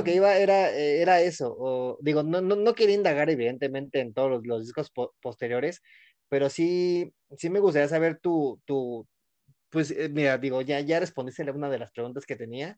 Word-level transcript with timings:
lo 0.00 0.04
que 0.04 0.14
iba 0.14 0.36
era, 0.36 0.70
eh, 0.76 1.00
era 1.02 1.20
eso. 1.20 1.54
O, 1.58 1.98
digo, 2.00 2.22
no, 2.22 2.40
no, 2.40 2.56
no 2.56 2.74
quería 2.74 2.94
indagar, 2.96 3.30
evidentemente, 3.30 4.00
en 4.00 4.12
todos 4.14 4.30
los, 4.30 4.46
los 4.46 4.62
discos 4.64 4.90
po- 4.90 5.14
posteriores, 5.22 5.80
pero 6.28 6.48
sí, 6.50 7.12
sí 7.36 7.50
me 7.50 7.60
gustaría 7.60 7.88
saber 7.88 8.18
tu, 8.20 8.60
tu 8.64 9.06
pues, 9.70 9.90
eh, 9.92 10.08
mira, 10.08 10.38
digo, 10.38 10.62
ya, 10.62 10.80
ya 10.80 11.00
respondiste 11.00 11.42
a 11.48 11.52
una 11.52 11.70
de 11.70 11.78
las 11.78 11.92
preguntas 11.92 12.26
que 12.26 12.36
tenía, 12.36 12.76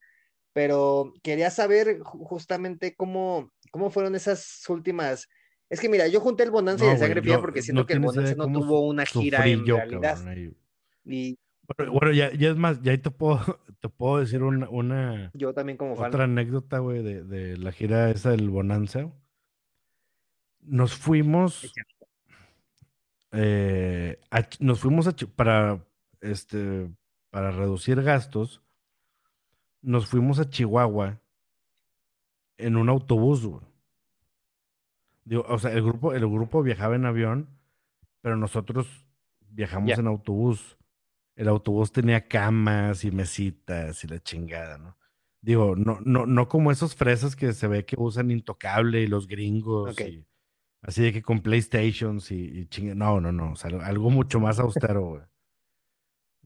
pero 0.53 1.13
quería 1.23 1.51
saber 1.51 1.99
ju- 2.01 2.25
justamente 2.27 2.95
cómo, 2.95 3.51
cómo 3.71 3.91
fueron 3.91 4.15
esas 4.15 4.63
últimas. 4.69 5.29
Es 5.71 5.81
que 5.81 5.89
mira, 5.89 6.07
yo 6.09 6.21
junté 6.21 6.43
el 6.43 6.51
Bonanza 6.51 6.85
y 6.85 6.89
No, 6.89 6.93
el 6.93 6.99
güey, 6.99 7.09
Sangre 7.09 7.23
Fría 7.23 7.41
porque 7.41 7.63
siento 7.63 7.83
no 7.83 7.87
que 7.87 7.95
el 7.95 8.01
Bonanza 8.01 8.35
no 8.35 8.53
tuvo 8.53 8.87
una 8.87 9.07
gira 9.07 9.47
en 9.49 9.65
yo, 9.65 9.77
realidad. 9.77 10.17
cabrón. 10.17 10.57
Y 11.05 11.39
Bueno, 11.77 11.93
bueno, 11.93 12.13
ya, 12.13 12.33
ya 12.33 12.51
es 12.51 12.57
más, 12.57 12.83
ya 12.83 12.93
ahí 12.93 12.99
te 12.99 13.11
puedo, 13.11 13.39
te 13.81 13.89
puedo 13.89 14.19
decir 14.19 14.43
una, 14.43 14.69
una 14.69 15.31
yo 15.35 15.53
también 15.55 15.79
como 15.79 15.97
fan. 15.97 16.09
otra 16.09 16.25
anécdota, 16.25 16.79
güey, 16.79 17.03
de, 17.03 17.25
de 17.25 17.57
la 17.57 17.73
gira 17.73 18.11
esa 18.11 18.31
del 18.31 18.51
Bonanza. 18.51 19.11
Nos 20.61 20.95
fuimos, 20.95 21.73
eh, 23.33 24.21
a 24.31 24.47
nos 24.61 24.81
fuimos 24.81 25.09
a 25.09 25.15
para, 25.35 25.85
este, 26.21 26.89
para 27.31 27.51
reducir 27.51 28.01
gastos, 28.03 28.63
nos 29.81 30.07
fuimos 30.07 30.39
a 30.39 30.49
Chihuahua 30.49 31.21
en 32.59 32.77
un 32.77 32.89
autobús, 32.89 33.45
güey. 33.45 33.73
Digo, 35.25 35.45
o 35.49 35.59
sea, 35.59 35.73
el 35.73 35.83
grupo, 35.83 36.13
el 36.15 36.27
grupo 36.27 36.63
viajaba 36.63 36.97
en 36.97 37.07
avión, 37.07 37.49
pero 38.21 38.37
nosotros 38.37 39.07
viajamos 39.41 39.99
en 39.99 40.07
autobús. 40.07 40.77
El 41.37 41.49
autobús 41.49 41.93
tenía 41.93 42.29
camas 42.29 43.05
y 43.05 43.11
mesitas 43.11 44.05
y 44.05 44.09
la 44.09 44.19
chingada, 44.21 44.79
¿no? 44.79 44.97
Digo, 45.41 45.75
no, 45.77 45.99
no, 46.05 46.27
no 46.27 46.49
como 46.49 46.71
esos 46.71 46.95
fresas 46.95 47.35
que 47.35 47.53
se 47.53 47.67
ve 47.67 47.85
que 47.85 47.97
usan 47.99 48.31
Intocable 48.31 49.01
y 49.03 49.07
los 49.07 49.27
gringos 49.27 49.99
y 50.01 50.25
así 50.83 51.03
de 51.03 51.13
que 51.13 51.23
con 51.23 51.41
PlayStations 51.41 52.31
y, 52.31 52.37
y 52.61 52.67
chinga- 52.67 52.95
No, 52.95 53.21
no, 53.21 53.33
no. 53.33 53.53
O 53.53 53.57
sea, 53.57 53.71
algo 53.85 54.11
mucho 54.11 54.39
más 54.41 54.59
austero, 54.61 55.01
güey. 55.07 55.23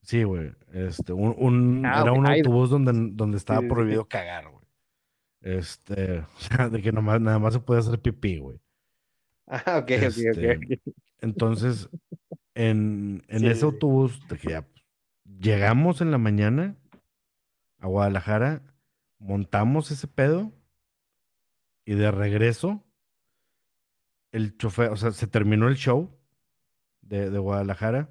Sí, 0.03 0.23
güey. 0.23 0.53
Este, 0.73 1.13
un, 1.13 1.35
un- 1.37 1.85
Ah, 1.85 2.03
era 2.03 2.13
un 2.13 2.27
autobús 2.27 2.71
donde, 2.71 2.93
donde 3.13 3.37
estaba 3.39 3.61
sí, 3.61 3.67
sí. 3.67 3.71
prohibido 3.75 4.09
cagar, 4.09 4.49
güey. 4.49 4.65
Este, 5.43 6.21
o 6.21 6.27
sea, 6.39 6.69
de 6.71 6.81
que 6.81 6.93
nomás, 6.93 7.21
nada 7.21 7.39
más 7.39 7.55
se 7.55 7.61
puede 7.61 7.81
hacer 7.81 8.01
pipí, 8.01 8.39
güey. 8.39 8.59
Ah, 9.49 9.79
ok, 9.79 9.83
ok, 9.83 9.89
Este, 9.91 10.51
ok, 10.51 10.57
ok. 10.57 10.95
Entonces, 11.21 11.89
en, 12.55 13.23
en 13.29 13.41
Sí, 13.41 13.47
ese 13.47 13.65
autobús, 13.65 14.21
de 14.29 14.39
que 14.39 14.51
ya 14.51 14.67
llegamos 15.39 16.01
en 16.01 16.11
la 16.11 16.19
mañana 16.19 16.77
a 17.79 17.87
Guadalajara, 17.87 18.63
montamos 19.19 19.91
ese 19.91 20.07
pedo 20.09 20.53
y 21.85 21.95
de 21.95 22.11
regreso, 22.11 22.85
el 24.33 24.57
chofer, 24.59 24.91
o 24.91 24.97
sea, 24.97 25.13
se 25.13 25.27
terminó 25.27 25.69
el 25.69 25.77
show 25.77 26.19
de, 27.01 27.31
de 27.31 27.39
Guadalajara 27.39 28.11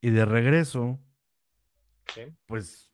y 0.00 0.10
de 0.10 0.24
regreso, 0.24 0.98
Sí. 2.14 2.22
pues 2.46 2.90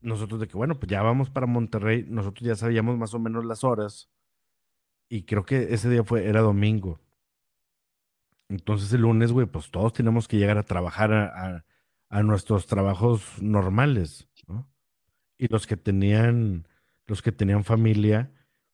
nosotros 0.00 0.38
de 0.40 0.46
que, 0.46 0.56
bueno, 0.56 0.78
pues 0.78 0.88
ya 0.88 1.02
vamos 1.02 1.28
para 1.30 1.46
Monterrey, 1.46 2.04
nosotros 2.08 2.46
ya 2.46 2.54
sabíamos 2.54 2.96
más 2.96 3.14
o 3.14 3.18
menos 3.18 3.44
las 3.44 3.64
horas 3.64 4.10
y 5.08 5.24
creo 5.24 5.44
que 5.44 5.74
ese 5.74 5.90
día 5.90 6.04
fue, 6.04 6.28
era 6.28 6.40
domingo. 6.40 7.00
Entonces 8.48 8.92
el 8.92 9.00
lunes, 9.00 9.32
güey, 9.32 9.46
pues 9.46 9.70
todos 9.70 9.92
tenemos 9.92 10.28
que 10.28 10.36
llegar 10.36 10.58
a 10.58 10.62
trabajar 10.62 11.12
a, 11.12 11.24
a- 11.56 11.64
a 12.14 12.22
nuestros 12.22 12.66
trabajos 12.66 13.42
normales, 13.42 14.28
¿no? 14.46 14.70
Y 15.38 15.48
los 15.48 15.66
que 15.66 15.76
tenían, 15.76 16.68
los 17.06 17.22
que 17.22 17.32
tenían 17.32 17.64
familia, 17.64 18.30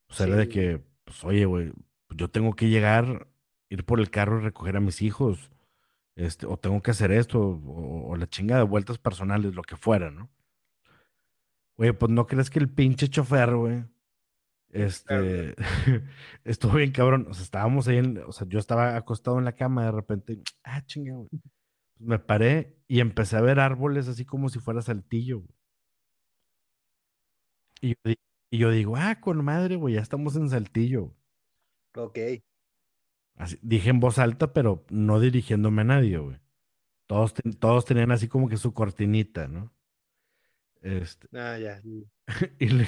pues 0.06 0.20
era 0.20 0.36
de 0.36 0.48
que, 0.48 0.83
pues 1.05 1.24
oye, 1.24 1.46
güey, 1.46 1.73
yo 2.11 2.29
tengo 2.30 2.55
que 2.55 2.68
llegar, 2.68 3.29
ir 3.70 3.84
por 3.84 4.00
el 4.00 4.11
carro 4.11 4.39
y 4.40 4.42
recoger 4.45 4.77
a 4.77 4.80
mis 4.80 5.02
hijos, 5.02 5.50
este, 6.17 6.46
o 6.46 6.58
tengo 6.58 6.83
que 6.83 6.90
hacer 6.92 7.12
esto, 7.12 7.40
o, 7.40 8.11
o 8.11 8.17
la 8.17 8.29
chinga 8.29 8.58
de 8.58 8.64
vueltas 8.64 8.98
personales, 8.98 9.55
lo 9.55 9.62
que 9.62 9.77
fuera, 9.77 10.11
¿no? 10.11 10.30
Güey, 11.77 11.92
pues 11.92 12.12
no 12.12 12.27
crees 12.27 12.50
que 12.50 12.58
el 12.58 12.68
pinche 12.68 13.08
chofer, 13.08 13.55
güey, 13.55 13.84
este, 14.70 15.55
estuvo 16.45 16.74
bien 16.74 16.92
cabrón. 16.92 17.27
O 17.30 17.34
sea, 17.34 17.45
estábamos 17.45 17.89
ahí, 17.89 17.98
en- 17.98 18.18
o 18.27 18.33
sea, 18.33 18.46
yo 18.48 18.58
estaba 18.58 18.96
acostado 18.96 19.39
en 19.39 19.45
la 19.46 19.52
cama 19.56 19.86
de 19.86 19.92
repente, 19.92 20.42
ah, 20.64 20.83
chinga, 20.86 21.14
güey. 21.17 21.29
Me 22.00 22.18
paré 22.18 22.77
y 22.88 23.00
empecé 23.00 23.36
a 23.36 23.40
ver 23.42 23.61
árboles 23.61 24.08
así 24.08 24.24
como 24.24 24.48
si 24.48 24.58
fuera 24.58 24.83
saltillo, 24.83 25.40
güey. 25.40 25.55
Y 27.83 27.88
yo, 27.90 27.94
di- 28.05 28.18
y 28.50 28.58
yo 28.58 28.70
digo, 28.70 28.96
ah, 28.96 29.20
con 29.20 29.44
madre, 29.44 29.77
güey, 29.77 29.94
ya 29.94 30.00
estamos 30.00 30.36
en 30.36 30.48
saltillo. 30.50 31.14
Ok. 31.94 32.18
Así, 33.36 33.58
dije 33.62 33.90
en 33.90 34.00
voz 34.00 34.18
alta, 34.18 34.52
pero 34.52 34.84
no 34.90 35.20
dirigiéndome 35.20 35.83
a 35.83 35.84
nadie, 35.84 36.18
güey. 36.18 36.38
Todos, 37.06 37.34
ten- 37.34 37.52
todos 37.55 37.84
tenían 37.84 38.11
así 38.12 38.28
como 38.28 38.48
que 38.48 38.56
su 38.56 38.72
cortinita, 38.74 39.48
¿no? 39.48 39.72
Este, 40.82 41.28
Ah, 41.38 41.58
ya. 41.58 41.80
sí. 41.80 42.06
Y, 42.58 42.68
le- 42.68 42.86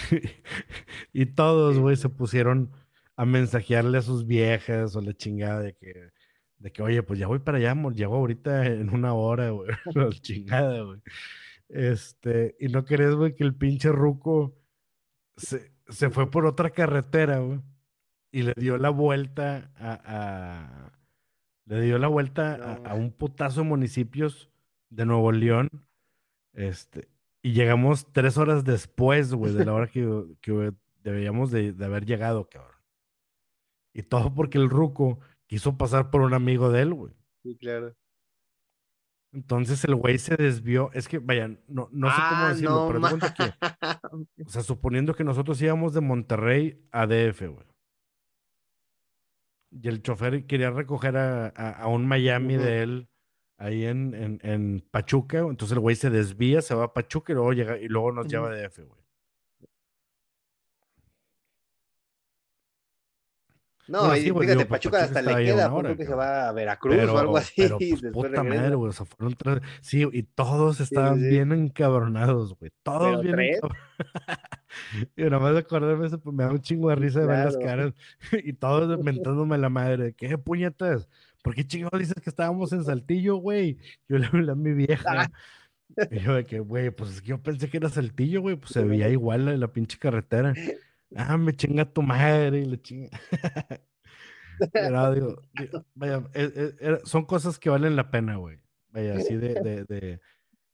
y 1.13 1.27
todos, 1.27 1.75
Sí, 1.77 1.81
güey, 1.81 1.97
sí. 1.97 2.03
se 2.03 2.09
pusieron 2.09 2.73
a 3.17 3.25
mensajearle 3.25 3.99
a 3.99 4.03
sus 4.03 4.27
viejas 4.27 4.97
o 4.97 5.01
la 5.01 5.13
chingada 5.15 5.61
de 5.61 5.75
que, 5.75 6.11
de 6.63 6.71
que, 6.73 6.83
oye, 6.83 7.03
pues 7.03 7.19
ya 7.19 7.27
voy 7.27 7.41
para 7.41 7.59
allá, 7.59 7.73
amor, 7.73 7.95
llego 7.95 8.15
ahorita 8.17 8.67
en 8.67 8.89
una 8.91 9.15
hora, 9.15 9.51
güey, 9.51 9.69
la 9.95 10.11
chingada, 10.11 10.83
güey. 10.83 11.01
Este, 11.69 12.57
y 12.61 12.69
no 12.69 12.85
querés, 12.85 13.15
güey, 13.15 13.35
que 13.35 13.45
el 13.45 13.55
pinche 13.55 13.91
ruco 13.91 14.55
se, 15.37 15.73
se 15.89 16.11
fue 16.11 16.31
por 16.31 16.47
otra 16.47 16.71
carretera, 16.71 17.39
güey, 17.41 17.61
y 18.31 18.43
le 18.43 18.55
dio 18.57 18.79
la 18.79 18.91
vuelta 18.91 19.71
a, 19.77 20.01
a- 20.05 20.93
le 21.65 21.81
dio 21.81 21.99
la 21.99 22.09
vuelta 22.09 22.55
a, 22.55 22.79
No. 22.79 22.89
a 22.91 22.95
un 22.95 23.13
putazo 23.13 23.63
de 23.63 23.69
municipios 23.69 24.51
de 24.91 25.07
Nuevo 25.07 25.33
León, 25.33 25.69
este, 26.53 27.09
y 27.43 27.53
llegamos 27.55 28.07
tres 28.13 28.37
horas 28.39 28.65
después, 28.65 29.33
güey, 29.35 29.53
de 29.55 29.65
la 29.65 29.73
hora 29.73 29.87
que, 29.89 30.07
que 30.41 30.73
debíamos 31.03 31.51
de, 31.51 31.73
de 31.73 31.85
haber 31.85 32.05
llegado, 32.05 32.49
cabrón. 32.49 32.77
Y 33.95 34.03
todo 34.03 34.33
porque 34.35 34.59
el 34.59 34.69
ruco 34.71 35.19
quiso 35.53 35.77
pasar 35.77 36.09
por 36.11 36.23
un 36.23 36.33
amigo 36.33 36.71
de 36.71 36.81
él, 36.81 36.95
güey. 36.95 37.13
Sí, 37.43 37.59
claro. 37.59 37.95
Entonces 39.35 39.85
el 39.85 39.95
güey 39.97 40.19
se 40.19 40.35
desvió. 40.35 40.91
Es 40.95 41.09
que, 41.09 41.19
vaya, 41.19 41.49
no, 41.69 41.91
no 41.93 42.09
sé 42.09 42.17
cómo 42.29 42.43
Ah, 42.43 42.49
decirlo, 42.49 42.71
no 42.71 42.87
pero 42.89 43.01
cuenta 43.03 43.35
que, 43.35 44.45
o 44.47 44.49
sea, 44.49 44.63
suponiendo 44.63 45.15
que 45.15 45.25
nosotros 45.25 45.61
íbamos 45.61 45.93
de 45.93 46.01
Monterrey 46.01 46.89
a 46.91 47.07
DF, 47.07 47.49
güey. 47.49 47.67
Y 49.73 49.89
el 49.89 50.01
chofer 50.03 50.47
quería 50.47 50.71
recoger 50.71 51.19
a, 51.19 51.49
a- 51.49 51.71
a 51.83 51.87
un 51.89 52.07
Miami 52.07 52.57
de 52.57 52.83
él 52.83 53.09
ahí 53.59 53.85
en, 53.85 54.15
en, 54.15 54.39
en 54.43 54.87
Pachuca. 54.91 55.41
Entonces 55.41 55.73
el 55.73 55.81
güey 55.81 55.97
se 55.97 56.09
desvía, 56.09 56.63
se 56.63 56.75
va 56.75 56.85
a 56.85 56.93
Pachuca 56.95 57.33
y 57.33 57.35
luego 57.37 57.53
llega 57.53 57.79
y 57.79 57.89
luego 57.89 58.11
nos 58.13 58.27
lleva 58.27 58.49
a 58.51 58.55
DF, 58.55 58.79
güey. 58.87 59.02
No, 63.89 63.99
Bueno, 63.99 64.17
y 64.17 64.21
sí, 64.21 64.31
güey, 64.31 64.47
fíjate, 64.47 64.59
digo, 64.59 64.69
pues, 64.69 64.81
Pachuca 64.81 65.05
hasta 65.05 65.23
le 65.23 65.45
queda, 65.45 65.73
hora, 65.73 65.91
tú 65.91 65.97
que 65.97 66.07
se 66.07 66.15
va 66.15 66.49
a 66.49 66.53
Veracruz 66.53 67.09
o 67.09 67.19
algo 67.19 67.37
así 67.37 67.53
pero, 67.57 67.77
y 67.81 67.91
después 67.91 68.13
puta 68.13 68.43
regresa. 68.43 68.63
madre, 68.63 68.75
güey. 68.77 68.91
O 68.91 68.93
sea, 68.93 69.07
fueron 69.07 69.35
tres. 69.35 69.61
Sí, 69.81 70.09
y 70.13 70.23
todos 70.23 70.81
estaban 70.81 71.19
sí. 71.19 71.29
bien 71.29 71.53
encabronados, 71.53 72.57
güey. 72.59 72.71
Todos 72.83 73.23
bien 73.23 73.41
encabronados. 73.41 73.79
y 75.17 75.23
nada 75.23 75.39
más 75.41 75.53
de 75.55 75.59
acordarme, 75.59 76.07
eso, 76.07 76.21
pues, 76.21 76.35
me 76.35 76.45
da 76.45 76.51
un 76.51 76.61
chingo 76.61 76.91
de 76.91 76.95
risa 76.95 77.21
de 77.21 77.27
ver 77.27 77.45
las 77.45 77.57
caras. 77.57 77.93
y 78.45 78.53
todos 78.53 78.99
mentándome 79.03 79.59
la 79.59 79.69
madre. 79.69 80.15
¿Qué 80.15 80.39
puñetas? 80.39 81.09
¿Por 81.43 81.55
qué 81.55 81.67
chingados 81.67 81.99
dices 81.99 82.23
que 82.23 82.31
estábamos 82.31 82.73
en 82.73 82.85
Saltillo, 82.85 83.37
güey? 83.37 83.79
Yo 84.09 84.19
le 84.19 84.27
hablé 84.27 84.53
a 84.53 84.55
mi 84.55 84.73
vieja. 84.73 85.29
Y 86.11 86.21
yo 86.21 86.35
de 86.35 86.45
que, 86.45 86.61
güey, 86.61 86.91
pues 86.91 87.11
es 87.11 87.21
que 87.21 87.29
yo 87.29 87.43
pensé 87.43 87.69
que 87.69 87.79
era 87.79 87.89
Saltillo, 87.89 88.41
güey. 88.41 88.57
Pues 88.57 88.73
se 88.73 88.83
veía 88.85 89.09
igual 89.09 89.45
la, 89.45 89.57
la 89.57 89.69
pinche 89.69 89.99
carretera. 89.99 90.55
Ah, 91.17 91.37
me 91.37 91.53
chinga 91.55 91.85
tu 91.93 92.03
madre 92.03 92.61
y 92.61 92.65
le 92.67 92.81
chinga. 92.81 93.11
Pero 94.73 95.15
digo, 95.15 95.43
digo, 95.55 95.85
vaya, 95.95 96.19
eh, 96.35 96.53
eh, 96.55 96.75
era- 96.81 97.01
son 97.05 97.25
cosas 97.25 97.59
que 97.59 97.71
valen 97.71 97.97
la 97.97 98.11
pena, 98.11 98.37
güey. 98.37 98.59
Vaya, 98.91 99.15
así 99.17 99.37
de, 99.37 99.55
de, 99.63 99.85
de- 99.85 100.21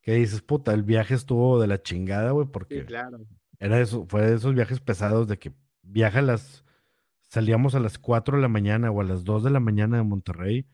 que 0.02 0.12
dices, 0.14 0.42
puta, 0.42 0.72
el 0.74 0.82
viaje 0.82 1.14
estuvo 1.14 1.60
de 1.60 1.66
la 1.66 1.82
chingada, 1.82 2.30
güey, 2.32 2.46
Sí, 2.46 2.50
porque 2.52 2.84
claro. 2.84 3.18
era 3.58 3.80
eso, 3.80 4.06
fue 4.08 4.22
de 4.26 4.36
esos 4.36 4.54
viajes 4.54 4.80
pesados 4.80 5.28
de 5.28 5.38
que 5.38 5.52
viaja 5.82 6.20
a 6.20 6.22
las, 6.22 6.64
salíamos 7.28 7.74
a 7.74 7.80
las 7.80 7.98
4 7.98 8.36
de 8.36 8.42
la 8.42 8.48
mañana 8.48 8.90
o 8.90 9.00
a 9.00 9.04
las 9.04 9.24
2 9.24 9.44
de 9.44 9.50
la 9.50 9.60
mañana 9.60 9.98
de 9.98 10.02
Monterrey, 10.04 10.66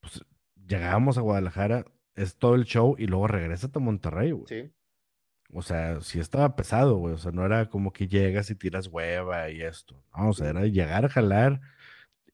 pues 0.00 0.24
llegábamos 0.66 1.18
a 1.18 1.22
Guadalajara, 1.22 1.84
es 2.14 2.36
todo 2.36 2.54
el 2.54 2.64
show 2.64 2.94
y 2.98 3.06
luego 3.06 3.26
regresas 3.26 3.70
a 3.74 3.78
Monterrey, 3.78 4.30
güey. 4.32 4.46
Sí. 4.48 4.72
O 5.52 5.62
sea, 5.62 6.00
sí 6.00 6.18
estaba 6.20 6.56
pesado, 6.56 6.96
güey. 6.96 7.14
O 7.14 7.18
sea, 7.18 7.32
no 7.32 7.44
era 7.46 7.68
como 7.68 7.92
que 7.92 8.08
llegas 8.08 8.50
y 8.50 8.54
tiras 8.56 8.88
hueva 8.88 9.50
y 9.50 9.62
esto. 9.62 10.02
No, 10.16 10.30
o 10.30 10.32
sea, 10.32 10.50
era 10.50 10.66
llegar 10.66 11.04
a 11.04 11.08
jalar 11.08 11.60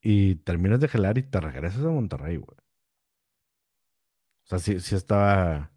y 0.03 0.37
terminas 0.37 0.81
de 0.81 0.88
jalar 0.88 1.19
y 1.19 1.23
te 1.25 1.41
regresas 1.41 1.85
a 1.85 1.88
Monterrey, 1.91 2.37
güey. 2.38 2.56
O 4.44 4.49
sea, 4.49 4.59
sí, 4.59 4.81
sí 4.81 4.94
estaba 4.94 5.73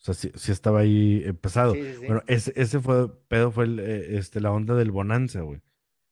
O 0.00 0.02
sea, 0.04 0.14
sí, 0.14 0.32
sí 0.36 0.52
estaba 0.52 0.80
ahí 0.80 1.22
empezado. 1.24 1.74
Sí, 1.74 1.82
sí, 1.82 1.94
sí. 2.00 2.06
Bueno, 2.06 2.22
ese, 2.28 2.52
ese 2.56 2.80
fue, 2.80 3.08
pedo 3.28 3.50
fue 3.52 3.64
el, 3.66 3.80
eh, 3.80 4.18
este, 4.18 4.40
la 4.40 4.52
onda 4.52 4.74
del 4.74 4.90
Bonanza, 4.92 5.42
güey. 5.42 5.62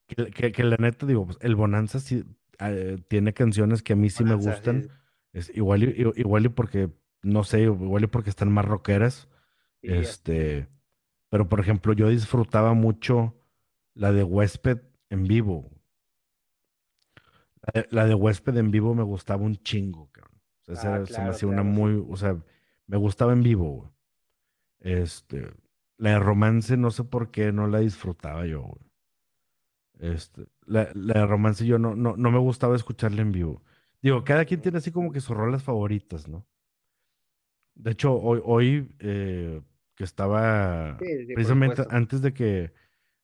Que, 0.08 0.26
que- 0.32 0.52
que 0.52 0.64
la 0.64 0.76
neta, 0.78 1.06
digo, 1.06 1.26
pues, 1.26 1.38
el 1.42 1.56
Bonanza 1.56 2.00
sí 2.00 2.24
eh, 2.60 2.98
tiene 3.08 3.34
canciones 3.34 3.82
que 3.82 3.94
a 3.94 3.96
mí 3.96 4.10
sí 4.10 4.24
me 4.24 4.34
Bonanza, 4.36 4.62
sí, 4.62 4.62
gustan. 4.64 4.88
Es, 5.32 5.50
igual, 5.56 5.84
y, 5.84 6.12
igual 6.20 6.46
y 6.46 6.48
porque, 6.50 6.90
no 7.22 7.44
sé, 7.44 7.62
igual 7.62 8.04
y 8.04 8.08
porque 8.08 8.30
están 8.30 8.52
más 8.52 8.64
rockeras. 8.66 9.28
Sí. 9.92 9.92
Este, 9.92 10.68
pero 11.30 11.48
por 11.48 11.60
ejemplo, 11.60 11.92
yo 11.94 12.08
disfrutaba 12.10 12.74
mucho 12.74 13.36
la 13.94 14.12
de 14.12 14.24
Huésped 14.24 14.80
en 15.10 15.24
vivo. 15.24 15.70
La 17.62 17.82
de, 17.82 17.88
la 17.90 18.06
de 18.06 18.14
Huésped 18.14 18.56
en 18.56 18.70
vivo 18.70 18.94
me 18.94 19.02
gustaba 19.02 19.42
un 19.42 19.56
chingo, 19.56 20.10
cabrón. 20.12 20.40
O 20.68 20.76
sea, 20.76 20.96
Ah, 20.96 21.06
se 21.06 21.20
me 21.22 21.28
hacía 21.30 21.48
una 21.48 21.62
claro, 21.62 21.64
muy, 21.64 22.04
o 22.08 22.16
sea, 22.16 22.36
me 22.86 22.96
gustaba 22.96 23.32
en 23.32 23.42
vivo, 23.42 23.70
güey. 23.72 23.90
Este, 24.80 25.50
la 25.98 26.10
de 26.10 26.18
Romance, 26.20 26.76
no 26.76 26.90
sé 26.90 27.04
por 27.04 27.30
qué 27.30 27.52
no 27.52 27.66
la 27.68 27.80
disfrutaba 27.80 28.46
yo, 28.46 28.62
güey. 28.62 28.82
Este, 29.98 30.46
la, 30.66 30.90
la 30.94 31.14
de 31.20 31.26
Romance 31.26 31.66
yo 31.66 31.78
no, 31.78 31.94
no, 31.96 32.16
no 32.16 32.30
me 32.30 32.38
gustaba 32.38 32.76
escucharla 32.76 33.22
en 33.22 33.32
vivo. 33.32 33.62
Digo, 34.02 34.24
cada 34.24 34.44
quien 34.44 34.60
tiene 34.60 34.78
así 34.78 34.92
como 34.92 35.10
que 35.12 35.20
sus 35.20 35.36
rolas 35.36 35.62
favoritas, 35.62 36.28
¿no? 36.28 36.46
De 37.74 37.90
hecho, 37.92 38.14
hoy, 38.14 38.40
hoy 38.44 38.88
eh, 39.00 39.60
que 39.96 40.04
estaba 40.04 40.98
Sí, 41.00 41.26
sí, 41.26 41.34
precisamente 41.34 41.82
antes 41.90 42.22
de 42.22 42.32
que, 42.34 42.72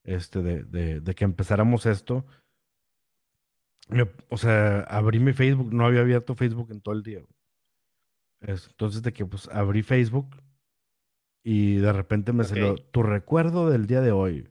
este, 0.04 0.42
de, 0.42 0.64
de, 0.64 1.00
de 1.00 1.14
que 1.14 1.24
empezáramos 1.24 1.86
esto, 1.86 2.26
me- 3.88 4.10
o 4.28 4.36
sea, 4.36 4.80
abrí 4.82 5.18
mi 5.20 5.32
Facebook, 5.32 5.72
no 5.72 5.86
había 5.86 6.00
abierto 6.00 6.34
Facebook 6.34 6.70
en 6.72 6.80
todo 6.80 6.94
el 6.94 7.02
día. 7.02 7.20
entonces 8.40 9.02
de 9.02 9.12
que 9.12 9.24
pues 9.24 9.48
abrí 9.48 9.82
Facebook 9.82 10.36
y 11.44 11.76
de 11.76 11.92
repente 11.92 12.32
me 12.32 12.44
salió 12.44 12.76
tu 12.76 13.02
recuerdo 13.02 13.70
del 13.70 13.86
día 13.86 14.00
de 14.00 14.12
hoy. 14.12 14.48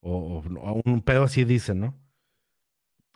O, 0.00 0.42
un 0.84 1.02
pedo 1.02 1.24
así 1.24 1.44
dice, 1.44 1.74
¿no? 1.74 1.94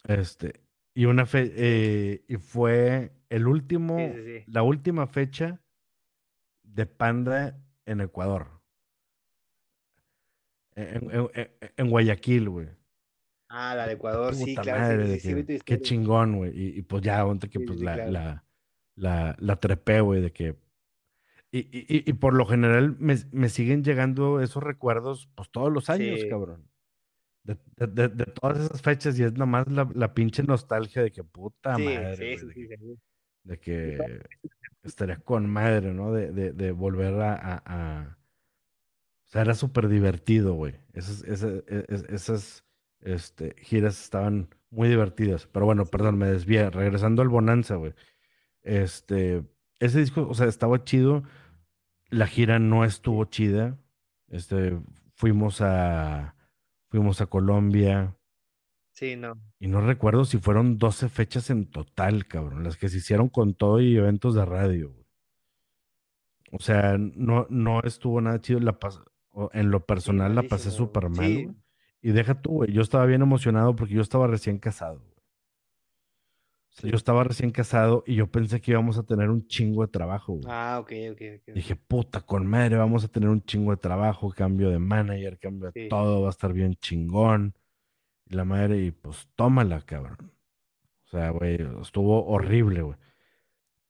Este, 0.05 0.61
y 0.95 1.05
una 1.07 1.27
fe, 1.27 1.53
eh, 1.57 2.25
y 2.29 2.37
fue 2.37 3.13
el 3.29 3.43
sí, 3.43 3.49
último, 3.49 3.99
sí, 3.99 4.23
sí. 4.25 4.45
la 4.47 4.63
última 4.63 5.07
fecha 5.07 5.61
de 6.63 6.87
Panda 6.87 7.59
en 7.89 8.01
Ecuador, 8.01 8.49
en, 10.75 11.11
en- 11.11 11.31
en- 11.35 11.51
en 11.77 11.91
Guayaquil, 11.91 12.49
güey. 12.49 12.69
Ah, 13.49 13.75
la 13.75 13.87
de 13.87 13.95
Ecuador, 13.95 14.35
sí, 14.35 14.55
claro, 14.55 14.81
madre, 14.81 15.19
sí, 15.19 15.31
sí, 15.35 15.45
que 15.45 15.59
qué 15.65 15.81
chingón, 15.81 16.37
güey. 16.37 16.53
Y, 16.55 16.79
y 16.79 16.83
pues 16.83 17.03
ya, 17.03 17.25
onte 17.25 17.49
que 17.49 17.61
pues 17.61 17.81
la, 17.81 17.95
claro. 17.95 18.11
la, 18.13 18.45
la, 18.95 19.37
la 19.39 19.57
trepé, 19.57 20.01
güey, 20.03 20.21
de 20.21 20.33
que 20.33 20.57
Y, 21.51 21.61
y- 21.61 22.05
y- 22.07 22.13
por 22.13 22.35
lo 22.35 22.45
general 22.45 22.97
me, 22.99 23.17
me 23.33 23.49
siguen 23.49 23.83
llegando 23.83 24.43
esos 24.43 24.63
recuerdos 24.63 25.31
pues 25.35 25.51
todos 25.51 25.73
los 25.73 25.89
años, 25.89 26.21
cabrón. 26.29 26.69
De, 27.43 27.57
de- 27.77 27.87
de- 27.87 28.09
de 28.09 28.25
todas 28.27 28.59
esas 28.59 28.83
fechas 28.83 29.19
y 29.19 29.23
es 29.25 29.33
nomás 29.33 29.67
la, 29.69 29.89
la 29.95 30.13
pinche 30.13 30.43
nostalgia 30.43 31.01
de 31.03 31.11
que 31.11 31.25
puta 31.25 31.79
madre, 31.79 32.17
sí, 32.39 32.47
de 32.47 32.55
que, 32.55 32.77
sí. 32.77 32.99
De 33.45 33.59
que 33.59 33.99
estaría 34.83 35.19
con 35.19 35.49
madre, 35.49 35.93
¿no? 35.93 36.13
De, 36.13 36.33
de, 36.33 36.53
de 36.53 36.73
volver 36.73 37.15
a, 37.21 37.33
a- 37.35 37.63
a- 37.67 38.19
O 39.27 39.31
sea, 39.31 39.43
era 39.43 39.55
súper 39.55 39.89
divertido, 39.89 40.55
güey. 40.55 40.75
Esas, 40.95 41.23
esas, 41.25 41.63
e- 41.67 41.85
esas 42.11 42.65
este, 43.01 43.55
giras 43.59 44.01
estaban 44.03 44.49
muy 44.71 44.89
divertidas. 44.89 45.47
Pero 45.47 45.67
bueno, 45.67 45.85
perdón, 45.87 46.19
me 46.19 46.27
desvié. 46.29 46.71
Regresando 46.71 47.23
al 47.23 47.29
Bonanza, 47.29 47.77
güey. 47.77 47.95
Este, 48.63 49.45
ese 49.81 50.01
disco, 50.01 50.27
o 50.29 50.35
sea, 50.35 50.47
estaba 50.47 50.85
chido. 50.85 51.23
La 52.11 52.27
gira 52.27 52.59
no 52.59 52.85
estuvo 52.85 53.25
chida. 53.27 53.79
Este, 54.29 54.79
fuimos 55.15 55.61
a, 55.61 56.35
fuimos 56.91 57.21
a 57.21 57.27
Colombia 57.27 58.15
sí, 58.93 59.15
no. 59.17 59.35
Y 59.61 59.69
no 59.69 59.81
recuerdo 59.81 60.25
si 60.25 60.39
fueron 60.39 60.79
12 60.79 61.09
fechas 61.09 61.51
en 61.51 61.67
total, 61.71 62.27
cabrón, 62.27 62.65
las 62.65 62.77
que 62.77 62.89
se 62.89 62.99
hicieron 62.99 63.29
con 63.29 63.55
todo 63.55 63.81
y 63.81 63.97
eventos 63.97 64.35
de 64.35 64.45
radio. 64.45 64.91
güey. 64.93 65.05
O 66.53 66.59
sea, 66.61 66.97
no, 66.99 67.47
no 67.51 67.81
estuvo 67.83 68.21
nada 68.21 68.41
chido. 68.41 68.61
La 68.61 68.79
pas- 68.79 69.03
en 69.53 69.71
lo 69.71 69.85
personal 69.85 70.35
la 70.35 70.43
pasé 70.43 70.71
súper 70.71 71.09
mal, 71.11 71.27
Sí. 71.27 71.49
Y 72.01 72.13
deja 72.13 72.41
tú, 72.41 72.51
güey. 72.53 72.73
Yo 72.73 72.81
estaba 72.83 73.05
bien 73.07 73.23
emocionado 73.23 73.75
porque 73.77 73.95
yo 73.95 74.01
estaba 74.03 74.27
recién 74.27 74.59
casado. 74.59 75.01
güey. 75.01 75.13
O 76.71 76.81
sea, 76.81 76.91
yo 76.91 76.97
estaba 76.97 77.25
recién 77.25 77.51
casado 77.51 78.05
y 78.07 78.15
yo 78.15 78.29
pensé 78.31 78.61
que 78.61 78.71
íbamos 78.71 78.99
a 78.99 79.03
tener 79.03 79.31
un 79.31 79.47
chingo 79.49 79.83
de 79.83 79.89
trabajo, 79.89 80.35
güey. 80.35 80.45
Ah, 80.49 80.79
ok, 80.81 80.93
ok, 81.13 81.21
ok, 81.49 81.55
Dije, 81.55 81.75
puta, 81.75 82.21
con 82.21 82.47
madre, 82.47 82.77
vamos 82.77 83.05
a 83.05 83.09
tener 83.09 83.29
un 83.29 83.43
chingo 83.43 83.73
de 83.73 83.79
trabajo, 83.79 84.31
cambio 84.31 84.71
de 84.71 84.79
manager, 84.79 85.39
cambio 85.41 85.73
de 85.73 85.83
Sí, 85.83 85.89
todo, 85.89 86.21
va 86.23 86.29
a 86.29 86.31
estar 86.31 86.53
bien 86.53 86.75
chingón. 86.77 87.53
Y 88.29 88.35
la 88.35 88.45
madre, 88.45 88.79
y 88.85 88.91
pues 88.91 89.29
tómala, 89.37 89.81
cabrón. 89.83 90.33
O 91.07 91.09
sea, 91.09 91.31
güey, 91.31 91.59
estuvo 91.81 92.27
horrible, 92.27 92.83
güey. 92.83 92.99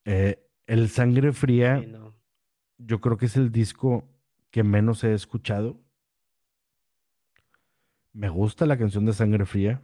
Eh, 0.05 0.39
el 0.67 0.89
Sangre 0.89 1.33
sí, 1.33 1.39
Fría, 1.39 1.81
no. 1.81 2.15
yo 2.77 3.01
creo 3.01 3.17
que 3.17 3.25
es 3.25 3.35
el 3.35 3.51
disco 3.51 4.07
que 4.51 4.63
menos 4.63 5.03
he 5.03 5.13
escuchado. 5.13 5.77
Me 8.13 8.29
gusta 8.29 8.65
la 8.65 8.77
canción 8.77 9.05
de 9.05 9.13
Sangre 9.13 9.45
Fría, 9.45 9.81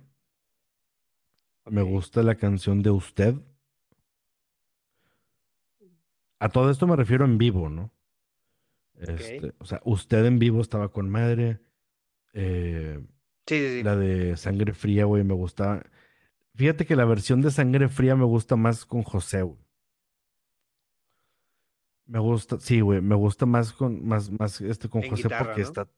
me 1.65 1.81
gusta 1.81 2.23
la 2.23 2.35
canción 2.35 2.81
de 2.81 2.91
Usted. 2.91 3.35
A 6.39 6.49
todo 6.49 6.69
esto 6.69 6.87
me 6.87 6.95
refiero 6.95 7.25
en 7.25 7.37
vivo, 7.37 7.69
¿no? 7.69 7.91
Este, 8.95 9.53
o 9.59 9.65
sea, 9.65 9.81
Usted 9.83 10.25
en 10.25 10.39
vivo 10.39 10.61
estaba 10.61 10.89
con 10.89 11.09
madre. 11.09 11.59
eh, 12.33 13.03
Sí, 13.47 13.57
sí, 13.57 13.67
sí. 13.77 13.83
la 13.83 13.95
de 13.95 14.35
Sangre 14.37 14.73
Fría, 14.73 15.05
güey, 15.05 15.23
me 15.23 15.33
gustaba. 15.33 15.83
Fíjate 16.55 16.85
que 16.85 16.95
la 16.95 17.05
versión 17.05 17.41
de 17.41 17.51
Sangre 17.51 17.89
Fría 17.89 18.15
me 18.15 18.25
gusta 18.25 18.55
más 18.55 18.85
con 18.85 19.03
José, 19.03 19.41
güey. 19.43 19.59
Me 22.07 22.19
gusta, 22.19 22.59
sí, 22.59 22.81
güey, 22.81 23.01
me 23.01 23.15
gusta 23.15 23.45
más 23.45 23.73
con, 23.73 24.05
más, 24.07 24.29
más 24.31 24.61
este 24.61 24.89
con 24.89 25.03
En 25.03 25.09
José 25.09 25.23
guitarra, 25.23 25.45
porque 25.45 25.61
¿no? 25.61 25.67
está, 25.67 25.89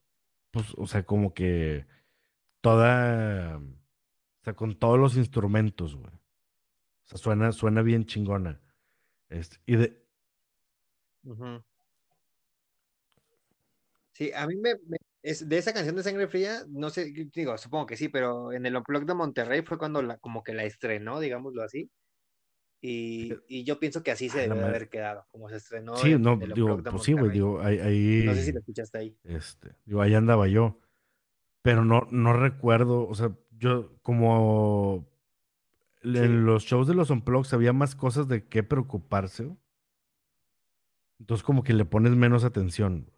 pues, 0.52 0.74
o 0.78 0.88
sea, 0.88 1.04
como 1.04 1.34
que 1.34 1.86
toda, 2.62 3.58
o 3.58 4.44
sea, 4.44 4.54
con 4.54 4.76
todos 4.80 4.98
los 4.98 5.18
instrumentos, 5.18 5.96
güey. 5.96 6.08
O 6.08 7.10
sea, 7.10 7.18
suena, 7.18 7.52
suena 7.52 7.82
bien 7.82 8.06
chingona. 8.06 8.60
Este, 9.30 9.58
y 9.66 9.76
de. 9.76 10.02
Sí, 14.14 14.32
a 14.34 14.48
mí 14.48 14.56
me, 14.56 14.76
me- 14.88 14.97
es 15.30 15.48
de 15.50 15.58
esa 15.58 15.74
canción 15.74 15.96
de 15.96 16.04
Sangre 16.04 16.28
Fría, 16.28 16.64
no 16.70 16.90
sé, 16.90 17.12
digo, 17.34 17.58
supongo 17.58 17.86
que 17.88 17.98
sí, 17.98 18.10
pero 18.10 18.52
en 18.54 18.66
el 18.66 18.76
Unplugged 18.76 19.08
de 19.08 19.14
Monterrey 19.16 19.62
fue 19.64 19.78
cuando 19.78 20.02
la, 20.02 20.18
como 20.20 20.44
que 20.44 20.54
la 20.54 20.64
estrenó, 20.66 21.20
digámoslo 21.20 21.64
así, 21.64 21.92
y, 22.82 23.44
y 23.48 23.64
yo 23.66 23.80
pienso 23.80 24.04
que 24.04 24.12
así 24.12 24.30
se 24.30 24.42
la 24.46 24.56
debió 24.56 24.62
de 24.62 24.68
madre. 24.68 24.70
haber 24.70 24.90
quedado, 24.90 25.28
como 25.32 25.50
se 25.50 25.58
estrenó 25.58 25.96
Sí, 25.96 26.10
en 26.10 26.20
no, 26.20 26.38
el 26.40 26.54
digo, 26.54 26.88
pues 26.88 27.04
sí, 27.04 27.14
güey, 27.14 27.32
digo, 27.32 27.60
ahí, 27.62 27.80
No 28.22 28.34
sé 28.36 28.44
si 28.44 28.52
ahí, 28.52 28.60
escuchaste 28.60 28.98
ahí. 29.00 29.18
este, 29.24 29.76
digo, 29.86 30.02
ahí 30.02 30.16
andaba 30.16 30.48
yo, 30.48 30.80
pero 31.64 31.86
no, 31.86 32.08
no 32.12 32.34
recuerdo, 32.34 33.08
o 33.08 33.16
sea, 33.16 33.38
yo 33.52 33.98
como 34.04 35.08
en 36.04 36.46
Sí, 36.46 36.46
los 36.46 36.64
shows 36.66 36.88
de 36.88 36.96
los 36.96 37.10
Unplugged 37.12 37.54
había 37.54 37.74
más 37.74 37.96
cosas 37.96 38.28
de 38.28 38.48
qué 38.48 38.64
preocuparse. 38.64 39.56
Entonces 41.20 41.44
como 41.44 41.64
que 41.64 41.74
le 41.74 41.86
pones 41.86 42.16
menos 42.16 42.44
atención. 42.44 43.12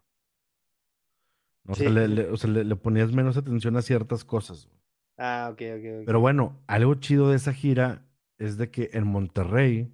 O 1.70 1.76
sea, 1.76 1.90
le, 1.90 2.08
le- 2.08 2.26
o 2.30 2.38
sea, 2.38 2.50
le- 2.50 2.64
le 2.64 2.76
ponías 2.76 3.12
menos 3.12 3.38
atención 3.38 3.78
a 3.78 3.82
ciertas 3.82 4.24
cosas. 4.26 4.66
güey. 4.68 4.80
Ah, 5.18 5.50
ok, 5.52 5.62
ok, 5.78 6.06
Pero 6.06 6.18
ok. 6.20 6.22
bueno, 6.22 6.60
algo 6.68 6.96
chido 6.96 7.30
de 7.30 7.36
esa 7.36 7.54
gira 7.54 8.06
es 8.38 8.58
de 8.58 8.72
que 8.72 8.90
en 8.94 9.06
Monterrey 9.06 9.94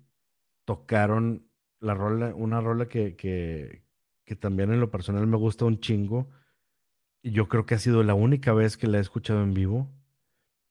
tocaron 0.65 1.47
la 1.79 1.93
rola, 1.93 2.33
una 2.35 2.61
rola 2.61 2.87
que, 2.87 3.15
que, 3.15 3.83
que 4.23 4.35
también 4.35 4.71
en 4.71 4.79
lo 4.79 4.89
personal 4.91 5.25
me 5.27 5.37
gusta 5.37 5.65
un 5.65 5.79
chingo. 5.79 6.29
Y 7.21 7.31
yo 7.31 7.47
creo 7.47 7.65
que 7.65 7.75
ha 7.75 7.79
sido 7.79 8.03
la 8.03 8.13
única 8.13 8.53
vez 8.53 8.77
que 8.77 8.87
la 8.87 8.99
he 8.99 9.01
escuchado 9.01 9.41
en 9.43 9.53
vivo, 9.53 9.89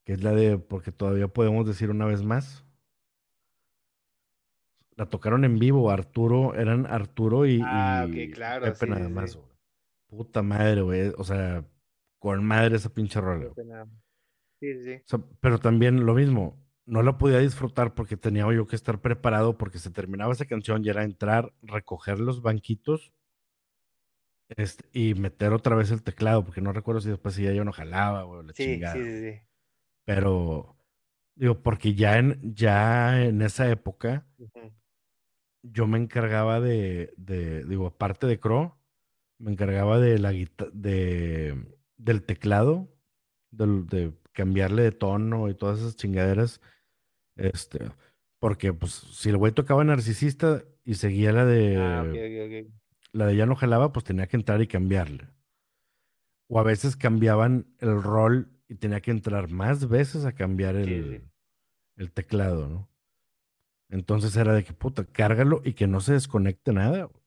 que 0.04 0.12
es 0.12 0.22
la 0.22 0.32
de 0.32 0.56
Porque 0.58 0.92
todavía 0.92 1.28
podemos 1.28 1.66
decir 1.66 1.90
una 1.90 2.06
vez 2.06 2.22
más. 2.22 2.64
La 4.96 5.06
tocaron 5.06 5.44
en 5.44 5.58
vivo, 5.58 5.90
Arturo, 5.90 6.54
eran 6.54 6.86
Arturo 6.86 7.46
y, 7.46 7.60
Ah, 7.64 8.06
y- 8.08 8.30
claro, 8.30 8.66
Pepe 8.66 8.86
sí, 8.86 8.90
nada 8.90 9.08
sí, 9.08 9.12
más, 9.12 9.34
güey. 9.36 9.48
Puta 10.16 10.42
madre, 10.42 10.82
güey. 10.82 11.12
O 11.16 11.24
sea, 11.24 11.64
con 12.18 12.44
madre 12.44 12.76
esa 12.76 12.88
pinche 12.92 13.20
rola. 13.20 13.50
Sí, 14.60 14.74
sí, 14.74 14.84
sí. 14.84 14.94
O 14.94 15.02
sea, 15.06 15.20
pero 15.40 15.58
también 15.58 16.06
lo 16.06 16.14
mismo, 16.14 16.64
no 16.86 17.02
la 17.02 17.18
podía 17.18 17.38
disfrutar 17.38 17.94
porque 17.94 18.16
tenía 18.16 18.50
yo 18.52 18.66
que 18.66 18.76
estar 18.76 19.00
preparado 19.00 19.58
porque 19.58 19.78
se 19.78 19.90
terminaba 19.90 20.32
esa 20.32 20.46
canción 20.46 20.84
y 20.84 20.88
era 20.88 21.04
entrar, 21.04 21.52
recoger 21.62 22.20
los 22.20 22.42
banquitos 22.42 23.12
este, 24.56 24.84
y 24.92 25.14
meter 25.14 25.52
otra 25.52 25.74
vez 25.74 25.90
el 25.90 26.02
teclado, 26.02 26.44
porque 26.44 26.60
no 26.60 26.72
recuerdo 26.72 27.00
si 27.00 27.08
después 27.10 27.34
si 27.34 27.44
ya 27.44 27.52
yo 27.52 27.64
no 27.64 27.72
jalaba 27.72 28.24
o 28.26 28.42
la 28.42 28.52
Sí, 28.52 28.62
sí, 28.64 28.72
chingada. 28.74 28.94
sí, 28.94 29.20
sí. 29.20 29.40
Pero 30.04 30.76
digo, 31.34 31.62
porque 31.62 31.94
ya 31.94 32.18
en, 32.18 32.54
ya 32.54 33.22
en 33.22 33.42
esa 33.42 33.70
época 33.70 34.26
yo 35.62 35.86
me 35.86 35.98
encargaba 35.98 36.60
de, 36.60 37.14
de, 37.16 37.64
digo, 37.64 37.86
aparte 37.86 38.26
de 38.26 38.38
Crow, 38.38 38.74
me 39.38 39.52
encargaba 39.52 39.98
de 40.00 40.18
la 40.18 40.32
de, 40.72 41.66
del 41.96 42.22
teclado, 42.24 42.88
del- 43.50 43.86
de 43.86 44.12
cambiarle 44.32 44.82
de 44.82 44.92
tono 44.92 45.48
y 45.48 45.54
todas 45.54 45.80
esas 45.80 45.96
chingaderas. 45.96 46.60
Este, 47.36 47.80
porque 48.40 48.72
pues 48.72 48.92
si 48.92 49.30
el 49.30 49.36
güey 49.36 49.52
tocaba 49.52 49.84
narcisista 49.84 50.64
y 50.84 50.94
seguía 50.94 51.32
la 51.32 51.42
Ah, 51.42 51.44
de 52.04 52.64
ok. 52.66 52.72
la 53.12 53.26
de 53.26 53.36
ya 53.36 53.46
no 53.46 53.54
jalaba, 53.56 53.92
pues 53.92 54.04
tenía 54.04 54.26
que 54.26 54.36
entrar 54.36 54.60
y 54.62 54.66
cambiarle. 54.66 55.28
O 56.48 56.58
a 56.60 56.62
veces 56.62 56.96
cambiaban 56.96 57.66
el 57.78 58.02
rol 58.02 58.50
y 58.68 58.74
tenía 58.76 59.00
que 59.00 59.10
entrar 59.10 59.48
más 59.50 59.88
veces 59.88 60.24
a 60.24 60.32
cambiar 60.32 60.74
Sí, 60.76 60.84
sí, 60.84 60.90
el, 60.92 61.22
el 61.96 62.12
teclado, 62.12 62.68
¿no? 62.68 62.88
Entonces 63.88 64.36
era 64.36 64.52
de 64.54 64.64
que 64.64 64.72
puta, 64.72 65.04
cárgalo 65.04 65.60
y 65.64 65.74
que 65.74 65.86
no 65.86 66.00
se 66.00 66.14
desconecte 66.14 66.72
nada. 66.72 67.04
güey. 67.04 67.23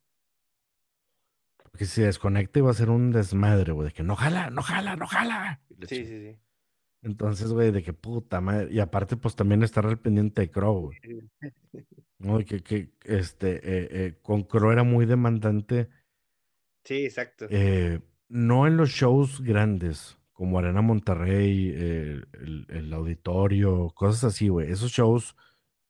Porque 1.78 1.86
si 1.86 2.02
se 2.02 2.06
desconecta 2.06 2.58
iba 2.58 2.72
a 2.72 2.74
ser 2.74 2.90
un 2.90 3.12
desmadre, 3.12 3.72
güey, 3.72 3.90
de 3.90 3.94
que 3.94 4.02
no 4.02 4.16
jala, 4.16 4.50
no 4.50 4.64
jala, 4.64 4.96
no 4.96 5.06
jala. 5.06 5.62
Sí, 5.88 6.04
sí, 6.04 6.06
sí. 6.08 6.36
Entonces, 7.04 7.54
güey, 7.54 7.70
de 7.70 7.84
que 7.84 7.94
puta 7.94 8.42
madre. 8.42 8.70
Y 8.74 8.80
aparte, 8.80 9.16
pues 9.16 9.36
también 9.36 9.62
estar 9.62 9.86
al 9.86 10.00
pendiente 10.00 10.42
de 10.42 10.50
Crow, 10.50 10.86
güey. 10.86 10.98
¿no? 12.18 12.40
Que, 12.40 12.64
que 12.64 12.90
este, 13.04 13.58
eh, 13.58 13.88
eh, 13.92 14.20
con 14.24 14.42
Crow 14.42 14.72
era 14.72 14.82
muy 14.82 15.06
demandante, 15.06 15.90
Sí, 16.84 17.06
exacto. 17.06 17.46
eh, 17.52 18.00
no 18.28 18.66
en 18.66 18.76
los 18.76 18.90
shows 18.90 19.42
grandes, 19.42 20.18
como 20.34 20.58
Arena 20.58 20.82
Monterrey, 20.82 21.72
eh, 21.76 22.24
el, 22.42 22.66
el 22.70 22.92
auditorio, 22.92 23.92
cosas 23.92 24.24
así, 24.24 24.48
güey. 24.48 24.72
Esos 24.72 24.92
shows, 24.92 25.36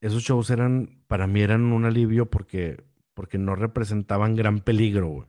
esos 0.02 0.22
shows 0.22 0.50
eran, 0.50 1.02
para 1.08 1.28
mí 1.28 1.40
eran 1.40 1.72
un 1.72 1.86
alivio 1.86 2.30
porque, 2.30 2.84
porque 3.14 3.38
no 3.38 3.56
representaban 3.56 4.36
gran 4.36 4.60
peligro, 4.60 5.08
güey. 5.08 5.28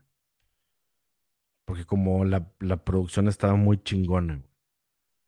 Porque 1.68 1.84
como 1.84 2.24
la, 2.24 2.50
la 2.60 2.78
producción 2.78 3.28
estaba 3.28 3.54
muy 3.54 3.76
chingona, 3.82 4.36
güey. 4.36 4.48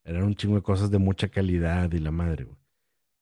Eran 0.05 0.23
un 0.23 0.35
chingo 0.35 0.55
de 0.57 0.63
cosas 0.63 0.91
de 0.91 0.97
mucha 0.99 1.29
calidad 1.29 1.93
y 1.93 1.99
la 1.99 2.11
madre, 2.11 2.45
güey. 2.45 2.57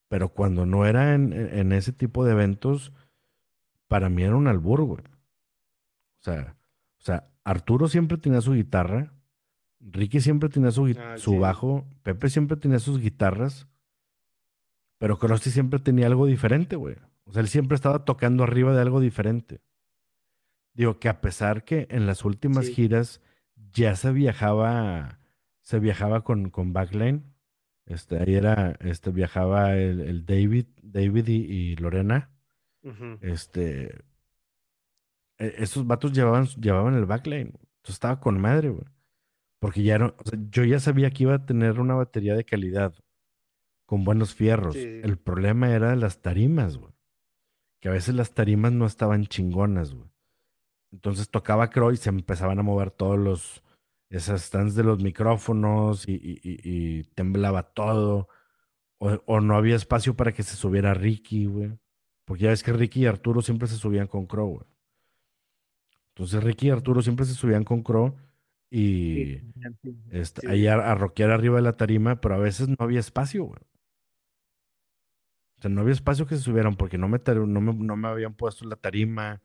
Pero 0.09 0.29
cuando 0.29 0.65
no 0.67 0.87
era 0.87 1.15
en, 1.15 1.33
en- 1.33 1.73
ese 1.73 1.93
tipo 1.93 2.25
de 2.25 2.31
eventos, 2.31 2.93
para 3.89 4.09
mí 4.09 4.23
era 4.23 4.37
un 4.37 4.47
albur, 4.47 4.83
güey. 4.85 5.01
O 5.01 6.21
sea, 6.23 6.55
o 6.99 7.03
sea, 7.03 7.29
Arturo 7.43 7.89
siempre 7.89 8.19
tenía 8.19 8.41
su 8.41 8.53
guitarra, 8.55 9.13
Ricky 9.81 10.21
siempre 10.21 10.49
tenía 10.49 10.71
su, 10.71 10.87
Ah, 10.97 11.19
su 11.19 11.33
sí. 11.33 11.39
bajo, 11.39 11.87
Pepe 12.05 12.31
siempre 12.31 12.57
tenía 12.57 12.79
sus 12.79 13.01
guitarras, 13.01 13.67
pero 14.99 15.19
Krusty 15.19 15.51
siempre 15.51 15.81
tenía 15.81 16.07
algo 16.07 16.27
diferente, 16.27 16.77
güey. 16.77 16.95
O 17.25 17.33
sea, 17.33 17.41
él 17.43 17.49
siempre 17.49 17.75
estaba 17.75 18.05
tocando 18.05 18.45
arriba 18.45 18.73
de 18.75 18.81
algo 18.81 19.01
diferente. 19.01 19.61
Digo 20.75 20.99
que 21.01 21.09
a 21.09 21.21
pesar 21.21 21.65
que 21.65 21.87
en 21.91 22.07
las 22.07 22.25
últimas 22.25 22.67
Sí. 22.67 22.75
giras 22.75 23.21
ya 23.73 23.97
se 23.97 24.13
viajaba, 24.13 25.19
se 25.63 25.79
viajaba 25.81 26.23
con, 26.25 26.51
con 26.51 26.73
Backline. 26.73 27.25
Este, 27.87 28.19
ahí 28.19 28.35
era, 28.35 28.77
este, 28.81 29.11
viajaba 29.11 29.75
el, 29.77 30.01
el 30.01 30.27
David, 30.27 30.67
David 30.83 31.27
y, 31.29 31.37
y 31.73 31.77
Lorena. 31.77 32.31
Ujú. 32.83 33.19
Este, 33.23 34.05
e- 35.39 35.55
esos 35.59 35.87
vatos 35.87 36.13
llevaban, 36.13 36.47
llevaban 36.61 36.95
el 36.95 37.07
backline. 37.07 37.49
Entonces 37.49 37.95
estaba 37.95 38.21
con 38.21 38.41
madre, 38.41 38.69
güey. 38.71 38.85
Porque 39.59 39.83
ya 39.83 39.99
no, 39.99 40.15
o 40.19 40.29
sea, 40.29 40.39
yo 40.51 40.65
ya 40.65 40.79
sabía 40.79 41.11
que 41.11 41.25
iba 41.25 41.35
a 41.35 41.45
tener 41.47 41.81
una 41.81 41.95
batería 41.95 42.35
de 42.37 42.45
calidad, 42.45 42.95
con 43.87 44.05
buenos 44.05 44.35
fierros. 44.35 44.75
Sí. 44.75 45.01
El 45.03 45.19
problema 45.19 45.71
era 45.71 45.97
las 45.97 46.21
tarimas, 46.23 46.77
güey. 46.77 46.93
Que 47.81 47.89
a 47.89 47.93
veces 47.93 48.15
las 48.15 48.35
tarimas 48.35 48.73
no 48.73 48.87
estaban 48.87 49.27
chingonas, 49.27 49.95
güey. 49.95 50.09
Entonces 50.93 51.31
tocaba 51.31 51.71
Crow 51.71 51.91
y 51.93 51.97
se 51.97 52.09
empezaban 52.11 52.59
a 52.59 52.63
mover 52.63 52.91
todos 52.91 53.19
los, 53.19 53.63
esas 54.11 54.43
stands 54.43 54.75
de 54.75 54.85
los 54.85 55.03
micrófonos 55.03 56.09
y, 56.09 56.13
y- 56.15 56.41
y- 56.43 56.99
y 57.01 57.05
temblaba 57.15 57.63
todo. 57.75 58.29
O, 58.99 59.11
o 59.27 59.41
no 59.41 59.57
había 59.57 59.77
espacio 59.77 60.17
para 60.17 60.33
que 60.33 60.43
se 60.43 60.57
subiera 60.57 60.95
Ricky, 60.95 61.47
güey. 61.47 61.79
Porque 62.25 62.45
ya 62.45 62.51
ves 62.51 62.63
que 62.63 62.73
Ricky 62.73 63.03
y 63.03 63.07
Arturo 63.07 63.43
siempre 63.43 63.69
se 63.69 63.77
subían 63.77 64.07
con 64.09 64.27
Crow, 64.27 64.49
güey. 64.57 64.67
Entonces 66.15 66.43
Ricky 66.43 66.67
y 66.69 66.71
Arturo 66.71 67.01
siempre 67.03 67.25
se 67.27 67.35
subían 67.35 67.65
con 67.65 67.83
Crow 67.83 68.15
y 68.71 69.37
Sí, 69.37 69.53
sí, 69.83 69.97
este, 70.11 70.41
sí, 70.43 70.47
ahí 70.49 70.67
a, 70.67 70.75
a 70.75 70.95
rockear 70.95 71.31
arriba 71.31 71.57
de 71.57 71.63
la 71.63 71.77
tarima, 71.77 72.21
pero 72.21 72.35
a 72.35 72.39
veces 72.39 72.69
no 72.69 72.77
había 72.81 73.01
espacio, 73.01 73.45
güey. 73.45 73.61
O 75.59 75.61
sea, 75.63 75.71
no 75.71 75.81
había 75.81 75.93
espacio 75.93 76.27
que 76.27 76.37
se 76.37 76.43
subieran 76.43 76.77
porque 76.77 76.99
no 76.99 77.09
me, 77.09 77.19
tar- 77.19 77.37
no 77.39 77.61
me, 77.61 77.75
no 77.75 77.97
me 77.97 78.09
habían 78.09 78.35
puesto 78.35 78.65
la 78.65 78.77
tarima 78.77 79.43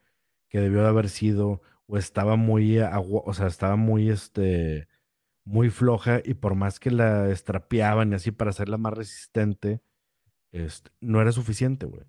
que 0.53 0.59
debió 0.59 0.83
de 0.83 0.89
haber 0.89 1.09
sido, 1.09 1.63
o 1.87 1.97
estaba 1.97 2.35
muy, 2.35 2.77
agua, 2.77 3.23
o 3.25 3.33
sea, 3.33 3.47
estaba 3.47 3.75
muy, 3.75 4.11
este, 4.11 4.87
muy 5.45 5.71
floja 5.71 6.21
y 6.23 6.35
por 6.35 6.53
más 6.53 6.79
que 6.79 6.91
la 6.91 7.31
estrapeaban 7.31 8.11
y 8.11 8.15
así 8.15 8.29
para 8.29 8.51
hacerla 8.51 8.77
más 8.77 8.93
resistente, 8.93 9.81
este, 10.51 10.91
no 11.01 11.19
era 11.21 11.31
suficiente, 11.31 11.87
güey. 11.87 12.05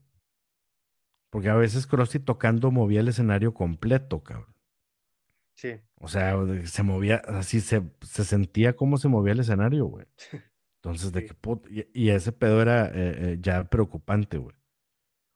Porque 1.31 1.49
a 1.49 1.55
veces 1.55 1.87
Krusty 1.87 2.19
tocando 2.19 2.71
movía 2.71 3.01
el 3.01 3.09
escenario 3.09 3.55
completo, 3.55 4.23
cabrón. 4.23 4.55
Sí. 5.55 5.81
O 5.99 6.09
sea, 6.09 6.37
se 6.67 6.83
movía, 6.83 7.23
así 7.27 7.63
se, 7.63 7.83
se 8.03 8.25
sentía 8.25 8.77
cómo 8.77 8.99
se 8.99 9.09
movía 9.09 9.33
el 9.33 9.41
escenario, 9.41 9.87
güey. 9.87 10.05
Entonces, 10.83 11.13
de 11.13 11.25
que 11.25 11.35
y, 11.71 12.05
y 12.05 12.11
ese 12.11 12.31
pedo 12.33 12.61
era 12.61 12.89
eh, 12.89 12.93
eh, 12.95 13.39
ya 13.41 13.65
preocupante, 13.65 14.37
güey. 14.37 14.55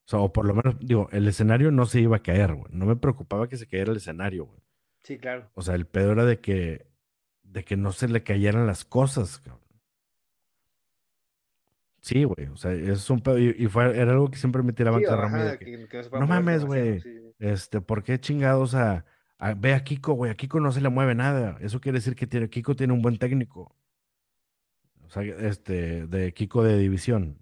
O 0.09 0.11
sea, 0.11 0.21
o 0.21 0.33
por 0.33 0.47
lo 0.47 0.55
menos, 0.55 0.77
digo, 0.81 1.11
el 1.13 1.29
escenario 1.29 1.71
no 1.71 1.85
se 1.85 2.01
iba 2.01 2.17
a 2.17 2.23
caer, 2.23 2.55
güey. 2.55 2.73
No 2.73 2.87
me 2.87 2.97
preocupaba 2.97 3.47
que 3.47 3.59
se 3.59 3.67
cayera 3.67 3.91
el 3.91 3.99
escenario, 3.99 4.47
güey. 4.47 4.59
Sí, 5.03 5.19
claro. 5.19 5.51
O 5.53 5.61
sea, 5.61 5.75
el 5.75 5.87
pedo 5.87 6.13
era 6.13 6.25
de 6.25 6.41
que, 6.41 6.87
de 7.43 7.63
que 7.63 7.77
no 7.77 7.93
se 7.93 8.09
le 8.09 8.23
cayeran 8.23 8.67
las 8.67 8.87
cosas, 8.87 9.39
cabrón. 9.39 9.61
Sí, 12.01 12.25
güey. 12.25 12.47
O 12.47 12.57
sea, 12.57 12.73
es 12.73 13.11
un 13.11 13.21
pedo. 13.21 13.39
Y, 13.39 13.55
y 13.59 13.67
fue, 13.67 13.85
era 13.99 14.13
algo 14.13 14.31
que 14.31 14.39
siempre 14.39 14.63
me 14.63 14.73
tiraban 14.73 15.01
Sí, 15.01 15.07
de 15.07 15.59
que, 15.59 15.65
que, 15.89 15.89
que 15.89 16.09
no 16.19 16.27
mames, 16.27 16.65
güey. 16.65 17.01
Sí. 17.01 17.11
Este, 17.39 17.83
¿por 17.83 18.03
qué 18.03 18.19
chingados 18.19 18.75
a, 18.75 19.05
a- 19.37 19.53
ve 19.53 19.75
a 19.75 19.85
Kiko, 19.85 20.15
güey? 20.15 20.31
A 20.31 20.37
Kiko 20.37 20.59
no 20.59 20.73
se 20.73 20.81
le 20.81 20.89
mueve 20.89 21.15
nada. 21.15 21.59
Eso 21.61 21.81
quiere 21.83 21.99
decir 21.99 22.15
que 22.17 22.27
tiene, 22.27 22.49
Kiko 22.49 22.75
tiene 22.75 22.95
un 22.95 23.03
buen 23.03 23.19
técnico. 23.19 23.77
O 25.05 25.11
sea, 25.11 25.23
este, 25.23 26.07
de 26.07 26.33
Kiko 26.33 26.63
de 26.63 26.79
división. 26.79 27.39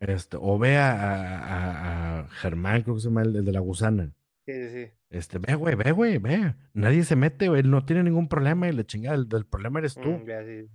Este, 0.00 0.36
o 0.40 0.58
ve 0.58 0.76
a, 0.76 0.92
a- 0.92 2.20
a- 2.20 2.28
Germán, 2.28 2.82
creo 2.82 2.94
que 2.94 3.00
se 3.00 3.08
llama 3.08 3.22
el, 3.22 3.34
el 3.36 3.44
de 3.44 3.52
la 3.52 3.60
gusana. 3.60 4.12
Sí, 4.46 4.52
sí, 4.52 4.68
sí. 4.70 4.90
Este, 5.10 5.38
ve, 5.38 5.54
güey, 5.54 5.74
ve, 5.74 5.92
güey, 5.92 6.18
ve. 6.18 6.54
Nadie 6.74 7.02
se 7.04 7.16
mete, 7.16 7.48
güey. 7.48 7.60
Él 7.60 7.70
no 7.70 7.84
tiene 7.84 8.02
ningún 8.02 8.28
problema 8.28 8.68
y 8.68 8.72
la 8.72 8.84
chingada, 8.84 9.16
el, 9.16 9.28
del 9.28 9.44
problema 9.46 9.78
eres 9.80 9.94
tú. 9.94 10.08
Mm, 10.10 10.24
ya, 10.26 10.44
sí. 10.44 10.68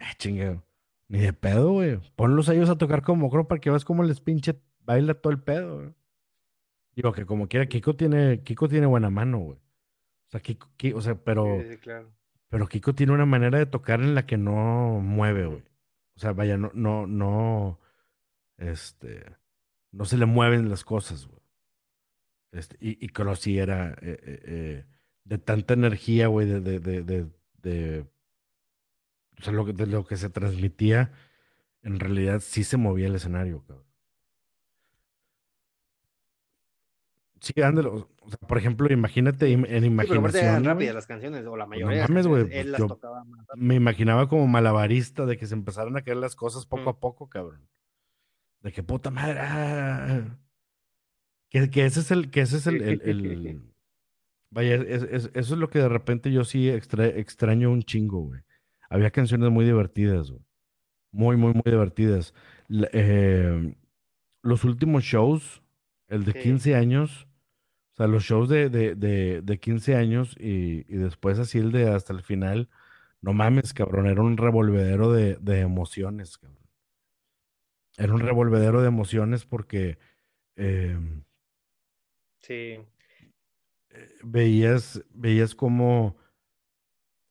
Ah, 0.00 0.12
chingado. 0.18 0.62
Ni 1.08 1.18
de 1.20 1.32
pedo, 1.32 1.72
güey. 1.72 1.98
Ponlos 2.16 2.48
a 2.48 2.54
ellos 2.54 2.70
a 2.70 2.78
tocar 2.78 3.02
como 3.02 3.28
creo 3.30 3.48
para 3.48 3.60
que 3.60 3.70
veas 3.70 3.84
cómo 3.84 4.02
les 4.04 4.20
pinche 4.20 4.56
baila 4.84 5.14
todo 5.14 5.32
el 5.32 5.40
pedo, 5.42 5.76
güey. 5.76 5.90
Digo 6.94 7.12
que 7.12 7.24
como 7.26 7.48
quiera, 7.48 7.66
Kiko 7.66 7.96
tiene, 7.96 8.42
Kiko 8.42 8.68
tiene 8.68 8.86
buena 8.86 9.10
mano, 9.10 9.38
güey. 9.38 9.58
O 9.58 10.30
sea, 10.30 10.40
Kiko, 10.40 10.68
Ki- 10.76 10.92
o 10.92 11.00
sea, 11.00 11.14
pero, 11.16 11.44
sí, 11.62 11.68
sí, 11.72 11.76
claro. 11.78 12.10
pero 12.48 12.66
Kiko 12.66 12.94
tiene 12.94 13.12
una 13.12 13.26
manera 13.26 13.58
de 13.58 13.66
tocar 13.66 14.00
en 14.00 14.14
la 14.14 14.26
que 14.26 14.36
no 14.36 15.00
mueve, 15.02 15.46
güey. 15.46 15.62
O 16.16 16.20
sea, 16.20 16.32
vaya, 16.32 16.56
no, 16.58 16.70
no, 16.74 17.06
no, 17.06 17.78
este, 18.70 19.24
no 19.90 20.04
se 20.04 20.16
le 20.16 20.26
mueven 20.26 20.68
las 20.70 20.84
cosas, 20.84 21.26
güey. 21.26 21.40
Este, 22.52 22.76
y, 22.80 23.04
y 23.04 23.08
Crosby 23.08 23.58
era 23.58 23.90
eh, 23.92 23.96
eh, 24.02 24.40
eh, 24.44 24.84
de 25.24 25.38
tanta 25.38 25.74
energía, 25.74 26.26
güey, 26.28 26.46
de, 26.46 26.60
de, 26.60 26.78
de, 26.80 27.02
de, 27.02 27.26
de- 27.62 28.06
o 29.38 29.42
sea, 29.42 29.52
lo, 29.52 29.64
que- 29.64 29.72
de 29.72 29.86
lo 29.86 30.04
que 30.04 30.16
se 30.16 30.28
transmitía, 30.30 31.12
en 31.82 31.98
realidad 31.98 32.40
sí 32.40 32.62
se 32.64 32.76
movía 32.76 33.06
el 33.08 33.14
escenario, 33.16 33.64
cabrón. 33.66 33.86
Sí, 37.40 37.60
ándale. 37.60 37.88
O 37.88 38.08
sea, 38.28 38.38
por 38.46 38.56
ejemplo, 38.58 38.92
imagínate 38.92 39.46
Sí. 39.46 39.52
im- 39.54 39.66
en 39.66 39.66
Sí, 39.66 39.72
pero 39.72 39.86
imaginación, 39.86 40.64
rápidas 40.64 40.74
güey, 40.74 40.92
las 40.92 41.06
canciones, 41.08 41.44
o 41.46 41.56
la 41.56 41.64
no 41.64 41.70
mayoría 41.70 42.00
las 42.02 42.08
mames, 42.10 42.26
güey, 42.28 42.44
pues 42.44 42.54
él 42.54 42.70
las 42.72 42.86
tocaba 42.86 43.24
más 43.24 43.46
rápido. 43.48 43.66
me 43.66 43.74
imaginaba 43.74 44.28
como 44.28 44.46
malabarista 44.46 45.26
de 45.26 45.36
que 45.36 45.46
se 45.46 45.54
empezaran 45.54 45.96
a 45.96 46.02
caer 46.02 46.18
las 46.18 46.36
cosas 46.36 46.66
poco 46.66 46.84
Mm. 46.84 46.88
a 46.88 47.00
poco, 47.00 47.28
cabrón. 47.28 47.66
De 48.62 48.72
que 48.72 48.82
puta 48.82 49.10
madre, 49.10 49.38
ah, 49.40 50.38
que, 51.50 51.68
que 51.70 51.84
ese 51.84 52.00
es 52.00 52.10
el, 52.10 52.30
que 52.30 52.40
ese 52.42 52.56
es 52.58 52.66
el, 52.66 52.80
el- 52.82 53.02
el- 53.02 53.62
vaya, 54.50 54.76
es- 54.76 55.02
es- 55.02 55.30
eso 55.34 55.54
es 55.54 55.58
lo 55.60 55.68
que 55.68 55.80
de 55.80 55.88
repente 55.88 56.30
yo 56.32 56.44
sí 56.44 56.68
extra- 56.70 57.06
extraño 57.08 57.70
un 57.70 57.82
chingo, 57.82 58.20
güey. 58.20 58.40
Había 58.88 59.10
canciones 59.10 59.50
muy 59.50 59.64
divertidas, 59.64 60.30
güey. 60.30 60.42
Muy, 61.10 61.36
muy, 61.36 61.52
muy 61.54 61.62
divertidas. 61.64 62.34
La- 62.68 62.88
eh, 62.92 63.74
los 64.42 64.64
últimos 64.64 65.04
shows, 65.04 65.62
el 66.08 66.24
de 66.24 66.32
Sí. 66.32 66.38
15 66.40 66.74
años, 66.74 67.26
o 67.94 67.96
sea, 67.96 68.06
los 68.06 68.22
shows 68.24 68.48
de, 68.48 68.70
de, 68.70 68.94
de, 68.94 69.42
de 69.42 69.58
15 69.60 69.96
años 69.96 70.36
y, 70.38 70.84
y 70.88 70.96
después 70.96 71.38
así 71.38 71.58
el 71.58 71.72
de 71.72 71.88
hasta 71.90 72.12
el 72.12 72.22
final, 72.22 72.68
no 73.20 73.32
mames, 73.32 73.74
cabrón, 73.74 74.06
era 74.06 74.22
un 74.22 74.36
revolvedero 74.36 75.12
de, 75.12 75.36
de 75.40 75.60
emociones, 75.60 76.38
cabrón. 76.38 76.61
Era 77.96 78.14
un 78.14 78.20
revolvedero 78.20 78.80
de 78.80 78.88
emociones 78.88 79.44
porque 79.44 79.98
eh, 80.56 80.98
Sí, 82.40 82.78
veías, 84.24 85.04
veías 85.10 85.54
como 85.54 86.16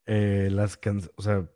eh, 0.06 0.50
las 0.52 0.78
canciones, 0.78 1.12
o 1.16 1.22
sea, 1.22 1.50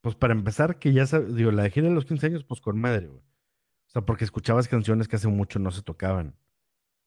pues 0.00 0.14
para 0.14 0.34
empezar, 0.34 0.78
que 0.78 0.92
ya 0.92 1.06
sabes, 1.06 1.34
digo, 1.34 1.50
la 1.50 1.64
de 1.64 1.70
gira 1.70 1.88
de 1.88 1.94
los 1.94 2.04
15 2.04 2.26
años, 2.26 2.44
pues 2.44 2.60
con 2.60 2.78
madre, 2.80 3.06
güey. 3.06 3.20
O 3.20 3.90
sea, 3.90 4.02
porque 4.02 4.24
escuchabas 4.24 4.68
canciones 4.68 5.08
que 5.08 5.16
hace 5.16 5.28
mucho 5.28 5.58
no 5.58 5.70
se 5.70 5.82
tocaban. 5.82 6.36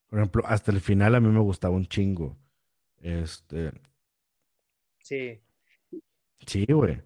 Por 0.08 0.20
ejemplo, 0.20 0.44
hasta 0.46 0.72
el 0.72 0.82
final 0.82 1.16
a 1.16 1.20
mí 1.20 1.30
me 1.30 1.40
gustaba 1.40 1.76
un 1.76 1.86
chingo. 1.86 2.38
Este, 2.98 3.72
sí. 5.00 5.40
sí, 6.46 6.66
güey. 6.66 7.02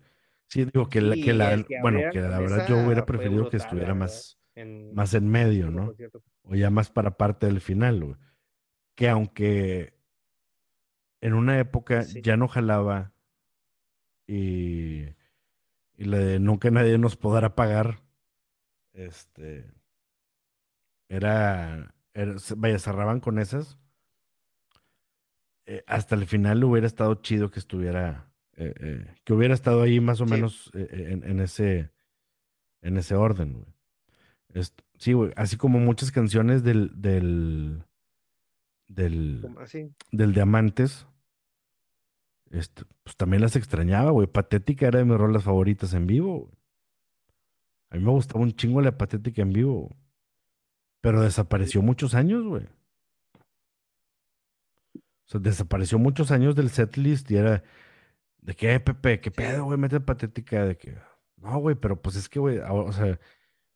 Sí, 0.55 0.65
digo 0.65 0.89
que 0.89 1.01
la, 1.01 1.17
que 1.17 1.33
Y 1.33 1.39
el 1.39 1.39
la, 1.39 1.65
que 1.65 1.75
bueno, 1.75 2.07
que 2.09 2.21
la 2.21 2.39
verdad 2.39 2.63
yo 2.63 2.77
hubiera 2.79 3.05
preferido 3.05 3.49
que 3.49 3.57
la 3.57 3.57
estuviera 3.57 3.93
verdad. 3.93 3.95
más, 3.95 4.39
En 4.55 4.69
más 4.89 5.13
en 5.13 5.27
medio, 5.29 5.71
¿no? 5.71 5.97
O 6.43 6.55
ya 6.55 6.69
más 6.69 6.89
para 6.89 7.17
parte 7.17 7.47
del 7.47 7.61
final, 7.61 8.03
güey. 8.03 8.15
Que 8.95 9.09
aunque 9.09 9.95
en 11.19 11.33
una 11.33 11.59
época 11.59 12.09
Sí, 12.13 12.21
ya 12.21 12.37
no 12.37 12.47
jalaba 12.47 13.13
y, 14.27 15.03
y 15.97 16.05
la 16.05 16.19
de 16.19 16.39
nunca 16.39 16.71
nadie 16.71 16.97
nos 16.99 17.17
podrá 17.17 17.55
pagar, 17.55 18.03
este, 18.93 19.65
era, 21.09 21.93
vaya, 22.57 22.79
cerraban 22.79 23.19
con 23.19 23.39
esas. 23.39 23.77
eh, 25.65 25.83
hasta 25.87 26.15
el 26.15 26.25
final 26.27 26.63
hubiera 26.63 26.87
estado 26.87 27.15
chido 27.15 27.51
que 27.51 27.59
estuviera, 27.59 28.31
eh, 28.57 28.73
eh, 28.79 29.15
que 29.23 29.33
hubiera 29.33 29.53
estado 29.53 29.81
ahí 29.81 29.99
más 29.99 30.21
o 30.21 30.25
sí, 30.25 30.31
menos 30.31 30.71
eh, 30.73 31.09
en, 31.11 31.23
en 31.23 31.39
ese, 31.39 31.91
en 32.81 32.97
ese 32.97 33.15
orden, 33.15 33.53
güey. 33.53 33.75
Sí, 34.97 35.13
güey, 35.13 35.31
así 35.35 35.57
como 35.57 35.79
muchas 35.79 36.11
canciones 36.11 36.63
del, 36.63 36.91
del, 36.95 37.83
del, 38.87 39.45
así. 39.59 39.91
del 40.11 40.33
Diamantes, 40.33 41.05
este, 42.51 42.83
pues 43.03 43.17
también 43.17 43.41
las 43.41 43.57
extrañaba, 43.57 44.11
güey. 44.11 44.27
Patética 44.27 44.87
era 44.87 44.99
de 44.99 45.05
mis 45.05 45.17
rolas 45.17 45.43
favoritas 45.43 45.93
en 45.93 46.07
vivo, 46.07 46.39
güey. 46.39 46.55
A 47.89 47.97
mí 47.97 48.03
me 48.03 48.11
gustaba 48.11 48.41
un 48.41 48.53
chingo 48.53 48.81
la 48.81 48.97
Patética 48.97 49.41
en 49.41 49.51
vivo, 49.51 49.95
pero 51.01 51.21
desapareció 51.21 51.81
muchos 51.81 52.15
años, 52.15 52.43
güey. 52.43 52.65
O 54.95 55.27
sea, 55.27 55.39
desapareció 55.39 55.99
muchos 55.99 56.31
años 56.31 56.55
del 56.55 56.69
setlist 56.69 57.29
y 57.31 57.35
era 57.35 57.63
de 58.45 58.55
que, 58.55 58.73
"Eh, 58.75 58.79
Pepe, 58.79 59.19
qué 59.19 59.31
pedo, 59.31 59.65
güey, 59.65 59.77
mete 59.77 59.99
Patética, 59.99 60.65
de 60.65 60.77
que, 60.77 60.95
no, 61.37 61.57
güey, 61.59 61.75
pero 61.75 62.01
pues 62.01 62.15
es 62.15 62.29
que, 62.29 62.39
güey, 62.39 62.59
o 62.59 62.91
sea, 62.91 63.19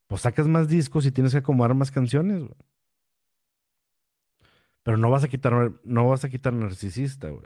pues 0.07 0.21
sacas 0.21 0.47
más 0.47 0.67
discos 0.67 1.05
y 1.05 1.11
tienes 1.11 1.31
que 1.33 1.39
acomodar 1.39 1.73
más 1.73 1.91
canciones, 1.91 2.39
güey. 2.41 2.55
Pero 4.83 4.97
no 4.97 5.09
vas 5.09 5.23
a 5.23 5.27
quitar, 5.27 5.71
no 5.83 6.07
vas 6.07 6.23
a 6.25 6.29
quitar 6.29 6.53
Narcisista, 6.53 7.29
güey. 7.29 7.45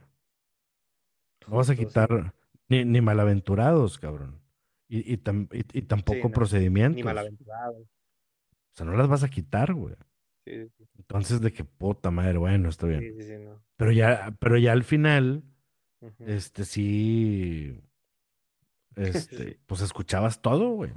No 1.47 1.57
vas 1.57 1.69
a 1.69 1.75
quitar 1.75 2.33
ni, 2.69 2.85
ni 2.85 3.01
Malaventurados, 3.01 3.97
cabrón. 3.99 4.39
Y, 4.87 5.13
y, 5.13 5.17
tam- 5.17 5.49
y- 5.51 5.59
y 5.77 5.81
Sí, 5.81 5.87
tampoco 5.87 6.19
no. 6.19 6.27
Ni 6.29 6.33
procedimientos. 6.33 7.03
malaventurado. 7.03 7.79
O 7.79 8.75
sea, 8.75 8.85
no 8.85 8.93
las 8.95 9.07
vas 9.07 9.23
a 9.23 9.29
quitar, 9.29 9.73
güey. 9.73 9.95
Sí, 10.45 10.67
sí, 10.77 10.83
Entonces, 10.97 11.41
de 11.41 11.51
que 11.51 11.63
puta 11.63 12.11
madre, 12.11 12.37
bueno, 12.37 12.69
está 12.69 12.85
bien. 12.87 13.01
sí, 13.01 13.11
sí, 13.13 13.23
sí, 13.23 13.33
no. 13.43 13.61
Pero 13.77 13.91
ya, 13.91 14.35
pero 14.39 14.57
ya 14.57 14.71
al 14.71 14.83
final, 14.83 15.43
Este, 16.19 16.65
sí, 16.65 17.81
este, 18.95 19.59
pues 19.65 19.81
escuchabas 19.81 20.41
todo, 20.41 20.69
güey. 20.71 20.91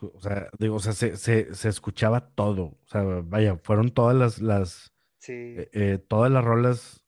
O 0.00 0.20
sea, 0.20 0.48
digo, 0.58 0.76
o 0.76 0.80
sea, 0.80 0.92
se, 0.92 1.16
se, 1.16 1.54
se 1.54 1.68
escuchaba 1.68 2.30
todo. 2.30 2.62
O 2.82 2.86
sea, 2.86 3.02
vaya, 3.24 3.56
fueron 3.56 3.90
todas 3.90 4.14
las, 4.14 4.40
las, 4.40 4.92
sí, 5.18 5.32
eh, 5.32 5.70
eh, 5.72 5.98
todas 5.98 6.30
las 6.30 6.44
rolas, 6.44 7.04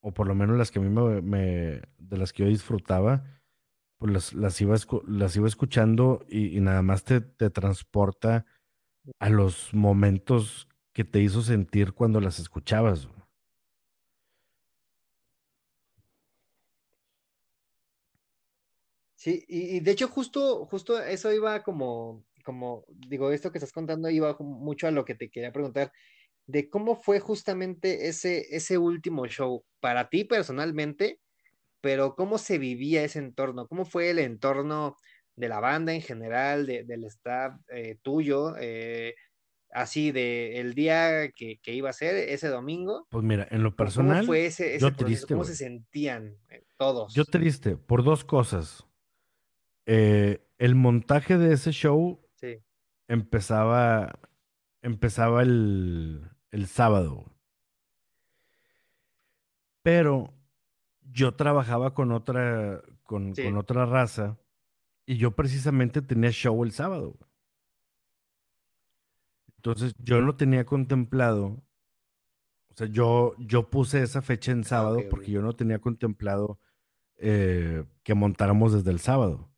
o 0.00 0.14
por 0.14 0.28
lo 0.28 0.34
menos 0.36 0.56
las 0.56 0.70
que 0.70 0.78
a 0.78 0.82
mí 0.82 0.88
me, 0.90 1.22
me- 1.22 1.82
de 1.98 2.16
las 2.16 2.32
que 2.32 2.44
yo 2.44 2.48
disfrutaba, 2.48 3.24
pues 3.98 4.12
las, 4.12 4.34
las 4.34 4.60
iba, 4.60 4.76
las 5.08 5.36
iba 5.36 5.48
escuchando 5.48 6.24
y, 6.28 6.56
y 6.56 6.60
nada 6.60 6.82
más 6.82 7.04
te, 7.04 7.20
te 7.20 7.50
transporta 7.50 8.46
a 9.18 9.28
los 9.28 9.74
momentos 9.74 10.68
que 10.92 11.04
te 11.04 11.20
hizo 11.20 11.42
sentir 11.42 11.94
cuando 11.94 12.20
las 12.20 12.38
escuchabas. 12.38 13.06
güey. 13.08 13.23
Sí, 19.24 19.44
y, 19.48 19.76
y 19.76 19.80
de 19.80 19.90
hecho 19.92 20.08
justo, 20.08 20.66
justo 20.66 21.00
eso 21.02 21.32
iba 21.32 21.62
como, 21.62 22.26
como, 22.44 22.84
digo, 23.08 23.30
esto 23.32 23.50
que 23.50 23.58
estás 23.58 23.72
contando 23.72 24.10
iba 24.10 24.36
mucho 24.40 24.86
a 24.86 24.90
lo 24.90 25.04
que 25.06 25.14
te 25.14 25.30
quería 25.30 25.50
preguntar, 25.52 25.92
de 26.46 26.70
cómo 26.70 26.96
fue 26.96 27.20
justamente 27.20 28.08
ese, 28.08 28.46
ese 28.56 28.78
último 28.78 29.26
show 29.28 29.64
para 29.80 30.10
ti 30.10 30.24
personalmente, 30.24 31.20
pero 31.80 32.16
cómo 32.16 32.38
se 32.38 32.58
vivía 32.58 33.04
ese 33.04 33.20
entorno, 33.20 33.68
cómo 33.68 33.84
fue 33.86 34.10
el 34.10 34.18
entorno 34.20 34.96
de 35.36 35.48
la 35.48 35.60
banda 35.60 35.94
en 35.94 36.02
general, 36.02 36.66
de- 36.66 36.84
del 36.84 37.04
staff 37.06 37.54
eh, 37.70 37.98
tuyo, 38.02 38.56
eh, 38.60 39.14
así 39.70 40.12
de 40.12 40.60
el 40.60 40.74
día 40.74 41.30
que, 41.36 41.58
que 41.62 41.74
iba 41.74 41.90
a 41.90 41.94
ser 41.94 42.16
ese 42.16 42.48
domingo, 42.48 43.08
Pues 43.08 43.24
mira, 43.24 43.46
en 43.50 43.62
lo 43.62 43.76
¿cómo, 43.76 43.94
cómo 43.94 44.16
personal, 44.16 44.26
fue 44.26 44.46
ese, 44.46 44.76
ese 44.76 44.90
yo 44.90 44.94
proceso? 44.94 45.28
triste, 45.28 45.32
¿Cómo 45.32 45.44
güey. 45.44 45.46
se 45.46 45.56
sentían 45.56 46.38
eh, 46.50 46.64
Yo 47.06 47.24
todos? 47.24 47.24
triste 47.24 47.76
por 47.78 48.04
dos 48.04 48.24
cosas. 48.26 48.86
Eh, 49.86 50.46
el 50.58 50.74
montaje 50.74 51.36
de 51.36 51.52
ese 51.52 51.72
show 51.72 52.20
Sí, 52.36 52.62
empezaba, 53.08 54.18
empezaba 54.82 55.42
el, 55.42 56.30
el 56.50 56.66
sábado, 56.66 57.24
pero 59.82 60.32
yo 61.02 61.34
trabajaba 61.34 61.94
con 61.94 62.12
otra, 62.12 62.82
con, 63.02 63.34
con 63.34 63.56
otra 63.56 63.86
raza 63.86 64.38
y 65.06 65.18
yo 65.18 65.32
precisamente 65.32 66.02
tenía 66.02 66.30
show 66.30 66.64
el 66.64 66.72
sábado. 66.72 67.18
Entonces 69.56 69.94
yo 69.98 70.20
no 70.20 70.36
tenía 70.36 70.64
contemplado, 70.64 71.62
o 72.68 72.74
sea, 72.74 72.86
yo, 72.86 73.34
yo 73.38 73.70
puse 73.70 74.02
esa 74.02 74.20
fecha 74.20 74.52
en 74.52 74.60
ah, 74.60 74.64
sábado 74.64 75.00
porque 75.08 75.30
yo 75.30 75.40
no 75.40 75.54
tenía 75.54 75.78
contemplado 75.78 76.58
eh, 77.16 77.84
que 78.02 78.14
montáramos 78.14 78.72
desde 78.72 78.90
el 78.90 79.00
sábado. 79.00 79.53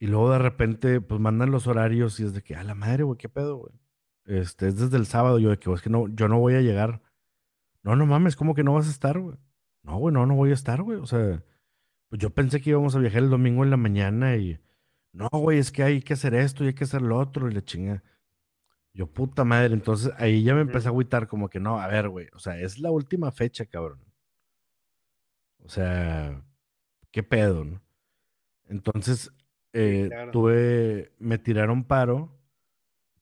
Y 0.00 0.06
luego 0.06 0.32
de 0.32 0.38
repente, 0.38 1.00
pues 1.02 1.20
mandan 1.20 1.50
los 1.50 1.66
horarios 1.66 2.18
y 2.20 2.24
es 2.24 2.32
de 2.32 2.42
que, 2.42 2.56
a 2.56 2.64
la 2.64 2.74
madre, 2.74 3.04
güey, 3.04 3.18
qué 3.18 3.28
pedo, 3.28 3.58
güey. 3.58 3.72
Este, 4.24 4.68
es 4.68 4.76
desde 4.78 4.96
el 4.96 5.06
sábado, 5.06 5.38
yo 5.38 5.50
de 5.50 5.58
que, 5.58 5.68
"Oh, 5.68 5.74
es 5.74 5.82
que 5.82 5.90
no, 5.90 6.08
yo 6.08 6.26
no 6.26 6.38
voy 6.38 6.54
a 6.54 6.62
llegar. 6.62 7.02
No, 7.82 7.96
no 7.96 8.06
mames, 8.06 8.36
¿cómo 8.36 8.54
que 8.54 8.64
no 8.64 8.74
vas 8.74 8.88
a 8.88 8.90
estar, 8.90 9.18
güey? 9.20 9.36
No, 9.82 9.98
güey, 9.98 10.14
no, 10.14 10.26
no 10.26 10.34
voy 10.36 10.50
a 10.52 10.54
estar, 10.54 10.82
güey. 10.82 10.98
O 10.98 11.06
sea, 11.06 11.44
pues 12.10 12.20
yo 12.20 12.30
pensé 12.30 12.60
que 12.60 12.70
íbamos 12.70 12.96
a 12.96 13.00
viajar 13.00 13.22
el 13.24 13.30
domingo 13.30 13.64
en 13.64 13.70
la 13.70 13.76
mañana 13.78 14.36
y, 14.36 14.60
no, 15.12 15.28
güey, 15.32 15.58
es 15.58 15.72
que 15.72 15.82
hay 15.84 16.02
que 16.02 16.14
hacer 16.14 16.34
esto 16.34 16.64
y 16.64 16.68
hay 16.68 16.74
que 16.74 16.84
hacer 16.84 17.02
lo 17.02 17.18
otro 17.18 17.50
y 17.50 17.54
la 17.54 17.62
chinga. 17.64 18.02
Yo, 18.94 19.06
puta 19.08 19.44
madre, 19.44 19.74
entonces 19.74 20.12
ahí 20.18 20.42
ya 20.44 20.54
me 20.54 20.62
empecé 20.62 20.88
a 20.88 20.90
agüitar 20.90 21.28
como 21.28 21.48
que, 21.50 21.60
no, 21.60 21.80
a 21.80 21.88
ver, 21.88 22.08
güey, 22.10 22.28
o 22.34 22.38
sea, 22.40 22.58
es 22.60 22.78
la 22.80 22.90
última 22.90 23.32
fecha, 23.32 23.66
cabrón. 23.66 24.00
O 25.64 25.68
sea, 25.68 26.42
¿qué 27.10 27.22
pedo, 27.22 27.64
no? 27.64 27.82
Entonces, 28.68 29.32
eh, 29.72 30.06
claro. 30.08 30.30
tuve, 30.32 31.12
me 31.18 31.38
tiraron 31.38 31.84
paro 31.84 32.36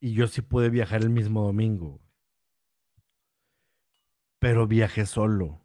y 0.01 0.15
yo 0.15 0.27
sí 0.27 0.43
pude 0.43 0.71
viajar 0.71 1.03
el 1.03 1.11
mismo 1.11 1.45
domingo, 1.45 2.01
pero 4.39 4.67
viajé 4.67 5.07
solo. 5.07 5.61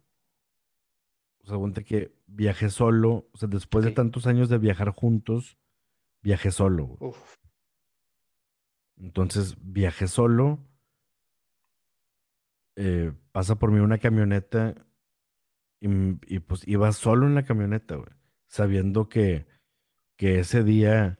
O 1.42 1.46
sea, 1.46 1.58
cuenta 1.58 1.82
que 1.82 2.14
viajé 2.26 2.70
solo, 2.70 3.28
o 3.32 3.36
sea, 3.36 3.48
después 3.48 3.84
de 3.84 3.90
tantos 3.90 4.26
años 4.26 4.48
de 4.48 4.58
viajar 4.58 4.90
juntos, 4.90 5.58
viajé 6.22 6.50
solo. 6.50 6.96
Uf, 7.00 7.36
Entonces, 8.96 9.56
viajé 9.60 10.08
solo, 10.08 10.58
eh, 12.76 13.12
pasa 13.30 13.56
por 13.56 13.70
mí 13.70 13.80
una 13.80 13.98
camioneta 13.98 14.74
y, 15.80 15.88
y, 16.34 16.38
pues 16.40 16.66
iba 16.66 16.90
solo 16.92 17.26
en 17.26 17.34
la 17.34 17.44
camioneta, 17.44 17.96
güey, 17.96 18.08
sabiendo 18.46 19.08
que, 19.08 19.46
que 20.16 20.38
ese 20.40 20.64
día 20.64 21.18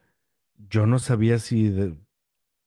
yo 0.71 0.87
no 0.87 0.99
sabía 0.99 1.39
si, 1.39 1.69
de- 1.71 1.97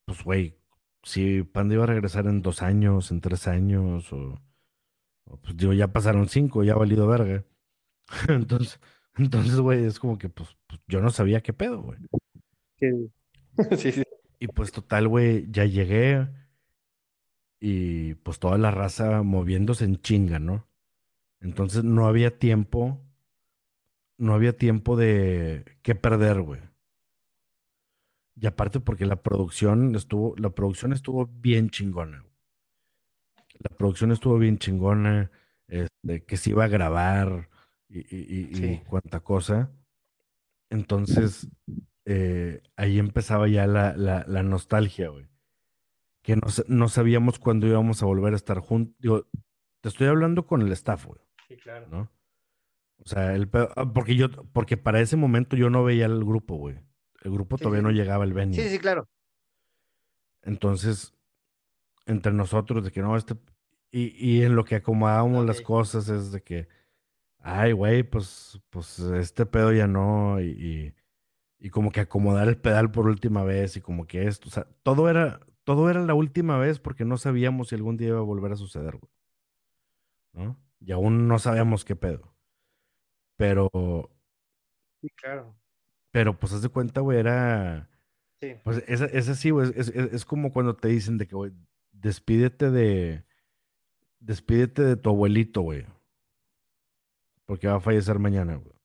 pues, 0.06 0.24
güey, 0.24 0.58
si 1.04 1.44
Panda 1.44 1.76
iba 1.76 1.86
a 1.86 1.88
regresar 1.88 2.28
en 2.28 2.42
dos 2.44 2.62
años, 2.64 3.12
en 3.12 3.22
tres 3.22 3.48
años, 3.48 4.14
o, 4.14 4.42
o, 5.26 5.38
pues 5.40 5.58
digo, 5.58 5.74
ya 5.74 5.92
pasaron 5.94 6.30
cinco, 6.30 6.64
ya 6.64 6.74
ha 6.74 6.78
valido 6.78 7.08
verga. 7.08 7.46
Entonces, 8.30 8.80
entonces, 9.18 9.60
güey, 9.60 9.86
es 9.86 10.00
como 10.00 10.18
que, 10.18 10.30
pues, 10.30 10.58
pues, 10.68 10.82
yo 10.88 11.02
no 11.02 11.10
sabía 11.12 11.42
qué 11.44 11.54
pedo, 11.54 11.82
güey. 11.84 12.00
sí, 12.80 13.12
sí, 13.78 13.92
sí. 13.92 14.04
Y 14.40 14.48
pues 14.50 14.72
total, 14.72 15.08
güey, 15.08 15.48
ya 15.52 15.66
llegué 15.66 16.28
y 17.60 18.16
pues 18.16 18.40
toda 18.40 18.58
la 18.58 18.72
raza 18.72 19.24
moviéndose 19.24 19.86
en 19.86 19.98
chinga, 20.02 20.40
¿no? 20.40 20.68
Entonces 21.42 21.84
no 21.86 22.08
había 22.08 22.40
tiempo, 22.40 23.02
no 24.18 24.34
había 24.34 24.58
tiempo 24.58 24.96
de 24.98 25.78
qué 25.84 25.96
perder, 25.96 26.42
güey. 26.42 26.62
Y 28.40 28.46
aparte 28.46 28.80
porque 28.80 29.06
la 29.06 29.22
producción 29.24 29.96
estuvo, 29.96 30.36
la 30.38 30.52
producción 30.52 30.94
estuvo 30.94 31.26
bien 31.28 31.70
chingona. 31.70 32.24
la 33.60 33.76
producción 33.76 34.12
estuvo 34.12 34.38
bien 34.38 34.60
chingona, 34.60 35.32
este, 35.68 36.24
que 36.26 36.38
se 36.38 36.52
iba 36.52 36.66
a 36.66 36.68
grabar 36.68 37.50
y, 37.90 38.00
y, 38.00 38.20
y- 38.22 38.50
y 38.52 38.56
Sí, 38.56 38.82
cuanta 38.88 39.20
cosa. 39.22 39.72
Entonces, 40.70 41.48
eh, 42.06 42.62
ahí 42.76 43.00
empezaba 43.00 43.48
ya 43.48 43.66
la, 43.68 43.96
la, 43.96 44.24
la 44.28 44.44
nostalgia, 44.44 45.10
güey. 45.10 45.26
Que 46.22 46.36
no, 46.36 46.48
no 46.68 46.90
sabíamos 46.90 47.40
cuándo 47.40 47.68
íbamos 47.68 48.04
a 48.04 48.06
volver 48.06 48.34
a 48.34 48.36
estar 48.36 48.60
juntos. 48.60 48.96
Digo, 49.00 49.26
te 49.82 49.90
estoy 49.90 50.08
hablando 50.08 50.46
con 50.46 50.62
el 50.62 50.72
staff, 50.74 51.06
güey, 51.06 51.22
sí, 51.48 51.56
claro. 51.58 51.88
¿no? 51.88 52.12
O 53.08 53.10
sea, 53.10 53.34
el 53.36 53.48
pedo- 53.48 53.70
ah, 53.78 53.86
porque 53.94 54.18
yo, 54.18 54.30
porque 54.52 54.76
para 54.76 55.00
ese 55.00 55.16
momento 55.16 55.56
yo 55.56 55.70
no 55.70 55.82
veía 55.86 56.08
el 56.08 56.26
grupo, 56.26 56.58
güey. 56.58 56.76
El 57.22 57.32
grupo 57.32 57.58
Sí, 57.58 57.64
todavía 57.64 57.80
sí, 57.80 57.84
no 57.86 57.90
sí. 57.92 57.96
llegaba 57.96 58.26
al 58.26 58.32
Sí, 58.32 58.36
venue. 58.36 58.70
sí, 58.70 58.80
claro. 58.80 59.08
Entonces, 60.42 61.14
entre 62.06 62.34
nosotros, 62.34 62.84
de 62.84 62.92
que 62.92 63.02
no, 63.02 63.16
este. 63.16 63.36
Y, 63.92 64.08
y 64.18 64.44
en 64.44 64.58
lo 64.58 64.66
que 64.66 64.76
acomodábamos 64.76 65.46
las 65.46 65.62
cosas 65.62 66.10
es 66.10 66.34
de 66.34 66.42
que, 66.42 66.68
ay, 67.40 67.72
güey, 67.72 68.04
pues, 68.04 68.60
pues 68.70 69.00
este 69.00 69.46
pedo 69.46 69.72
ya 69.72 69.88
no. 69.88 70.42
Y, 70.42 70.48
y, 70.50 70.94
y 71.66 71.70
como 71.70 71.92
que 71.92 72.02
acomodar 72.02 72.50
el 72.50 72.58
pedal 72.58 72.92
por 72.92 73.08
última 73.08 73.46
vez 73.46 73.78
y 73.78 73.82
como 73.82 74.06
que 74.06 74.28
esto. 74.28 74.50
O 74.50 74.52
sea, 74.52 74.68
todo 74.84 75.10
era, 75.10 75.40
todo 75.64 75.90
era 75.90 76.02
la 76.02 76.14
última 76.14 76.58
vez 76.58 76.80
porque 76.80 77.06
no 77.06 77.18
sabíamos 77.18 77.70
si 77.70 77.76
algún 77.76 77.96
día 77.96 78.10
iba 78.10 78.20
a 78.20 78.22
volver 78.22 78.52
a 78.52 78.58
suceder, 78.58 78.98
güey, 78.98 79.12
¿no? 80.34 80.58
Y 80.82 80.92
aún 80.92 81.30
no 81.30 81.40
sabíamos 81.40 81.86
qué 81.86 81.96
pedo. 81.96 82.34
Pero, 83.38 83.70
Sí, 85.02 85.10
claro. 85.12 85.56
pero 86.12 86.38
pues 86.38 86.54
haz 86.54 86.62
de 86.62 86.70
cuenta, 86.70 87.02
güey, 87.02 87.20
era. 87.20 87.90
Sí, 88.42 88.54
Pues 88.64 88.84
es, 88.88 89.02
es 89.02 89.30
así, 89.30 89.50
güey. 89.52 89.70
Es, 89.76 89.88
es- 89.90 90.14
es 90.14 90.26
como 90.26 90.52
cuando 90.52 90.76
te 90.76 90.88
dicen 90.90 91.18
de 91.18 91.28
que, 91.28 91.36
güey, 91.36 91.52
despídete 91.92 92.70
de. 92.72 93.24
Despídete 94.20 94.82
de 94.84 94.96
tu 94.98 95.10
abuelito, 95.10 95.62
güey. 95.62 95.86
Porque 97.46 97.68
va 97.68 97.76
a 97.76 97.80
fallecer 97.80 98.20
mañana, 98.20 98.56
güey. 98.56 98.76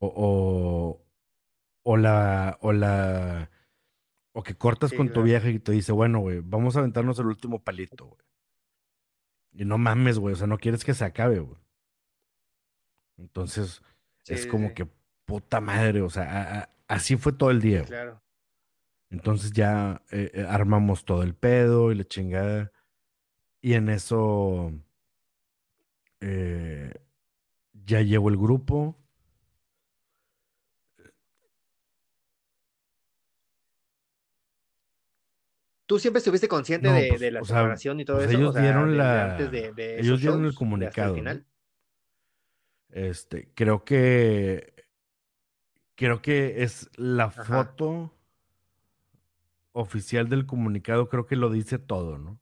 O, 0.00 0.06
o, 0.14 1.06
o 1.82 1.96
la, 1.96 2.58
o 2.60 2.72
la, 2.72 3.50
o 4.32 4.42
que 4.42 4.54
cortas 4.56 4.90
sí, 4.90 4.96
con 4.96 5.12
tu 5.12 5.22
vieja 5.22 5.48
y 5.48 5.58
te 5.58 5.72
dice, 5.72 5.92
bueno, 5.92 6.18
güey, 6.20 6.40
vamos 6.44 6.76
a 6.76 6.80
aventarnos 6.80 7.18
el 7.18 7.26
último 7.26 7.62
palito, 7.62 8.06
güey. 8.06 8.20
Y 9.52 9.64
no 9.64 9.78
mames, 9.78 10.18
güey, 10.18 10.34
o 10.34 10.36
sea, 10.36 10.46
no 10.46 10.58
quieres 10.58 10.84
que 10.84 10.94
se 10.94 11.04
acabe, 11.04 11.38
güey. 11.38 11.58
Entonces, 13.18 13.82
Sí, 14.22 14.34
es 14.34 14.46
como 14.46 14.68
sí. 14.68 14.74
que 14.74 14.88
puta 15.26 15.60
madre, 15.60 16.00
o 16.02 16.10
sea, 16.10 16.24
a- 16.24 16.58
a- 16.60 16.70
así 16.88 17.16
fue 17.16 17.32
todo 17.32 17.50
el 17.50 17.60
día, 17.60 17.78
güey. 17.80 17.88
claro. 17.88 18.20
Entonces 19.10 19.52
ya 19.52 20.02
eh, 20.10 20.30
eh, 20.34 20.46
armamos 20.48 21.04
todo 21.04 21.22
el 21.22 21.34
pedo 21.34 21.92
y 21.92 21.94
la 21.94 22.04
chingada. 22.04 22.72
Y 23.60 23.74
en 23.74 23.88
eso 23.88 24.72
eh, 26.20 26.92
ya 27.72 28.00
llegó 28.00 28.28
el 28.28 28.36
grupo. 28.36 28.96
¿Tú 35.86 35.98
siempre 35.98 36.18
estuviste 36.18 36.48
consciente 36.48 36.88
No, 36.88 36.94
de, 36.94 37.08
pues, 37.08 37.20
de 37.20 37.30
la 37.30 37.44
sea, 37.44 37.56
separación 37.58 38.00
y 38.00 38.04
todo 38.04 38.16
pues 38.16 38.28
eso? 38.30 38.38
O 38.38 38.40
ellos 38.40 38.54
sea, 38.54 38.62
dieron 38.62 39.00
antes 39.00 39.50
de, 39.50 39.60
la, 39.60 39.72
de 39.74 39.94
ellos 39.94 40.06
esos 40.06 40.20
dieron 40.20 40.38
el 40.38 40.42
shows, 40.42 40.42
de 40.42 40.48
el 40.48 40.54
comunicado, 40.58 41.08
¿no? 41.10 41.14
final. 41.16 41.46
Este, 42.94 43.50
creo 43.56 43.84
que, 43.84 44.72
creo 45.96 46.22
que 46.22 46.62
es 46.62 46.88
la 46.94 47.24
Ajá. 47.24 47.42
foto 47.42 48.14
oficial 49.72 50.28
del 50.28 50.46
comunicado, 50.46 51.08
creo 51.08 51.26
que 51.26 51.34
lo 51.34 51.50
dice 51.50 51.80
todo, 51.80 52.18
¿no? 52.18 52.40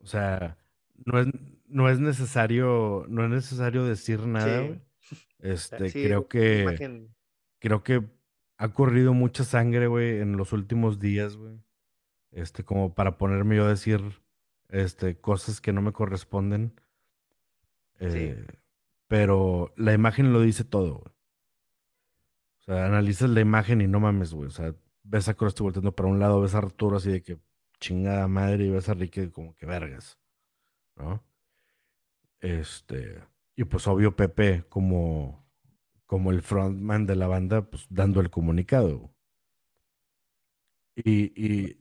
O 0.00 0.06
sea, 0.06 0.58
no 1.04 1.20
es, 1.20 1.28
no 1.68 1.88
es 1.88 2.00
necesario, 2.00 3.06
no 3.08 3.22
es 3.22 3.30
necesario 3.30 3.84
decir 3.84 4.26
nada, 4.26 4.66
Sí, 4.66 4.80
Este, 5.38 5.90
sí, 5.90 6.02
creo 6.02 6.26
que, 6.26 7.06
creo 7.60 7.84
que 7.84 8.02
ha 8.58 8.72
corrido 8.72 9.14
mucha 9.14 9.44
sangre, 9.44 9.86
güey, 9.86 10.18
en 10.18 10.36
los 10.36 10.52
últimos 10.52 10.98
días, 10.98 11.36
güey. 11.36 11.60
Este, 12.32 12.64
como 12.64 12.94
para 12.94 13.16
ponerme 13.16 13.54
yo 13.54 13.66
a 13.66 13.68
decir, 13.68 14.00
este, 14.70 15.16
cosas 15.20 15.60
que 15.60 15.72
no 15.72 15.82
me 15.82 15.92
corresponden. 15.92 16.72
Eh, 18.00 18.46
pero 19.08 19.72
la 19.76 19.92
imagen 19.92 20.32
lo 20.32 20.40
dice 20.40 20.64
todo. 20.64 21.02
O 22.58 22.62
sea, 22.64 22.86
analizas 22.86 23.30
la 23.30 23.40
imagen 23.40 23.80
y 23.80 23.86
no 23.86 24.00
mames, 24.00 24.32
güey. 24.34 24.48
O 24.48 24.50
sea, 24.50 24.74
ves 25.04 25.28
a 25.28 25.34
Krusty 25.34 25.62
volteando 25.62 25.94
para 25.94 26.08
un 26.08 26.18
lado, 26.18 26.40
ves 26.40 26.54
a 26.54 26.58
Arturo 26.58 26.96
así 26.96 27.10
de 27.10 27.22
que 27.22 27.38
chingada 27.80 28.26
madre 28.28 28.64
y 28.66 28.70
ves 28.70 28.88
a 28.88 28.94
Ricky 28.94 29.28
como 29.30 29.54
que 29.54 29.66
vergas, 29.66 30.18
¿no? 30.96 31.22
Este, 32.40 33.22
y 33.54 33.64
pues 33.64 33.86
obvio 33.86 34.16
Pepe 34.16 34.64
como, 34.68 35.46
como 36.06 36.30
el 36.30 36.42
frontman 36.42 37.06
de 37.06 37.16
la 37.16 37.26
banda, 37.26 37.62
pues 37.70 37.86
dando 37.90 38.20
el 38.20 38.30
comunicado. 38.30 39.12
Y, 40.96 41.78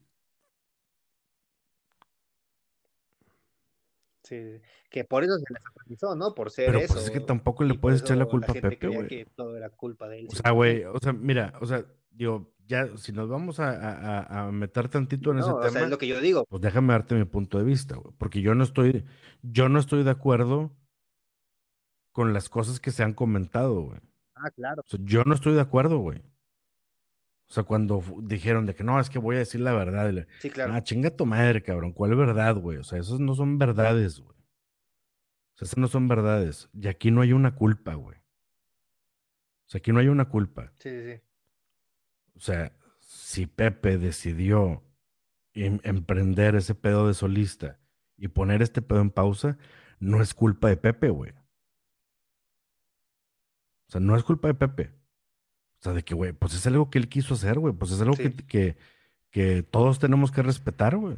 sí. 4.27 4.61
Que 4.89 5.03
por 5.03 5.23
eso 5.23 5.37
se 5.37 5.53
les 5.53 5.61
satanizó, 5.63 6.15
¿no? 6.15 6.33
Por 6.35 6.51
ser 6.51 6.67
pero 6.73 6.79
pues 6.87 7.03
es 7.05 7.11
que 7.11 7.17
eso. 7.17 7.25
tampoco 7.25 7.63
le 7.63 7.75
puedes 7.75 8.01
echar 8.01 8.17
la 8.17 8.23
eso 8.23 8.37
la 8.37 8.45
culpa 8.47 8.51
a 8.51 8.61
Pepe, 8.69 8.87
güey. 8.87 9.07
que 9.07 9.25
todo 9.35 9.55
era 9.55 9.69
culpa 9.69 10.07
de 10.09 10.19
él, 10.21 10.27
O 10.31 10.35
sea, 10.35 10.51
güey, 10.51 10.83
100%. 10.83 10.91
o 10.93 10.99
sea, 10.99 11.13
mira, 11.13 11.53
o 11.61 11.65
sea, 11.65 11.85
digo, 12.11 12.51
ya, 12.67 12.87
si 12.97 13.11
nos 13.11 13.29
vamos 13.29 13.59
a, 13.59 13.69
a- 13.69 14.47
a- 14.47 14.51
meter 14.51 14.89
tantito 14.89 15.31
en 15.31 15.39
ese 15.39 15.49
sea, 15.51 15.67
es 15.67 15.73
tema, 15.73 15.87
lo 15.87 15.97
que 15.97 16.07
yo 16.07 16.19
digo. 16.19 16.45
pues 16.49 16.61
déjame 16.61 16.93
darte 16.93 17.13
mi 17.15 17.25
punto 17.25 17.57
de 17.59 17.63
vista, 17.63 17.95
güey, 17.95 18.13
porque 18.17 18.41
yo 18.41 18.55
no 18.55 18.63
estoy, 18.63 19.05
yo 19.43 19.69
no 19.69 19.77
estoy 19.79 20.03
de 20.03 20.09
acuerdo 20.11 20.71
con 22.11 22.33
las 22.33 22.49
cosas 22.49 22.79
que 22.79 22.91
se 22.91 23.03
han 23.03 23.13
comentado, 23.13 23.81
güey. 23.83 23.99
Ah, 24.35 24.49
claro. 24.51 24.81
O 24.85 24.89
sea, 24.89 24.99
yo 25.03 25.23
no 25.25 25.33
estoy 25.35 25.53
de 25.53 25.61
acuerdo, 25.61 25.99
güey. 25.99 26.21
O 27.55 27.59
sea, 27.59 27.63
cuando 27.63 28.03
dijeron 28.23 28.65
de 28.65 28.75
que 28.75 28.83
no, 28.83 28.99
es 28.99 29.09
que 29.09 29.17
voy 29.17 29.37
a 29.37 29.39
decir 29.39 29.61
la 29.61 29.71
verdad, 29.71 30.11
le- 30.11 30.27
Sí, 30.41 30.49
claro. 30.49 30.73
ah, 30.73 30.83
chinga 30.83 31.09
tu 31.15 31.25
madre, 31.25 31.63
cabrón, 31.63 31.93
¿cuál 31.93 32.13
verdad, 32.13 32.57
güey? 32.57 32.79
O 32.79 32.83
sea, 32.83 32.99
esos 32.99 33.21
no 33.21 33.33
son 33.33 33.57
verdades, 33.57 34.19
güey. 34.19 34.35
O 34.37 35.57
sea, 35.57 35.65
esas 35.67 35.77
no 35.77 35.87
son 35.87 36.09
verdades. 36.09 36.67
Y 36.73 36.89
aquí 36.89 37.11
no 37.11 37.21
hay 37.21 37.31
una 37.31 37.55
culpa, 37.55 37.93
güey. 37.93 38.17
O 38.17 39.67
sea, 39.69 39.79
aquí 39.79 39.93
no 39.93 39.99
hay 39.99 40.09
una 40.09 40.25
culpa. 40.27 40.73
Sí, 40.79 40.89
sí, 40.89 41.13
sí. 41.13 41.21
O 42.35 42.39
sea, 42.41 42.73
si 42.99 43.47
Pepe 43.47 43.97
decidió 43.97 44.83
em- 45.53 45.79
emprender 45.83 46.55
ese 46.55 46.75
pedo 46.75 47.07
de 47.07 47.13
solista 47.13 47.79
y 48.17 48.27
poner 48.27 48.63
este 48.63 48.81
pedo 48.81 48.99
en 48.99 49.11
pausa, 49.11 49.57
no 50.01 50.21
es 50.21 50.33
culpa 50.33 50.67
de 50.67 50.75
Pepe, 50.75 51.07
güey. 51.07 51.31
O 53.87 53.91
sea, 53.91 54.01
no 54.01 54.17
es 54.17 54.23
culpa 54.25 54.49
de 54.49 54.55
Pepe. 54.55 54.91
O 55.85 55.87
sea, 55.87 55.93
de 55.93 56.03
que, 56.03 56.15
güey, 56.15 56.33
pues 56.33 56.55
es 56.55 56.65
algo 56.65 56.89
que 56.89 56.97
él 56.97 57.07
quiso 57.07 57.35
hacer, 57.35 57.59
güey. 57.59 57.71
Pues 57.71 57.91
es 57.91 58.01
algo 58.01 58.15
que, 58.15 58.33
que, 58.33 58.75
que 59.29 59.61
todos 59.61 59.99
tenemos 59.99 60.31
que 60.31 60.41
respetar, 60.41 60.97
güey. 60.97 61.17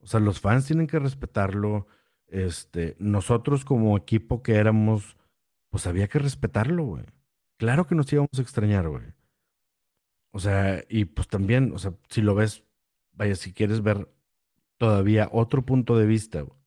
O 0.00 0.08
sea, 0.08 0.18
los 0.18 0.40
fans 0.40 0.66
tienen 0.66 0.88
que 0.88 0.98
respetarlo. 0.98 1.86
Este, 2.26 2.96
nosotros 2.98 3.64
como 3.64 3.96
equipo 3.96 4.42
que 4.42 4.56
éramos, 4.56 5.16
pues 5.70 5.86
había 5.86 6.08
que 6.08 6.18
respetarlo, 6.18 6.84
güey. 6.84 7.04
Claro 7.56 7.86
que 7.86 7.94
nos 7.94 8.12
íbamos 8.12 8.36
a 8.36 8.42
extrañar, 8.42 8.88
güey. 8.88 9.04
O 10.32 10.40
sea, 10.40 10.82
y 10.88 11.04
pues 11.04 11.28
también, 11.28 11.70
o 11.74 11.78
sea, 11.78 11.94
si 12.08 12.22
lo 12.22 12.34
ves, 12.34 12.64
vaya, 13.12 13.36
si 13.36 13.52
quieres 13.52 13.84
ver 13.84 14.12
todavía 14.78 15.28
otro 15.30 15.64
punto 15.64 15.96
de 15.96 16.06
vista, 16.06 16.40
güey, 16.40 16.58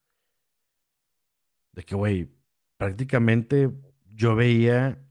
de 1.74 1.84
que, 1.84 1.96
güey, 1.96 2.30
prácticamente 2.78 3.74
yo 4.16 4.38
veía 4.38 5.04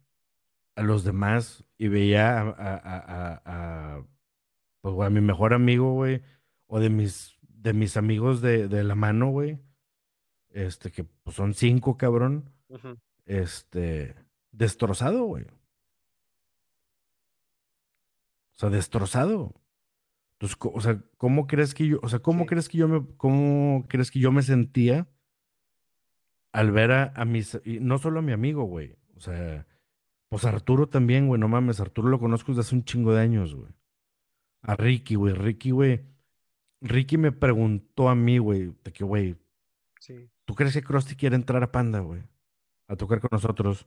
a 0.75 0.83
los 0.83 1.05
demás 1.05 1.66
y 1.79 1.89
veía 1.89 2.41
a, 2.41 2.49
a, 2.49 3.43
a, 3.45 4.07
pues, 4.81 4.95
güey, 4.95 5.07
a 5.07 5.11
mi 5.11 5.21
mejor 5.21 5.55
amigo, 5.55 5.93
güey, 5.93 6.23
o 6.67 6.81
de 6.81 6.91
mis, 6.91 7.37
de 7.43 7.73
mis 7.73 7.97
amigos 7.97 8.41
de, 8.41 8.69
de 8.69 8.85
la 8.85 8.95
mano, 8.95 9.31
güey, 9.31 9.59
este, 10.51 10.91
que 10.91 11.05
pues 11.05 11.37
son 11.37 11.55
cinco, 11.55 11.97
cabrón, 11.97 12.51
este, 13.27 14.15
destrozado, 14.53 15.25
güey. 15.25 15.45
O 18.55 18.59
sea, 18.59 18.71
destrozado. 18.71 19.55
Entonces, 20.39 20.59
o 20.61 20.81
sea, 20.81 21.03
¿cómo 21.19 21.47
crees 21.47 21.75
que 21.75 21.87
yo, 21.87 21.99
o 22.03 22.09
sea, 22.09 22.21
cómo 22.21 22.45
sí, 22.45 22.47
crees 22.47 22.69
que 22.69 22.79
yo 22.79 22.89
me, 22.89 23.07
cómo 23.17 23.85
crees 23.89 24.11
que 24.11 24.21
yo 24.21 24.33
me 24.33 24.43
sentía 24.43 25.09
al 26.53 26.71
ver 26.71 26.93
a, 26.93 27.13
a 27.15 27.25
mis, 27.25 27.61
y 27.65 27.81
no 27.81 27.99
solo 27.99 28.21
a 28.21 28.23
mi 28.23 28.33
amigo, 28.33 28.65
güey, 28.65 28.97
o 29.15 29.21
sea, 29.21 29.67
pues 30.29 30.45
Arturo 30.45 30.89
también, 30.89 31.27
güey, 31.29 31.41
no 31.41 31.49
mames, 31.49 31.81
Arturo 31.81 32.09
lo 32.09 32.19
conozco 32.19 32.53
desde 32.53 32.61
hace 32.63 32.75
un 32.75 32.85
chingo 32.85 33.13
de 33.15 33.21
años, 33.21 33.55
güey. 33.55 33.73
A 34.63 34.75
Ricky, 34.77 35.15
güey, 35.15 35.35
Ricky, 35.35 35.71
güey, 35.71 36.05
Ricky 36.81 37.17
me 37.19 37.33
preguntó 37.33 38.09
a 38.09 38.15
mí, 38.15 38.39
güey, 38.39 38.73
de 38.85 38.93
que, 38.93 39.05
güey, 39.05 39.37
sí, 40.01 40.29
¿tú 40.45 40.55
crees 40.55 40.73
que 40.75 40.83
Krusty 40.83 41.15
quiere 41.17 41.37
entrar 41.37 41.63
a 41.63 41.71
Panda, 41.73 42.01
güey? 42.01 42.23
A 42.89 42.97
tocar 42.97 43.21
con 43.21 43.31
nosotros. 43.33 43.87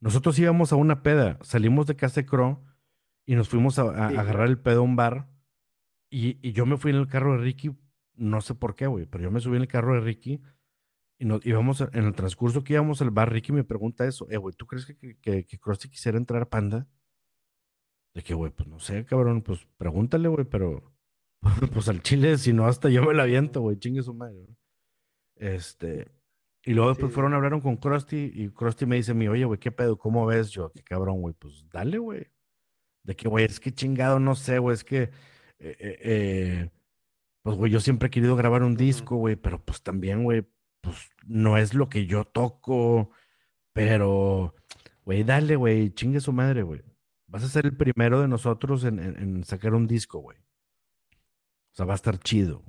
Nosotros 0.00 0.38
íbamos 0.38 0.72
a 0.72 0.76
una 0.76 1.02
peda, 1.02 1.38
salimos 1.42 1.86
de 1.86 1.96
casa 1.96 2.20
de 2.20 2.26
Crow 2.26 2.60
y 3.26 3.34
nos 3.34 3.48
fuimos 3.48 3.78
a, 3.78 3.82
a- 3.82 4.06
a 4.06 4.08
agarrar 4.20 4.48
el 4.48 4.58
pedo 4.58 4.80
a 4.80 4.84
un 4.84 4.96
bar 4.96 5.28
y, 6.10 6.38
y 6.46 6.52
yo 6.52 6.66
me 6.66 6.76
fui 6.76 6.90
en 6.92 6.98
el 6.98 7.08
carro 7.08 7.32
de 7.32 7.38
Ricky 7.44 7.76
no 8.14 8.40
sé 8.40 8.54
por 8.54 8.74
qué, 8.74 8.86
güey, 8.88 9.06
pero 9.06 9.22
yo 9.24 9.30
me 9.30 9.40
subí 9.40 9.56
en 9.56 9.62
el 9.62 9.68
carro 9.68 9.94
de 9.94 10.00
Ricky 10.00 10.40
y 11.18 11.24
nos 11.24 11.44
íbamos, 11.44 11.80
a- 11.80 11.90
en 11.92 12.04
el 12.04 12.14
transcurso 12.14 12.62
que 12.64 12.74
íbamos 12.74 13.02
al 13.02 13.10
bar, 13.10 13.32
Ricky 13.32 13.52
me 13.52 13.64
pregunta 13.64 14.06
eso, 14.06 14.26
eh, 14.30 14.36
güey, 14.36 14.54
¿tú 14.56 14.66
crees 14.66 14.86
que, 14.86 14.96
que, 14.96 15.16
que, 15.18 15.44
que 15.44 15.58
Krusty 15.58 15.88
quisiera 15.88 16.18
entrar 16.18 16.42
a 16.42 16.48
Panda? 16.48 16.86
De 18.14 18.22
que, 18.22 18.34
güey, 18.34 18.50
pues 18.52 18.68
no 18.68 18.78
sé, 18.78 19.04
cabrón, 19.04 19.42
pues 19.42 19.66
pregúntale, 19.76 20.28
güey, 20.28 20.44
pero 20.44 20.92
pues 21.72 21.88
al 21.88 22.02
chile, 22.02 22.38
si 22.38 22.52
no, 22.52 22.66
hasta 22.66 22.88
yo 22.88 23.02
me 23.02 23.14
la 23.14 23.24
aviento, 23.24 23.60
güey, 23.60 23.78
chingue 23.78 24.02
su 24.02 24.14
madre. 24.14 24.46
Este, 25.36 26.10
y 26.64 26.72
luego 26.74 26.90
después 26.90 27.10
sí, 27.10 27.14
fueron, 27.14 27.34
hablaron 27.34 27.60
con 27.60 27.76
Krusty 27.76 28.30
y 28.34 28.48
Krusty 28.50 28.86
me 28.86 28.96
dice 28.96 29.14
mí, 29.14 29.28
oye, 29.28 29.44
güey, 29.44 29.60
¿qué 29.60 29.70
pedo? 29.70 29.96
¿Cómo 29.98 30.26
ves? 30.26 30.50
Yo, 30.50 30.72
qué 30.72 30.82
cabrón, 30.82 31.20
güey, 31.20 31.34
pues 31.34 31.64
dale, 31.70 31.98
güey. 31.98 32.26
De 33.04 33.14
que, 33.16 33.28
güey, 33.28 33.44
es 33.44 33.60
que 33.60 33.72
chingado, 33.72 34.18
no 34.20 34.34
sé, 34.34 34.58
güey, 34.58 34.74
es 34.74 34.84
que, 34.84 35.02
eh, 35.02 35.10
eh, 35.60 35.98
eh, 36.02 36.70
pues, 37.42 37.56
güey, 37.56 37.70
yo 37.72 37.80
siempre 37.80 38.08
he 38.08 38.10
querido 38.10 38.36
grabar 38.36 38.62
un 38.62 38.76
disco, 38.76 39.16
güey, 39.16 39.36
pero 39.36 39.64
pues 39.64 39.82
también, 39.82 40.24
güey, 40.24 40.44
pues 40.80 41.10
no 41.26 41.58
es 41.58 41.74
lo 41.74 41.88
que 41.88 42.06
yo 42.06 42.24
toco, 42.24 43.10
pero, 43.72 44.54
güey, 45.04 45.24
dale, 45.24 45.56
güey, 45.56 45.90
chingue 45.90 46.20
su 46.20 46.32
madre, 46.32 46.62
güey. 46.62 46.82
Vas 47.26 47.44
a 47.44 47.48
ser 47.48 47.66
el 47.66 47.76
primero 47.76 48.20
de 48.20 48.28
nosotros 48.28 48.84
en, 48.84 48.98
en- 48.98 49.16
en 49.18 49.44
sacar 49.44 49.74
un 49.74 49.86
disco, 49.86 50.18
güey. 50.20 50.38
O 50.38 51.74
sea, 51.78 51.86
va 51.86 51.92
a 51.94 51.96
estar 51.96 52.18
chido. 52.18 52.64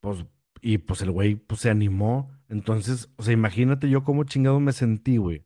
Pues, 0.00 0.24
y 0.60 0.78
pues 0.78 1.02
el 1.02 1.10
güey, 1.10 1.34
pues 1.36 1.60
se 1.60 1.70
animó. 1.70 2.30
Entonces, 2.48 3.10
o 3.16 3.22
sea, 3.22 3.32
imagínate 3.32 3.88
yo 3.88 4.04
cómo 4.04 4.24
chingado 4.24 4.60
me 4.60 4.72
sentí, 4.72 5.16
güey. 5.16 5.44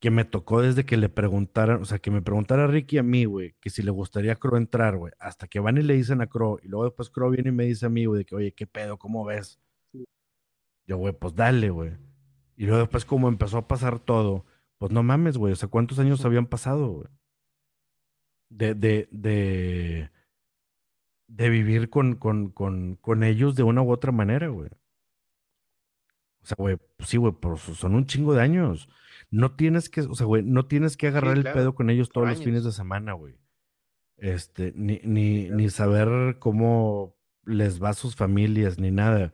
Que 0.00 0.10
me 0.10 0.24
tocó 0.24 0.62
desde 0.62 0.84
que 0.84 0.96
le 0.96 1.08
preguntaran, 1.08 1.82
o 1.82 1.84
sea, 1.84 1.98
que 1.98 2.10
me 2.10 2.22
preguntara 2.22 2.66
Ricky 2.68 2.98
a 2.98 3.02
mí, 3.02 3.24
güey, 3.24 3.54
que 3.60 3.70
si 3.70 3.82
le 3.82 3.90
gustaría 3.90 4.32
a 4.32 4.36
Crow 4.36 4.56
entrar, 4.56 4.96
güey. 4.96 5.12
Hasta 5.18 5.48
que 5.48 5.60
van 5.60 5.78
y 5.78 5.82
le 5.82 5.94
dicen 5.94 6.20
a 6.20 6.28
Crow, 6.28 6.58
y 6.62 6.68
luego 6.68 6.84
después 6.84 7.10
Crow 7.10 7.30
viene 7.30 7.48
y 7.50 7.52
me 7.52 7.64
dice 7.64 7.86
a 7.86 7.88
mí, 7.88 8.04
güey, 8.04 8.18
de 8.18 8.24
que, 8.24 8.34
oye, 8.36 8.52
¿qué 8.54 8.66
pedo? 8.66 8.98
¿Cómo 8.98 9.24
ves? 9.24 9.60
sí, 9.92 10.04
Yo, 10.86 10.98
güey, 10.98 11.12
pues 11.14 11.34
dale, 11.34 11.70
güey. 11.70 11.92
Y 12.56 12.66
luego 12.66 12.80
después 12.80 13.04
como 13.04 13.28
empezó 13.28 13.58
a 13.58 13.68
pasar 13.68 14.00
todo, 14.00 14.44
pues 14.78 14.92
no 14.92 15.02
mames, 15.02 15.36
güey. 15.38 15.52
O 15.52 15.56
sea, 15.56 15.68
¿cuántos 15.68 15.98
años 15.98 16.24
habían 16.24 16.46
pasado, 16.46 16.88
güey? 16.88 17.08
De, 18.50 18.74
de, 18.74 19.08
de, 19.10 20.10
de 21.28 21.48
vivir 21.50 21.90
con, 21.90 22.16
con, 22.16 22.50
con, 22.50 22.96
con 22.96 23.22
ellos 23.22 23.54
de 23.54 23.62
una 23.62 23.82
u 23.82 23.90
otra 23.92 24.12
manera, 24.12 24.48
güey. 24.48 24.70
O 26.42 26.46
sea, 26.46 26.56
güey, 26.58 26.78
pues 26.96 27.10
sí, 27.10 27.16
güey, 27.16 27.34
son 27.74 27.94
un 27.94 28.06
chingo 28.06 28.34
de 28.34 28.42
años. 28.42 28.88
No 29.30 29.52
tienes 29.54 29.88
que, 29.90 30.00
o 30.02 30.14
sea, 30.14 30.26
güey, 30.26 30.42
no 30.42 30.66
tienes 30.66 30.96
que 30.96 31.08
agarrar 31.08 31.34
Sí, 31.34 31.46
el 31.46 31.52
pedo 31.52 31.74
con 31.74 31.90
ellos 31.90 32.08
todos 32.08 32.28
los 32.28 32.42
fines 32.42 32.64
de 32.64 32.72
semana, 32.72 33.12
güey. 33.12 33.36
Este, 34.16 34.72
ni, 34.74 35.00
ni, 35.04 35.44
Claro. 35.46 35.56
ni 35.56 35.70
saber 35.70 36.38
cómo 36.38 37.16
les 37.44 37.82
va 37.82 37.90
a 37.90 37.94
sus 37.94 38.16
familias, 38.16 38.78
ni 38.78 38.90
nada, 38.90 39.32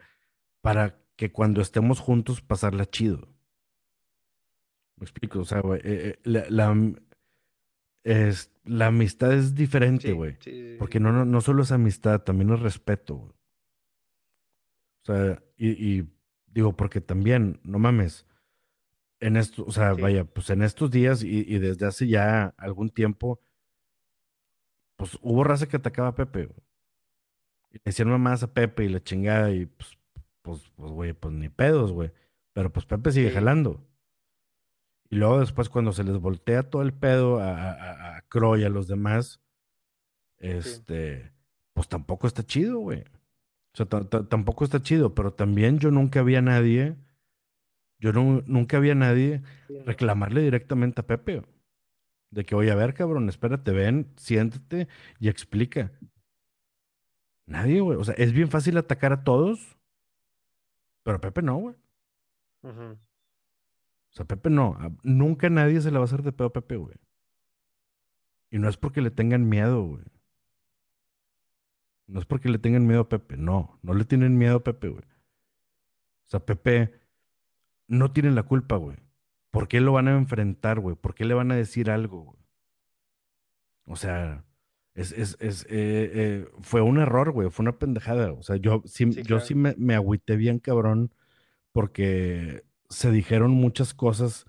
para 0.60 0.98
que 1.16 1.32
cuando 1.32 1.60
estemos 1.62 2.00
juntos 2.00 2.40
pasarla 2.42 2.86
chido. 2.86 3.28
Me 4.96 5.04
explico, 5.04 5.40
o 5.40 5.44
sea, 5.44 5.60
güey, 5.60 5.80
eh, 5.84 5.84
eh, 5.84 6.18
la, 6.24 6.44
la 6.50 6.92
es, 8.02 8.52
la 8.64 8.86
amistad 8.88 9.32
es 9.32 9.54
diferente, 9.54 10.12
güey. 10.12 10.36
sí, 10.40 10.50
sí, 10.50 10.76
Porque 10.78 11.00
no, 11.00 11.12
no, 11.12 11.24
no 11.24 11.40
solo 11.40 11.62
es 11.62 11.72
amistad, 11.72 12.20
también 12.22 12.50
es 12.52 12.60
respeto, 12.60 13.16
güey. 13.16 13.32
O 15.02 15.04
sea, 15.06 15.42
y, 15.56 15.68
y 15.98 16.08
digo, 16.46 16.76
porque 16.76 17.00
también, 17.00 17.60
no 17.62 17.78
mames, 17.78 18.26
en 19.20 19.36
esto, 19.36 19.64
o 19.66 19.72
sea, 19.72 19.94
sí, 19.94 20.02
vaya, 20.02 20.24
pues 20.24 20.50
en 20.50 20.62
estos 20.62 20.90
días 20.90 21.22
y, 21.22 21.40
y 21.46 21.58
desde 21.58 21.86
hace 21.86 22.06
ya 22.08 22.54
algún 22.58 22.90
tiempo, 22.90 23.40
pues 24.96 25.18
hubo 25.22 25.44
raza 25.44 25.66
que 25.68 25.76
atacaba 25.76 26.08
a 26.08 26.14
Pepe. 26.14 26.48
Y 27.70 27.74
le 27.78 27.82
decían 27.84 28.08
mamás 28.08 28.42
a 28.42 28.52
Pepe 28.52 28.84
y 28.84 28.88
la 28.88 29.02
chingada, 29.02 29.50
y 29.50 29.66
pues, 29.66 29.98
pues, 30.42 30.70
pues, 30.76 30.92
güey, 30.92 31.12
pues 31.12 31.34
ni 31.34 31.48
pedos, 31.48 31.92
güey. 31.92 32.12
Pero 32.52 32.72
pues 32.72 32.86
Pepe 32.86 33.10
sigue 33.12 33.28
sí, 33.30 33.34
jalando. 33.34 33.84
Y 35.10 35.16
luego 35.16 35.40
después 35.40 35.68
cuando 35.68 35.92
se 35.92 36.04
les 36.04 36.18
voltea 36.18 36.62
todo 36.70 36.82
el 36.82 36.92
pedo 36.92 37.38
a, 37.40 37.50
a, 37.72 38.16
a 38.16 38.22
Croy 38.28 38.62
y 38.62 38.64
a 38.64 38.68
los 38.68 38.86
demás, 38.88 39.40
sí, 40.38 40.46
este, 40.48 41.32
pues 41.72 41.88
tampoco 41.88 42.26
está 42.26 42.42
chido, 42.44 42.78
güey. 42.78 43.00
O 43.72 43.76
sea, 43.76 43.86
ta- 43.86 44.08
ta- 44.08 44.28
tampoco 44.28 44.64
está 44.64 44.80
chido, 44.82 45.14
pero 45.14 45.32
también 45.32 45.78
yo 45.78 45.90
nunca 45.90 46.22
vi 46.22 46.36
a 46.36 46.42
nadie, 46.42 46.96
yo 47.98 48.12
no, 48.12 48.42
nunca 48.46 48.78
vi 48.80 48.90
a 48.90 48.94
nadie 48.94 49.42
reclamarle 49.86 50.42
directamente 50.42 51.00
a 51.00 51.06
Pepe. 51.06 51.42
De 52.30 52.44
que, 52.44 52.54
oye, 52.54 52.70
a 52.70 52.74
ver, 52.74 52.94
cabrón, 52.94 53.28
espérate, 53.28 53.70
ven, 53.70 54.12
siéntate 54.16 54.88
y 55.20 55.28
explica. 55.28 55.92
Nadie, 57.46 57.80
güey. 57.80 57.98
O 57.98 58.04
sea, 58.04 58.14
es 58.14 58.32
bien 58.32 58.48
fácil 58.50 58.76
atacar 58.76 59.12
a 59.12 59.22
todos, 59.22 59.76
pero 61.02 61.18
a 61.18 61.20
Pepe 61.20 61.42
no, 61.42 61.56
güey. 61.56 61.74
O 64.10 64.16
sea, 64.16 64.24
Pepe 64.26 64.50
no. 64.50 64.76
A- 64.80 64.90
nunca 65.02 65.48
nadie 65.50 65.80
se 65.80 65.90
le 65.90 65.98
va 65.98 66.02
a 66.02 66.06
hacer 66.06 66.22
de 66.22 66.32
pedo 66.32 66.48
a 66.48 66.52
Pepe, 66.52 66.76
güey. 66.76 66.96
Y 68.50 68.58
no 68.58 68.68
es 68.68 68.76
porque 68.76 69.00
le 69.00 69.10
tengan 69.10 69.48
miedo, 69.48 69.82
güey. 69.82 70.04
No 72.06 72.20
es 72.20 72.26
porque 72.26 72.48
le 72.48 72.58
tengan 72.58 72.86
miedo 72.86 73.00
a 73.02 73.08
Pepe, 73.08 73.36
no. 73.36 73.78
No 73.82 73.94
le 73.94 74.04
tienen 74.04 74.36
miedo 74.38 74.56
a 74.56 74.64
Pepe, 74.64 74.88
güey. 74.88 75.02
O 75.04 76.26
sea, 76.30 76.40
Pepe 76.40 76.92
no 77.88 78.12
tiene 78.12 78.30
la 78.32 78.42
culpa, 78.44 78.76
güey. 78.76 78.98
¿Por 79.50 79.68
qué 79.68 79.80
lo 79.80 79.92
van 79.92 80.08
a 80.08 80.16
enfrentar, 80.16 80.80
güey? 80.80 80.96
¿Por 80.96 81.14
qué 81.14 81.24
le 81.24 81.34
van 81.34 81.52
a 81.52 81.56
decir 81.56 81.90
algo, 81.90 82.22
güey? 82.24 82.38
O 83.86 83.96
sea, 83.96 84.44
es, 84.94 85.12
es, 85.12 85.36
es, 85.40 85.64
eh, 85.64 85.66
eh, 85.70 86.48
fue 86.62 86.80
un 86.80 86.98
error, 86.98 87.32
güey, 87.32 87.50
fue 87.50 87.64
una 87.64 87.78
pendejada. 87.78 88.32
O 88.32 88.42
sea, 88.42 88.56
yo 88.56 88.82
sí, 88.86 89.12
sí, 89.12 89.22
yo 89.22 89.40
sí 89.40 89.54
me, 89.54 89.74
me 89.78 89.94
agüité 89.94 90.36
bien, 90.36 90.58
cabrón, 90.58 91.12
porque 91.72 92.64
se 92.88 93.10
dijeron 93.10 93.52
muchas 93.52 93.94
cosas 93.94 94.46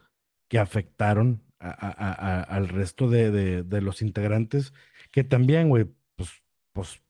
que 0.47 0.59
afectaron 0.59 1.43
a- 1.59 1.69
a- 1.69 1.91
a- 1.91 2.39
a- 2.41 2.43
al 2.43 2.67
resto 2.69 3.09
de, 3.09 3.31
de- 3.31 3.63
de 3.63 3.81
los 3.81 4.01
integrantes, 4.01 4.73
que 5.11 5.23
también, 5.23 5.69
güey, 5.69 5.87
pues, 6.15 6.43
pues, 6.73 7.01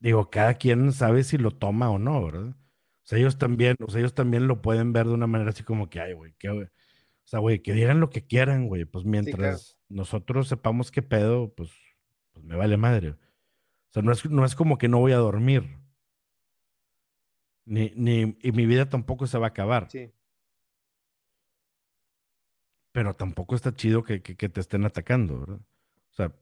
digo, 0.00 0.30
cada 0.30 0.54
quien 0.54 0.92
sabe 0.92 1.24
si 1.24 1.38
lo 1.38 1.50
toma 1.52 1.90
o 1.90 1.98
no, 1.98 2.24
¿verdad? 2.24 2.56
O 3.04 3.06
sea, 3.06 3.18
ellos 3.18 3.38
también, 3.38 3.76
o 3.80 3.90
sea, 3.90 4.00
ellos 4.00 4.14
también 4.14 4.46
lo 4.46 4.62
pueden 4.62 4.92
ver 4.92 5.06
de 5.06 5.14
una 5.14 5.26
manera 5.26 5.50
así 5.50 5.64
como 5.64 5.90
que, 5.90 6.00
ay, 6.00 6.12
güey, 6.12 6.34
qué, 6.38 6.50
güey. 6.50 6.66
O 6.66 7.28
sea, 7.28 7.40
güey, 7.40 7.60
que 7.62 7.72
digan 7.72 8.00
lo 8.00 8.10
que 8.10 8.26
quieran, 8.26 8.68
güey, 8.68 8.84
pues 8.84 9.04
sí, 9.04 9.10
claro, 9.10 9.24
mientras 9.24 9.78
nosotros 9.88 10.48
sepamos 10.48 10.90
qué 10.90 11.02
pedo, 11.02 11.52
pues, 11.54 11.70
pues 12.32 12.44
me 12.44 12.56
vale 12.56 12.76
madre. 12.76 13.10
O 13.10 13.18
sea, 13.90 14.02
no 14.02 14.12
es, 14.12 14.28
no 14.30 14.44
es 14.44 14.54
como 14.54 14.78
que 14.78 14.88
no 14.88 14.98
voy 14.98 15.12
a 15.12 15.16
dormir, 15.16 15.78
ni, 17.64 17.92
ni, 17.94 18.36
y 18.40 18.52
mi 18.52 18.66
vida 18.66 18.88
tampoco 18.88 19.26
se 19.26 19.38
va 19.38 19.46
a 19.46 19.50
acabar, 19.50 19.90
sí, 19.90 20.12
pero 22.92 23.14
tampoco 23.14 23.54
está 23.54 23.74
chido 23.74 24.04
que, 24.04 24.22
que, 24.22 24.36
que 24.36 24.48
te 24.48 24.60
estén 24.60 24.84
atacando, 24.84 25.40
¿verdad? 25.40 25.60
O 26.10 26.14
sea, 26.14 26.36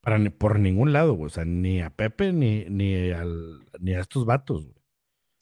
para, 0.00 0.18
por 0.30 0.58
ningún 0.58 0.92
lado, 0.92 1.14
güey, 1.14 1.26
o 1.26 1.30
sea, 1.30 1.44
ni 1.44 1.82
a 1.82 1.90
Pepe 1.90 2.32
ni, 2.32 2.64
ni, 2.66 3.10
al, 3.10 3.66
ni 3.80 3.94
a 3.94 4.00
estos 4.00 4.24
vatos, 4.24 4.66
güey. 4.66 4.75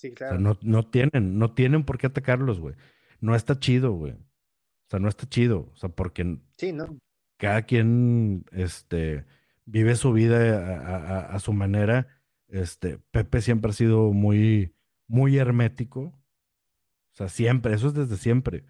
Sí, 0.08 0.14
O 0.14 0.16
sea, 0.18 0.28
claro, 0.28 0.38
no, 0.40 0.58
no 0.62 0.82
tienen, 0.88 1.38
no 1.38 1.52
tienen 1.54 1.84
por 1.84 1.98
qué 1.98 2.06
atacarlos, 2.08 2.60
güey. 2.60 2.74
No 3.20 3.34
está 3.34 3.58
chido, 3.58 3.92
güey. 3.92 4.12
O 4.12 4.88
sea, 4.90 4.98
no 5.00 5.08
está 5.08 5.26
chido. 5.28 5.70
O 5.72 5.76
sea, 5.76 5.88
porque 5.88 6.38
sí, 6.58 6.72
¿no? 6.72 6.98
cada 7.38 7.62
quien 7.62 8.44
este, 8.52 9.24
vive 9.64 9.96
su 9.96 10.12
vida 10.12 10.38
a, 10.58 10.78
a- 10.78 10.96
a- 11.18 11.34
a 11.34 11.38
su 11.40 11.52
manera. 11.52 12.06
Este, 12.48 12.98
Pepe 13.10 13.40
siempre 13.40 13.70
ha 13.70 13.74
sido 13.74 14.12
muy, 14.12 14.74
muy 15.08 15.38
hermético. 15.38 16.00
O 16.00 17.16
sea, 17.16 17.28
siempre, 17.28 17.74
eso 17.74 17.88
es 17.88 17.94
desde 17.94 18.16
siempre. 18.16 18.64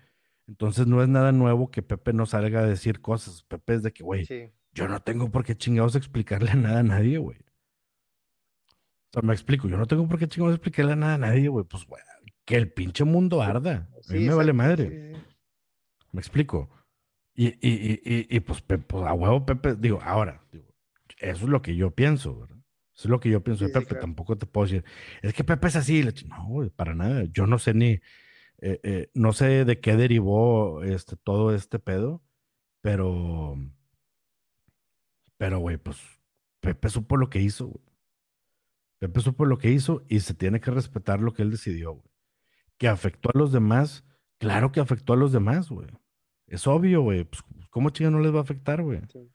Entonces 0.47 0.87
no 0.87 1.03
es 1.03 1.09
nada 1.09 1.33
nuevo 1.33 1.71
que 1.71 1.83
Pepe 1.83 2.13
no 2.13 2.27
salga 2.27 2.61
a 2.61 2.67
decir 2.67 3.01
cosas. 3.01 3.43
Pepe 3.45 3.75
es 3.75 3.83
de 3.83 3.93
que, 3.93 4.03
güey, 4.05 4.25
Sí, 4.27 4.51
yo 4.73 4.89
no 4.89 5.01
tengo 5.01 5.31
por 5.31 5.45
qué 5.45 5.57
chingados 5.57 5.97
explicarle 5.97 6.55
nada 6.55 6.81
a 6.81 6.83
nadie, 6.83 7.19
güey. 7.19 7.39
Sea, 9.15 9.23
me 9.23 9.33
explico, 9.33 9.69
yo 9.69 9.77
no 9.77 9.87
tengo 9.87 10.09
por 10.09 10.19
qué 10.19 10.29
chingados 10.29 10.57
explicarle 10.57 10.97
nada 10.97 11.15
a 11.15 11.19
nadie, 11.19 11.49
güey. 11.49 11.65
Pues, 11.65 11.87
güey, 11.87 12.03
que 12.45 12.57
el 12.57 12.73
pinche 12.73 13.05
mundo 13.05 13.43
arda. 13.43 13.89
A 14.09 14.13
mí 14.13 14.21
sí, 14.21 14.29
me 14.29 14.35
vale 14.35 14.53
madre. 14.53 15.15
sí, 15.15 15.23
Me 16.13 16.21
explico. 16.21 16.69
Y, 17.35 17.49
y, 17.61 18.01
y, 18.05 18.27
y, 18.37 18.41
pues, 18.41 18.63
pues, 18.63 19.05
a 19.05 19.13
huevo, 19.13 19.45
Pepe, 19.47 19.75
digo, 19.77 20.01
ahora, 20.03 20.45
digo, 20.53 20.67
eso 21.19 21.45
es 21.45 21.51
lo 21.51 21.63
que 21.63 21.75
yo 21.77 21.91
pienso, 21.93 22.41
¿verdad? 22.41 22.57
Eso 22.95 23.09
es 23.09 23.11
lo 23.11 23.19
que 23.21 23.31
yo 23.31 23.43
pienso 23.43 23.65
de 23.65 23.69
sí, 23.69 23.73
sí, 23.75 23.81
Pepe. 23.81 23.89
claro, 23.91 24.01
Tampoco 24.03 24.39
te 24.39 24.47
puedo 24.47 24.67
decir, 24.67 24.85
es 25.23 25.33
que 25.35 25.43
Pepe 25.45 25.67
es 25.69 25.77
así. 25.77 26.05
No, 26.29 26.47
güey, 26.47 26.71
para 26.71 26.95
nada. 26.95 27.25
Yo 27.33 27.47
no 27.47 27.59
sé 27.59 27.75
ni, 27.75 28.01
eh, 28.61 28.81
eh, 28.83 29.11
no 29.15 29.33
sé 29.33 29.65
de 29.65 29.81
qué 29.81 29.97
derivó 29.97 30.83
este, 30.85 31.17
todo 31.17 31.55
este 31.55 31.79
pedo, 31.81 32.23
pero, 32.81 33.57
pero, 35.37 35.59
güey, 35.59 35.77
pues, 35.77 35.99
Pepe 36.61 36.89
supo 36.89 37.17
lo 37.17 37.31
que 37.31 37.41
hizo, 37.41 37.67
güey. 37.67 37.85
Pepe 38.99 39.21
supo 39.21 39.45
lo 39.45 39.59
que 39.59 39.71
hizo 39.71 40.05
y 40.09 40.21
se 40.21 40.35
tiene 40.35 40.61
que 40.61 40.71
respetar 40.71 41.21
lo 41.21 41.33
que 41.35 41.43
él 41.43 41.51
decidió, 41.51 41.93
güey. 41.93 42.05
Que 42.79 42.89
afectó 42.89 43.31
a 43.35 43.39
los 43.39 43.53
demás, 43.53 44.05
claro 44.39 44.73
que 44.73 44.81
afectó 44.81 45.13
a 45.13 45.17
los 45.17 45.33
demás, 45.33 45.69
güey. 45.71 45.89
Es 46.47 46.67
obvio, 46.67 47.03
güey. 47.03 47.25
Pues, 47.25 47.43
¿cómo 47.71 47.91
chinga 47.91 48.11
no 48.11 48.21
les 48.21 48.35
va 48.35 48.39
a 48.39 48.43
afectar, 48.43 48.83
güey? 48.83 49.01
sí, 49.13 49.31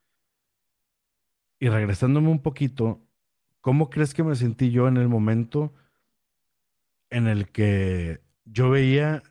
Y 1.59 1.69
regresándome 1.69 2.29
un 2.29 2.41
poquito 2.41 3.05
¿cómo 3.61 3.89
crees 3.89 4.13
que 4.13 4.23
me 4.23 4.35
sentí 4.35 4.71
yo 4.71 4.87
en 4.87 4.97
el 4.97 5.09
momento 5.09 5.73
en 7.09 7.27
el 7.27 7.49
que 7.51 8.21
yo 8.45 8.69
veía, 8.69 9.21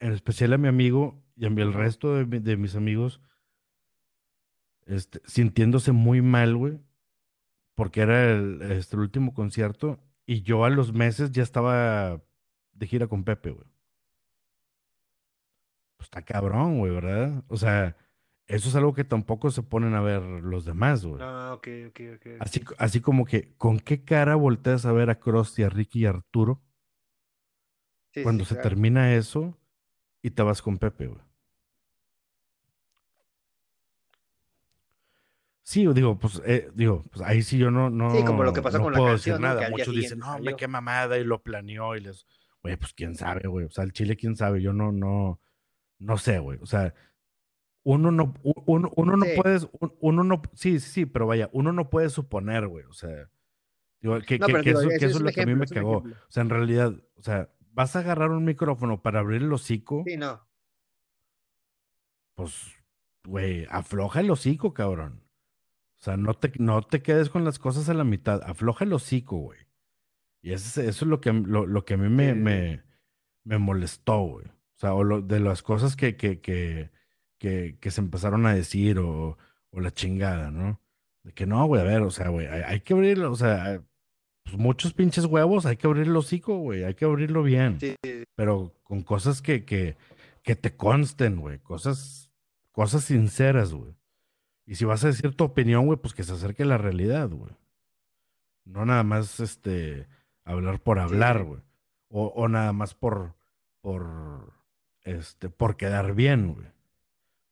en 0.00 0.12
especial 0.12 0.52
a 0.52 0.58
mi 0.58 0.68
amigo 0.68 1.22
y 1.36 1.46
a 1.46 1.50
mí, 1.50 1.60
el 1.62 1.70
Ujú. 1.70 1.78
resto 1.78 2.14
de 2.14 2.56
mis 2.56 2.76
amigos, 2.76 3.20
este, 4.86 5.20
sintiéndose 5.24 5.92
muy 5.92 6.22
mal, 6.22 6.56
güey, 6.56 6.78
porque 7.74 8.00
era 8.02 8.30
el, 8.30 8.62
este, 8.72 8.96
el 8.96 9.02
último 9.02 9.34
concierto 9.34 10.00
y 10.26 10.42
yo 10.42 10.64
a 10.64 10.70
los 10.70 10.92
meses 10.92 11.32
ya 11.32 11.42
estaba 11.42 12.22
de 12.72 12.86
gira 12.86 13.06
con 13.06 13.24
Pepe, 13.24 13.50
güey. 13.50 13.66
Pues 15.96 16.06
está 16.06 16.22
cabrón, 16.22 16.78
güey, 16.78 16.92
¿verdad? 16.92 17.44
O 17.48 17.56
sea, 17.56 17.96
eso 18.46 18.68
es 18.68 18.74
algo 18.74 18.94
que 18.94 19.04
tampoco 19.04 19.50
se 19.50 19.62
ponen 19.62 19.94
a 19.94 20.00
ver 20.00 20.22
los 20.22 20.64
demás, 20.64 21.04
güey. 21.04 21.22
Ah, 21.22 21.52
ok, 21.54 21.68
ok, 21.88 22.00
ok, 22.16 22.26
Así, 22.40 22.62
así 22.78 23.00
como 23.00 23.24
que, 23.24 23.54
¿con 23.56 23.78
qué 23.78 24.04
cara 24.04 24.34
volteas 24.34 24.86
a 24.86 24.92
ver 24.92 25.10
a 25.10 25.18
Krusty, 25.18 25.62
a 25.62 25.68
Ricky 25.68 26.00
y 26.00 26.06
a 26.06 26.10
Arturo 26.10 26.62
sí, 28.12 28.22
cuando 28.22 28.44
sí, 28.44 28.50
se 28.50 28.54
claro. 28.56 28.68
termina 28.68 29.14
eso 29.14 29.58
y 30.22 30.30
te 30.30 30.42
vas 30.42 30.62
con 30.62 30.78
Pepe, 30.78 31.06
güey? 31.08 31.22
Sí, 35.66 35.86
digo, 35.94 36.18
pues, 36.18 36.42
eh, 36.44 36.70
digo, 36.74 37.02
pues 37.10 37.22
ahí 37.26 37.40
sí 37.42 37.56
yo 37.56 37.70
no, 37.70 37.88
Sí, 38.10 38.22
como 38.22 38.42
lo 38.42 38.50
no, 38.50 38.52
que 38.52 38.60
pasó 38.60 38.76
no 38.78 38.84
con 38.84 38.92
la 38.92 38.98
puedo 38.98 39.12
decir 39.14 39.32
canción, 39.32 39.40
¿no? 39.50 39.54
nada. 39.54 39.64
Que 39.66 39.70
Muchos 39.72 39.94
dicen, 39.94 40.18
no, 40.18 40.34
hombre, 40.34 40.56
qué 40.56 40.68
mamada 40.68 41.16
y 41.18 41.24
lo 41.24 41.42
planeó 41.42 41.96
y 41.96 42.00
les, 42.00 42.26
güey, 42.62 42.76
pues 42.76 42.92
quién 42.92 43.14
sabe, 43.16 43.48
güey. 43.48 43.64
O 43.64 43.70
sea, 43.70 43.82
el 43.84 43.92
Chile, 43.94 44.14
quién 44.16 44.36
sabe. 44.36 44.60
Yo 44.60 44.74
no, 44.74 44.92
no, 44.92 45.40
no 45.98 46.18
sé, 46.18 46.38
güey. 46.38 46.58
O 46.60 46.66
sea, 46.66 46.92
uno 47.82 48.10
no, 48.10 48.34
uno, 48.66 48.90
uno 48.94 49.16
no 49.16 49.24
Sí. 49.24 49.32
puede, 49.40 49.58
un- 49.80 49.94
uno 50.00 50.22
no, 50.24 50.42
sí, 50.52 50.78
sí, 50.80 50.90
sí, 50.90 51.06
pero 51.06 51.26
vaya, 51.26 51.48
uno 51.54 51.72
no 51.72 51.88
puede 51.88 52.10
suponer, 52.10 52.66
güey. 52.68 52.84
O 52.84 52.92
sea, 52.92 53.30
digo, 54.02 54.18
que, 54.20 54.38
No, 54.38 54.46
que, 54.46 54.52
pero 54.52 54.64
que 54.64 54.70
digo, 54.70 54.80
eso, 54.82 55.06
es 55.06 55.20
lo 55.20 55.30
que 55.32 55.40
a 55.42 55.46
mí 55.46 55.54
me 55.54 55.66
cagó. 55.66 55.98
O 55.98 56.30
sea, 56.30 56.42
en 56.42 56.50
realidad, 56.50 56.92
o 57.16 57.22
sea, 57.22 57.48
vas 57.72 57.96
a 57.96 58.00
agarrar 58.00 58.32
un 58.32 58.44
micrófono 58.44 59.00
para 59.00 59.20
abrir 59.20 59.40
el 59.40 59.50
hocico, 59.52 60.04
Sí, 60.06 60.18
no. 60.18 60.46
pues, 62.34 62.70
güey, 63.24 63.66
afloja 63.70 64.20
el 64.20 64.30
hocico, 64.30 64.74
cabrón. 64.74 65.23
O 66.04 66.08
sea, 66.10 66.18
no 66.18 66.34
te, 66.34 66.52
no 66.58 66.82
te 66.82 67.00
quedes 67.00 67.30
con 67.30 67.44
las 67.46 67.58
cosas 67.58 67.88
a 67.88 67.94
la 67.94 68.04
mitad, 68.04 68.42
afloja 68.44 68.84
el 68.84 68.92
hocico, 68.92 69.38
güey. 69.38 69.58
Y 70.42 70.52
eso, 70.52 70.80
es- 70.82 70.86
eso 70.88 71.04
es 71.06 71.08
lo 71.08 71.18
que, 71.22 71.32
lo, 71.32 71.64
lo 71.66 71.86
que 71.86 71.94
a 71.94 71.96
mí 71.96 72.10
me, 72.10 72.34
sí, 72.34 72.38
me, 72.38 72.82
me 73.44 73.56
molestó, 73.56 74.18
güey. 74.20 74.46
O 74.46 74.76
sea, 74.76 74.92
o 74.92 75.02
lo- 75.02 75.22
de 75.22 75.40
las 75.40 75.62
cosas 75.62 75.96
que, 75.96 76.14
que, 76.16 76.40
que, 76.42 76.90
que, 77.38 77.78
que 77.80 77.90
se 77.90 78.02
empezaron 78.02 78.44
a 78.44 78.52
decir 78.54 78.98
o, 78.98 79.38
o 79.70 79.80
la 79.80 79.92
chingada, 79.92 80.50
¿no? 80.50 80.78
De 81.22 81.32
que 81.32 81.46
no, 81.46 81.64
güey, 81.64 81.80
a 81.80 81.84
ver, 81.84 82.02
o 82.02 82.10
sea, 82.10 82.28
güey, 82.28 82.48
hay, 82.48 82.60
hay 82.60 82.80
que 82.80 82.92
abrirlo, 82.92 83.32
o 83.32 83.36
sea, 83.36 83.82
pues 84.42 84.58
muchos 84.58 84.92
pinches 84.92 85.24
huevos, 85.24 85.64
hay 85.64 85.78
que 85.78 85.86
abrir 85.86 86.06
el 86.06 86.14
hocico, 86.16 86.58
güey, 86.58 86.84
hay 86.84 86.92
que 86.92 87.06
abrirlo 87.06 87.42
bien, 87.42 87.80
sí. 87.80 87.96
pero 88.34 88.74
con 88.82 89.00
cosas 89.02 89.40
que, 89.40 89.64
que, 89.64 89.96
que 90.42 90.54
te 90.54 90.76
consten, 90.76 91.36
güey, 91.40 91.60
cosas, 91.60 92.30
cosas 92.72 93.04
sinceras, 93.04 93.72
güey. 93.72 93.94
Y 94.66 94.76
si 94.76 94.84
vas 94.84 95.04
a 95.04 95.08
decir 95.08 95.34
tu 95.34 95.44
opinión, 95.44 95.86
güey, 95.86 95.98
pues 95.98 96.14
que 96.14 96.22
se 96.22 96.32
acerque 96.32 96.62
a 96.62 96.66
la 96.66 96.78
realidad, 96.78 97.28
güey. 97.28 97.52
No 98.64 98.86
nada 98.86 99.02
más, 99.02 99.40
este, 99.40 100.08
hablar 100.44 100.80
por 100.80 100.98
hablar, 100.98 101.44
güey. 101.44 101.60
O, 102.08 102.26
o 102.28 102.48
nada 102.48 102.72
más 102.72 102.94
por, 102.94 103.34
por, 103.80 104.52
este, 105.02 105.50
por 105.50 105.76
quedar 105.76 106.14
bien, 106.14 106.54
güey. 106.54 106.66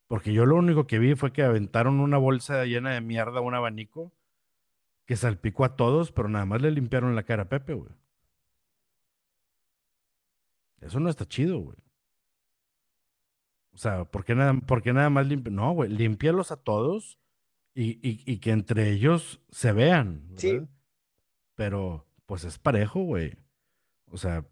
Porque 0.07 0.33
yo 0.33 0.47
lo 0.47 0.57
único 0.57 0.87
que 0.87 0.99
vi 0.99 1.15
fue 1.15 1.33
que 1.33 1.43
aventaron 1.43 2.01
una 2.01 2.19
bolsa 2.19 2.65
llena 2.65 2.91
de 2.91 3.01
mierda, 3.01 3.39
a 3.39 3.43
un 3.43 3.55
abanico, 3.55 4.13
que 5.07 5.17
salpicó 5.17 5.65
a 5.65 5.77
todos, 5.77 6.13
pero 6.13 6.29
nada 6.29 6.45
más 6.45 6.63
le 6.63 6.71
limpiaron 6.71 7.17
la 7.17 7.25
cara 7.25 7.45
a 7.45 7.49
Pepe, 7.49 7.75
güey. 7.75 7.93
Eso 10.81 11.01
no 11.01 11.09
está 11.09 11.27
chido, 11.27 11.59
güey. 11.59 11.77
O 13.73 13.79
sea, 13.79 14.05
¿por 14.05 14.25
qué 14.25 14.35
nada, 14.35 14.55
por 14.55 14.83
qué 14.83 14.93
nada 14.93 15.11
más 15.11 15.27
limpi- 15.27 15.51
No, 15.51 15.73
güey, 15.73 15.91
limpialos 15.91 16.53
a 16.53 16.57
todos 16.57 17.19
y, 17.75 17.93
y, 18.07 18.23
y 18.27 18.39
que 18.39 18.51
entre 18.51 18.91
ellos 18.91 19.41
se 19.51 19.73
vean, 19.73 20.29
Sí, 20.37 20.53
¿verdad? 20.53 20.69
Pero, 21.55 22.07
pues 22.27 22.45
es 22.45 22.59
parejo, 22.59 23.01
güey. 23.01 23.35
O 24.11 24.17
sea, 24.19 24.47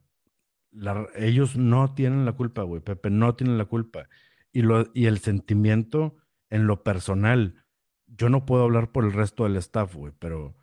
la- 0.71 1.07
ellos 1.17 1.57
no 1.57 1.95
tienen 1.95 2.25
la 2.25 2.33
culpa, 2.33 2.63
güey. 2.63 2.81
Pepe 2.81 3.11
no 3.11 3.35
tiene 3.35 3.57
la 3.57 3.65
culpa. 3.67 4.09
Y, 4.53 4.63
lo, 4.63 4.87
y 4.95 5.07
el 5.07 5.19
sentimiento 5.19 6.17
en 6.49 6.67
lo 6.67 6.83
personal, 6.83 7.63
yo 8.07 8.29
no 8.31 8.47
puedo 8.47 8.65
hablar 8.65 8.91
por 8.91 9.05
el 9.05 9.13
resto 9.13 9.45
del 9.45 9.57
staff, 9.57 9.95
güey, 9.95 10.13
pero, 10.19 10.57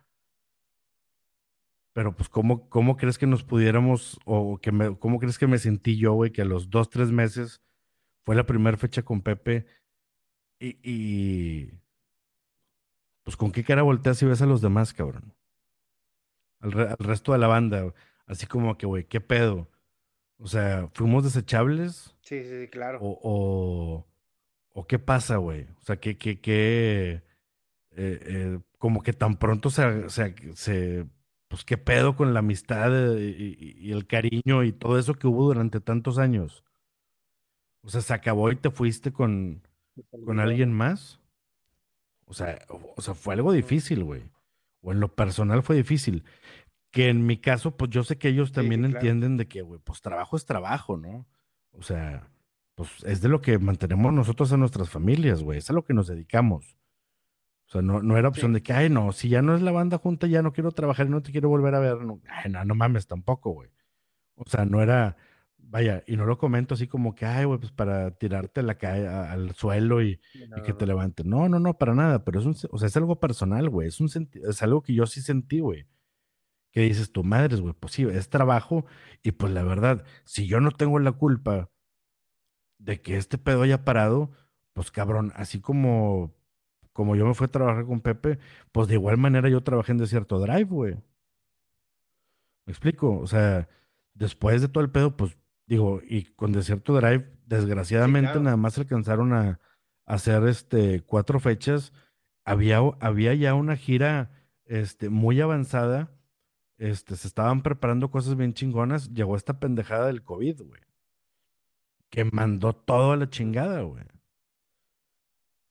pero 1.92 2.14
pues, 2.14 2.28
¿cómo, 2.28 2.68
cómo 2.68 2.96
crees 2.96 3.18
que 3.18 3.26
nos 3.26 3.44
pudiéramos, 3.44 4.18
o 4.24 4.58
que 4.58 4.70
me, 4.72 4.96
cómo 4.98 5.18
crees 5.18 5.38
que 5.38 5.46
me 5.46 5.58
sentí 5.58 5.96
yo, 5.96 6.12
güey, 6.12 6.30
que 6.32 6.42
a 6.42 6.44
los 6.44 6.70
dos, 6.70 6.90
tres 6.90 7.10
meses 7.10 7.62
fue 8.28 8.36
la 8.36 8.44
primera 8.44 8.76
fecha 8.76 9.02
con 9.02 9.22
Pepe 9.22 9.64
y, 10.60 10.78
y, 10.82 11.72
pues, 13.22 13.36
¿con 13.36 13.52
qué 13.52 13.62
cara 13.62 13.82
volteas 13.82 14.20
y 14.22 14.26
ves 14.26 14.42
a 14.42 14.46
los 14.46 14.60
demás, 14.60 14.92
cabrón? 14.92 15.32
Al, 16.60 16.72
re- 16.72 16.88
al 16.90 16.96
resto 16.98 17.32
de 17.32 17.38
la 17.38 17.46
banda, 17.46 17.94
así 18.26 18.46
como 18.46 18.76
que, 18.76 18.86
güey, 18.86 19.04
¿qué 19.06 19.20
pedo? 19.20 19.68
O 20.38 20.48
sea, 20.48 20.88
¿fuimos 20.94 21.24
desechables? 21.24 22.16
sí, 22.22 22.42
sí, 22.44 22.60
sí, 22.62 22.68
claro. 22.68 23.00
¿O, 23.00 23.18
o, 23.22 24.06
o 24.72 24.86
qué 24.86 24.98
pasa, 24.98 25.36
güey? 25.38 25.64
O 25.80 25.82
sea, 25.82 25.98
que, 26.00 26.18
que, 26.18 26.40
que, 26.40 27.10
eh, 27.12 27.22
eh, 27.96 28.60
como 28.78 29.02
que 29.02 29.12
tan 29.14 29.38
pronto 29.38 29.70
se, 29.70 30.10
se, 30.10 30.34
se- 30.56 31.06
pues 31.48 31.64
qué 31.64 31.78
pedo 31.78 32.16
con 32.16 32.34
la 32.34 32.40
amistad 32.40 33.18
eh, 33.18 33.20
y, 33.38 33.56
y- 33.84 33.88
y 33.90 33.92
el 33.92 34.06
cariño 34.08 34.64
y 34.64 34.72
todo 34.72 34.98
eso 34.98 35.14
que 35.14 35.28
hubo 35.28 35.46
durante 35.46 35.80
tantos 35.80 36.18
años. 36.18 36.64
O 37.82 37.88
sea, 37.90 38.00
se 38.00 38.14
acabó 38.14 38.50
y 38.50 38.56
te 38.56 38.70
fuiste 38.70 39.12
con, 39.12 39.62
con 40.24 40.40
alguien 40.40 40.72
más. 40.72 41.20
O 42.26 42.34
sea, 42.34 42.58
o, 42.68 42.94
o 42.96 43.02
sea, 43.02 43.14
fue 43.14 43.34
algo 43.34 43.52
difícil, 43.52 44.04
güey. 44.04 44.22
O 44.82 44.92
en 44.92 45.00
lo 45.00 45.14
personal 45.14 45.62
fue 45.62 45.76
difícil. 45.76 46.24
Que 46.90 47.08
en 47.08 47.26
mi 47.26 47.38
caso, 47.38 47.76
pues 47.76 47.90
yo 47.90 48.02
sé 48.04 48.18
que 48.18 48.28
ellos 48.28 48.52
también 48.52 48.82
sí, 48.82 48.90
claro. 48.90 48.98
entienden 48.98 49.36
de 49.36 49.48
que, 49.48 49.62
güey, 49.62 49.80
pues 49.82 50.00
trabajo 50.02 50.36
es 50.36 50.46
trabajo, 50.46 50.96
¿no? 50.96 51.26
O 51.72 51.82
sea, 51.82 52.30
pues 52.74 52.90
es 53.04 53.20
de 53.20 53.28
lo 53.28 53.40
que 53.40 53.58
mantenemos 53.58 54.12
nosotros 54.12 54.52
a 54.52 54.56
nuestras 54.56 54.88
familias, 54.88 55.42
güey, 55.42 55.58
es 55.58 55.70
a 55.70 55.72
lo 55.72 55.84
que 55.84 55.94
nos 55.94 56.06
dedicamos. 56.06 56.76
O 57.66 57.70
sea, 57.72 57.82
no, 57.82 58.02
no 58.02 58.16
era 58.16 58.28
opción 58.28 58.52
Sí, 58.52 58.54
de 58.54 58.62
que, 58.62 58.72
ay, 58.72 58.88
no, 58.88 59.12
si 59.12 59.28
ya 59.28 59.42
no 59.42 59.54
es 59.54 59.62
la 59.62 59.72
banda 59.72 59.98
junta, 59.98 60.26
ya 60.26 60.42
no 60.42 60.52
quiero 60.52 60.72
trabajar 60.72 61.06
y 61.06 61.10
no 61.10 61.22
te 61.22 61.32
quiero 61.32 61.48
volver 61.48 61.74
a 61.74 61.80
ver. 61.80 61.98
No, 61.98 62.20
ay, 62.28 62.50
no, 62.50 62.64
no 62.64 62.74
mames 62.74 63.06
tampoco, 63.06 63.50
güey. 63.50 63.70
O 64.36 64.44
sea, 64.48 64.64
no 64.64 64.80
era, 64.80 65.16
vaya, 65.70 66.02
y 66.06 66.16
no 66.16 66.26
lo 66.26 66.38
comento 66.38 66.74
así 66.74 66.86
como 66.88 67.14
que, 67.14 67.26
ay, 67.26 67.44
güey, 67.44 67.58
pues 67.60 67.72
para 67.72 68.10
tirarte 68.12 68.62
la 68.62 68.78
a- 68.82 69.32
al 69.32 69.54
suelo 69.54 70.02
y, 70.02 70.20
no, 70.48 70.62
que 70.62 70.72
te 70.74 70.86
no. 70.86 70.88
levantes. 70.88 71.26
No, 71.26 71.48
no, 71.48 71.58
no, 71.60 71.78
para 71.78 71.94
nada, 71.94 72.24
pero 72.24 72.40
es 72.40 72.46
un, 72.46 72.56
o 72.70 72.78
sea, 72.78 72.88
es 72.88 72.96
algo 72.96 73.20
personal, 73.20 73.68
güey, 73.70 73.88
es 73.88 74.00
un 74.00 74.08
es 74.48 74.62
algo 74.62 74.82
que 74.82 74.94
yo 74.94 75.06
sí 75.06 75.20
sentí, 75.22 75.60
güey 75.60 75.86
que 76.72 76.82
dices 76.82 77.12
tu 77.12 77.24
madres, 77.24 77.60
güey, 77.60 77.74
pues 77.78 77.94
sí, 77.94 78.04
es 78.04 78.28
trabajo 78.30 78.84
y 79.22 79.32
pues 79.32 79.52
la 79.52 79.62
verdad, 79.62 80.04
si 80.24 80.46
yo 80.46 80.60
no 80.60 80.70
tengo 80.70 80.98
la 80.98 81.12
culpa 81.12 81.70
de 82.78 83.00
que 83.02 83.16
este 83.16 83.38
pedo 83.38 83.62
haya 83.62 83.84
parado, 83.84 84.30
pues 84.72 84.90
cabrón, 84.90 85.32
así 85.36 85.60
como, 85.60 86.34
como 86.92 87.16
yo 87.16 87.26
me 87.26 87.34
fui 87.34 87.46
a 87.46 87.48
trabajar 87.50 87.86
con 87.86 88.00
Pepe, 88.00 88.38
pues 88.72 88.88
de 88.88 88.94
igual 88.94 89.18
manera 89.18 89.48
yo 89.48 89.62
trabajé 89.62 89.92
en 89.92 89.98
Desierto 89.98 90.38
Drive, 90.38 90.64
güey. 90.64 90.96
¿Me 92.66 92.72
explico? 92.72 93.18
O 93.18 93.26
sea, 93.26 93.68
después 94.14 94.60
de 94.60 94.68
todo 94.68 94.84
el 94.84 94.90
pedo, 94.90 95.16
pues 95.16 95.36
digo, 95.68 96.00
y 96.08 96.24
con 96.24 96.52
Desierto 96.52 96.94
Drive, 96.94 97.24
Sí, 97.24 97.36
desgraciadamente 97.46 98.32
claro. 98.32 98.42
nada 98.42 98.56
más 98.56 98.78
alcanzaron 98.78 99.32
a, 99.32 99.60
a 100.06 100.14
hacer 100.14 100.44
este 100.48 101.02
cuatro 101.02 101.38
fechas. 101.40 101.92
Había, 102.44 102.78
había 103.00 103.34
ya 103.34 103.54
una 103.54 103.76
gira 103.76 104.30
este, 104.64 105.10
muy 105.10 105.40
avanzada 105.40 106.10
este, 106.78 107.16
se 107.16 107.26
estaban 107.26 107.62
preparando 107.62 108.10
cosas 108.10 108.36
bien 108.36 108.54
chingonas, 108.54 109.12
llegó 109.12 109.36
esta 109.36 109.58
pendejada 109.58 110.06
del 110.06 110.22
COVID, 110.22 110.62
güey, 110.62 110.80
que 112.08 112.24
mandó 112.24 112.72
todo 112.72 113.12
a 113.12 113.16
la 113.16 113.28
chingada, 113.28 113.82
güey. 113.82 114.04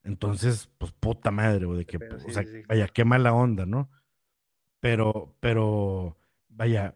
Entonces, 0.04 0.70
pues 0.78 0.91
puta 0.91 1.32
madre, 1.32 1.66
güey, 1.66 1.80
de 1.80 1.86
que, 1.86 1.98
Pero 1.98 2.18
o 2.18 2.20
sí, 2.20 2.32
sea, 2.32 2.43
sí, 2.43 2.62
vaya, 2.68 2.88
qué 2.89 3.06
mala 3.06 3.34
onda, 3.34 3.66
¿no? 3.66 3.89
Pero, 4.82 5.36
pero, 5.39 6.18
vaya, 6.50 6.95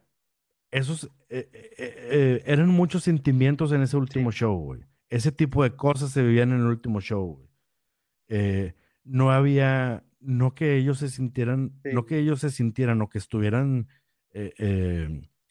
esos, 0.72 1.06
eh, 1.30 1.50
eh, 1.54 1.74
eh, 1.78 2.44
eran 2.46 2.70
muchos 2.70 3.04
sentimientos 3.04 3.74
en 3.74 3.82
ese 3.82 3.98
último 3.98 4.32
Sí, 4.32 4.40
show, 4.40 4.58
güey. 4.58 4.82
Ese 5.10 5.32
tipo 5.32 5.64
de 5.64 5.76
cosas 5.76 6.12
se 6.12 6.24
vivían 6.24 6.52
en 6.52 6.62
el 6.62 6.68
último 6.68 7.02
show, 7.02 7.36
güey. 7.36 8.74
No 9.04 9.32
había, 9.32 10.06
no 10.22 10.56
que 10.56 10.78
ellos 10.78 11.00
se 11.00 11.10
sintieran, 11.10 11.74
no 11.84 12.06
que 12.06 12.20
ellos 12.20 12.40
se 12.40 12.50
sintieran 12.50 13.02
o 13.02 13.10
que 13.10 13.18
estuvieran 13.18 13.90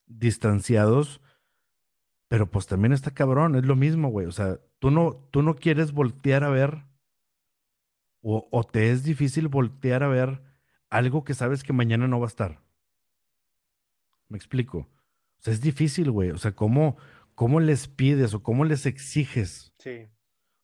distanciados, 0.07 1.21
pero 2.29 2.51
pues 2.51 2.67
también 2.67 2.93
está 2.93 3.11
cabrón, 3.11 3.55
es 3.57 3.67
lo 3.67 3.77
mismo, 3.77 4.09
güey. 4.09 4.27
O 4.27 4.33
sea, 4.33 4.59
tú 4.79 4.91
no, 4.91 5.29
tú 5.31 5.43
no 5.43 5.57
quieres 5.57 5.93
voltear 5.93 6.45
a 6.45 6.49
ver 6.49 6.85
o, 8.23 8.49
o 8.51 8.65
te 8.65 8.91
es 8.91 9.03
difícil 9.03 9.49
voltear 9.49 10.03
a 10.03 10.09
ver 10.09 10.43
algo 10.89 11.25
que 11.25 11.35
sabes 11.35 11.63
que 11.63 11.75
mañana 11.75 12.09
no 12.09 12.19
va 12.19 12.27
a 12.27 12.29
estar. 12.29 12.63
¿Me 14.29 14.39
explico? 14.39 14.89
O 15.41 15.43
sea, 15.43 15.53
es 15.55 15.61
difícil, 15.61 16.11
güey. 16.11 16.31
O 16.31 16.39
sea, 16.39 16.53
¿cómo, 16.55 16.97
cómo 17.35 17.61
les 17.61 17.89
pides 17.89 18.35
o 18.35 18.43
cómo 18.43 18.65
les 18.65 18.87
exiges? 18.87 19.75
Sí. 19.79 20.09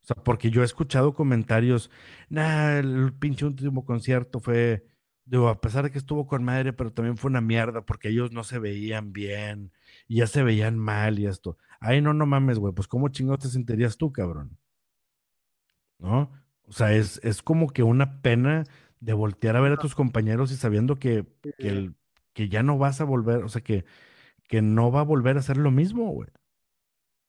O 0.03 0.07
sea, 0.07 0.17
porque 0.23 0.51
yo 0.51 0.63
he 0.63 0.65
escuchado 0.65 1.15
comentarios, 1.15 1.91
nah, 2.29 2.79
el 2.79 3.13
pinche 3.19 3.45
último 3.45 3.85
concierto 3.85 4.41
fue, 4.41 4.87
digo, 5.25 5.49
a 5.49 5.61
pesar 5.61 5.85
de 5.85 5.91
que 5.91 5.99
estuvo 5.99 6.27
con 6.29 6.45
madre, 6.45 6.73
pero 6.73 6.93
también 6.93 7.17
fue 7.17 7.31
una 7.31 7.41
mierda 7.41 7.85
porque 7.85 8.09
ellos 8.11 8.33
no 8.33 8.45
se 8.45 8.59
veían 8.61 9.13
bien 9.13 9.73
y 10.07 10.19
ya 10.19 10.27
se 10.29 10.43
veían 10.45 10.79
mal 10.79 11.19
y 11.19 11.27
esto. 11.27 11.59
Ay, 11.81 12.01
no, 12.03 12.15
no 12.15 12.25
mames, 12.27 12.59
güey, 12.59 12.73
pues 12.75 12.87
¿cómo 12.89 13.09
chingados 13.09 13.41
te 13.41 13.49
sentirías 13.49 13.97
tú, 13.97 14.13
cabrón? 14.13 14.59
¿No? 15.99 16.31
O 16.63 16.73
sea, 16.73 16.93
es, 16.93 17.21
es 17.25 17.43
como 17.43 17.69
que 17.69 17.83
una 17.83 18.21
pena 18.23 18.65
de 19.01 19.13
voltear 19.13 19.57
a 19.57 19.61
ver 19.61 19.73
a 19.73 19.77
tus 19.79 19.95
compañeros 19.95 20.53
y 20.53 20.57
sabiendo 20.57 20.97
que, 20.99 21.27
el- 21.59 21.95
que 22.33 22.49
ya 22.49 22.63
no 22.63 22.77
vas 22.79 23.01
a 23.01 23.05
volver, 23.05 23.45
o 23.45 23.49
sea, 23.49 23.63
que, 23.63 23.85
que 24.49 24.63
no 24.63 24.91
va 24.93 25.01
a 25.01 25.05
volver 25.05 25.37
a 25.37 25.43
ser 25.43 25.57
lo 25.57 25.71
mismo, 25.71 26.11
güey, 26.11 26.29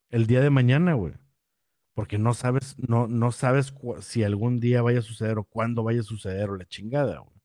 el 0.10 0.28
día 0.28 0.42
de 0.42 0.50
mañana, 0.50 0.94
güey. 0.94 1.14
Porque 1.94 2.20
no 2.20 2.36
sabes, 2.36 2.76
no, 2.78 3.08
no 3.08 3.32
sabes 3.32 3.74
si 4.02 4.24
algún 4.24 4.60
día 4.60 4.84
vaya 4.84 5.00
a 5.00 5.02
suceder 5.02 5.40
o 5.40 5.44
cuándo 5.46 5.84
vaya 5.84 6.02
a 6.02 6.04
suceder 6.04 6.50
o 6.52 6.56
la 6.56 6.66
chingada, 6.66 7.20
güey. 7.20 7.42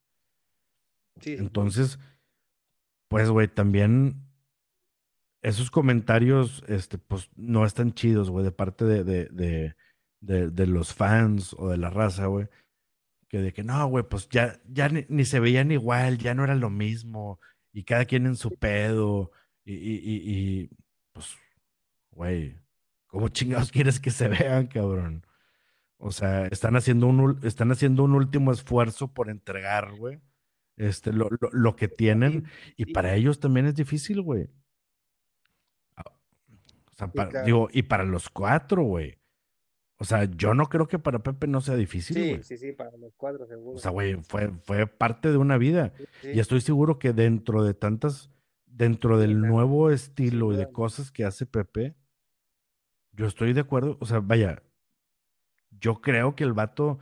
sí. 1.21 1.37
Entonces, 1.39 1.99
pues, 3.09 3.31
güey, 3.31 3.49
también 3.49 4.27
esos 5.43 5.71
comentarios, 5.71 6.63
este, 6.69 6.99
pues, 6.99 7.31
no 7.35 7.65
están 7.65 7.95
chidos, 7.95 8.31
güey, 8.31 8.45
de 8.45 8.53
parte 8.53 8.85
de, 8.85 9.05
de, 9.05 9.25
de, 9.27 9.75
de, 10.21 10.51
de 10.51 10.67
los 10.67 10.95
fans 10.95 11.55
o 11.59 11.71
de 11.71 11.79
la 11.79 11.91
raza, 11.91 12.27
güey. 12.27 12.49
Que 13.29 13.39
de 13.39 13.53
que 13.53 13.65
no, 13.65 13.87
güey, 13.89 14.05
pues 14.05 14.29
ya, 14.29 14.61
ya 14.69 14.89
ni, 14.91 15.07
ni 15.09 15.25
se 15.25 15.41
veían 15.41 15.73
igual, 15.73 16.19
ya 16.19 16.35
no 16.35 16.45
era 16.45 16.55
lo 16.55 16.69
mismo, 16.71 17.41
y 17.73 17.85
cada 17.85 18.05
quien 18.05 18.27
en 18.27 18.37
su 18.37 18.51
pedo, 18.51 19.33
y, 19.65 19.75
y, 19.75 19.95
y, 20.03 20.61
y, 20.63 20.71
pues, 21.13 21.37
güey, 22.11 22.57
¿cómo 23.07 23.29
chingados 23.29 23.71
quieres 23.71 24.01
que 24.01 24.11
se 24.11 24.29
vean, 24.29 24.67
cabrón? 24.67 25.25
O 25.99 26.11
sea, 26.11 26.47
están 26.49 26.75
haciendo 26.77 27.07
un, 27.07 27.39
están 27.45 27.71
haciendo 27.71 28.03
un 28.05 28.15
último 28.15 28.51
esfuerzo 28.53 29.13
por 29.15 29.31
entregar, 29.31 29.95
güey, 29.97 30.21
este, 30.77 31.13
lo, 31.13 31.29
lo, 31.31 31.49
lo 31.53 31.77
que 31.77 31.87
tienen, 31.89 32.47
y 32.77 32.87
para 32.93 33.15
ellos 33.15 33.39
también 33.39 33.67
es 33.67 33.75
difícil, 33.77 34.21
güey. 34.21 34.49
Ah, 35.97 36.05
O 36.91 36.95
sea, 36.95 37.07
sí, 37.07 37.13
para- 37.17 37.29
claro. 37.31 37.47
digo, 37.47 37.69
y 37.73 37.83
para 37.83 38.05
los 38.05 38.29
cuatro, 38.31 38.83
güey. 38.83 39.19
O 39.99 40.05
sea, 40.05 40.25
yo 40.25 40.53
no 40.55 40.67
creo 40.69 40.89
que 40.89 40.99
para 40.99 41.23
Pepe 41.23 41.47
no 41.47 41.61
sea 41.61 41.77
difícil, 41.77 42.17
Sí, 42.17 42.29
güey. 42.31 42.43
sí, 42.43 42.57
sí, 42.57 42.73
para 42.73 42.91
los 42.97 43.15
cuadros, 43.15 43.43
O 43.43 43.47
seguro. 43.47 43.79
sea, 43.79 43.93
güey, 43.93 44.17
fue, 44.25 44.51
fue 44.65 44.89
parte 44.89 45.31
de 45.31 45.37
una 45.37 45.59
vida. 45.59 45.93
Sí, 46.23 46.31
Y 46.35 46.41
estoy 46.41 46.61
seguro 46.61 46.99
que 46.99 47.13
dentro 47.13 47.63
de 47.63 47.75
tantas, 47.75 48.29
dentro 48.73 49.19
del 49.19 49.41
nuevo 49.41 49.91
estilo 49.91 50.53
y 50.53 50.57
de 50.57 50.71
cosas 50.73 51.11
que 51.11 51.25
hace 51.25 51.47
Pepe, 51.47 51.95
yo 53.13 53.27
estoy 53.27 53.53
de 53.53 53.61
acuerdo. 53.61 53.99
O 54.01 54.07
sea, 54.07 54.21
vaya, 54.21 54.63
yo 55.71 56.01
creo 56.01 56.35
que 56.35 56.45
el 56.45 56.53
vato 56.53 56.99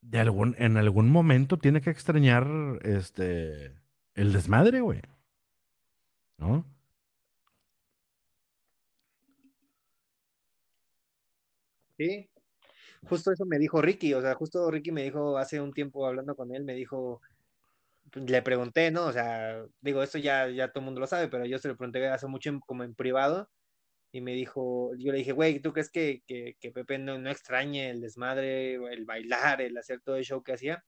de 0.00 0.20
algún, 0.20 0.54
en 0.58 0.76
algún 0.76 1.10
momento 1.10 1.58
tiene 1.58 1.80
que 1.80 1.90
extrañar 1.90 2.46
este 2.82 3.74
el 4.14 4.32
desmadre, 4.32 4.80
güey, 4.80 5.02
¿no? 6.38 6.64
Sí, 11.98 12.28
justo 13.08 13.32
eso 13.32 13.46
me 13.46 13.58
dijo 13.58 13.82
Ricky, 13.82 14.14
o 14.14 14.20
sea, 14.22 14.34
justo 14.34 14.70
Ricky 14.70 14.92
me 14.92 15.02
dijo 15.04 15.38
hace 15.38 15.60
un 15.60 15.72
tiempo 15.72 16.06
hablando 16.06 16.36
con 16.36 16.54
él, 16.54 16.64
me 16.64 16.74
dijo, 16.74 17.20
le 18.14 18.42
pregunté, 18.42 18.90
¿no? 18.90 19.06
O 19.06 19.12
sea, 19.12 19.64
digo, 19.80 20.02
esto 20.02 20.18
ya, 20.18 20.48
ya 20.48 20.68
todo 20.68 20.80
el 20.80 20.86
mundo 20.86 21.00
lo 21.00 21.06
sabe, 21.06 21.28
pero 21.28 21.44
yo 21.46 21.58
se 21.58 21.68
lo 21.68 21.76
pregunté 21.76 22.06
hace 22.08 22.26
mucho 22.26 22.50
en- 22.50 22.60
como 22.60 22.84
en 22.84 22.94
privado 22.94 23.50
y 24.12 24.20
me 24.22 24.32
dijo, 24.34 24.92
yo 24.98 25.12
le 25.12 25.18
dije, 25.18 25.32
güey, 25.32 25.60
¿tú 25.60 25.72
crees 25.72 25.90
que, 25.90 26.22
que, 26.26 26.56
que 26.60 26.72
Pepe 26.72 26.98
no, 26.98 27.18
no 27.18 27.30
extrañe 27.30 27.90
el 27.90 28.00
desmadre, 28.02 28.74
el 28.76 29.04
bailar, 29.06 29.60
el 29.62 29.76
hacer 29.78 30.00
todo 30.02 30.16
el 30.16 30.24
show 30.24 30.42
que 30.42 30.54
hacía? 30.54 30.84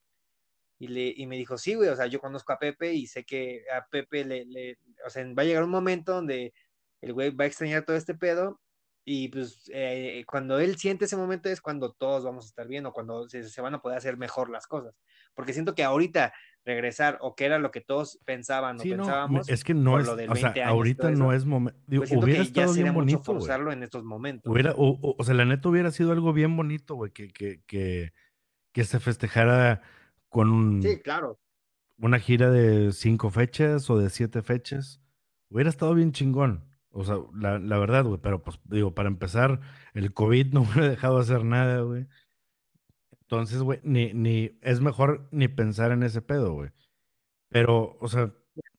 Y, 0.78 0.88
le, 0.88 1.12
y 1.16 1.26
me 1.26 1.36
dijo, 1.36 1.58
sí, 1.58 1.74
güey, 1.74 1.88
o 1.90 1.96
sea, 1.96 2.06
yo 2.06 2.20
conozco 2.20 2.52
a 2.52 2.58
Pepe 2.58 2.92
y 2.94 3.06
sé 3.08 3.24
que 3.24 3.64
a 3.72 3.86
Pepe 3.90 4.24
le, 4.24 4.44
le, 4.46 4.78
o 5.06 5.10
sea, 5.10 5.24
va 5.34 5.42
a 5.42 5.44
llegar 5.46 5.64
un 5.64 5.70
momento 5.70 6.12
donde 6.14 6.54
el 7.00 7.12
güey 7.12 7.30
va 7.30 7.44
a 7.44 7.46
extrañar 7.48 7.84
todo 7.84 7.96
este 7.96 8.14
pedo 8.14 8.60
y 9.04 9.28
pues 9.28 9.70
eh, 9.72 10.22
cuando 10.26 10.58
él 10.60 10.76
siente 10.76 11.06
ese 11.06 11.16
momento 11.16 11.48
es 11.48 11.60
cuando 11.62 11.92
todos 11.94 12.24
vamos 12.24 12.44
a 12.44 12.48
estar 12.48 12.68
bien 12.68 12.84
o 12.86 12.92
cuando 12.92 13.28
se, 13.28 13.42
se, 13.44 13.60
van 13.62 13.74
a 13.74 13.80
poder 13.80 13.98
hacer 13.98 14.18
mejor 14.18 14.50
las 14.50 14.66
cosas. 14.66 14.94
Porque 15.34 15.54
siento 15.54 15.74
que 15.74 15.82
ahorita 15.82 16.32
regresar 16.64 17.18
o 17.22 17.34
que 17.34 17.46
era 17.46 17.58
lo 17.58 17.70
que 17.70 17.80
todos 17.80 18.18
pensaban 18.24 18.76
o 18.76 18.80
Sí, 18.80 18.90
no, 18.90 18.98
pensábamos 18.98 19.48
es 19.48 19.64
que 19.64 19.72
no 19.74 19.98
es, 19.98 20.06
lo 20.06 20.16
del 20.16 20.30
o 20.30 20.34
sea, 20.36 20.50
20 20.52 20.62
años 20.62 20.68
y 20.88 20.94
todo 20.94 21.06
ahorita 21.06 21.10
no 21.12 21.32
es 21.32 21.44
momento, 21.46 21.80
pues 21.86 22.12
hubiera 22.12 22.42
que 22.42 22.48
estado 22.48 22.74
bien 22.74 22.92
bonito, 22.92 23.22
forzarlo 23.22 23.72
en 23.72 23.82
estos 23.82 24.04
momentos. 24.04 24.52
Hubiera, 24.52 24.72
o, 24.72 24.88
o- 25.00 25.14
o 25.18 25.24
sea, 25.24 25.34
la 25.34 25.44
neta 25.46 25.68
hubiera 25.68 25.90
sido 25.90 26.12
algo 26.12 26.32
bien 26.32 26.56
bonito, 26.56 26.94
güey, 26.94 27.10
que, 27.12 27.28
que, 27.28 27.62
que, 27.66 28.12
que 28.72 28.84
se 28.84 29.00
festejara 29.00 29.80
con 30.28 30.82
Sí, 30.82 30.88
un- 30.88 30.96
claro. 31.02 31.40
una 31.98 32.18
gira 32.18 32.50
de 32.50 32.92
cinco 32.92 33.30
fechas 33.30 33.88
o 33.88 33.98
de 33.98 34.10
siete 34.10 34.42
fechas. 34.42 35.00
Hubiera 35.48 35.70
estado 35.70 35.94
bien 35.94 36.12
chingón. 36.12 36.66
O 36.90 37.04
sea, 37.04 37.16
la, 37.34 37.58
la 37.58 37.78
verdad, 37.78 38.04
güey, 38.04 38.18
pero 38.20 38.42
pues 38.42 38.58
digo, 38.64 38.94
para 38.94 39.08
empezar, 39.08 39.60
el 39.94 40.12
COVID 40.12 40.52
no 40.52 40.60
hubiera 40.82 40.88
dejado 40.90 41.18
hacer 41.18 41.44
nada, 41.44 41.80
güey. 41.80 42.06
Entonces, 43.30 43.60
güey, 43.60 43.78
ni, 43.82 44.14
ni, 44.14 44.58
es 44.62 44.80
mejor 44.80 45.28
ni 45.32 45.48
pensar 45.48 45.92
en 45.92 46.02
ese 46.02 46.22
pedo, 46.22 46.54
güey. 46.54 46.70
Pero, 47.50 47.98
o 48.00 48.08
sea, 48.08 48.32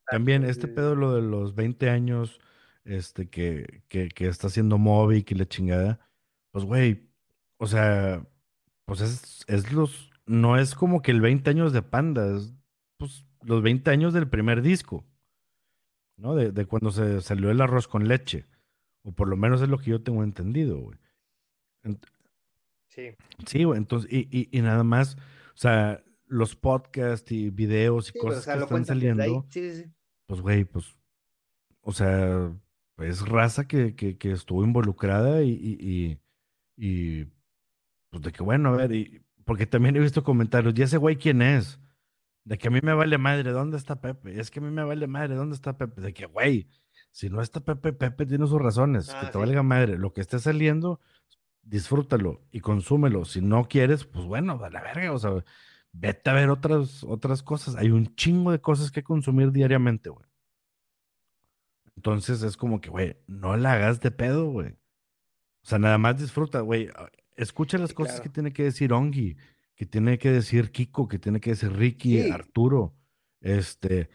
también 0.07 0.43
este 0.43 0.67
pedo, 0.67 0.95
lo 0.95 1.13
de 1.13 1.21
los 1.21 1.53
20 1.53 1.87
años, 1.91 2.39
este, 2.83 3.29
que, 3.29 3.83
que, 3.89 4.09
que 4.09 4.27
está 4.27 4.47
haciendo 4.47 4.79
Moby 4.79 5.23
y 5.27 5.35
la 5.35 5.47
chingada, 5.47 5.99
pues, 6.51 6.65
güey, 6.65 7.11
o 7.57 7.67
sea, 7.67 8.27
pues 8.85 9.01
es, 9.01 9.45
es 9.47 9.71
los, 9.71 10.11
no 10.25 10.57
es 10.57 10.73
como 10.73 11.03
que 11.03 11.11
el 11.11 11.21
20 11.21 11.47
años 11.51 11.71
de 11.71 11.83
Panda, 11.83 12.35
es, 12.35 12.51
pues, 12.97 13.25
los 13.43 13.61
20 13.61 13.91
años 13.91 14.13
del 14.15 14.29
primer 14.29 14.63
disco, 14.63 15.05
¿no? 16.17 16.33
De, 16.35 16.51
de 16.51 16.65
cuando 16.65 16.89
se 16.91 17.21
salió 17.21 17.51
el 17.51 17.61
arroz 17.61 17.87
con 17.87 18.07
leche, 18.07 18.47
o 19.03 19.11
por 19.11 19.27
lo 19.27 19.37
menos 19.37 19.61
es 19.61 19.69
lo 19.69 19.77
que 19.77 19.91
yo 19.91 20.01
tengo 20.01 20.23
entendido, 20.23 20.79
güey. 20.79 20.97
Sí, 22.89 23.15
sí, 23.45 23.63
güey, 23.63 23.77
entonces, 23.77 24.11
y, 24.11 24.27
y, 24.31 24.49
y 24.57 24.61
nada 24.61 24.83
más, 24.83 25.15
o 25.15 25.57
sea, 25.57 26.03
los 26.27 26.55
podcasts 26.55 27.31
y 27.31 27.49
videos 27.49 28.09
y 28.09 28.13
sí, 28.13 28.19
o 28.19 28.21
cosas 28.21 28.43
sea, 28.43 28.57
que 28.57 28.59
están 28.59 28.85
saliendo, 28.85 29.45
Sí, 29.49 29.71
sí, 29.71 29.83
sí. 29.83 29.91
pues, 30.27 30.41
güey, 30.41 30.65
pues 30.65 30.97
O 31.81 31.93
sea, 31.93 32.51
es 32.99 33.27
raza 33.27 33.67
que, 33.67 33.95
que, 33.95 34.17
que 34.17 34.31
estuvo 34.31 34.63
involucrada 34.63 35.43
y, 35.43 35.51
y, 35.51 36.19
y, 36.77 37.25
pues 38.09 38.23
de 38.23 38.31
que 38.31 38.43
bueno, 38.43 38.69
a 38.69 38.77
ver, 38.77 38.93
y, 38.93 39.21
porque 39.45 39.65
también 39.67 39.95
he 39.95 39.99
visto 39.99 40.23
comentarios, 40.23 40.73
¿y 40.77 40.83
ese 40.83 40.97
güey 40.97 41.17
quién 41.17 41.41
es? 41.41 41.79
De 42.45 42.57
que 42.57 42.69
a 42.69 42.71
mí 42.71 42.79
me 42.83 42.93
vale 42.93 43.17
madre, 43.17 43.51
¿dónde 43.51 43.77
está 43.77 44.01
Pepe? 44.01 44.39
Es 44.39 44.51
que 44.51 44.59
a 44.59 44.63
mí 44.63 44.71
me 44.71 44.83
vale 44.83 45.07
madre, 45.07 45.35
¿dónde 45.35 45.55
está 45.55 45.77
Pepe? 45.77 46.01
De 46.01 46.13
que, 46.13 46.25
güey, 46.27 46.67
si 47.11 47.29
no 47.29 47.41
está 47.41 47.61
Pepe, 47.61 47.93
Pepe 47.93 48.25
tiene 48.25 48.47
sus 48.47 48.61
razones, 48.61 49.15
que 49.19 49.27
Ah, 49.27 49.31
te 49.31 49.37
sí, 49.39 49.39
valga 49.39 49.63
madre, 49.63 49.97
lo 49.97 50.13
que 50.13 50.21
esté 50.21 50.39
saliendo, 50.39 50.99
disfrútalo 51.69 52.41
y 52.51 52.61
consúmelo. 52.61 53.25
Si 53.25 53.41
no 53.41 53.67
quieres, 53.67 54.05
pues 54.05 54.25
bueno, 54.25 54.63
a 54.63 54.69
la 54.69 54.81
verga, 54.81 55.13
o 55.13 55.19
sea, 55.19 55.43
vete 55.91 56.29
a 56.29 56.33
ver 56.33 56.49
otras, 56.49 57.03
otras 57.03 57.43
cosas. 57.43 57.75
Hay 57.75 57.91
un 57.91 58.15
chingo 58.15 58.51
de 58.51 58.61
cosas 58.61 58.91
que 58.91 59.03
consumir 59.03 59.51
diariamente, 59.51 60.09
güey. 60.09 60.25
Entonces 61.95 62.41
es 62.43 62.57
como 62.57 62.81
que, 62.81 62.89
güey, 62.89 63.17
no 63.27 63.57
la 63.57 63.73
hagas 63.73 63.99
de 64.01 64.11
pedo, 64.11 64.49
güey. 64.49 64.69
O 64.69 65.67
sea, 65.67 65.79
nada 65.79 65.97
más 65.97 66.19
disfruta, 66.19 66.61
güey. 66.61 66.89
Ah, 66.95 67.09
Escucha 67.35 67.77
las 67.77 67.89
sí, 67.89 67.95
cosas 67.95 68.19
que 68.19 68.29
tiene 68.29 68.51
que 68.51 68.63
decir 68.63 68.91
Ongi, 68.91 69.37
que 69.75 69.85
tiene 69.85 70.17
que 70.17 70.31
decir 70.31 70.71
Kiko, 70.71 71.07
que 71.07 71.19
tiene 71.19 71.39
que 71.39 71.51
decir 71.51 71.71
Ricky, 71.71 72.21
Sí, 72.23 72.29
Arturo. 72.31 72.95
Este, 73.41 74.09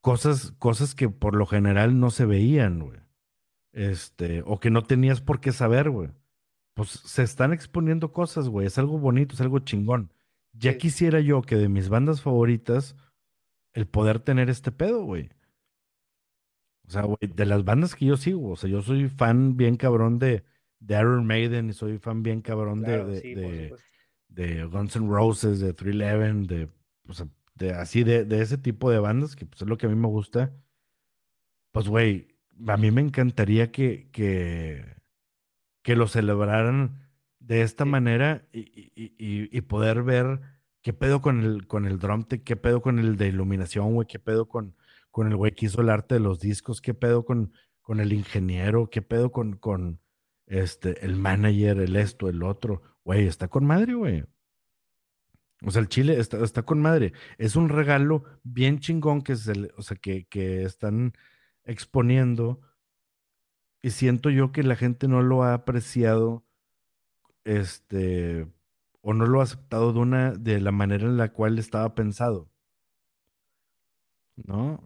cosas, 0.00 0.52
cosas 0.58 0.94
que 0.94 1.10
por 1.10 1.34
lo 1.34 1.46
general 1.46 1.98
no 2.00 2.10
se 2.10 2.24
veían, 2.24 2.80
güey. 2.80 3.00
Este, 3.72 4.42
o 4.46 4.60
que 4.60 4.70
no 4.70 4.82
tenías 4.82 5.20
por 5.20 5.40
qué 5.40 5.52
saber, 5.52 5.90
güey. 5.90 6.10
Pues 6.80 6.92
se 6.92 7.22
están 7.22 7.52
exponiendo 7.52 8.10
cosas, 8.10 8.48
güey. 8.48 8.66
Es 8.66 8.78
algo 8.78 8.98
bonito, 8.98 9.34
es 9.34 9.40
algo 9.42 9.58
chingón. 9.58 10.14
Ya 10.54 10.72
sí, 10.72 10.78
quisiera 10.78 11.20
yo 11.20 11.42
que 11.42 11.56
de 11.56 11.68
mis 11.68 11.90
bandas 11.90 12.22
favoritas, 12.22 12.96
el 13.74 13.86
poder 13.86 14.20
tener 14.20 14.48
este 14.48 14.72
pedo, 14.72 15.04
güey. 15.04 15.28
O 16.88 16.90
sea, 16.90 17.02
güey, 17.02 17.18
de 17.20 17.44
las 17.44 17.66
bandas 17.66 17.94
que 17.94 18.06
yo 18.06 18.16
sigo, 18.16 18.52
o 18.52 18.56
sea, 18.56 18.70
yo 18.70 18.80
soy 18.80 19.10
fan 19.10 19.58
bien 19.58 19.76
cabrón 19.76 20.18
de, 20.18 20.42
de 20.78 20.98
Iron 20.98 21.26
Maiden 21.26 21.68
y 21.68 21.74
soy 21.74 21.98
fan 21.98 22.22
bien 22.22 22.40
cabrón 22.40 22.80
de, 22.80 22.86
claro, 22.86 23.08
de, 23.08 23.20
sí, 23.20 23.34
por 23.34 23.42
de, 23.42 23.62
supuesto. 23.64 23.86
de 24.28 24.64
Guns 24.64 24.96
N' 24.96 25.08
Roses, 25.10 25.60
de 25.60 25.74
311, 25.74 26.46
de, 26.46 26.70
o 27.08 27.12
sea, 27.12 27.28
de 27.56 27.72
así, 27.74 28.04
de, 28.04 28.24
de 28.24 28.40
ese 28.40 28.56
tipo 28.56 28.90
de 28.90 29.00
bandas, 29.00 29.36
que 29.36 29.44
pues 29.44 29.60
es 29.60 29.68
lo 29.68 29.76
que 29.76 29.84
a 29.84 29.90
mí 29.90 29.96
me 29.96 30.08
gusta. 30.08 30.50
Pues, 31.72 31.88
güey, 31.88 32.28
a 32.66 32.78
mí 32.78 32.90
me 32.90 33.02
encantaría 33.02 33.70
que, 33.70 34.08
que, 34.12 34.96
que 35.82 35.96
lo 35.96 36.08
celebraran 36.08 37.08
de 37.38 37.62
esta 37.62 37.84
Sí, 37.84 37.90
manera 37.90 38.46
y, 38.52 38.60
y, 38.94 39.14
y, 39.18 39.56
y 39.56 39.60
poder 39.62 40.02
ver 40.02 40.40
¿Qué 40.82 40.92
pedo 40.94 41.20
con 41.20 41.40
el, 41.42 41.66
con 41.66 41.86
el 41.86 41.98
drum 41.98 42.24
tech? 42.24 42.42
¿Qué 42.42 42.56
pedo 42.56 42.80
con 42.80 42.98
el 42.98 43.16
de 43.16 43.28
iluminación, 43.28 43.92
güey? 43.94 44.06
¿Qué 44.06 44.18
pedo 44.18 44.48
con, 44.48 44.76
con 45.10 45.26
el 45.28 45.36
güey 45.36 45.52
que 45.52 45.66
hizo 45.66 45.82
el 45.82 45.90
arte 45.90 46.14
de 46.14 46.20
los 46.20 46.40
discos? 46.40 46.80
¿Qué 46.80 46.94
pedo 46.94 47.24
con, 47.24 47.52
con 47.82 48.00
el 48.00 48.12
ingeniero? 48.12 48.88
¿Qué 48.88 49.02
pedo 49.02 49.30
con, 49.30 49.56
con 49.56 50.00
este, 50.46 51.04
el 51.04 51.16
manager, 51.16 51.80
el 51.80 51.96
esto, 51.96 52.28
el 52.28 52.42
otro? 52.42 52.82
Güey, 53.04 53.26
está 53.26 53.48
con 53.48 53.66
madre, 53.66 53.94
güey. 53.94 54.24
O 55.62 55.70
sea, 55.70 55.82
el 55.82 55.88
chile 55.88 56.18
está, 56.18 56.42
está 56.42 56.62
con 56.62 56.80
madre. 56.80 57.12
Es 57.36 57.56
un 57.56 57.68
regalo 57.68 58.24
bien 58.42 58.80
chingón 58.80 59.20
que, 59.20 59.36
se 59.36 59.70
o 59.76 59.82
sea, 59.82 59.98
que, 59.98 60.24
que 60.26 60.62
están 60.62 61.12
exponiendo 61.64 62.60
y 63.82 63.90
siento 63.90 64.30
yo 64.30 64.52
que 64.52 64.62
la 64.62 64.76
gente 64.76 65.08
no 65.08 65.22
lo 65.22 65.42
ha 65.42 65.54
apreciado, 65.54 66.44
este, 67.44 68.46
o 69.02 69.14
no 69.14 69.26
lo 69.26 69.40
ha 69.40 69.44
aceptado 69.44 69.92
de 69.92 69.98
una, 70.00 70.32
de 70.32 70.60
la 70.60 70.72
manera 70.72 71.04
en 71.06 71.16
la 71.18 71.32
cual 71.32 71.58
estaba 71.58 71.94
pensado, 71.94 72.50
¿no? 74.36 74.80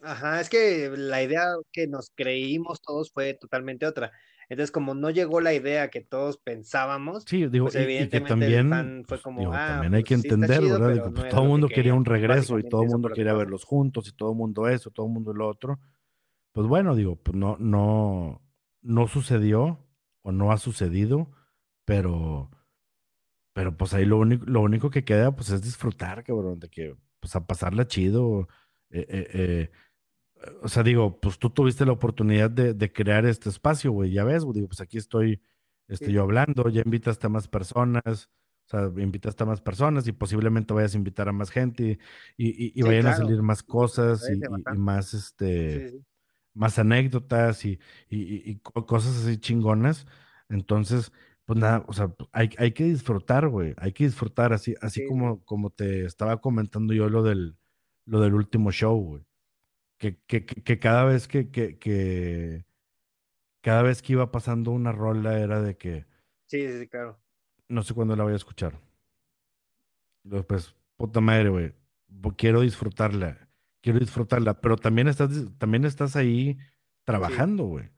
Ajá, 0.00 0.40
es 0.40 0.48
que 0.48 0.90
la 0.96 1.22
idea 1.22 1.44
que 1.72 1.86
nos 1.88 2.10
creímos 2.14 2.80
todos 2.80 3.10
fue 3.12 3.34
totalmente 3.34 3.84
otra. 3.86 4.12
Entonces, 4.48 4.72
como 4.72 4.94
no 4.94 5.10
llegó 5.10 5.40
la 5.40 5.54
idea 5.54 5.90
que 5.90 6.00
todos 6.02 6.38
pensábamos, 6.38 7.26
Sí, 7.26 7.46
digo, 7.48 7.66
pues 7.66 7.76
y, 7.76 7.90
y 7.96 8.08
que 8.08 8.20
evidentemente 8.20 8.46
el 8.46 8.56
también, 8.56 8.68
fan 8.68 9.04
fue 9.06 9.20
pues, 9.20 9.22
como, 9.22 9.40
digo, 9.40 9.52
ah, 9.52 9.66
también 9.66 9.94
hay 9.94 10.04
que 10.04 10.14
pues 10.14 10.20
sí 10.20 10.28
está 10.28 10.48
entender, 10.48 10.48
chido, 10.48 10.80
¿verdad? 10.80 10.92
Digo, 10.92 11.10
no 11.10 11.24
pues 11.24 11.26
era 11.26 11.28
todo 11.28 11.42
el 11.42 11.46
lo 11.46 11.52
que 11.52 11.62
mundo 11.62 11.72
quería 11.72 11.94
un 11.94 12.04
regreso 12.04 12.58
y 12.58 12.64
todo 12.64 12.82
el 12.82 12.88
mundo 12.88 13.10
que 13.10 13.20
quería 13.20 13.34
verlos 13.34 13.64
juntos 13.64 14.08
y 14.08 14.12
todo 14.16 14.30
el 14.32 14.36
mundo 14.38 14.68
eso, 14.68 14.90
todo 14.90 15.06
el 15.06 15.12
mundo 15.12 15.34
lo 15.34 15.48
otro. 15.48 15.78
Pues 16.52 16.66
bueno, 16.68 16.94
digo, 16.96 17.16
pues 17.16 17.36
no, 17.36 17.56
no, 17.60 18.42
no 18.82 19.08
sucedió 19.08 19.86
o 20.22 20.32
no 20.32 20.52
ha 20.52 20.58
sucedido, 20.58 21.30
pero, 21.86 22.50
pero 23.54 23.76
pues 23.76 23.94
ahí 23.94 24.04
lo 24.04 24.18
único, 24.18 24.44
lo 24.46 24.60
único 24.62 24.90
que 24.90 25.04
queda 25.04 25.34
pues 25.34 25.50
es 25.50 25.62
disfrutar, 25.62 26.24
cabrón, 26.24 26.60
de 26.60 26.68
que, 26.70 26.96
pues 27.20 27.34
a 27.36 27.46
pasarla 27.46 27.86
chido. 27.86 28.48
eh, 28.90 29.06
eh, 29.08 29.28
eh, 29.34 29.70
o 30.62 30.68
sea, 30.68 30.82
digo, 30.82 31.20
pues 31.20 31.38
tú 31.38 31.50
tuviste 31.50 31.84
la 31.86 31.92
oportunidad 31.92 32.50
de, 32.50 32.74
de 32.74 32.92
crear 32.92 33.26
este 33.26 33.48
espacio, 33.48 33.92
güey, 33.92 34.12
ya 34.12 34.24
ves, 34.24 34.44
güey, 34.44 34.54
digo, 34.56 34.68
pues 34.68 34.80
aquí 34.80 34.98
estoy, 34.98 35.42
Sí, 35.98 36.04
estoy 36.04 36.14
yo 36.14 36.22
hablando, 36.22 36.68
ya 36.68 36.82
invitaste 36.84 37.26
a 37.26 37.30
más 37.30 37.48
personas, 37.48 38.30
o 38.66 38.70
sea, 38.70 38.82
invitaste 39.02 39.42
a 39.44 39.46
más 39.46 39.60
personas 39.60 40.06
y 40.08 40.12
posiblemente 40.12 40.74
vayas 40.74 40.94
a 40.94 40.98
invitar 40.98 41.28
a 41.28 41.32
más 41.32 41.50
gente 41.50 41.98
y, 42.36 42.48
y- 42.48 42.72
y 42.74 42.82
sí, 42.82 42.88
vayan 42.88 43.06
a 43.06 43.12
salir 43.14 43.42
más 43.42 43.62
cosas 43.62 44.28
y, 44.30 44.44
más, 44.68 45.14
este, 45.14 46.04
más 46.54 46.78
anécdotas 46.78 47.64
y, 47.64 47.78
y- 48.08 48.22
y- 48.22 48.42
y 48.50 48.56
co- 48.60 48.86
cosas 48.86 49.16
así 49.24 49.38
chingonas. 49.38 50.06
Entonces, 50.48 51.12
pues 51.44 51.58
nada, 51.58 51.84
o 51.88 51.92
sea, 51.92 52.14
hay, 52.32 52.50
hay 52.58 52.72
que 52.72 52.84
disfrutar, 52.84 53.48
güey, 53.48 53.74
hay 53.78 53.92
que 53.92 54.04
disfrutar, 54.04 54.52
así, 54.52 54.74
así 54.80 55.00
sí, 55.00 55.06
sí. 55.08 55.08
como, 55.08 55.44
como 55.44 55.70
te 55.70 56.04
estaba 56.04 56.40
comentando 56.40 56.92
yo 56.94 57.08
lo 57.08 57.22
del, 57.22 57.56
lo 58.06 58.20
del 58.20 58.34
último 58.34 58.70
show, 58.72 58.98
güey 59.02 59.24
que, 59.98 60.16
que, 60.26 60.46
que, 60.46 60.78
cada 60.78 61.04
vez 61.04 61.28
que, 61.28 61.50
que, 61.50 61.78
que 61.78 62.64
cada 63.60 63.82
vez 63.82 64.00
que 64.00 64.14
iba 64.14 64.30
pasando 64.30 64.70
una 64.70 64.92
rola 64.92 65.38
era 65.38 65.60
de 65.60 65.76
que 65.76 66.06
Sí, 66.46 66.66
sí, 66.78 66.88
claro. 66.88 67.20
no 67.68 67.82
sé 67.82 67.92
cuándo 67.92 68.16
la 68.16 68.24
voy 68.24 68.32
a 68.32 68.36
escuchar. 68.36 68.80
Pues, 70.46 70.74
puta 70.96 71.20
madre, 71.20 71.50
güey. 71.50 71.74
Quiero 72.36 72.62
disfrutarla. 72.62 73.48
Quiero 73.82 73.98
disfrutarla. 73.98 74.60
Pero 74.60 74.76
también 74.76 75.08
estás, 75.08 75.30
también 75.58 75.84
estás 75.84 76.16
ahí 76.16 76.58
trabajando, 77.04 77.64
güey. 77.64 77.90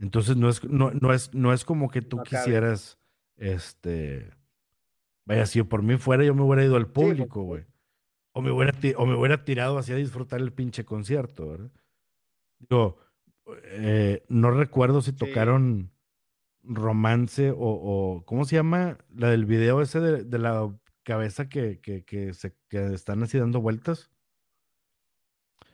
Entonces 0.00 0.36
no 0.36 0.48
es, 0.48 0.64
no, 0.64 0.90
no 0.90 1.12
es, 1.12 1.32
no 1.32 1.52
es 1.52 1.64
como 1.64 1.88
que 1.88 2.02
tú 2.02 2.16
no 2.16 2.22
quisieras, 2.24 2.98
este, 3.36 4.30
vaya, 5.24 5.46
si 5.46 5.60
yo 5.60 5.68
por 5.68 5.82
mí 5.82 5.96
fuera, 5.96 6.24
yo 6.24 6.34
me 6.34 6.42
hubiera 6.42 6.64
ido 6.64 6.74
al 6.74 6.88
público, 6.88 7.42
güey. 7.42 7.64
O 8.32 8.40
me 8.42 8.50
hubiera, 8.50 8.72
o 8.96 9.06
me 9.06 9.14
hubiera 9.14 9.44
tirado 9.44 9.78
hacia 9.78 9.96
disfrutar 9.96 10.40
el 10.40 10.52
pinche 10.52 10.84
concierto, 10.84 11.48
¿verdad? 11.50 11.70
Digo, 12.60 12.98
eh, 13.64 14.24
no 14.28 14.50
recuerdo 14.50 15.02
si 15.02 15.10
Sí. 15.10 15.16
tocaron 15.16 15.90
romance 16.62 17.50
o, 17.50 17.56
o- 17.58 18.24
¿cómo 18.24 18.44
se 18.44 18.56
llama? 18.56 18.98
La 19.14 19.28
del 19.30 19.44
video 19.46 19.82
ese 19.82 20.00
de, 20.00 20.24
de 20.24 20.38
la 20.38 20.72
cabeza 21.02 21.48
que, 21.48 21.80
que, 21.80 22.04
que 22.04 22.32
se 22.34 22.54
que 22.68 22.94
están 22.94 23.22
así 23.22 23.38
dando 23.38 23.60
vueltas. 23.60 24.10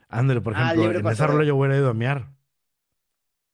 Ándale, 0.08 0.40
por 0.40 0.54
Ah, 0.56 0.62
ejemplo, 0.62 0.82
libre 0.84 0.98
en 1.00 1.06
esa 1.06 1.26
rola 1.26 1.44
yo 1.44 1.54
hubiera 1.56 1.76
ido 1.76 1.90
a 1.90 1.94
mear. 1.94 2.32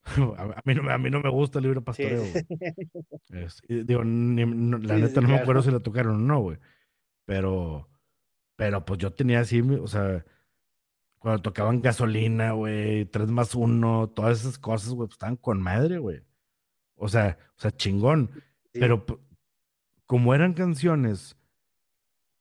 A, 0.37 0.61
mí 0.65 0.75
no, 0.75 0.83
me- 0.83 0.93
a 0.93 0.97
mí 0.97 1.09
no 1.09 1.19
me 1.19 1.29
gusta 1.29 1.59
el 1.59 1.63
libre 1.63 1.79
Sí, 1.79 1.83
pastoreo, 1.83 2.23
sí. 2.23 2.39
Es- 3.29 3.61
digo, 3.67 4.03
ni- 4.03 4.45
no- 4.45 4.77
la 4.77 4.95
sí, 4.95 5.01
sí, 5.01 5.01
neta 5.01 5.07
sí, 5.09 5.15
no 5.15 5.21
me 5.23 5.27
claro. 5.29 5.43
acuerdo 5.43 5.61
si 5.63 5.71
la 5.71 5.79
tocaron 5.79 6.15
o 6.15 6.19
no, 6.19 6.39
güey. 6.41 6.57
Pero, 7.25 7.89
pero 8.55 8.85
pues 8.85 8.99
yo 8.99 9.11
tenía 9.13 9.41
así, 9.41 9.61
o 9.61 9.87
sea, 9.87 10.25
cuando 11.19 11.41
tocaban 11.41 11.81
gasolina, 11.81 12.51
güey, 12.53 13.05
tres 13.05 13.29
más 13.29 13.55
uno, 13.55 14.07
todas 14.09 14.41
esas 14.41 14.57
cosas, 14.59 14.89
güey, 14.93 15.07
pues 15.07 15.15
estaban 15.15 15.37
con 15.37 15.61
madre, 15.61 15.97
güey. 15.97 16.21
O 16.95 17.07
sea, 17.09 17.37
o 17.57 17.61
sea, 17.61 17.71
chingón. 17.71 18.29
Sí. 18.73 18.79
Pero 18.79 19.05
como 20.05 20.33
eran 20.35 20.53
canciones 20.53 21.35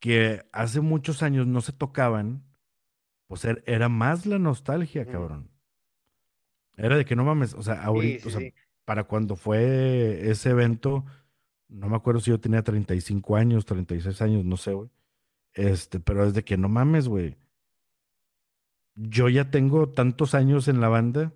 que 0.00 0.44
hace 0.52 0.80
muchos 0.80 1.22
años 1.22 1.46
no 1.46 1.60
se 1.62 1.72
tocaban, 1.72 2.42
pues 3.26 3.44
er- 3.44 3.62
era 3.66 3.88
más 3.88 4.26
la 4.26 4.38
nostalgia, 4.38 5.06
cabrón. 5.06 5.48
Era 6.76 6.96
de 6.96 7.04
que 7.04 7.16
no 7.16 7.24
mames, 7.24 7.54
o 7.54 7.62
sea, 7.62 7.76
Sí, 7.76 7.80
ahorita, 7.84 8.28
o 8.28 8.30
sea, 8.30 8.40
para 8.84 9.04
cuando 9.04 9.34
fue 9.36 10.28
ese 10.30 10.50
evento, 10.50 11.04
no 11.68 11.88
me 11.88 11.96
acuerdo 11.96 12.20
si 12.20 12.30
yo 12.30 12.38
tenía 12.40 12.62
35 12.62 13.36
años, 13.36 13.64
36 13.64 14.20
años, 14.20 14.44
no 14.44 14.56
sé, 14.56 14.72
güey. 14.74 14.90
Este, 15.54 16.00
pero 16.00 16.24
es 16.24 16.34
de 16.34 16.44
que 16.44 16.56
no 16.56 16.68
mames, 16.68 17.08
güey. 17.08 17.36
Yo 18.96 19.28
ya 19.28 19.50
tengo 19.50 19.88
tantos 19.88 20.34
años 20.34 20.68
en 20.68 20.80
la 20.80 20.88
banda 20.88 21.32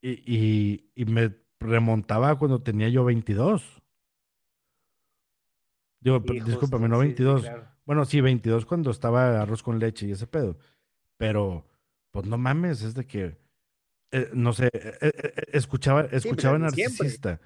y, 0.00 0.10
y, 0.26 0.90
y 0.94 1.04
me 1.06 1.34
remontaba 1.60 2.38
cuando 2.38 2.62
tenía 2.62 2.88
yo 2.88 3.04
22. 3.04 3.82
Digo, 6.00 6.20
discúlpame, 6.20 6.88
no 6.88 6.96
sí, 6.96 7.02
sí, 7.02 7.06
22. 7.08 7.42
claro. 7.42 7.68
Bueno, 7.86 8.04
sí, 8.04 8.20
22 8.20 8.66
cuando 8.66 8.90
estaba 8.90 9.40
arroz 9.40 9.62
con 9.62 9.78
leche 9.78 10.06
y 10.06 10.12
ese 10.12 10.26
pedo. 10.26 10.58
Pero, 11.16 11.66
pues 12.10 12.26
no 12.26 12.38
mames, 12.38 12.82
es 12.82 12.94
de 12.94 13.06
que, 13.06 13.38
eh, 14.10 14.30
no 14.32 14.52
sé, 14.52 14.68
eh, 14.72 14.98
eh, 15.00 15.32
escuchaba, 15.52 16.02
Sí, 16.02 16.08
pues 16.10 16.24
escuchaba 16.24 16.58
siempre. 16.70 16.84
Narcisista, 16.84 17.40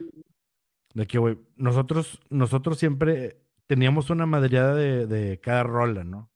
de 0.95 1.07
que, 1.07 1.19
güey, 1.19 1.39
nosotros, 1.57 2.21
nosotros 2.31 2.79
siempre 2.79 3.48
teníamos 3.69 4.11
una 4.11 4.27
madreada 4.27 4.75
de, 4.75 5.07
de 5.07 5.39
cada 5.39 5.63
rola, 5.63 6.03
¿no? 6.03 6.33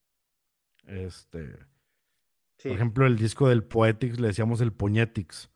Este, 0.87 1.57
por 2.63 2.73
ejemplo, 2.73 3.07
el 3.07 3.17
disco 3.17 3.49
del 3.49 3.65
Poetics 3.65 4.21
le 4.21 4.29
decíamos 4.29 4.61
el 4.61 4.73
Puñetix. 4.73 5.51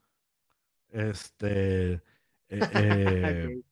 Este, 0.88 1.92
eh, 1.94 2.02
eh, 2.74 3.62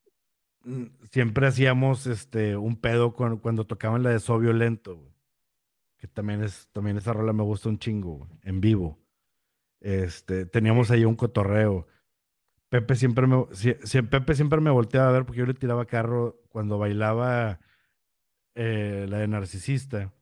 siempre 1.10 1.46
hacíamos 1.46 2.06
este, 2.06 2.56
un 2.56 2.76
pedo 2.76 3.14
con- 3.14 3.38
cuando 3.38 3.66
tocaban 3.66 4.02
la 4.02 4.10
de 4.10 4.20
So 4.20 4.38
Violento, 4.38 4.96
güey, 4.96 5.14
que 5.98 6.06
también 6.06 6.42
es, 6.44 6.68
también 6.72 6.98
esa 6.98 7.12
rola 7.12 7.32
me 7.32 7.42
gusta 7.42 7.68
un 7.68 7.78
chingo, 7.78 8.18
güey, 8.18 8.30
en 8.42 8.60
vivo. 8.60 8.98
Este, 9.80 10.46
teníamos 10.46 10.90
ahí 10.90 11.04
un 11.04 11.16
cotorreo. 11.16 11.86
Pepe 12.68 12.96
siempre 12.96 13.26
me, 13.26 13.44
Pepe 14.10 14.34
siempre 14.34 14.60
me 14.60 14.70
volteaba 14.70 15.08
a 15.08 15.12
ver 15.12 15.24
porque 15.24 15.40
yo 15.40 15.46
le 15.46 15.54
tiraba 15.54 15.86
carro 15.86 16.40
cuando 16.48 16.78
bailaba 16.78 17.60
eh, 18.54 19.06
la 19.08 19.18
de 19.18 19.28
Narcisista, 19.28 20.12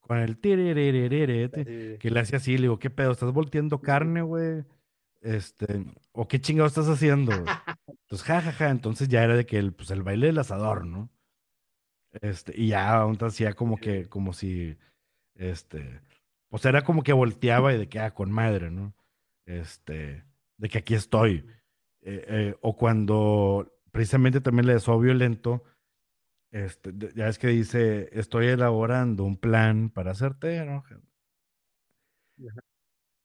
con 0.00 0.18
el 0.18 0.38
que 0.38 2.10
le 2.10 2.20
hacía 2.20 2.38
así, 2.38 2.56
le 2.56 2.62
digo, 2.62 2.78
¿qué 2.78 2.90
pedo? 2.90 3.12
¿Estás 3.12 3.32
volteando 3.32 3.80
carne, 3.80 4.22
güey? 4.22 4.64
Este, 5.20 5.84
¿o 6.12 6.26
qué 6.26 6.40
chingado 6.40 6.66
estás 6.66 6.88
haciendo? 6.88 7.32
Entonces, 7.32 8.26
jajaja, 8.26 8.70
entonces 8.70 9.08
ya 9.08 9.22
era 9.22 9.36
de 9.36 9.46
que 9.46 9.58
el, 9.58 9.72
pues, 9.72 9.90
el 9.90 10.02
baile 10.02 10.26
del 10.26 10.38
asador, 10.38 10.84
¿no? 10.84 11.08
Este, 12.20 12.52
y 12.60 12.68
ya 12.68 12.94
aún 12.94 13.16
hacía 13.20 13.54
como 13.54 13.78
que, 13.78 14.08
como 14.08 14.32
si, 14.32 14.76
este, 15.34 16.00
pues 16.48 16.64
era 16.66 16.84
como 16.84 17.02
que 17.02 17.12
volteaba 17.12 17.72
y 17.72 17.78
de 17.78 17.88
que, 17.88 18.00
ah, 18.00 18.12
con 18.12 18.30
madre, 18.30 18.70
¿no? 18.70 18.92
Este, 19.46 20.24
de 20.58 20.68
que 20.68 20.78
aquí 20.78 20.94
estoy. 20.94 21.46
Eh, 22.02 22.24
eh, 22.28 22.56
o 22.60 22.76
cuando 22.76 23.72
precisamente 23.92 24.40
también 24.40 24.66
le 24.66 24.74
desó 24.74 24.98
violento, 24.98 25.62
este, 26.52 26.92
ya 27.16 27.28
es 27.28 27.38
que 27.38 27.48
dice, 27.48 28.10
estoy 28.12 28.46
elaborando 28.48 29.24
un 29.24 29.36
plan 29.38 29.90
para 29.90 30.12
hacerte, 30.12 30.64
¿no? 30.64 30.84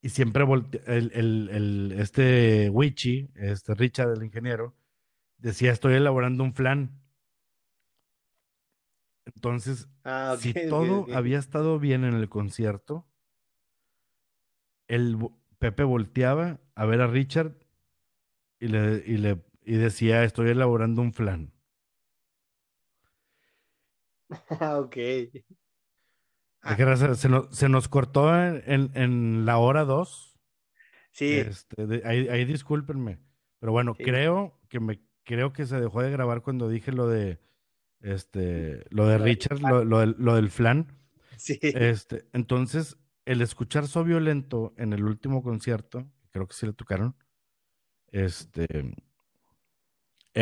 Y 0.01 0.09
siempre 0.09 0.43
el, 0.87 1.11
el, 1.13 1.49
el- 1.49 1.91
este 1.99 2.69
Wichi, 2.69 3.29
este 3.35 3.73
Richard, 3.75 4.13
el 4.13 4.23
ingeniero, 4.23 4.75
decía, 5.37 5.71
estoy 5.71 5.95
elaborando 5.95 6.43
un 6.43 6.53
plan. 6.53 7.01
Entonces, 9.25 9.87
Ah, 10.03 10.35
si 10.39 10.53
todo 10.53 11.07
había 11.13 11.37
estado 11.39 11.79
bien 11.79 12.03
en 12.03 12.13
el 12.15 12.29
concierto, 12.29 13.05
el 14.89 15.17
Pepe 15.59 15.83
volteaba 15.83 16.59
a 16.75 16.85
ver 16.85 17.01
a 17.01 17.07
Richard 17.07 17.55
y 18.59 18.67
le, 18.67 19.03
y 19.05 19.17
le, 19.17 19.43
y 19.63 19.75
decía, 19.75 20.23
estoy 20.23 20.49
elaborando 20.49 21.01
un 21.01 21.13
flan. 21.13 21.53
Ok. 24.79 24.95
¿De 24.95 25.33
Ah? 26.61 27.15
Se 27.15 27.29
nos, 27.29 27.55
se 27.55 27.69
nos 27.69 27.87
cortó 27.87 28.35
en, 28.35 28.61
en- 28.65 28.91
en 28.95 29.45
la 29.45 29.57
hora 29.57 29.85
2. 29.85 30.37
sí, 31.11 31.33
Este, 31.35 31.85
de- 31.85 32.01
ahí, 32.05 32.27
ahí 32.27 32.45
discúlpenme. 32.45 33.19
Pero 33.59 33.71
bueno, 33.71 33.93
sí. 33.95 34.03
creo 34.03 34.59
que 34.69 34.79
me 34.79 34.99
creo 35.23 35.51
que 35.53 35.65
se 35.65 35.79
dejó 35.79 36.01
de 36.01 36.11
grabar 36.11 36.41
cuando 36.41 36.69
dije 36.69 36.91
lo 36.91 37.07
de 37.07 37.39
este 38.01 38.85
lo 38.89 39.07
de 39.07 39.17
Richard, 39.17 39.59
lo, 39.61 39.83
lo 39.83 39.99
del, 39.99 40.15
lo 40.19 40.35
del 40.35 40.49
flan. 40.49 40.87
Sí, 41.37 41.59
Este, 41.61 42.25
entonces, 42.33 42.97
el 43.25 43.41
escuchar 43.41 43.87
So 43.87 44.03
Violento 44.03 44.73
en 44.77 44.93
el 44.93 45.03
último 45.03 45.43
concierto, 45.43 46.05
creo 46.31 46.47
que 46.47 46.53
sí 46.55 46.65
le 46.65 46.73
tocaron, 46.73 47.15
este, 48.11 48.93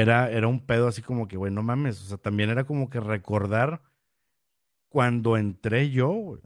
era, 0.02 0.30
era 0.32 0.48
un 0.48 0.66
pedo 0.66 0.88
así 0.88 1.02
como 1.02 1.28
que, 1.28 1.38
güey, 1.38 1.52
no 1.54 1.64
mames, 1.64 2.02
o 2.02 2.06
sea, 2.06 2.18
también 2.18 2.50
era 2.50 2.66
como 2.66 2.90
que 2.90 3.00
recordar 3.00 3.82
cuando 4.90 5.38
entré 5.38 5.90
yo, 5.92 6.10
güey, 6.10 6.42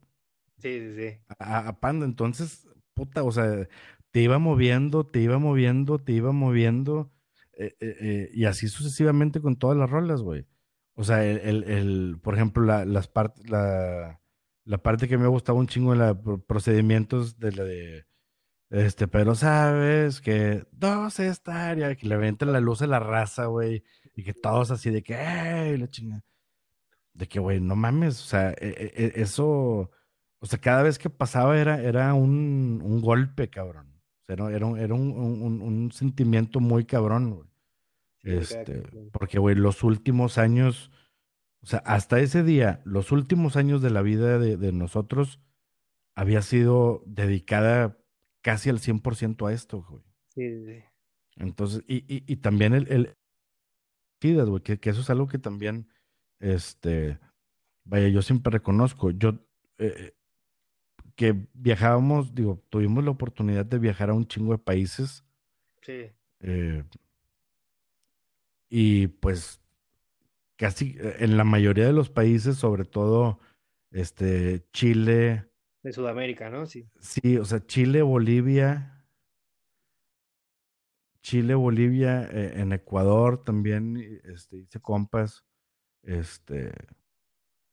sí, 0.60 0.80
sí, 0.80 0.96
sí. 0.98 1.20
a, 1.40 1.68
a 1.70 1.80
Panda, 1.80 2.06
entonces, 2.06 2.68
puta, 2.94 3.24
o 3.24 3.32
sea, 3.32 3.68
te 4.12 4.22
iba 4.22 4.40
moviendo, 4.40 5.06
te 5.08 5.22
iba 5.22 5.40
moviendo, 5.40 6.00
te 6.00 6.14
iba 6.14 6.32
moviendo, 6.32 7.12
eh, 7.58 7.76
eh, 7.82 7.98
eh, 8.02 8.32
y 8.34 8.46
así 8.46 8.68
sucesivamente 8.70 9.42
con 9.42 9.58
todas 9.58 9.78
las 9.78 9.90
rolas, 9.90 10.22
güey. 10.22 10.48
O 10.96 11.04
sea, 11.04 11.26
el, 11.26 11.40
el, 11.40 11.64
el- 11.66 12.20
por 12.22 12.36
ejemplo, 12.36 12.64
la, 12.66 12.86
las 12.86 13.08
partes, 13.08 13.50
la, 13.50 14.22
la 14.66 14.78
parte 14.80 15.08
que 15.08 15.18
me 15.18 15.28
gustaba 15.28 15.60
un 15.60 15.68
chingo 15.68 15.94
de 15.94 15.98
los 16.00 16.44
procedimientos 16.46 17.40
de 17.40 17.52
la 17.54 17.64
de, 17.66 18.06
este, 18.70 19.08
pero 19.08 19.36
sabes 19.36 20.22
que 20.22 20.66
dos 20.72 21.20
estaría, 21.20 21.96
que 21.96 22.08
le 22.08 22.16
avientan 22.16 22.52
la 22.54 22.60
luz 22.60 22.82
a 22.82 22.88
la 22.88 23.00
raza, 23.00 23.46
güey, 23.46 23.84
y 24.16 24.24
que 24.24 24.34
todos 24.34 24.72
así 24.72 24.90
de 24.92 25.04
que, 25.04 25.16
¡ey! 25.16 25.78
La 25.78 25.88
chinga. 25.88 26.24
De 27.14 27.28
que, 27.28 27.40
güey, 27.40 27.60
no 27.62 27.76
mames, 27.76 28.22
o 28.22 28.26
sea, 28.26 28.52
e- 28.52 28.56
e- 28.96 29.04
e- 29.18 29.22
eso, 29.22 29.92
o 30.40 30.46
sea, 30.46 30.60
cada 30.60 30.84
vez 30.84 31.00
que 31.00 31.10
pasaba 31.10 31.60
era, 31.60 31.82
era 31.82 32.14
un, 32.14 32.82
un 32.84 33.02
golpe, 33.02 33.50
cabrón. 33.50 34.02
O 34.24 34.26
sea, 34.28 34.36
era, 34.36 34.56
era 34.56 34.66
un, 34.66 34.80
era 34.80 34.94
un, 34.94 35.62
un- 35.62 35.92
sentimiento 35.92 36.60
muy 36.60 36.86
cabrón, 36.86 37.32
güey. 37.36 37.50
Sí, 38.24 38.32
Este, 38.32 38.84
porque, 39.12 39.40
güey, 39.40 39.56
los 39.56 39.84
últimos 39.84 40.38
años, 40.38 40.92
o 41.62 41.66
sea, 41.68 41.80
hasta 41.86 42.20
ese 42.20 42.44
día, 42.44 42.82
los 42.86 43.12
últimos 43.12 43.56
años 43.58 43.82
de 43.82 43.90
la 43.92 44.02
vida 44.02 44.38
de, 44.40 44.58
de 44.58 44.72
nosotros 44.74 45.40
había 46.16 46.42
sido 46.42 47.04
dedicada 47.06 47.99
casi 48.42 48.70
al 48.70 48.80
100% 48.80 49.48
a 49.48 49.54
esto, 49.54 49.86
güey. 49.90 50.04
Sí, 50.34 50.66
sí. 50.66 50.84
Entonces, 51.36 51.84
y, 51.88 51.98
y, 52.14 52.24
y 52.28 52.38
también 52.38 52.74
el, 52.74 53.16
güey, 54.22 54.62
que, 54.62 54.80
que 54.80 54.90
eso 54.90 55.02
es 55.02 55.10
algo 55.10 55.28
que 55.28 55.40
también, 55.40 55.88
este, 56.40 57.20
vaya, 57.84 58.10
yo 58.10 58.22
siempre 58.22 58.52
reconozco, 58.52 59.12
yo, 59.12 59.40
eh, 59.78 60.14
que 61.16 61.36
viajábamos, 61.54 62.34
digo, 62.36 62.64
tuvimos 62.70 63.04
la 63.04 63.12
oportunidad 63.12 63.66
de 63.66 63.80
viajar 63.80 64.10
a 64.10 64.14
un 64.14 64.28
chingo 64.28 64.54
de 64.54 64.60
países, 64.60 65.24
Sí, 65.82 66.12
eh, 66.42 66.84
y 68.70 69.08
pues 69.08 69.62
casi 70.58 70.98
eh, 71.00 71.18
en 71.20 71.38
la 71.38 71.44
mayoría 71.44 71.86
de 71.86 71.94
los 71.94 72.10
países, 72.10 72.58
sobre 72.58 72.86
todo, 72.86 73.40
este, 73.92 74.66
Chile, 74.74 75.49
de 75.84 75.94
Sudamérica, 75.94 76.50
¿no? 76.50 76.66
Sí. 76.66 76.88
sí, 77.00 77.38
o 77.38 77.46
sea, 77.46 77.66
Chile, 77.66 78.02
Bolivia, 78.02 79.06
Chile, 81.22 81.54
Bolivia, 81.56 82.28
eh, 82.32 82.54
en 82.62 82.72
Ecuador 82.72 83.44
también, 83.44 83.98
este, 84.24 84.58
hice 84.58 84.80
compas, 84.80 85.46
este, 86.04 86.72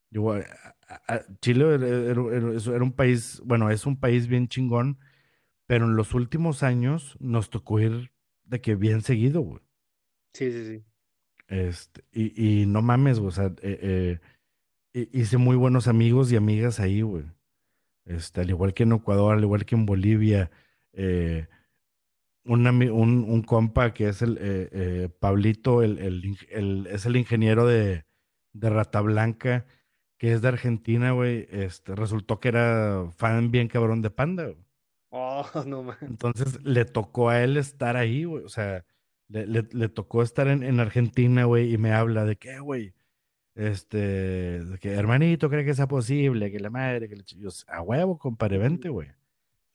yo, 0.09 0.31
a- 0.33 0.43
a- 0.87 1.15
a- 1.15 1.25
Chile 1.41 1.73
era, 1.75 1.87
era- 1.87 2.35
era- 2.35 2.53
eso 2.53 2.75
era 2.75 2.83
un 2.83 2.93
país, 2.93 3.41
bueno, 3.45 3.69
es 3.69 3.85
un 3.85 3.99
país 3.99 4.27
bien 4.27 4.47
chingón, 4.47 4.99
pero 5.65 5.85
en 5.85 5.95
los 5.95 6.13
últimos 6.13 6.63
años 6.63 7.17
nos 7.19 7.49
tocó 7.49 7.79
ir 7.79 8.11
de 8.43 8.61
que 8.61 8.75
bien 8.75 9.01
seguido, 9.01 9.41
güey. 9.41 9.61
Sí, 10.33 10.51
sí, 10.51 10.65
sí. 10.65 10.83
Este, 11.47 12.03
y, 12.11 12.61
y 12.61 12.65
no 12.65 12.81
mames, 12.81 13.19
güey, 13.19 13.29
o 13.29 13.31
sea, 13.31 13.45
eh, 13.61 13.79
eh, 13.81 14.19
hi- 14.93 15.09
hice 15.13 15.37
muy 15.37 15.55
buenos 15.55 15.87
amigos 15.87 16.31
y 16.31 16.35
amigas 16.35 16.79
ahí, 16.79 17.01
güey. 17.01 17.25
Este, 18.07 18.41
al 18.41 18.49
igual 18.49 18.73
que 18.73 18.83
en 18.83 18.93
Ecuador, 18.93 19.35
al 19.35 19.43
igual 19.43 19.65
que 19.65 19.75
en 19.75 19.85
Bolivia, 19.85 20.49
eh, 20.93 21.47
un, 22.45 22.65
un, 22.67 23.25
un 23.29 23.41
compa 23.43 23.93
que 23.93 24.07
es 24.09 24.21
el 24.21 24.37
eh, 24.39 24.69
eh, 24.71 25.09
Pablito, 25.19 25.83
el, 25.83 25.99
el 25.99 26.87
es 26.87 27.05
el 27.05 27.17
ingeniero 27.17 27.65
de, 27.67 28.05
de 28.53 28.69
Rata 28.69 29.01
Blanca, 29.01 29.65
que 30.17 30.31
es 30.33 30.41
de 30.41 30.47
Argentina, 30.47 31.11
güey. 31.11 31.47
Este, 31.51 31.95
resultó 31.95 32.39
que 32.39 32.47
era 32.49 33.05
fan 33.17 33.51
bien 33.51 33.67
cabrón 33.67 34.01
de 34.01 34.09
Panda, 34.09 34.43
güey. 34.45 34.65
Oh, 35.09 35.45
no 35.67 35.83
más. 35.83 36.01
Entonces 36.01 36.63
le 36.63 36.85
tocó 36.85 37.29
a 37.29 37.43
él 37.43 37.57
estar 37.57 37.97
ahí, 37.97 38.23
güey. 38.23 38.43
O 38.43 38.49
sea, 38.49 38.85
le, 39.27 39.45
le- 39.47 39.67
le 39.71 39.89
tocó 39.89 40.23
estar 40.23 40.47
en, 40.47 40.63
en 40.63 40.79
Argentina, 40.79 41.43
güey, 41.45 41.73
y 41.73 41.77
me 41.77 41.91
habla 41.91 42.23
de 42.25 42.37
que, 42.37 42.59
güey, 42.59 42.93
este, 43.57 44.61
que 44.79 44.91
hermanito, 44.93 45.49
cree 45.49 45.65
que 45.65 45.73
sea 45.73 45.87
posible, 45.87 46.51
que 46.51 46.59
la 46.59 46.69
madre, 46.69 47.09
que 47.09 47.15
le 47.15 47.23
ch-". 47.23 47.37
Yo, 47.37 47.49
a 47.67 47.81
huevo, 47.81 48.17
compadre, 48.17 48.57
vente, 48.57 48.89
güey. 48.89 49.09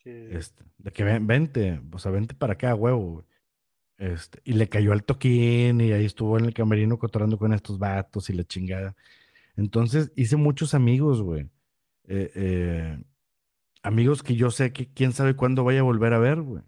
Este, 0.05 0.63
de 0.77 0.91
que 0.91 1.03
ven- 1.03 1.27
vente, 1.27 1.81
o 1.91 1.99
sea, 1.99 2.11
vente 2.11 2.33
para 2.35 2.53
acá, 2.53 2.75
huevo, 2.75 3.11
güey. 3.11 3.25
Este, 3.97 4.39
y 4.43 4.53
le 4.53 4.67
cayó 4.67 4.91
al 4.91 5.03
toquín 5.03 5.79
y 5.79 5.91
ahí 5.93 6.05
estuvo 6.05 6.37
en 6.37 6.45
el 6.45 6.53
camerino 6.53 6.97
cotorando 6.99 7.37
con 7.37 7.53
estos 7.53 7.79
vatos 7.79 8.29
y 8.29 8.33
la 8.33 8.43
chingada. 8.43 8.95
Entonces 9.55 10.11
hice 10.15 10.35
muchos 10.35 10.73
amigos, 10.73 11.21
güey. 11.21 11.43
Eh, 12.07 12.31
eh, 12.35 13.03
amigos 13.81 14.23
que 14.23 14.35
yo 14.35 14.51
sé 14.51 14.73
que 14.73 14.91
quién 14.91 15.13
sabe 15.13 15.35
cuándo 15.35 15.63
vaya 15.63 15.81
a 15.81 15.83
volver 15.83 16.13
a 16.13 16.19
ver, 16.19 16.41
güey. 16.41 16.63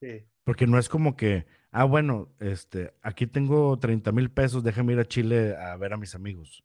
Sí, 0.00 0.24
Porque 0.44 0.66
no 0.66 0.78
es 0.78 0.88
como 0.88 1.16
que, 1.16 1.46
ah, 1.70 1.84
bueno, 1.84 2.28
este, 2.40 2.94
aquí 3.02 3.26
tengo 3.26 3.78
30 3.78 4.12
mil 4.12 4.30
pesos, 4.30 4.62
déjame 4.64 4.92
ir 4.94 5.00
a 5.00 5.04
Chile 5.04 5.56
a 5.56 5.76
ver 5.76 5.92
a 5.92 5.96
mis 5.96 6.14
amigos. 6.14 6.64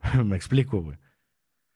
Me 0.24 0.36
explico, 0.36 0.82
güey. 0.82 0.98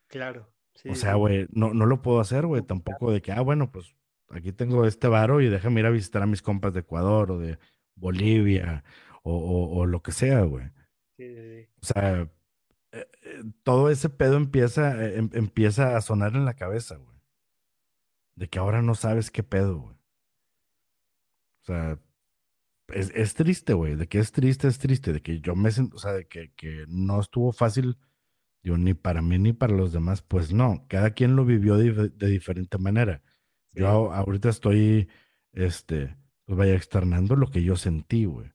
claro. 0.09 0.49
Sí, 0.75 0.89
O 0.89 0.95
sea, 0.95 1.15
güey, 1.15 1.47
no, 1.51 1.75
no 1.75 1.85
lo 1.85 2.01
puedo 2.01 2.21
hacer, 2.21 2.47
güey, 2.47 2.63
tampoco 2.63 3.13
de 3.13 3.21
que, 3.21 3.33
ah, 3.33 3.41
bueno, 3.43 3.71
pues 3.71 3.95
aquí 4.31 4.51
tengo 4.53 4.87
este 4.87 5.09
varo 5.09 5.43
y 5.43 5.49
déjame 5.51 5.81
ir 5.81 5.87
a 5.87 5.91
visitar 5.91 6.23
a 6.23 6.27
mis 6.27 6.41
compas 6.41 6.73
de 6.73 6.81
Ecuador 6.81 7.33
o 7.33 7.39
de 7.39 7.59
Bolivia 7.97 8.83
o, 9.23 9.37
o- 9.37 9.79
o 9.79 9.85
lo 9.87 10.01
que 10.01 10.13
sea, 10.13 10.41
güey. 10.43 10.69
Sí, 11.19 11.35
sí, 11.35 11.35
sí. 11.65 11.69
O 11.83 11.85
sea, 11.87 12.21
eh, 12.23 12.29
eh, 13.25 13.43
todo 13.63 13.91
ese 13.91 14.09
pedo 14.09 14.37
empieza, 14.39 15.05
eh, 15.05 15.19
em- 15.19 15.31
empieza 15.35 15.97
a 15.97 16.01
sonar 16.01 16.35
en 16.35 16.47
la 16.47 16.55
cabeza, 16.55 16.97
güey. 16.97 17.19
De 18.37 18.49
que 18.49 18.59
ahora 18.59 18.81
no 18.81 18.95
sabes 18.95 19.31
qué 19.31 19.43
pedo, 19.43 19.81
güey. 19.81 19.97
O 21.63 21.65
sea, 21.65 21.99
es, 22.89 23.11
es 23.15 23.35
triste, 23.35 23.75
güey. 23.75 23.97
De 23.97 24.09
que 24.09 24.19
es 24.19 24.33
triste, 24.33 24.69
es 24.69 24.79
triste. 24.79 25.13
De 25.13 25.23
que 25.23 25.41
yo 25.41 25.55
me 25.57 25.71
siento, 25.71 25.97
o 25.97 25.99
sea, 25.99 26.13
de 26.13 26.27
que, 26.27 26.53
que 26.55 26.85
no 26.89 27.21
estuvo 27.21 27.53
fácil, 27.53 27.99
digo, 28.63 28.79
ni 28.79 28.95
para 28.95 29.23
mí 29.23 29.39
ni 29.39 29.53
para 29.53 29.75
los 29.75 29.93
demás. 29.93 30.23
Pues 30.23 30.53
no, 30.53 30.87
cada 30.89 31.13
quien 31.13 31.37
lo 31.37 31.45
vivió 31.45 31.77
de, 31.77 32.11
de 32.11 32.27
diferente 32.29 32.79
manera. 32.79 33.23
Sí, 33.75 33.81
Yo 33.81 34.13
ahorita 34.13 34.49
estoy, 34.49 35.09
este, 35.53 36.17
pues 36.45 36.59
vaya 36.59 36.75
externando 36.75 37.37
lo 37.37 37.51
que 37.51 37.63
yo 37.63 37.77
sentí, 37.77 38.25
güey. 38.25 38.49
O 38.49 38.53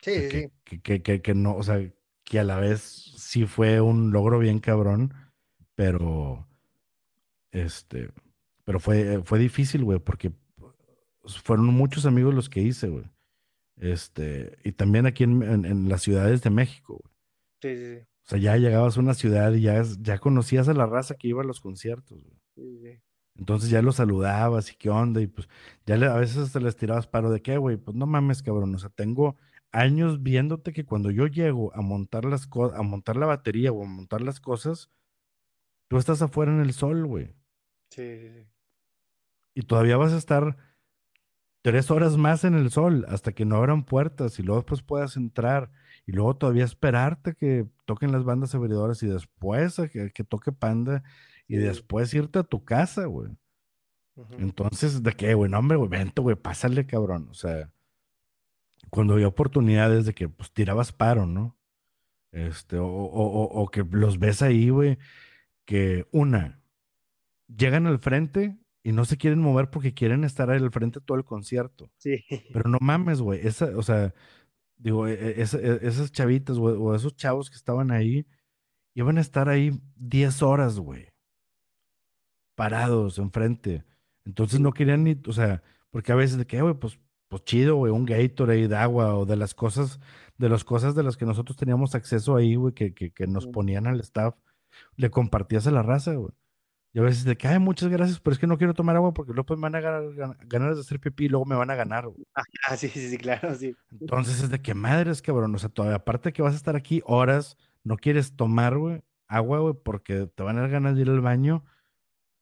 sí, 0.00 0.12
sea, 0.12 0.30
sí, 0.30 0.50
que, 0.64 0.80
que, 0.80 1.02
que, 1.02 1.22
que, 1.22 1.34
no, 1.34 1.56
o 1.56 1.62
sea, 1.62 1.78
que 2.24 2.38
a 2.38 2.44
la 2.44 2.58
vez 2.58 2.80
sí 2.82 3.46
fue 3.46 3.80
un 3.80 4.12
logro 4.12 4.38
bien 4.38 4.60
cabrón, 4.60 5.14
pero, 5.74 6.48
este, 7.50 8.10
pero 8.64 8.80
fue, 8.80 9.22
fue 9.24 9.38
difícil, 9.38 9.84
güey, 9.84 9.98
porque 9.98 10.32
fueron 11.36 11.66
muchos 11.66 12.06
amigos 12.06 12.34
los 12.34 12.48
que 12.48 12.60
hice, 12.62 12.88
güey. 12.88 13.04
Este, 13.76 14.56
y 14.64 14.72
también 14.72 15.06
aquí 15.06 15.24
en, 15.24 15.42
en- 15.42 15.64
en 15.64 15.88
las 15.88 16.02
ciudades 16.02 16.42
de 16.42 16.50
México, 16.50 17.00
güey. 17.02 17.14
Sí, 17.62 17.76
sí, 17.84 17.96
sí. 17.96 18.02
O 18.26 18.30
sea, 18.30 18.38
ya 18.38 18.56
llegabas 18.56 18.96
a 18.96 19.00
una 19.00 19.14
ciudad 19.14 19.52
y 19.52 19.62
ya, 19.62 19.82
ya 20.00 20.18
conocías 20.18 20.68
a 20.68 20.74
la 20.74 20.86
raza 20.86 21.14
que 21.16 21.28
iba 21.28 21.42
a 21.42 21.46
los 21.46 21.60
conciertos, 21.60 22.22
güey. 22.22 22.38
Sí, 22.54 22.78
sí. 22.82 23.00
Entonces 23.36 23.70
ya 23.70 23.82
los 23.82 23.96
saludabas 23.96 24.72
y 24.72 24.76
qué 24.76 24.90
onda, 24.90 25.20
y 25.20 25.28
pues 25.28 25.48
ya 25.86 25.96
le- 25.96 26.06
a 26.06 26.16
veces 26.16 26.52
te 26.52 26.60
les 26.60 26.76
tirabas 26.76 27.06
paro 27.06 27.30
de 27.30 27.40
qué, 27.40 27.56
güey, 27.56 27.76
pues 27.76 27.96
no 27.96 28.06
mames, 28.06 28.42
cabrón, 28.42 28.74
o 28.74 28.78
sea, 28.78 28.90
tengo 28.90 29.36
años 29.70 30.22
viéndote 30.22 30.72
que 30.72 30.84
cuando 30.84 31.10
yo 31.10 31.26
llego 31.28 31.72
a 31.74 31.80
montar 31.80 32.24
las 32.24 32.48
a 32.74 32.82
montar 32.82 33.16
la 33.16 33.26
batería 33.26 33.70
o 33.70 33.84
a 33.84 33.86
montar 33.86 34.22
las 34.22 34.40
cosas, 34.40 34.90
tú 35.88 35.98
estás 35.98 36.20
afuera 36.20 36.52
en 36.52 36.60
el 36.60 36.72
sol, 36.72 37.06
güey, 37.06 37.26
Sí, 37.90 38.02
sí, 38.18 38.28
sí. 38.28 38.46
y 39.54 39.62
todavía 39.62 39.96
vas 39.96 40.12
a 40.12 40.18
estar 40.18 40.56
tres 41.62 41.90
horas 41.90 42.16
más 42.16 42.44
en 42.44 42.54
el 42.54 42.70
sol 42.70 43.04
hasta 43.08 43.32
que 43.32 43.44
no 43.44 43.56
abran 43.56 43.84
puertas 43.84 44.38
y 44.38 44.42
luego 44.42 44.60
después 44.62 44.82
puedas 44.82 45.16
entrar 45.16 45.70
y 46.06 46.12
luego 46.12 46.36
todavía 46.36 46.64
esperarte 46.64 47.34
que 47.34 47.66
toquen 47.84 48.12
las 48.12 48.24
bandas 48.24 48.54
abridoras 48.54 49.02
y 49.02 49.06
después 49.08 49.78
a 49.78 49.88
que, 49.88 50.10
que 50.10 50.24
toque 50.24 50.52
Panda 50.52 51.02
y 51.46 51.56
después 51.56 52.12
irte 52.14 52.38
a 52.38 52.44
tu 52.44 52.64
casa, 52.64 53.06
güey. 53.06 53.30
Entonces, 54.38 55.02
¿de 55.02 55.12
qué, 55.12 55.34
güey? 55.34 55.50
No, 55.50 55.58
hombre, 55.58 55.76
güey, 55.76 55.88
vente, 55.88 56.20
güey, 56.20 56.36
pásale, 56.36 56.86
cabrón. 56.86 57.28
O 57.30 57.34
sea, 57.34 57.70
cuando 58.90 59.14
había 59.14 59.28
oportunidades 59.28 60.06
de 60.06 60.14
que 60.14 60.28
pues 60.28 60.52
tirabas 60.52 60.92
paro, 60.92 61.26
¿no? 61.26 61.56
Este, 62.32 62.78
o, 62.78 62.86
o, 62.86 63.22
o- 63.44 63.62
o 63.62 63.68
que 63.70 63.84
los 63.90 64.18
ves 64.18 64.42
ahí, 64.42 64.70
güey, 64.70 64.98
que 65.64 66.06
una, 66.12 66.60
llegan 67.48 67.86
al 67.86 67.98
frente 68.00 68.58
y 68.82 68.92
no 68.92 69.04
se 69.04 69.16
quieren 69.16 69.40
mover 69.40 69.70
porque 69.70 69.94
quieren 69.94 70.24
estar 70.24 70.50
ahí 70.50 70.58
al 70.60 70.70
frente 70.70 71.00
todo 71.00 71.18
el 71.18 71.24
concierto. 71.24 71.90
Sí, 71.98 72.24
Pero 72.52 72.68
no 72.70 72.78
mames, 72.80 73.20
güey, 73.20 73.46
esa, 73.46 73.76
o 73.76 73.82
sea, 73.82 74.14
digo, 74.76 75.06
e- 75.08 75.14
e- 75.14 75.42
esa- 75.42 75.58
e- 75.58 75.80
esas 75.86 76.12
chavitas, 76.12 76.58
güey, 76.58 76.76
o 76.78 76.94
esos 76.94 77.16
chavos 77.16 77.50
que 77.50 77.56
estaban 77.56 77.90
ahí, 77.90 78.26
iban 78.94 79.18
a 79.18 79.20
estar 79.20 79.48
ahí 79.48 79.80
10 79.96 80.42
horas, 80.42 80.78
güey, 80.78 81.08
parados 82.54 83.18
enfrente. 83.18 83.84
Entonces 84.24 84.60
no 84.60 84.72
querían 84.72 85.04
ni, 85.04 85.16
o 85.26 85.32
sea, 85.32 85.62
porque 85.90 86.12
a 86.12 86.16
veces 86.16 86.38
de 86.38 86.46
que, 86.46 86.60
güey, 86.60 86.74
pues, 86.74 86.98
pues 87.28 87.44
chido, 87.44 87.76
güey, 87.76 87.92
un 87.92 88.04
Gatorade 88.06 88.68
de 88.68 88.76
agua 88.76 89.14
o 89.16 89.26
de 89.26 89.36
las 89.36 89.54
cosas, 89.54 90.00
de 90.38 90.48
las 90.48 90.64
cosas 90.64 90.94
de 90.94 91.02
las 91.02 91.16
que 91.16 91.26
nosotros 91.26 91.56
teníamos 91.56 91.94
acceso 91.94 92.36
ahí, 92.36 92.54
güey, 92.54 92.74
que, 92.74 92.94
que, 92.94 93.10
que 93.10 93.26
nos 93.26 93.46
ponían 93.46 93.86
al 93.86 94.00
staff, 94.00 94.34
le 94.96 95.10
compartías 95.10 95.66
a 95.66 95.70
la 95.70 95.82
raza, 95.82 96.14
güey. 96.14 96.32
Y 96.92 96.98
a 97.00 97.02
veces 97.02 97.24
de 97.24 97.36
que, 97.36 97.46
ay, 97.46 97.58
muchas 97.58 97.90
gracias, 97.90 98.18
pero 98.18 98.32
es 98.32 98.38
que 98.40 98.46
no 98.46 98.56
quiero 98.56 98.72
tomar 98.74 98.96
agua 98.96 99.12
porque 99.12 99.32
luego 99.32 99.54
me 99.56 99.62
van 99.62 99.74
a 99.74 99.80
ganar, 99.80 100.02
gan- 100.14 100.36
ganas 100.46 100.74
de 100.76 100.80
hacer 100.80 100.98
pipí 100.98 101.26
y 101.26 101.28
luego 101.28 101.44
me 101.44 101.54
van 101.54 101.70
a 101.70 101.74
ganar, 101.74 102.06
güey. 102.08 102.24
Ah, 102.34 102.76
sí, 102.76 102.88
sí, 102.88 103.08
sí, 103.10 103.18
claro, 103.18 103.54
sí. 103.54 103.74
Entonces 104.00 104.42
es 104.42 104.50
de 104.50 104.60
que 104.60 104.74
madres, 104.74 105.20
cabrón. 105.22 105.54
O 105.54 105.58
sea, 105.58 105.68
todavía, 105.68 105.96
aparte 105.96 106.32
que 106.32 106.42
vas 106.42 106.54
a 106.54 106.56
estar 106.56 106.76
aquí 106.76 107.02
horas, 107.04 107.56
no 107.84 107.96
quieres 107.96 108.34
tomar, 108.36 108.78
güey, 108.78 109.02
agua, 109.26 109.58
güey, 109.60 109.74
porque 109.84 110.28
te 110.34 110.42
van 110.42 110.56
a 110.58 110.62
dar 110.62 110.70
ganas 110.70 110.96
de 110.96 111.02
ir 111.02 111.10
al 111.10 111.20
baño. 111.20 111.64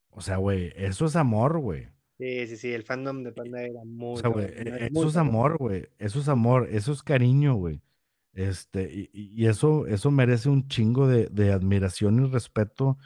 O 0.09 0.21
sea, 0.21 0.37
güey, 0.37 0.71
eso 0.75 1.05
es 1.05 1.15
amor, 1.15 1.59
güey. 1.59 1.89
Sí, 2.17 2.47
sí, 2.47 2.57
sí, 2.57 2.71
el 2.73 2.81
fandom 2.83 3.23
de 3.23 3.31
Panda 3.31 3.61
era 3.61 3.81
O 3.81 3.85
muy 3.85 4.19
sea, 4.19 4.29
güey, 4.29 4.47
cabrón, 4.47 4.73
e- 4.73 4.85
e- 4.85 4.89
muy 4.89 4.99
eso 5.01 5.09
es 5.09 5.17
amor, 5.17 5.57
güey. 5.57 5.87
Eso 5.99 6.19
es 6.19 6.29
amor, 6.29 6.67
eso 6.71 6.91
es 6.93 7.03
cariño, 7.03 7.53
güey. 7.55 7.81
Este, 8.33 8.91
y, 8.91 9.09
y- 9.13 9.43
y 9.43 9.47
eso, 9.47 9.85
eso 9.87 10.09
merece 10.09 10.49
un 10.49 10.67
chingo 10.67 11.07
de, 11.07 11.27
de 11.27 11.51
admiración 11.51 12.25
y 12.25 12.29
respeto. 12.29 12.97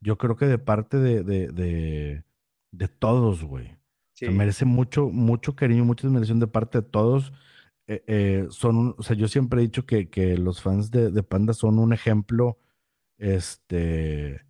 Yo 0.00 0.18
creo 0.18 0.36
que 0.36 0.46
de 0.46 0.58
parte 0.58 0.98
de, 0.98 1.22
de, 1.24 1.48
de, 1.48 2.24
de 2.72 2.88
todos, 2.88 3.44
güey. 3.44 3.72
O 3.72 3.78
sea, 4.14 4.30
Sí, 4.30 4.30
merece 4.32 4.64
mucho, 4.64 5.08
mucho 5.10 5.54
cariño, 5.56 5.84
mucha 5.84 6.06
admiración 6.06 6.40
de 6.40 6.46
parte 6.48 6.78
de 6.82 6.88
todos. 6.88 7.32
Eh, 7.86 8.04
eh, 8.06 8.46
son 8.50 8.94
o 8.98 9.02
sea, 9.02 9.16
yo 9.16 9.28
siempre 9.28 9.60
he 9.60 9.64
dicho 9.64 9.86
que, 9.86 10.10
que 10.10 10.36
los 10.38 10.60
fans 10.62 10.90
de, 10.90 11.10
de 11.10 11.22
Panda 11.22 11.54
son 11.54 11.78
un 11.78 11.92
ejemplo, 11.92 12.58
este, 13.18 14.44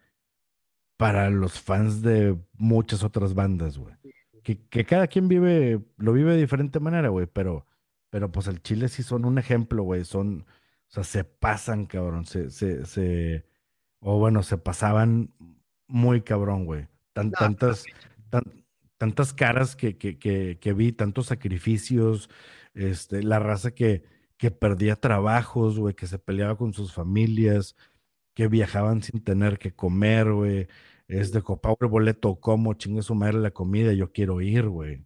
para 0.96 1.30
los 1.30 1.60
fans 1.60 2.02
de 2.02 2.36
muchas 2.54 3.04
otras 3.04 3.34
bandas, 3.34 3.78
güey. 3.78 3.94
Que, 4.42 4.66
que 4.68 4.84
cada 4.84 5.06
quien 5.06 5.28
vive, 5.28 5.80
lo 5.96 6.12
vive 6.12 6.32
de 6.32 6.40
diferente 6.40 6.80
manera, 6.80 7.08
güey, 7.08 7.26
pero, 7.26 7.66
pero 8.10 8.32
pues 8.32 8.46
el 8.48 8.62
Chile 8.62 8.88
sí 8.88 9.02
son 9.02 9.24
un 9.24 9.38
ejemplo, 9.38 9.82
güey, 9.82 10.04
son, 10.04 10.46
o 10.88 10.90
sea, 10.90 11.04
se 11.04 11.24
pasan, 11.24 11.86
cabrón, 11.86 12.24
se, 12.24 12.50
se, 12.50 12.86
se, 12.86 13.44
o 14.00 14.18
bueno, 14.18 14.42
se 14.42 14.58
pasaban 14.58 15.32
muy 15.86 16.22
cabrón, 16.22 16.64
güey. 16.66 16.88
Tan, 17.12 17.28
no, 17.30 17.32
tantas, 17.38 17.84
tan- 18.30 18.64
tantas 18.98 19.32
caras 19.32 19.76
que, 19.76 19.96
que, 19.96 20.18
que, 20.18 20.58
que 20.60 20.72
vi, 20.72 20.92
tantos 20.92 21.26
sacrificios, 21.26 22.30
este, 22.74 23.22
la 23.22 23.38
raza 23.38 23.72
que, 23.72 24.04
que 24.36 24.50
perdía 24.50 24.96
trabajos, 24.96 25.78
güey, 25.78 25.94
que 25.94 26.06
se 26.06 26.18
peleaba 26.18 26.56
con 26.56 26.72
sus 26.72 26.92
familias, 26.92 27.76
que 28.34 28.48
viajaban 28.48 29.02
sin 29.02 29.22
tener 29.22 29.58
que 29.58 29.72
comer, 29.74 30.32
güey. 30.32 30.68
Es 31.08 31.32
de 31.32 31.42
copa 31.42 31.74
el 31.80 31.86
boleto, 31.88 32.36
como 32.36 32.74
chingue 32.74 33.02
su 33.02 33.14
madre 33.14 33.38
la 33.38 33.50
comida, 33.50 33.92
yo 33.94 34.12
quiero 34.12 34.40
ir, 34.42 34.68
güey. 34.68 35.04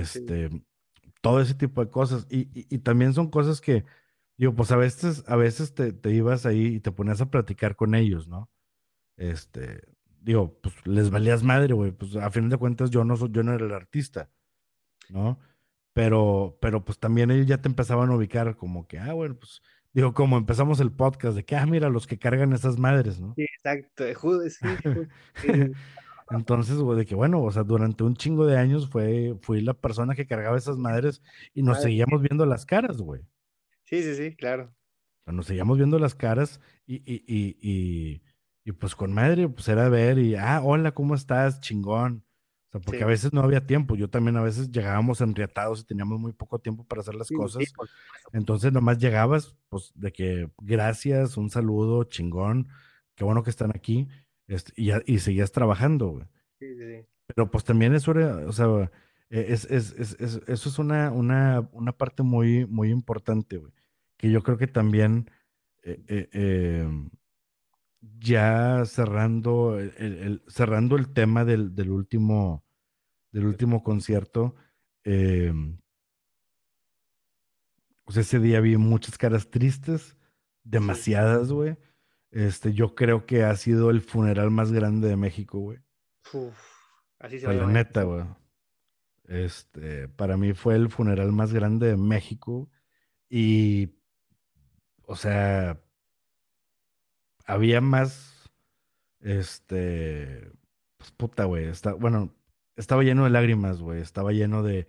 sí, 0.00 0.20
Este, 0.26 0.50
todo 1.20 1.40
ese 1.40 1.54
tipo 1.54 1.84
de 1.84 1.90
cosas. 1.90 2.26
Y, 2.30 2.40
y, 2.58 2.66
y 2.70 2.78
también 2.78 3.14
son 3.14 3.30
cosas 3.30 3.60
que, 3.60 3.84
digo, 4.42 4.54
pues 4.56 4.72
a 4.72 4.76
veces, 4.76 5.24
a 5.28 5.36
veces 5.36 5.74
te, 5.74 5.92
te 5.92 6.10
ibas 6.12 6.46
ahí 6.46 6.66
y 6.76 6.80
te 6.80 6.92
ponías 6.92 7.20
a 7.20 7.30
platicar 7.30 7.76
con 7.76 7.94
ellos, 7.94 8.28
¿no? 8.28 8.50
Este, 9.16 9.82
digo, 10.20 10.58
pues 10.62 10.74
les 10.86 11.10
valías 11.10 11.42
madre, 11.44 11.74
güey. 11.74 11.92
Pues 11.92 12.16
a 12.16 12.30
fin 12.30 12.48
de 12.48 12.56
cuentas 12.58 12.90
yo 12.90 13.04
no 13.04 13.16
soy, 13.16 13.30
yo 13.32 13.42
no 13.42 13.54
era 13.54 13.66
el 13.66 13.72
artista, 13.72 14.30
¿no? 15.08 15.38
Pero, 15.94 16.58
pero 16.60 16.84
pues 16.84 16.98
también 16.98 17.30
ellos 17.30 17.46
ya 17.46 17.60
te 17.60 17.68
empezaban 17.68 18.10
a 18.10 18.16
ubicar 18.16 18.56
como 18.56 18.86
que, 18.88 18.98
ah, 18.98 19.12
bueno, 19.14 19.36
pues, 19.38 19.62
digo, 19.92 20.14
como 20.14 20.38
empezamos 20.38 20.80
el 20.80 20.92
podcast 20.92 21.36
de 21.36 21.44
que, 21.44 21.56
ah, 21.56 21.66
mira, 21.66 21.90
los 21.90 22.06
que 22.06 22.18
cargan 22.18 22.52
esas 22.54 22.78
madres, 22.78 23.20
¿no? 23.20 23.34
sí, 23.36 23.42
exacto, 23.44 24.04
ju- 24.14 24.48
sí, 24.50 24.78
sí, 25.34 25.48
Entonces, 26.30 26.76
güey, 26.78 26.98
de 26.98 27.06
que 27.06 27.14
bueno, 27.14 27.42
o 27.42 27.50
sea, 27.52 27.62
durante 27.64 28.04
un 28.04 28.16
chingo 28.16 28.46
de 28.46 28.56
años 28.58 28.88
fue, 28.88 29.36
fui 29.42 29.60
la 29.60 29.74
persona 29.74 30.14
que 30.14 30.26
cargaba 30.26 30.56
esas 30.56 30.78
madres 30.78 31.22
y 31.54 31.62
nos 31.62 31.78
madre, 31.78 31.82
seguíamos 31.82 32.22
viendo 32.22 32.46
las 32.46 32.64
caras, 32.66 32.98
güey. 32.98 33.22
Sí, 33.92 34.02
sí, 34.02 34.14
sí, 34.16 34.36
claro, 34.36 34.74
nos 35.26 35.46
seguíamos 35.46 35.76
viendo 35.78 35.98
las 35.98 36.14
caras 36.14 36.60
y, 36.86 36.96
y, 37.10 37.22
y, 37.26 38.22
y, 38.64 38.72
pues 38.72 38.94
con 38.94 39.12
madre, 39.12 39.48
pues 39.48 39.68
era 39.68 39.88
ver 39.88 40.18
y, 40.18 40.34
ah, 40.34 40.60
hola, 40.62 40.92
¿cómo 40.92 41.14
estás? 41.14 41.60
Chingón. 41.60 42.24
O 42.68 42.72
sea, 42.72 42.80
porque 42.80 43.04
a 43.04 43.06
veces 43.06 43.32
no 43.32 43.42
había 43.42 43.66
tiempo. 43.66 43.96
Yo 43.96 44.08
también 44.08 44.36
a 44.36 44.42
veces 44.42 44.70
llegábamos 44.70 45.20
enriatados 45.20 45.80
y 45.80 45.84
teníamos 45.84 46.18
muy 46.18 46.32
poco 46.32 46.58
tiempo 46.58 46.84
para 46.84 47.02
hacer 47.02 47.14
las 47.14 47.28
sí, 47.28 47.34
cosas. 47.36 47.72
Entonces 48.32 48.72
nomás 48.72 48.98
llegabas, 48.98 49.56
pues 49.68 49.92
de 49.94 50.12
que 50.12 50.50
gracias, 50.58 51.36
un 51.36 51.50
saludo, 51.50 52.04
chingón, 52.04 52.68
qué 53.14 53.24
bueno 53.24 53.42
que 53.42 53.50
están 53.50 53.70
aquí, 53.74 54.08
este, 54.48 54.72
y, 54.76 54.90
y 55.06 55.18
seguías 55.18 55.52
trabajando, 55.52 56.08
güey. 56.08 56.26
sí, 56.58 56.74
sí, 56.76 56.84
sí, 57.02 57.06
Pero 57.26 57.50
pues 57.50 57.64
también 57.64 57.94
eso 57.94 58.10
era, 58.12 58.46
o 58.48 58.52
sea, 58.52 58.90
e- 59.30 59.52
es, 59.52 59.64
es, 59.66 59.92
es- 59.98 60.16
es- 60.20 60.42
eso 60.46 60.68
es 60.70 60.78
una, 60.78 61.10
una, 61.12 61.68
una 61.72 61.92
parte 61.92 62.22
muy, 62.22 62.66
muy 62.66 62.90
importante, 62.90 63.58
güey. 63.58 63.72
Que 64.22 64.30
yo 64.30 64.44
creo 64.44 64.56
que 64.56 64.68
también, 64.68 65.28
eh, 65.82 66.00
eh, 66.06 66.28
eh, 66.32 66.88
ya 68.20 68.84
cerrando 68.84 69.80
el, 69.80 70.44
cerrando 70.46 70.94
el 70.94 71.12
tema 71.12 71.44
del, 71.44 71.74
del 71.74 71.90
último, 71.90 72.64
del 73.32 73.46
último 73.46 73.82
concierto, 73.82 74.54
eh, 75.02 75.52
pues 78.04 78.16
ese 78.16 78.38
día 78.38 78.60
vi 78.60 78.76
muchas 78.76 79.18
caras 79.18 79.50
tristes, 79.50 80.16
demasiadas, 80.62 81.50
güey. 81.50 81.76
Este, 82.30 82.72
yo 82.74 82.94
creo 82.94 83.26
que 83.26 83.42
ha 83.42 83.56
sido 83.56 83.90
el 83.90 84.02
funeral 84.02 84.52
más 84.52 84.70
grande 84.70 85.08
de 85.08 85.16
México, 85.16 85.58
güey. 85.58 85.80
uf, 86.32 86.58
así 87.18 87.38
O 87.38 87.40
se 87.40 87.46
va 87.48 87.52
sea, 87.52 87.58
la 87.58 87.66
llamar. 87.66 87.72
neta, 87.72 88.04
güey. 88.04 88.24
Este, 89.24 90.08
para 90.08 90.36
mí 90.36 90.52
fue 90.52 90.74
el 90.76 90.90
funeral 90.90 91.32
más 91.32 91.52
grande 91.52 91.88
de 91.88 91.96
México 91.96 92.70
y, 93.28 93.94
o 95.06 95.16
sea, 95.16 95.80
había 97.46 97.80
más, 97.80 98.50
este, 99.20 100.50
pues 100.96 101.10
puta, 101.12 101.44
güey, 101.44 101.66
está, 101.66 101.94
bueno, 101.94 102.34
estaba 102.76 103.02
lleno 103.02 103.24
de 103.24 103.30
lágrimas, 103.30 103.80
güey, 103.80 104.00
estaba 104.00 104.32
lleno 104.32 104.62
de, 104.62 104.86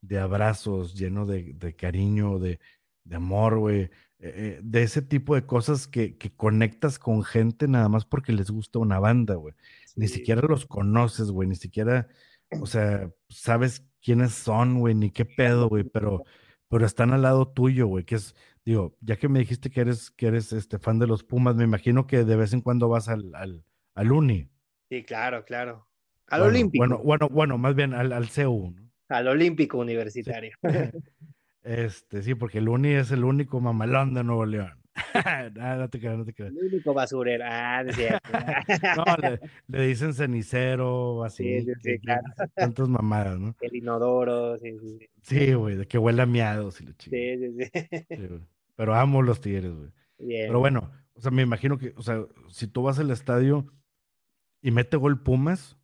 de 0.00 0.18
abrazos, 0.18 0.94
lleno 0.94 1.26
de, 1.26 1.52
de 1.54 1.74
cariño, 1.76 2.38
de, 2.38 2.60
de 3.04 3.16
amor, 3.16 3.58
güey, 3.58 3.82
eh, 3.82 3.90
eh, 4.20 4.60
de 4.62 4.82
ese 4.82 5.02
tipo 5.02 5.34
de 5.34 5.44
cosas 5.46 5.86
que, 5.86 6.16
que 6.16 6.34
conectas 6.34 6.98
con 6.98 7.22
gente 7.22 7.68
nada 7.68 7.88
más 7.88 8.04
porque 8.06 8.32
les 8.32 8.50
gusta 8.50 8.78
una 8.78 8.98
banda, 8.98 9.34
güey. 9.34 9.54
Ni 9.94 10.08
siquiera 10.08 10.42
los 10.42 10.66
conoces, 10.66 11.30
güey, 11.30 11.48
ni 11.48 11.56
siquiera, 11.56 12.08
o 12.60 12.66
sea, 12.66 13.10
sabes 13.28 13.86
quiénes 14.02 14.32
son, 14.34 14.78
güey, 14.80 14.94
ni 14.94 15.10
qué 15.10 15.24
pedo, 15.24 15.68
güey, 15.68 15.84
pero, 15.84 16.24
pero 16.68 16.86
están 16.86 17.12
al 17.12 17.22
lado 17.22 17.48
tuyo, 17.48 17.86
güey, 17.86 18.04
que 18.04 18.16
es, 18.16 18.34
digo, 18.64 18.96
ya 19.00 19.16
que 19.16 19.28
me 19.28 19.38
dijiste 19.40 19.70
que 19.70 19.80
eres, 19.82 20.10
que 20.10 20.26
eres 20.28 20.52
este 20.52 20.78
fan 20.78 20.98
de 20.98 21.06
los 21.06 21.24
Pumas, 21.24 21.56
me 21.56 21.64
imagino 21.64 22.06
que 22.06 22.24
de 22.24 22.36
vez 22.36 22.52
en 22.52 22.60
cuando 22.62 22.88
vas 22.88 23.08
al, 23.08 23.34
al, 23.34 23.64
al 23.94 24.12
Uni. 24.12 24.50
sí, 24.88 25.04
claro, 25.04 25.44
claro. 25.44 25.88
Al 26.28 26.42
Bueno, 26.42 26.70
bueno, 26.74 26.96
Olímpico, 26.96 26.98
bueno, 27.04 27.28
bueno, 27.28 27.58
más 27.58 27.74
bien 27.76 27.94
al, 27.94 28.12
al 28.12 28.28
CU, 28.30 28.72
¿no? 28.72 28.90
al 29.08 29.28
Olímpico 29.28 29.78
Sí. 29.78 29.82
Universitario. 29.82 30.56
Este, 31.62 32.22
sí, 32.22 32.34
porque 32.34 32.58
el 32.58 32.68
Uni 32.68 32.90
es 32.94 33.10
el 33.10 33.24
único 33.24 33.60
mamalón 33.60 34.14
de 34.14 34.24
Nuevo 34.24 34.46
León. 34.46 34.80
No, 35.54 35.76
no 35.76 35.88
te 35.90 35.98
creas, 36.00 36.18
no 36.18 36.24
te 36.24 36.32
creas. 36.32 36.52
El 36.52 36.58
único 36.72 36.94
basurero. 36.94 37.44
Ah, 37.46 37.82
no. 37.84 37.92
No, 38.96 39.16
le, 39.16 39.40
le 39.68 39.86
dicen 39.86 40.14
cenicero, 40.14 41.22
Sí, 41.30 41.56
así, 41.56 41.60
sí, 41.66 41.72
sí, 41.82 41.82
que- 41.82 41.98
claro. 42.00 42.22
tantas 42.56 42.88
mamadas, 42.88 43.38
¿no? 43.38 43.54
El 43.60 43.76
inodoro, 43.76 44.58
sí, 44.58 44.78
sí, 44.80 44.98
sí. 44.98 45.08
Sí, 45.22 45.54
güey, 45.54 45.76
de 45.76 45.86
que 45.86 45.98
huele 45.98 46.22
a 46.22 46.26
miados 46.26 46.80
y 46.80 46.86
la 46.86 46.94
chingada. 46.96 47.36
Sí, 47.36 47.38
sí, 47.38 47.70
sí. 47.72 48.16
Sí, 48.16 48.26
güey. 48.26 48.40
Pero 48.76 48.94
amo 48.94 49.22
los 49.22 49.40
tigres, 49.40 49.72
güey. 49.74 49.90
Bien, 50.18 50.46
Pero 50.48 50.58
bueno, 50.60 50.90
o 51.14 51.20
sea, 51.20 51.30
me 51.30 51.42
imagino 51.42 51.78
que, 51.78 51.92
o 51.96 52.02
sea, 52.02 52.24
si 52.48 52.66
tú 52.66 52.82
vas 52.82 52.98
al 52.98 53.10
estadio 53.10 53.66
y 54.62 54.70
mete 54.70 54.96
gol 54.96 55.22
Pumas, 55.22 55.76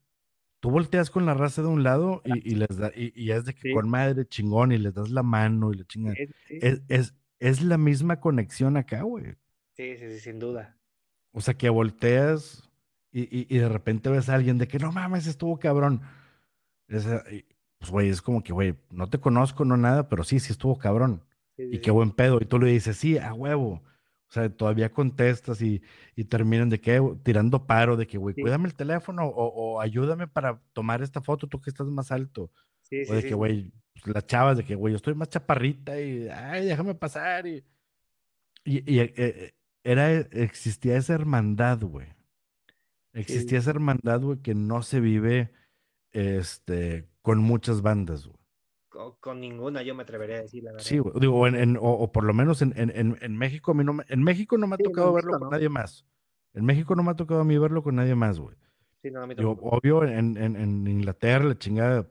tú 0.61 0.71
volteas 0.71 1.11
con 1.11 1.27
la 1.27 1.35
raza 1.35 1.63
de 1.63 1.69
un 1.69 1.83
lado 1.83 2.23
y, 2.25 2.53
y 2.53 2.55
les 2.55 2.77
da, 2.77 2.91
y, 2.95 3.13
y 3.21 3.31
es 3.33 3.45
de 3.45 3.55
que 3.55 3.61
Sí, 3.63 3.73
con 3.73 3.89
madre 3.89 4.27
chingón 4.27 4.73
y 4.73 4.79
les 4.79 4.95
das 4.95 5.11
la 5.11 5.23
mano 5.23 5.73
y 5.73 5.77
la 5.79 5.85
chinga. 5.85 6.15
sí, 6.15 6.27
sí, 6.49 6.59
Es, 6.61 6.83
es, 6.89 7.15
es 7.49 7.63
la 7.63 7.79
misma 7.79 8.21
conexión 8.21 8.77
acá, 8.79 9.03
güey. 9.03 9.37
sí, 9.77 9.97
sí, 9.99 10.09
sí, 10.11 10.21
sin 10.21 10.39
duda. 10.39 10.79
O 11.33 11.41
sea, 11.41 11.55
que 11.55 11.71
volteas 11.71 12.71
y, 13.11 13.23
y- 13.23 13.47
y 13.49 13.59
de 13.59 13.69
repente 13.69 14.11
ves 14.11 14.29
a 14.29 14.35
alguien 14.35 14.59
de 14.59 14.69
que 14.69 14.79
no 14.79 14.93
mames, 14.93 15.27
estuvo 15.27 15.59
cabrón. 15.59 16.03
Es, 16.89 17.07
eh, 17.07 17.47
pues, 17.79 17.91
güey, 17.93 18.11
es 18.11 18.23
como 18.23 18.43
que, 18.45 18.53
güey, 18.55 18.77
no 18.91 19.11
te 19.11 19.21
conozco, 19.21 19.65
no 19.65 19.77
nada, 19.77 20.09
pero 20.09 20.25
sí, 20.25 20.41
sí 20.41 20.53
estuvo 20.53 20.79
cabrón. 20.79 21.25
Sí, 21.57 21.65
y 21.71 21.79
sí, 21.79 21.81
qué 21.81 21.91
sí. 21.91 21.93
buen 21.93 22.13
pedo. 22.13 22.39
Y 22.43 22.47
tú 22.47 22.59
le 22.61 22.71
dices, 22.71 22.97
sí, 22.99 23.19
a 23.19 23.35
huevo. 23.35 23.83
O 24.31 24.33
sea, 24.35 24.51
todavía 24.55 24.93
contestas 24.93 25.63
y, 25.63 25.83
y 26.17 26.25
terminan 26.27 26.71
de 26.71 26.81
que 26.81 27.01
tirando 27.25 27.67
paro, 27.67 27.97
de 27.97 28.07
que, 28.09 28.19
güey, 28.19 28.35
Sí, 28.35 28.43
cuídame 28.43 28.69
el 28.69 28.75
teléfono 28.77 29.27
o, 29.27 29.75
o 29.77 29.81
ayúdame 29.81 30.29
para 30.29 30.63
tomar 30.75 31.03
esta 31.03 31.23
foto, 31.23 31.49
tú 31.49 31.61
que 31.61 31.71
estás 31.71 31.89
más 31.89 32.13
alto. 32.13 32.51
sí, 32.83 33.05
O 33.05 33.15
sí, 33.15 33.17
de 33.17 33.25
que, 33.25 33.35
güey, 33.35 33.73
las 34.05 34.27
chavas, 34.27 34.57
de 34.59 34.65
que, 34.65 34.75
güey, 34.75 34.93
yo 34.93 34.97
estoy 34.97 35.15
más 35.15 35.29
chaparrita 35.29 36.01
y, 36.01 36.29
ay, 36.29 36.67
déjame 36.67 36.95
pasar. 36.95 37.47
Y, 37.47 37.65
y, 38.65 38.93
y, 38.95 39.01
eh, 39.01 39.13
eh, 39.17 39.55
era, 39.85 40.11
existía 40.13 40.97
esa 40.97 41.15
hermandad, 41.15 41.81
güey. 41.83 42.07
Sí, 42.07 43.21
Existía 43.21 43.59
esa 43.59 43.71
hermandad, 43.71 44.21
güey, 44.21 44.39
que 44.39 44.55
no 44.55 44.83
se 44.83 45.01
vive, 45.01 45.53
este, 46.13 47.09
con 47.23 47.39
muchas 47.39 47.83
bandas, 47.83 48.27
güey. 48.27 48.39
con, 48.89 49.13
con 49.21 49.41
ninguna 49.41 49.83
yo 49.83 49.95
me 49.95 50.03
atrevería 50.03 50.37
a 50.37 50.43
decir 50.43 50.63
la 50.65 50.79
Sí, 50.79 50.97
verdad. 50.99 51.13
güey, 51.13 51.21
digo, 51.21 51.39
o, 51.41 51.47
en- 51.47 51.55
en- 51.57 51.77
o, 51.77 51.83
o 51.83 52.13
por 52.13 52.25
lo 52.25 52.35
menos 52.35 52.61
en, 52.63 52.73
en, 52.77 53.37
México, 53.37 53.73
a 53.73 53.75
mí 53.75 53.85
no 53.85 53.95
me, 53.95 54.05
en 54.09 54.23
México 54.23 54.57
no 54.59 54.67
me 54.67 54.75
ha 54.75 54.77
Sí, 54.79 54.83
no, 54.85 54.91
tocado 54.91 55.13
verlo 55.15 55.31
México 55.33 55.39
con 55.41 55.51
no. 55.51 55.57
nadie 55.57 55.69
más. 55.69 56.07
En 56.55 56.65
México 56.67 56.95
no 56.95 57.03
me 57.03 57.11
ha 57.11 57.15
tocado 57.17 57.41
a 57.41 57.45
mí 57.45 57.57
verlo 57.59 57.83
con 57.83 57.97
nadie 57.97 58.15
más, 58.15 58.39
güey. 58.39 58.55
Sí, 59.03 59.11
no, 59.11 59.23
a 59.23 59.27
mí 59.27 59.35
Digo, 59.35 59.59
obvio, 59.63 60.05
en, 60.05 60.37
en, 60.37 60.57
en 60.57 60.87
Inglaterra, 60.87 61.45
la 61.45 61.59
chingada, 61.59 62.07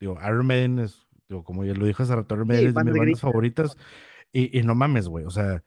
digo, 0.00 0.18
Iron 0.22 0.46
Maiden 0.46 0.78
es, 0.78 1.06
digo, 1.28 1.44
como 1.44 1.64
ya 1.64 1.74
lo 1.74 1.86
dijo 1.86 2.02
hace 2.02 2.14
rato, 2.14 2.34
Iron 2.34 2.48
Maiden 2.48 2.64
Sí, 2.64 2.68
es 2.68 2.74
de 2.74 2.84
mis 2.84 2.98
bandas 2.98 3.20
favoritas. 3.20 3.76
Y, 4.32 4.58
y 4.58 4.62
no 4.62 4.74
mames, 4.74 5.08
güey, 5.08 5.24
o 5.24 5.30
sea, 5.30 5.62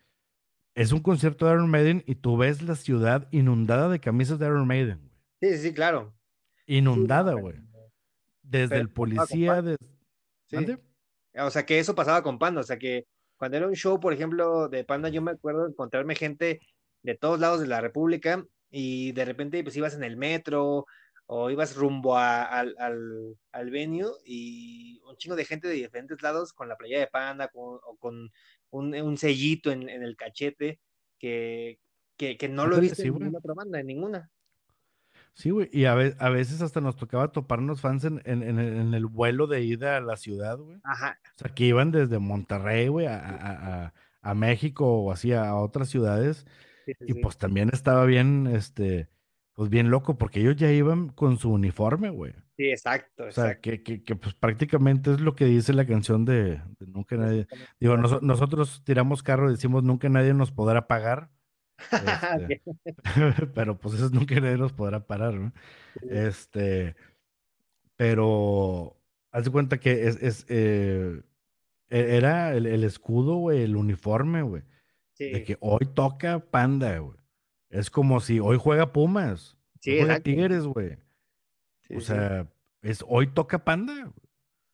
es 0.75 0.91
un 0.91 1.01
concierto 1.01 1.45
de 1.45 1.53
Iron 1.53 1.69
Maiden 1.69 2.03
y 2.05 2.15
tú 2.15 2.37
ves 2.37 2.61
la 2.61 2.75
ciudad 2.75 3.27
inundada 3.31 3.89
de 3.89 3.99
camisas 3.99 4.39
de 4.39 4.45
Iron 4.45 4.67
Maiden, 4.67 4.99
güey. 4.99 5.19
Sí, 5.41 5.57
sí, 5.57 5.67
sí, 5.69 5.73
claro. 5.73 6.13
Sí, 6.65 6.75
Inundada, 6.75 7.33
güey. 7.33 7.55
Desde 8.43 8.69
pero 8.69 8.81
el 8.81 8.89
policía, 8.89 9.61
de... 9.61 9.75
Sí. 10.47 10.57
O 11.37 11.49
sea, 11.49 11.65
que 11.65 11.79
eso 11.79 11.95
pasaba 11.95 12.23
con 12.23 12.39
Panda. 12.39 12.61
O 12.61 12.63
sea, 12.63 12.77
que 12.77 13.05
cuando 13.37 13.57
era 13.57 13.67
un 13.67 13.75
show, 13.75 13.99
por 13.99 14.13
ejemplo, 14.13 14.69
de 14.69 14.83
Panda, 14.83 15.09
yo 15.09 15.21
me 15.21 15.31
acuerdo 15.31 15.63
de 15.63 15.71
encontrarme 15.71 16.15
gente 16.15 16.59
de 17.03 17.15
todos 17.15 17.39
lados 17.39 17.61
de 17.61 17.67
la 17.67 17.81
República 17.81 18.45
y 18.69 19.13
de 19.13 19.25
repente 19.25 19.63
pues 19.63 19.75
ibas 19.77 19.95
en 19.95 20.03
el 20.03 20.17
metro 20.17 20.85
o 21.31 21.51
ibas 21.51 21.75
rumbo 21.75 22.17
a- 22.17 22.43
al, 22.43 22.75
al, 22.79 23.37
al 23.51 23.69
venue 23.69 24.09
y 24.25 24.99
un 25.07 25.15
chingo 25.17 25.35
de 25.35 25.45
gente 25.45 25.67
de 25.67 25.75
diferentes 25.75 26.23
lados 26.23 26.53
con 26.53 26.67
la 26.67 26.75
playa 26.75 26.99
de 26.99 27.05
Panda 27.07 27.49
con- 27.49 27.79
o 27.83 27.97
con 27.99 28.31
un, 28.71 28.95
un 28.95 29.17
sellito 29.17 29.71
en, 29.71 29.87
en 29.89 30.01
el 30.01 30.15
cachete 30.15 30.79
que, 31.19 31.79
que, 32.17 32.35
que 32.35 32.49
no 32.49 32.63
lo 32.65 32.75
he 32.75 32.79
Ándale, 32.79 32.81
visto 32.81 33.01
sí, 33.03 33.07
en 33.09 33.13
ninguna 33.13 33.37
otra 33.37 33.53
banda, 33.53 33.79
en 33.79 33.85
ninguna. 33.87 34.31
Sí, 35.33 35.51
güey. 35.51 35.69
Y 35.71 35.85
a, 35.85 35.93
ve- 35.93 36.15
a 36.19 36.29
veces 36.29 36.61
hasta 36.61 36.81
nos 36.81 36.95
tocaba 36.95 37.31
toparnos 37.31 37.79
fans 37.79 38.05
en, 38.05 38.21
en, 38.25 38.41
en 38.43 38.93
el 38.93 39.05
vuelo 39.05 39.45
de 39.47 39.61
ida 39.61 39.97
a 39.97 40.01
la 40.01 40.17
ciudad, 40.17 40.57
güey. 40.57 40.79
Ajá. 40.83 41.19
O 41.35 41.39
sea, 41.39 41.53
que 41.53 41.65
iban 41.65 41.91
desde 41.91 42.17
Monterrey, 42.19 42.87
güey, 42.87 43.05
a, 43.05 43.19
a, 43.19 43.93
a- 44.21 44.33
México 44.33 44.85
o 44.85 45.11
así 45.11 45.31
a 45.33 45.55
otras 45.55 45.89
ciudades. 45.89 46.45
Sí, 46.85 46.93
sí, 46.99 47.05
Y 47.07 47.13
pues 47.21 47.37
también 47.37 47.69
estaba 47.71 48.05
bien, 48.05 48.47
este, 48.47 49.07
pues 49.59 49.69
bien 49.69 49.89
loco, 49.89 50.17
porque 50.17 50.39
ellos 50.39 50.55
ya 50.55 50.71
iban 50.71 51.09
con 51.09 51.37
su 51.37 51.51
uniforme, 51.51 52.09
güey. 52.11 52.31
Sí, 52.55 52.69
exacto, 52.69 53.25
O 53.25 53.31
sea, 53.31 53.47
exacto. 53.47 53.61
que, 53.63 53.83
que, 53.83 54.03
que 54.05 54.15
pues 54.15 54.33
prácticamente 54.33 55.11
es 55.11 55.19
lo 55.19 55.35
que 55.35 55.43
dice 55.43 55.73
la 55.73 55.85
canción 55.85 56.23
de, 56.23 56.61
de 56.79 56.87
Nunca 56.87 57.17
Nadie. 57.17 57.45
Digo, 57.77 57.97
noso- 57.97 58.21
nosotros 58.21 58.81
tiramos 58.85 59.21
carro 59.21 59.49
y 59.49 59.55
decimos 59.55 59.83
Nunca 59.83 60.07
Nadie 60.07 60.33
nos 60.33 60.51
podrá 60.53 60.87
pagar. 60.87 61.29
Este, 61.91 62.61
pero 63.53 63.77
pues 63.77 63.95
eso 63.95 64.05
es 64.05 64.13
Nunca 64.13 64.39
Nadie 64.39 64.55
nos 64.55 64.71
podrá 64.71 65.05
parar, 65.05 65.33
¿no? 65.33 65.51
Este, 66.09 66.95
pero 67.97 68.95
haz 69.33 69.43
de 69.43 69.51
cuenta 69.51 69.77
que 69.77 70.07
es, 70.07 70.23
es, 70.23 70.45
eh, 70.47 71.21
e- 71.89 72.15
era 72.15 72.53
el, 72.55 72.65
el 72.65 72.85
escudo, 72.85 73.35
güey, 73.35 73.61
el 73.63 73.75
uniforme, 73.75 74.41
güey, 74.41 74.63
de 75.17 75.35
sí, 75.39 75.43
que 75.43 75.57
hoy 75.59 75.85
toca 75.93 76.39
Panda, 76.39 76.97
güey. 76.99 77.18
Es 77.69 77.89
como 77.89 78.19
si 78.19 78.39
hoy 78.39 78.57
juega 78.59 78.93
Pumas, 78.93 79.57
hoy 79.87 80.15
sí, 80.15 80.19
juega. 80.19 80.19
Tigres, 80.23 80.65
güey. 80.65 80.97
O 81.91 81.99
Sí, 81.99 82.01
sí, 82.01 82.15
sea, 82.15 82.51
es 82.81 83.03
hoy 83.07 83.27
toca 83.27 83.63
Panda. 83.65 84.13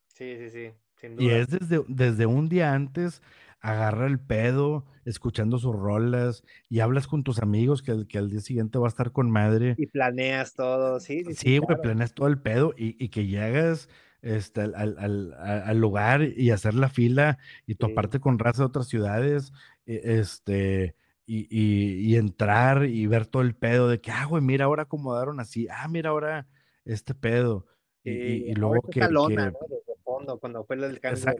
sí, 0.07 0.37
sí, 0.37 0.49
sí, 0.49 0.73
sin 0.95 1.15
Y 1.17 1.29
es 1.29 1.47
desde, 1.49 1.83
desde 1.87 2.25
un 2.25 2.49
día 2.49 2.73
antes, 2.73 3.21
agarra 3.61 4.07
el 4.07 4.19
pedo, 4.19 4.85
escuchando 5.05 5.57
sus 5.57 5.75
rolas, 5.75 6.43
y 6.69 6.79
hablas 6.81 7.07
con 7.07 7.23
tus 7.23 7.39
amigos 7.39 7.81
que, 7.81 8.07
que 8.07 8.17
al 8.17 8.29
día 8.29 8.41
siguiente 8.41 8.79
va 8.79 8.87
a 8.87 8.89
estar 8.89 9.11
con 9.11 9.29
madre. 9.31 9.77
Y 9.77 9.87
planeas 9.87 10.53
todo, 10.53 10.99
sí, 10.99 11.23
sí, 11.23 11.33
sí, 11.35 11.51
Sí, 11.51 11.57
güey, 11.57 11.77
claro. 11.77 11.81
planeas 11.81 12.13
todo 12.13 12.27
el 12.27 12.39
pedo 12.39 12.73
y, 12.77 13.03
y 13.03 13.09
que 13.09 13.25
llegas 13.25 13.89
este, 14.21 14.61
al, 14.61 14.75
al- 14.75 15.33
al- 15.33 15.77
lugar 15.79 16.21
y 16.23 16.51
hacer 16.51 16.73
la 16.75 16.89
fila 16.89 17.37
y 17.65 17.75
Sí, 17.77 17.85
toparte 17.85 18.19
con 18.19 18.37
raza 18.39 18.63
de 18.63 18.67
otras 18.67 18.87
ciudades, 18.87 19.51
e- 19.85 20.19
este, 20.19 20.95
y, 21.25 21.47
y- 21.49 22.13
y 22.13 22.15
entrar 22.17 22.85
y 22.85 23.07
ver 23.07 23.25
todo 23.25 23.41
el 23.41 23.55
pedo 23.55 23.87
de 23.87 23.99
que, 24.01 24.11
ah, 24.11 24.25
güey, 24.25 24.43
mira, 24.43 24.65
ahora 24.65 24.83
acomodaron 24.83 25.39
así, 25.39 25.67
ah, 25.71 25.87
mira, 25.87 26.09
ahora 26.11 26.47
este 26.85 27.13
pedo. 27.15 27.65
Y, 28.03 28.11
y- 28.51 28.53
luego 28.55 28.81
que, 28.89 29.01
lona, 29.01 29.45
que, 29.47 29.51
¿no? 29.51 29.59
Desde 29.67 29.95
fondo, 30.03 30.39
cuando 30.39 30.63
fue 30.65 30.75
el 30.75 30.99
cambio 30.99 31.25
de 31.25 31.31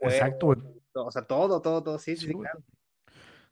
exacto, 0.00 0.46
güey, 0.46 0.58
o 0.94 1.10
sea, 1.10 1.22
todo, 1.26 1.60
todo, 1.60 1.82
todo, 1.82 1.98
sí, 1.98 2.16
sí, 2.16 2.26
sí, 2.26 2.32
güey. 2.32 2.48
claro. 2.48 2.64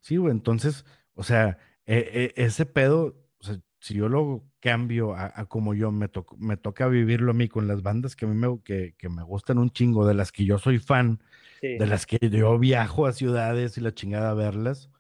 Sí, 0.01 0.17
güey, 0.17 0.33
entonces, 0.33 0.85
o 1.15 1.23
sea, 1.23 1.59
e- 1.87 2.33
e- 2.37 2.43
ese 2.45 2.67
pedo, 2.67 3.17
o 3.41 3.45
sea, 3.45 3.59
si 3.81 3.95
yo 3.95 4.09
lo 4.09 4.45
cambio 4.61 5.15
a, 5.15 5.33
a 5.35 5.47
como 5.47 5.75
yo 5.75 5.91
me, 5.91 6.11
toc- 6.11 6.37
me 6.39 6.57
toca 6.57 6.87
vivirlo 6.89 7.33
a 7.33 7.35
mí 7.35 7.49
con 7.49 7.67
las 7.69 7.83
bandas 7.83 8.15
que 8.17 8.25
a 8.25 8.29
mí 8.29 8.35
me, 8.37 8.61
que, 8.63 8.95
que 8.97 9.09
me 9.09 9.23
gustan 9.23 9.59
un 9.59 9.71
chingo, 9.71 10.07
de 10.07 10.15
las 10.15 10.33
que 10.33 10.45
yo 10.45 10.59
soy 10.59 10.79
fan, 10.79 11.21
de 11.61 11.87
Sí, 11.87 11.87
las 11.87 12.07
que 12.07 12.19
yo 12.31 12.59
viajo 12.59 13.07
a 13.07 13.13
ciudades 13.13 13.77
y 13.79 13.81
la 13.81 13.93
chingada 13.95 14.31
a 14.31 14.35
verlas, 14.35 14.91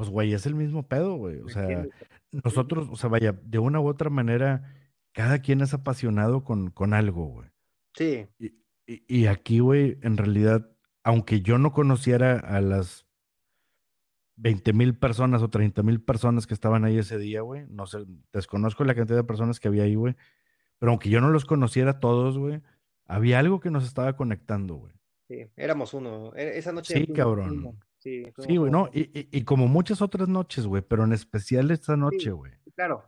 pues, 0.00 0.08
güey, 0.08 0.32
es 0.32 0.46
el 0.46 0.54
mismo 0.54 0.88
pedo, 0.88 1.16
güey. 1.16 1.40
O 1.40 1.44
¿me 1.44 1.52
sea, 1.52 1.86
nosotros, 2.42 2.88
o 2.90 2.96
sea, 2.96 3.10
vaya, 3.10 3.32
de 3.32 3.58
una 3.58 3.80
u 3.80 3.86
otra 3.86 4.08
manera, 4.08 4.74
cada 5.12 5.40
quien 5.40 5.60
es 5.60 5.74
apasionado 5.74 6.42
con, 6.42 6.70
con 6.70 6.94
algo, 6.94 7.26
güey. 7.26 7.50
sí, 7.94 8.26
Y, 8.38 8.46
y, 8.86 9.04
y 9.06 9.26
aquí, 9.26 9.58
güey, 9.58 9.98
en 10.00 10.16
realidad, 10.16 10.70
aunque 11.04 11.42
yo 11.42 11.58
no 11.58 11.72
conociera 11.74 12.38
a 12.38 12.62
las 12.62 13.04
20 14.36 14.72
mil 14.72 14.96
personas 14.96 15.42
o 15.42 15.50
30 15.50 15.82
mil 15.82 16.00
personas 16.02 16.46
que 16.46 16.54
estaban 16.54 16.86
ahí 16.86 16.96
ese 16.96 17.18
día, 17.18 17.42
güey. 17.42 17.66
No 17.68 17.84
sé, 17.84 17.98
desconozco 18.32 18.84
la 18.84 18.94
cantidad 18.94 19.18
de 19.18 19.24
personas 19.24 19.60
que 19.60 19.68
había 19.68 19.82
ahí, 19.82 19.96
güey. 19.96 20.16
Pero 20.78 20.92
aunque 20.92 21.10
yo 21.10 21.20
no 21.20 21.28
los 21.28 21.44
conociera 21.44 22.00
todos, 22.00 22.38
güey, 22.38 22.62
había 23.04 23.38
algo 23.38 23.60
que 23.60 23.70
nos 23.70 23.84
estaba 23.84 24.16
conectando, 24.16 24.76
güey. 24.76 24.94
sí, 25.28 25.46
éramos 25.56 25.92
uno. 25.92 26.32
E- 26.34 26.56
Esa 26.56 26.72
noche 26.72 26.94
Sí, 26.94 27.06
uno. 27.06 27.76
Sí, 28.00 28.24
Sí, 28.38 28.56
güey, 28.56 28.70
no. 28.72 28.88
Y, 28.92 29.02
y- 29.18 29.28
y 29.30 29.44
como 29.44 29.68
muchas 29.68 30.02
otras 30.02 30.28
noches, 30.28 30.66
güey, 30.66 30.82
pero 30.82 31.04
en 31.04 31.12
especial 31.12 31.70
esta 31.70 31.96
noche, 31.96 32.18
Sí, 32.18 32.30
güey. 32.30 32.52
claro. 32.74 33.04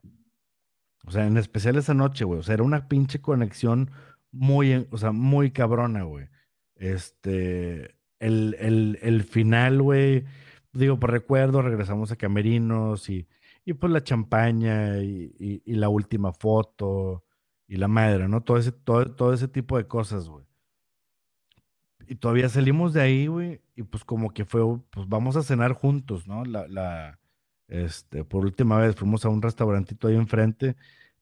O 1.04 1.10
sea, 1.10 1.26
en 1.26 1.36
especial 1.36 1.76
esa 1.76 1.94
noche, 1.94 2.24
güey. 2.24 2.38
O 2.38 2.42
sea, 2.44 2.54
era 2.54 2.62
una 2.62 2.86
pinche 2.88 3.20
conexión 3.20 3.90
muy, 4.30 4.70
en- 4.72 4.86
o 4.90 4.98
sea, 4.98 5.10
muy 5.12 5.50
cabrona, 5.50 6.02
güey. 6.04 6.28
Este, 6.76 7.96
el, 8.20 8.54
el, 8.60 8.98
el 9.02 9.22
final, 9.24 9.80
güey. 9.82 10.24
Digo, 10.72 10.98
por 11.00 11.10
recuerdo, 11.10 11.62
regresamos 11.62 12.12
a 12.12 12.16
Camerinos 12.16 13.08
y, 13.10 13.26
y 13.64 13.72
pues 13.74 13.92
la 13.92 14.02
champaña 14.04 14.98
y, 14.98 15.34
y- 15.38 15.62
y 15.64 15.74
la 15.74 15.88
última 15.88 16.32
foto 16.32 17.24
y 17.66 17.76
la 17.76 17.88
madre, 17.88 18.28
¿no? 18.28 18.42
Todo 18.42 18.58
ese, 18.58 18.72
todo, 18.72 19.06
todo 19.14 19.32
ese 19.32 19.48
tipo 19.48 19.76
de 19.78 19.86
cosas, 19.86 20.28
güey. 20.28 20.44
Y 22.08 22.16
todavía 22.16 22.48
salimos 22.48 22.92
de 22.92 23.00
ahí, 23.00 23.26
güey, 23.26 23.60
y 23.76 23.82
pues 23.82 24.04
como 24.04 24.32
que 24.32 24.44
fue, 24.44 24.62
pues 24.90 25.08
vamos 25.08 25.36
a 25.36 25.42
cenar 25.42 25.72
juntos, 25.72 26.26
¿no? 26.26 26.44
La, 26.44 26.66
la, 26.68 27.18
este, 27.68 28.24
por 28.24 28.44
última 28.44 28.78
vez 28.78 28.96
fuimos 28.96 29.24
a 29.24 29.28
un 29.28 29.42
restaurantito 29.42 30.08
ahí 30.08 30.16
enfrente, 30.16 30.76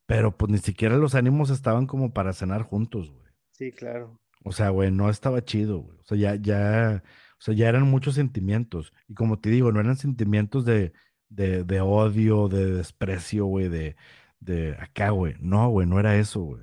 pero 0.06 0.36
pues 0.36 0.50
ni 0.50 0.58
siquiera 0.58 0.96
los 0.96 1.14
ánimos 1.14 1.50
estaban 1.50 1.86
como 1.86 2.12
para 2.12 2.32
cenar 2.32 2.62
juntos, 2.62 3.10
güey. 3.10 3.32
Sí, 3.52 3.72
claro. 3.72 4.18
O 4.44 4.52
sea, 4.52 4.70
güey, 4.70 4.90
no 4.90 5.10
estaba 5.10 5.44
chido, 5.44 5.80
güey. 5.80 5.98
O 5.98 6.04
sea, 6.04 6.16
ya, 6.16 6.34
ya, 6.36 7.02
o 7.38 7.42
sea, 7.42 7.54
ya 7.54 7.68
eran 7.68 7.84
muchos 7.84 8.14
sentimientos. 8.14 8.92
Y 9.08 9.14
como 9.14 9.38
te 9.38 9.50
digo, 9.50 9.70
no 9.72 9.80
eran 9.80 9.96
sentimientos 9.96 10.64
de, 10.64 10.92
de, 11.28 11.64
de 11.64 11.80
odio, 11.80 12.48
de 12.48 12.72
desprecio, 12.74 13.46
güey, 13.46 13.68
de, 13.68 13.96
de 14.40 14.76
acá, 14.80 15.10
güey. 15.10 15.34
No, 15.40 15.68
güey, 15.70 15.86
no 15.86 16.00
era 16.00 16.16
eso, 16.16 16.40
güey. 16.40 16.62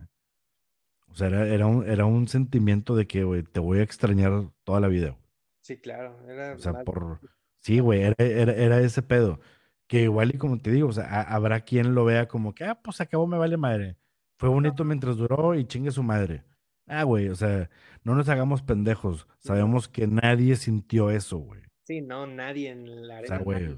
O 1.18 1.20
sea, 1.20 1.30
era, 1.30 1.47
era 1.47 1.65
un, 1.65 1.89
era 1.89 2.05
un 2.05 2.28
sentimiento 2.28 2.95
de 2.95 3.07
que, 3.07 3.24
güey, 3.24 3.41
te 3.41 3.59
voy 3.59 3.80
a 3.80 3.82
extrañar 3.82 4.51
toda 4.63 4.80
la 4.80 4.88
vida. 4.88 5.18
Sí, 5.61 5.78
claro. 5.78 6.15
Era 6.30 6.53
O 6.53 6.59
sea, 6.59 6.84
por... 6.84 7.20
Sí, 7.59 7.80
güey, 7.80 8.03
era, 8.03 8.15
era, 8.20 8.53
era 8.53 8.80
ese 8.82 9.01
pedo. 9.01 9.39
Que 9.88 10.03
igual 10.03 10.36
y 10.36 10.38
como 10.38 10.59
te 10.59 10.70
digo, 10.70 10.89
o 10.89 10.91
sea, 10.91 11.05
ha- 11.05 11.24
habrá 11.34 11.61
quien 11.61 11.95
lo 11.95 12.05
vea 12.05 12.28
como 12.28 12.53
que, 12.53 12.65
ah, 12.65 12.80
pues 12.84 13.01
acabó, 13.01 13.26
me 13.26 13.36
vale 13.39 13.57
madre. 13.57 13.97
Fue 14.38 14.47
bonito 14.47 14.84
mientras 14.84 15.18
duró 15.18 15.55
y 15.55 15.65
chingue 15.65 15.89
su 15.89 16.03
madre. 16.03 16.43
Ah, 16.86 17.01
güey, 17.01 17.30
o 17.30 17.36
sea, 17.36 17.68
no 18.03 18.13
nos 18.13 18.30
hagamos 18.30 18.61
pendejos. 18.61 19.26
No. 19.28 19.34
Sabemos 19.39 19.88
que 19.88 20.05
nadie 20.05 20.55
sintió 20.55 21.09
eso, 21.09 21.39
güey. 21.39 21.61
Sí, 21.88 21.99
no, 22.01 22.28
nadie 22.28 22.70
en 22.70 23.07
la 23.07 23.22
O 23.22 23.26
sea, 23.26 23.38
arena, 23.38 23.43
güey, 23.43 23.78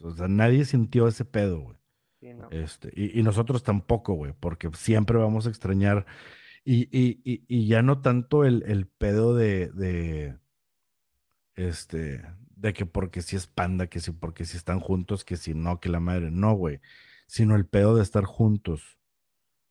o 0.00 0.10
sea, 0.12 0.26
nadie 0.26 0.64
sintió 0.64 1.06
ese 1.06 1.26
pedo, 1.26 1.60
güey. 1.60 1.76
Sí, 2.18 2.32
no. 2.32 2.48
Este, 2.50 2.90
y, 2.96 3.20
y 3.20 3.22
nosotros 3.22 3.62
tampoco, 3.62 4.14
güey, 4.14 4.32
porque 4.40 4.70
siempre 4.72 5.18
vamos 5.18 5.46
a 5.46 5.50
extrañar. 5.50 6.06
Y, 6.70 6.86
y, 6.92 7.44
y, 7.48 7.66
ya 7.66 7.80
no 7.80 8.02
tanto 8.02 8.44
el, 8.44 8.62
el 8.66 8.86
pedo 8.86 9.34
de, 9.34 9.70
de, 9.70 10.36
este, 11.54 12.22
de 12.56 12.74
que 12.74 12.84
porque 12.84 13.22
si 13.22 13.36
es 13.36 13.46
panda, 13.46 13.86
que 13.86 14.00
si 14.00 14.10
porque 14.10 14.44
si 14.44 14.58
están 14.58 14.78
juntos, 14.78 15.24
que 15.24 15.38
si 15.38 15.54
no, 15.54 15.80
que 15.80 15.88
la 15.88 15.98
madre, 15.98 16.30
no, 16.30 16.52
güey, 16.52 16.80
sino 17.26 17.56
el 17.56 17.64
pedo 17.64 17.96
de 17.96 18.02
estar 18.02 18.24
juntos, 18.24 18.98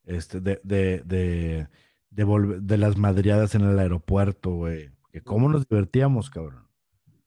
este, 0.06 0.42
de, 0.42 0.60
de, 0.64 1.04
de, 1.06 1.68
de, 2.10 2.78
las 2.80 2.98
madriadas 2.98 3.54
en 3.54 3.62
el 3.62 3.78
aeropuerto, 3.78 4.50
güey, 4.56 4.90
que 5.12 5.22
cómo 5.22 5.50
nos 5.50 5.70
divertíamos, 5.70 6.32
cabrón. 6.32 6.68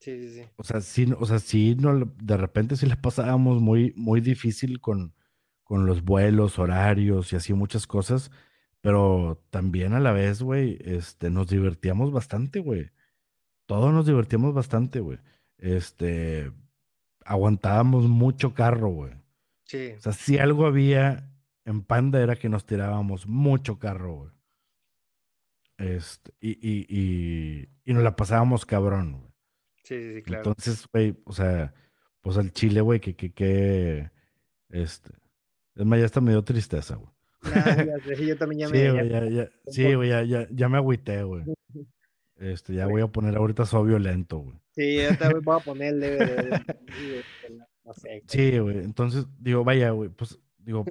Sí, 0.01 0.19
sí, 0.19 0.35
sí. 0.35 0.49
O 0.57 0.65
sea, 0.65 0.81
sí, 0.81 1.15
o 1.17 1.27
sea, 1.27 1.39
sí 1.39 1.77
no, 1.79 2.13
de 2.21 2.37
repente 2.37 2.75
sí 2.75 2.87
la 2.87 3.01
pasábamos 3.01 3.61
muy, 3.61 3.95
muy 3.95 4.21
difícil 4.21 4.81
con, 4.81 5.15
con 5.63 5.87
los 5.87 6.03
vuelos, 6.03 6.59
horarios 6.59 7.33
y 7.33 7.37
así 7.37 7.55
muchas 7.55 7.87
cosas, 7.87 8.33
pero 8.81 9.43
también 9.51 9.93
a 9.93 10.01
la 10.01 10.13
vez, 10.13 10.43
güey, 10.43 10.79
este, 10.85 11.31
nos 11.31 11.49
divertíamos 11.49 12.13
bastante, 12.13 12.61
güey. 12.61 12.91
Todos 13.67 13.93
nos 13.93 14.07
divertíamos 14.07 14.55
bastante, 14.55 15.01
güey. 15.01 15.19
Este, 15.59 16.51
aguantábamos 17.25 18.09
mucho 18.09 18.55
carro, 18.55 18.89
güey. 18.89 19.13
Sí. 19.65 19.93
O 19.99 20.01
sea, 20.01 20.13
si 20.13 20.39
algo 20.39 20.67
había 20.67 21.31
en 21.65 21.83
Panda 21.83 22.21
era 22.21 22.37
que 22.37 22.49
nos 22.49 22.65
tirábamos 22.65 23.27
mucho 23.27 23.79
carro, 23.79 24.15
güey. 24.15 24.31
Este, 25.77 26.33
y, 26.41 26.51
y, 26.51 26.87
y, 26.89 27.69
y 27.85 27.95
nos 27.95 28.03
la 28.03 28.17
pasábamos 28.17 28.67
cabrón, 28.67 29.13
güey. 29.13 29.33
Sí, 29.85 29.97
sí, 29.99 30.15
sí, 30.17 30.23
claro. 30.23 30.51
Entonces, 30.51 30.87
güey, 30.93 31.17
o 31.25 31.33
sea, 31.33 31.75
pues 32.21 32.37
al 32.37 32.53
chile, 32.53 32.81
güey, 32.81 33.01
que, 33.01 33.15
que, 33.15 33.33
que, 33.33 34.11
este. 34.69 35.13
Es 35.75 35.87
más, 35.87 35.99
ya 35.99 36.07
hasta 36.07 36.21
me 36.21 36.33
dio 36.33 36.43
tristeza, 36.43 36.97
güey. 36.97 37.11
Nah, 37.43 37.97
yo 38.19 38.37
también 38.37 38.61
ya 38.61 38.69
me... 38.69 38.79
Sí, 38.79 38.89
güey, 39.95 40.09
ya, 40.09 40.23
ya, 40.25 40.47
sí, 40.47 40.55
ya, 40.55 40.69
me 40.69 40.79
agüité, 40.79 41.23
güey. 41.23 41.45
Este, 42.41 42.73
ya 42.73 42.85
pues 42.85 42.93
voy 42.93 43.03
a 43.03 43.07
poner 43.07 43.37
ahorita 43.37 43.67
soy 43.67 43.89
violento, 43.89 44.39
güey. 44.39 44.57
Sí, 44.71 44.97
yo 44.97 45.15
también 45.19 45.43
voy 45.43 45.59
a 45.61 45.63
ponerle. 45.63 46.19
No 47.85 47.93
sé, 47.93 48.23
sí, 48.27 48.59
güey. 48.59 48.79
Entonces, 48.79 49.27
digo, 49.39 49.63
vaya, 49.63 49.91
güey, 49.91 50.09
pues, 50.09 50.39
digo, 50.57 50.87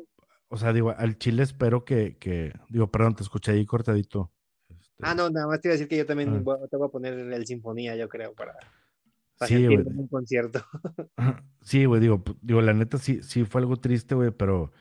o 0.49 0.57
sea, 0.57 0.73
digo, 0.73 0.93
al 0.95 1.17
chile 1.17 1.41
espero 1.41 1.85
que, 1.85 2.17
que 2.17 2.53
digo, 2.69 2.91
perdón, 2.91 3.15
te 3.15 3.23
escuché 3.23 3.53
ahí 3.53 3.65
cortadito. 3.65 4.31
Este 4.69 4.91
ah, 5.01 5.15
no, 5.15 5.31
nada 5.31 5.47
más 5.47 5.59
te 5.59 5.69
iba 5.69 5.73
a 5.73 5.77
decir 5.77 5.87
que 5.87 5.97
yo 5.97 6.05
también 6.05 6.43
ah. 6.47 6.67
te 6.69 6.77
voy 6.77 6.87
a 6.87 6.91
poner 6.91 7.13
el 7.17 7.45
Sinfonía, 7.47 7.95
yo 7.95 8.07
creo, 8.09 8.35
para, 8.35 8.53
para 9.39 9.47
sí, 9.47 9.55
sentir 9.55 9.87
un 9.87 10.07
concierto. 10.07 10.63
sí, 11.61 11.85
güey, 11.85 11.99
digo, 11.99 12.23
pues, 12.23 12.37
digo, 12.41 12.61
la 12.61 12.73
neta 12.73 12.99
sí, 12.99 13.23
sí 13.23 13.43
fue 13.45 13.61
algo 13.61 13.77
triste, 13.77 14.13
güey, 14.13 14.29
pero 14.29 14.71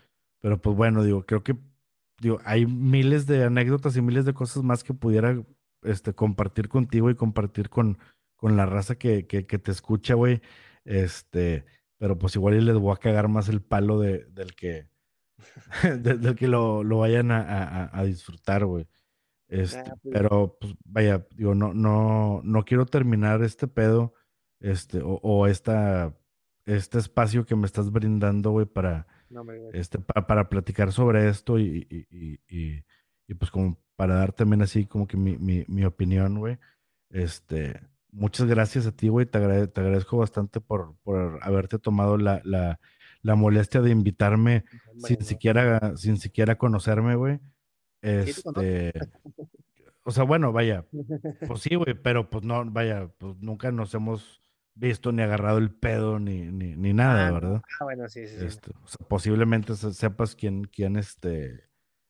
pero 0.40 0.60
pues 0.60 0.76
bueno, 0.76 1.02
digo, 1.02 1.24
creo 1.26 1.42
que 1.42 1.56
digo, 2.20 2.38
hay 2.44 2.66
miles 2.66 3.26
de 3.26 3.44
anécdotas 3.44 3.96
y 3.96 4.02
miles 4.02 4.24
de 4.24 4.34
cosas 4.34 4.62
más 4.62 4.84
que 4.84 4.94
pudiera 4.94 5.40
este, 5.82 6.14
compartir 6.14 6.68
contigo 6.68 7.10
y 7.10 7.14
compartir 7.14 7.70
con, 7.70 7.98
con 8.36 8.56
la 8.56 8.66
raza 8.66 8.96
que, 8.96 9.26
que, 9.26 9.42
te 9.42 9.70
escucha, 9.70 10.14
güey. 10.14 10.40
Este, 10.84 11.64
pero 11.98 12.18
pues 12.18 12.36
igual 12.36 12.54
y 12.54 12.60
les 12.60 12.76
voy 12.76 12.92
a 12.92 12.98
cagar 12.98 13.28
más 13.28 13.48
el 13.48 13.62
palo 13.62 14.00
de, 14.00 14.24
del 14.26 14.54
que, 14.54 14.88
del 16.00 16.34
que 16.36 16.48
lo, 16.48 16.82
lo 16.84 16.98
vayan 16.98 17.30
a, 17.30 17.40
a, 17.42 17.98
a 17.98 18.04
disfrutar, 18.04 18.64
güey. 18.64 18.88
Este, 19.48 19.78
ah, 19.78 19.94
pues. 20.02 20.12
pero 20.12 20.58
pues, 20.60 20.74
vaya, 20.84 21.26
digo, 21.34 21.54
no, 21.54 21.72
no, 21.72 22.42
no 22.44 22.64
quiero 22.64 22.84
terminar 22.86 23.42
este 23.42 23.66
pedo, 23.66 24.14
este, 24.60 25.00
o, 25.00 25.20
o 25.22 25.46
esta, 25.46 26.14
este 26.66 26.98
espacio 26.98 27.46
que 27.46 27.56
me 27.56 27.66
estás 27.66 27.90
brindando, 27.90 28.50
güey, 28.50 28.66
para, 28.66 29.06
este, 29.72 29.98
para, 29.98 30.26
para, 30.26 30.48
platicar 30.48 30.92
sobre 30.92 31.28
esto 31.28 31.58
y, 31.58 31.86
y, 31.90 32.38
y, 32.48 32.84
y, 33.26 33.34
pues 33.34 33.50
como 33.50 33.78
para 33.96 34.14
dar 34.14 34.32
también 34.32 34.62
así 34.62 34.86
como 34.86 35.06
que 35.06 35.16
mi, 35.16 35.36
mi, 35.38 35.64
mi 35.68 35.84
opinión, 35.84 36.38
güey. 36.38 36.58
Este, 37.10 37.80
muchas 38.10 38.46
gracias 38.46 38.86
a 38.86 38.92
ti, 38.92 39.08
güey. 39.08 39.26
Te, 39.26 39.38
agrade, 39.38 39.68
te 39.68 39.80
agradezco 39.80 40.16
bastante 40.16 40.60
por, 40.60 40.96
por 41.02 41.38
haberte 41.42 41.78
tomado 41.78 42.16
la, 42.16 42.40
la, 42.44 42.80
la 43.22 43.34
molestia 43.34 43.80
de 43.80 43.90
invitarme 43.90 44.64
sin, 44.98 45.22
siquiera, 45.22 45.96
sin 45.96 46.18
siquiera 46.18 46.56
conocerme, 46.56 47.16
güey. 47.16 47.40
Este, 48.00 48.92
o 50.04 50.10
sea, 50.10 50.24
bueno, 50.24 50.52
vaya, 50.52 50.86
pues 51.46 51.60
sí, 51.60 51.74
güey, 51.74 51.94
pero 51.94 52.30
pues 52.30 52.44
no, 52.44 52.64
vaya, 52.70 53.08
pues 53.18 53.36
nunca 53.40 53.70
nos 53.72 53.92
hemos 53.94 54.40
visto 54.78 55.12
ni 55.12 55.22
agarrado 55.22 55.58
el 55.58 55.70
pedo 55.70 56.18
ni, 56.18 56.42
ni, 56.42 56.76
ni 56.76 56.92
nada, 56.92 57.28
ah, 57.28 57.32
¿verdad? 57.32 57.62
Ah, 57.80 57.84
bueno, 57.84 58.08
sí, 58.08 58.26
sí. 58.26 58.36
Este, 58.44 58.70
o 58.70 58.86
sea, 58.86 59.06
posiblemente 59.06 59.74
sepas 59.74 60.34
quién, 60.36 60.64
quién, 60.64 60.96
este, 60.96 61.68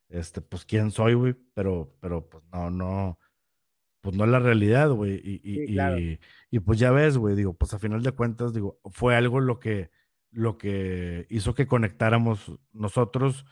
este, 0.08 0.40
pues 0.40 0.64
quién 0.64 0.90
soy, 0.90 1.14
güey, 1.14 1.34
pero, 1.54 1.96
pero 2.00 2.28
pues 2.28 2.44
no, 2.52 2.70
no, 2.70 3.18
pues 4.00 4.14
no 4.16 4.24
es 4.24 4.30
la 4.30 4.38
realidad, 4.38 4.90
güey. 4.90 5.20
Y, 5.24 5.40
y, 5.42 6.18
y, 6.50 6.60
pues 6.60 6.78
ya 6.78 6.90
ves, 6.90 7.16
güey, 7.16 7.34
digo, 7.34 7.54
pues 7.54 7.72
a 7.74 7.78
final 7.78 8.02
de 8.02 8.12
cuentas, 8.12 8.52
digo, 8.52 8.80
fue 8.90 9.16
algo 9.16 9.40
lo 9.40 9.58
que, 9.58 9.90
lo 10.30 10.58
que 10.58 11.26
hizo 11.30 11.54
que 11.54 11.66
conectáramos 11.66 12.52
nosotros 12.72 13.46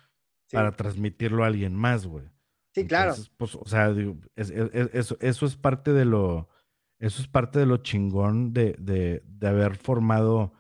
para 0.53 0.73
transmitirlo 0.73 1.43
a 1.43 1.49
alguien 1.49 1.75
más, 1.75 2.07
güey. 2.07 2.27
Sí, 2.75 2.87
claro. 2.87 3.15
Pues, 3.39 3.55
o 3.55 3.65
sea, 3.65 3.95
eso, 4.35 5.17
eso 5.21 5.47
es 5.47 5.57
parte 5.57 5.95
de 5.95 6.05
lo, 6.05 6.51
eso 6.99 7.21
es 7.21 7.29
parte 7.29 7.59
de 7.59 7.67
lo 7.67 7.79
chingón 7.79 8.53
de, 8.53 8.75
de, 8.79 9.23
de 9.27 9.49
haber 9.49 9.77
formado 9.77 10.53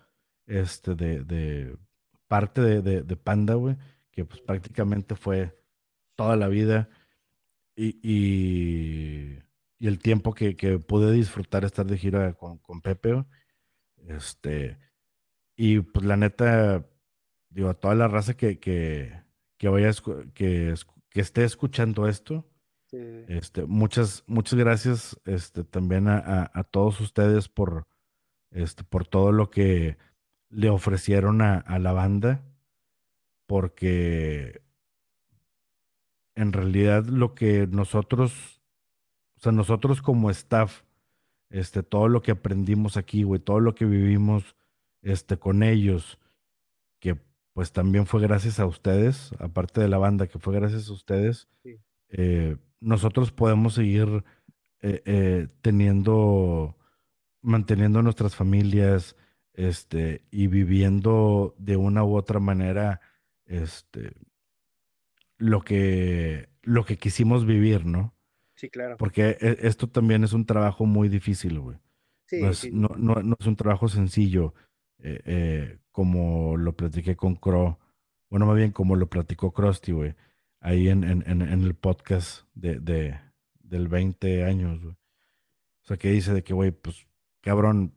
este, 0.46 0.94
de, 0.94 1.24
de 1.24 1.76
parte 2.28 2.60
de, 2.82 3.16
Panda, 3.16 3.54
güey, 3.54 3.76
que 4.10 4.24
pues 4.24 4.40
prácticamente 4.40 5.14
fue 5.16 5.56
toda 6.14 6.36
la 6.36 6.48
vida 6.48 6.88
y, 7.74 7.98
y, 8.02 9.38
el 9.80 9.98
tiempo 9.98 10.34
que, 10.34 10.56
que, 10.56 10.78
pude 10.78 11.12
disfrutar 11.12 11.64
estar 11.64 11.86
de 11.86 11.98
gira 11.98 12.32
con, 12.34 12.58
con 12.58 12.80
Pepe. 12.80 13.24
Este, 14.08 14.78
y 15.56 15.80
pues 15.80 16.04
la 16.04 16.16
neta, 16.16 16.86
digo, 17.50 17.68
a 17.70 17.74
toda 17.74 17.94
la 17.94 18.08
raza 18.08 18.36
que, 18.36 18.58
que, 18.58 19.22
que 19.58 19.68
vaya, 19.68 19.90
que, 20.34 20.74
que 21.10 21.20
esté 21.20 21.44
escuchando 21.44 22.08
esto, 22.08 22.48
este, 22.92 23.64
muchas, 23.66 24.22
muchas 24.26 24.58
gracias 24.58 25.20
este, 25.24 25.64
también 25.64 26.08
a, 26.08 26.50
a, 26.52 26.64
todos 26.64 27.00
ustedes 27.00 27.48
por, 27.48 27.86
este, 28.50 28.84
por 28.84 29.06
todo 29.06 29.32
lo 29.32 29.50
que 29.50 29.96
le 30.50 30.70
ofrecieron 30.70 31.42
a, 31.42 31.58
a 31.58 31.78
la 31.80 31.92
banda, 31.92 32.44
porque 33.46 34.62
en 36.36 36.52
realidad 36.52 37.06
lo 37.06 37.34
que 37.34 37.66
nosotros, 37.66 38.60
o 39.36 39.40
sea, 39.40 39.52
nosotros 39.52 40.00
como 40.00 40.30
staff, 40.30 40.82
este, 41.50 41.82
todo 41.82 42.08
lo 42.08 42.22
que 42.22 42.32
aprendimos 42.32 42.96
aquí, 42.96 43.22
güey, 43.22 43.40
todo 43.40 43.60
lo 43.60 43.74
que 43.74 43.84
vivimos 43.84 44.56
este, 45.02 45.38
con 45.38 45.62
ellos, 45.62 46.18
que 47.00 47.18
pues 47.52 47.72
también 47.72 48.06
fue 48.06 48.20
gracias 48.20 48.60
a 48.60 48.66
ustedes, 48.66 49.32
aparte 49.38 49.80
de 49.80 49.88
la 49.88 49.98
banda, 49.98 50.26
que 50.26 50.38
fue 50.38 50.54
gracias 50.54 50.88
a 50.88 50.92
ustedes, 50.92 51.48
eh, 52.10 52.56
nosotros 52.80 53.32
podemos 53.32 53.74
seguir 53.74 54.24
eh, 54.82 55.02
eh, 55.04 55.48
teniendo, 55.62 56.76
manteniendo 57.40 58.02
nuestras 58.02 58.36
familias 58.36 59.16
este, 59.54 60.22
y 60.30 60.46
viviendo 60.48 61.54
de 61.58 61.76
una 61.76 62.04
u 62.04 62.16
otra 62.16 62.40
manera 62.40 63.00
este, 63.46 64.12
lo, 65.38 65.62
que, 65.62 66.50
lo 66.62 66.84
que 66.84 66.98
quisimos 66.98 67.46
vivir, 67.46 67.86
¿no? 67.86 68.14
Sí, 68.54 68.70
claro. 68.70 68.96
Porque 68.96 69.36
e, 69.40 69.58
esto 69.62 69.88
también 69.88 70.24
es 70.24 70.32
un 70.32 70.46
trabajo 70.46 70.86
muy 70.86 71.08
difícil, 71.08 71.60
güey. 71.60 71.78
Sí, 72.26 72.42
no, 72.42 72.50
es, 72.50 72.58
sí. 72.58 72.70
no, 72.72 72.88
no, 72.96 73.14
no 73.22 73.36
es 73.38 73.46
un 73.46 73.56
trabajo 73.56 73.88
sencillo, 73.88 74.54
eh, 74.98 75.20
eh 75.24 75.78
como 75.92 76.56
lo 76.58 76.76
platiqué 76.76 77.16
con 77.16 77.36
Crow. 77.36 77.78
Bueno, 78.28 78.44
más 78.44 78.56
bien 78.56 78.72
como 78.72 78.96
lo 78.96 79.08
platicó 79.08 79.52
Krusty, 79.52 79.92
güey 79.92 80.14
ahí 80.60 80.88
en, 80.88 81.04
en, 81.04 81.22
en, 81.26 81.42
en 81.42 81.62
el 81.62 81.74
podcast 81.74 82.46
de, 82.54 82.80
de, 82.80 83.20
del 83.60 83.88
20 83.88 84.44
años. 84.44 84.82
O 84.84 84.96
sea, 85.82 85.96
que 85.96 86.10
dice 86.10 86.32
de 86.32 86.42
que, 86.42 86.54
güey, 86.54 86.70
pues, 86.70 87.06
cabrón, 87.40 87.94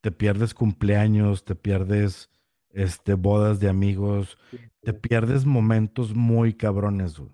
te 0.00 0.10
pierdes 0.10 0.54
cumpleaños, 0.54 1.44
te 1.44 1.54
pierdes 1.54 2.30
este, 2.70 3.14
bodas 3.14 3.60
de 3.60 3.68
amigos, 3.68 4.38
te 4.82 4.92
pierdes 4.92 5.44
momentos 5.44 6.14
muy 6.14 6.54
cabrones. 6.54 7.18
O 7.18 7.30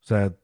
sea, 0.00 0.34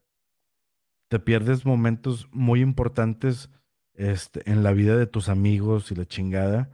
te 1.08 1.18
pierdes 1.18 1.64
momentos 1.64 2.28
muy 2.32 2.60
importantes 2.60 3.50
este, 3.94 4.50
en 4.50 4.62
la 4.62 4.72
vida 4.72 4.96
de 4.96 5.06
tus 5.06 5.28
amigos 5.28 5.90
y 5.90 5.94
la 5.94 6.06
chingada 6.06 6.70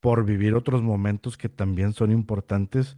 por 0.00 0.24
vivir 0.24 0.54
otros 0.54 0.82
momentos 0.82 1.38
que 1.38 1.48
también 1.48 1.94
son 1.94 2.12
importantes 2.12 2.96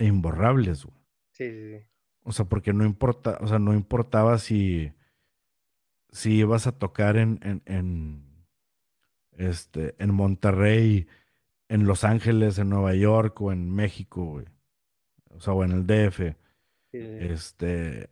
e 0.00 0.06
imborrables, 0.06 0.84
güey. 0.86 0.96
Sí, 1.30 1.50
sí, 1.50 1.78
sí. 1.78 1.86
O 2.22 2.32
sea, 2.32 2.46
porque 2.46 2.72
no 2.72 2.84
importa, 2.84 3.38
o 3.40 3.46
sea, 3.46 3.58
no 3.58 3.74
importaba 3.74 4.38
si, 4.38 4.92
si 6.10 6.38
ibas 6.38 6.66
a 6.66 6.72
tocar 6.72 7.16
en, 7.16 7.38
en, 7.42 7.62
en, 7.66 8.46
este, 9.32 9.94
en 10.02 10.14
Monterrey, 10.14 11.06
en 11.68 11.86
Los 11.86 12.04
Ángeles, 12.04 12.58
en 12.58 12.70
Nueva 12.70 12.94
York 12.94 13.40
o 13.40 13.52
en 13.52 13.70
México, 13.70 14.24
güey. 14.24 14.46
O 15.28 15.40
sea, 15.40 15.52
o 15.52 15.64
en 15.64 15.72
el 15.72 15.86
DF. 15.86 16.36
Sí, 16.90 16.98
este, 16.98 18.10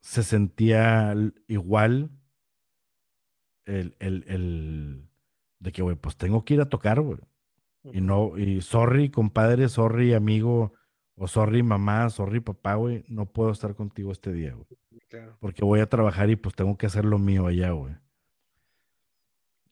se 0.00 0.22
sentía 0.22 1.14
igual 1.48 2.10
el, 3.64 3.96
el, 3.98 4.24
el 4.28 5.08
de 5.58 5.72
que, 5.72 5.82
güey, 5.82 5.96
pues 5.96 6.16
tengo 6.16 6.44
que 6.44 6.54
ir 6.54 6.60
a 6.60 6.68
tocar, 6.68 7.00
güey. 7.00 7.18
Y 7.92 8.00
no, 8.00 8.38
y 8.38 8.62
sorry, 8.62 9.10
compadre, 9.10 9.68
sorry, 9.68 10.14
amigo, 10.14 10.72
o 11.16 11.28
sorry, 11.28 11.62
mamá, 11.62 12.10
sorry, 12.10 12.40
papá, 12.40 12.74
güey, 12.74 13.04
no 13.08 13.26
puedo 13.26 13.50
estar 13.50 13.74
contigo 13.74 14.12
este 14.12 14.32
día, 14.32 14.54
güey. 14.54 14.66
Claro. 15.08 15.36
Porque 15.40 15.64
voy 15.64 15.80
a 15.80 15.88
trabajar 15.88 16.30
y 16.30 16.36
pues 16.36 16.54
tengo 16.54 16.76
que 16.76 16.86
hacer 16.86 17.04
lo 17.04 17.18
mío 17.18 17.46
allá, 17.46 17.70
güey. 17.70 17.94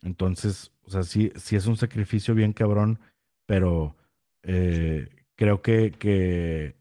Entonces, 0.02 0.72
o 0.84 0.90
sea, 0.90 1.02
sí, 1.02 1.32
sí 1.36 1.56
es 1.56 1.66
un 1.66 1.76
sacrificio 1.76 2.34
bien 2.34 2.52
cabrón, 2.52 2.98
pero 3.46 3.96
eh, 4.42 5.08
creo 5.36 5.62
que, 5.62 5.92
que, 5.92 6.76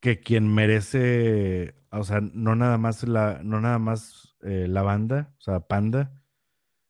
que 0.00 0.20
quien 0.20 0.52
merece, 0.52 1.74
o 1.90 2.04
sea, 2.04 2.20
no 2.20 2.54
nada 2.54 2.78
más 2.78 3.06
la, 3.06 3.40
no 3.42 3.60
nada 3.60 3.78
más 3.78 4.36
eh, 4.42 4.66
la 4.68 4.82
banda, 4.82 5.34
o 5.38 5.40
sea, 5.40 5.60
Panda, 5.60 6.12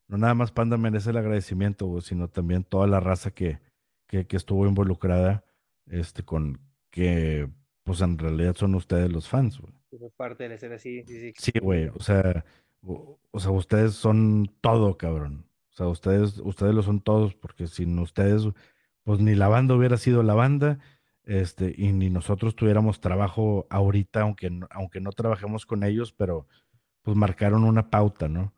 no 0.09 0.19
nada 0.19 0.35
más 0.35 0.53
Panda 0.53 0.77
merece 0.77 1.11
el 1.11 1.17
agradecimiento, 1.17 1.87
güey, 1.87 2.03
sino 2.03 2.29
también 2.29 2.65
toda 2.65 2.87
la 2.87 3.01
raza 3.01 3.33
que, 3.33 3.61
que, 4.07 4.27
que 4.27 4.37
estuvo 4.37 4.67
involucrada, 4.67 5.45
este, 5.87 6.23
con 6.25 6.61
que, 6.91 7.49
pues 7.83 8.01
en 8.01 8.19
realidad 8.19 8.55
son 8.57 8.75
ustedes 8.75 9.11
los 9.13 9.29
fans, 9.29 9.59
güey. 9.59 9.73
Es 9.91 10.13
parte 10.17 10.43
de 10.45 10.49
la 10.51 10.55
escena, 10.57 10.79
sí, 10.79 11.05
sí, 11.07 11.21
sí. 11.21 11.33
Sí, 11.39 11.53
güey, 11.61 11.89
o 11.89 12.01
sea, 12.01 12.45
o, 12.83 13.19
o 13.31 13.41
sea, 13.41 13.51
ustedes 13.53 13.95
son 13.95 14.51
todo, 14.61 14.97
cabrón. 14.97 15.47
O 15.71 15.77
sea, 15.77 15.87
ustedes, 15.89 16.39
ustedes 16.39 16.75
lo 16.75 16.83
son 16.83 17.01
todos, 17.01 17.35
porque 17.35 17.67
sin 17.67 17.99
ustedes, 17.99 18.43
pues 19.05 19.21
ni 19.21 19.35
la 19.35 19.49
banda 19.49 19.75
hubiera 19.75 19.97
sido 19.97 20.23
la 20.23 20.35
banda, 20.35 20.79
este, 21.25 21.75
y 21.77 21.93
ni 21.93 22.11
nosotros 22.11 22.55
tuviéramos 22.57 23.01
trabajo 23.01 23.67
ahorita, 23.71 24.23
aunque, 24.23 24.51
no- 24.51 24.67
aunque 24.71 25.01
no 25.01 25.11
trabajemos 25.13 25.65
con 25.67 25.83
ellos, 25.85 26.13
pero 26.13 26.47
pues 27.03 27.17
marcaron 27.17 27.65
una 27.65 27.91
pauta, 27.91 28.29
¿no? 28.29 28.53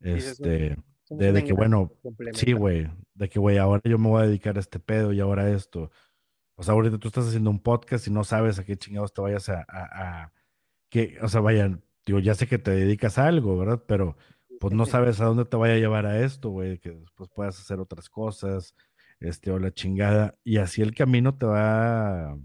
Sí, 0.00 0.08
Este, 0.10 0.76
somos 1.04 1.24
de, 1.34 1.44
que, 1.44 1.52
bueno, 1.52 1.92
sí, 2.32 2.52
güey, 2.52 2.88
de 3.14 3.28
que, 3.28 3.38
güey, 3.38 3.58
ahora 3.58 3.80
yo 3.84 3.98
me 3.98 4.08
voy 4.08 4.22
a 4.22 4.26
dedicar 4.26 4.56
a 4.56 4.60
este 4.60 4.78
pedo 4.78 5.12
y 5.12 5.20
ahora 5.20 5.50
esto. 5.50 5.90
O 6.56 6.62
sea, 6.62 6.74
ahorita 6.74 6.98
tú 6.98 7.08
estás 7.08 7.26
haciendo 7.26 7.50
un 7.50 7.60
podcast 7.60 8.06
y 8.06 8.10
no 8.10 8.24
sabes 8.24 8.58
a 8.58 8.64
qué 8.64 8.76
chingados 8.76 9.12
te 9.12 9.20
vayas 9.22 9.48
a, 9.48 9.64
a, 9.68 10.32
que, 10.90 11.18
o 11.22 11.28
sea, 11.28 11.40
vaya, 11.40 11.78
digo, 12.06 12.18
ya 12.18 12.34
sé 12.34 12.46
que 12.46 12.58
te 12.58 12.70
dedicas 12.70 13.18
a 13.18 13.26
algo, 13.26 13.58
¿verdad? 13.58 13.82
Pero 13.86 14.16
pues 14.60 14.74
no 14.74 14.86
sabes 14.86 15.20
a 15.20 15.24
dónde 15.24 15.44
te 15.44 15.56
vaya 15.56 15.74
a 15.74 15.78
llevar 15.78 16.06
a 16.06 16.20
esto, 16.24 16.50
güey, 16.50 16.78
que 16.78 16.90
después 16.92 17.30
puedas 17.34 17.58
hacer 17.58 17.80
otras 17.80 18.08
cosas, 18.08 18.76
este, 19.20 19.50
o 19.50 19.58
la 19.58 19.72
chingada. 19.72 20.36
Y 20.44 20.58
así 20.58 20.82
el 20.82 20.94
camino 20.94 21.36
te 21.36 21.46
va, 21.46 22.38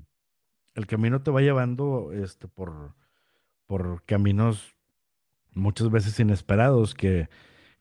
el 0.73 0.87
camino 0.87 1.21
te 1.21 1.31
va 1.31 1.41
llevando, 1.41 2.11
este, 2.13 2.47
por, 2.47 2.95
por 3.67 4.03
caminos 4.05 4.75
muchas 5.53 5.91
veces 5.91 6.19
inesperados, 6.19 6.95
que, 6.95 7.29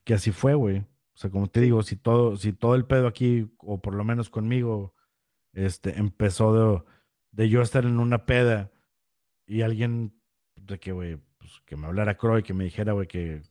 que 0.03 0.13
así 0.13 0.31
fue, 0.31 0.53
güey. 0.55 0.79
O 0.79 1.19
sea, 1.19 1.31
como 1.31 1.47
te 1.47 1.61
digo, 1.61 1.81
si 1.81 1.95
todo, 1.95 2.37
si 2.37 2.53
todo 2.53 2.75
el 2.75 2.85
pedo 2.85 3.07
aquí, 3.07 3.49
o 3.57 3.81
por 3.81 3.95
lo 3.95 4.03
menos 4.03 4.29
conmigo, 4.29 4.93
este, 5.57 5.97
empezó 5.97 6.53
de, 6.53 6.83
de 7.31 7.49
yo 7.49 7.61
estar 7.61 7.83
en 7.85 7.99
una 7.99 8.25
peda 8.25 8.71
y 9.45 9.61
alguien 9.63 10.13
de 10.55 10.79
que, 10.79 10.91
güey, 10.91 11.17
pues 11.37 11.61
que 11.65 11.75
me 11.75 11.87
hablara 11.87 12.17
Croy, 12.17 12.43
que 12.43 12.53
me 12.53 12.63
dijera, 12.65 12.93
güey, 12.93 13.07
que, 13.07 13.41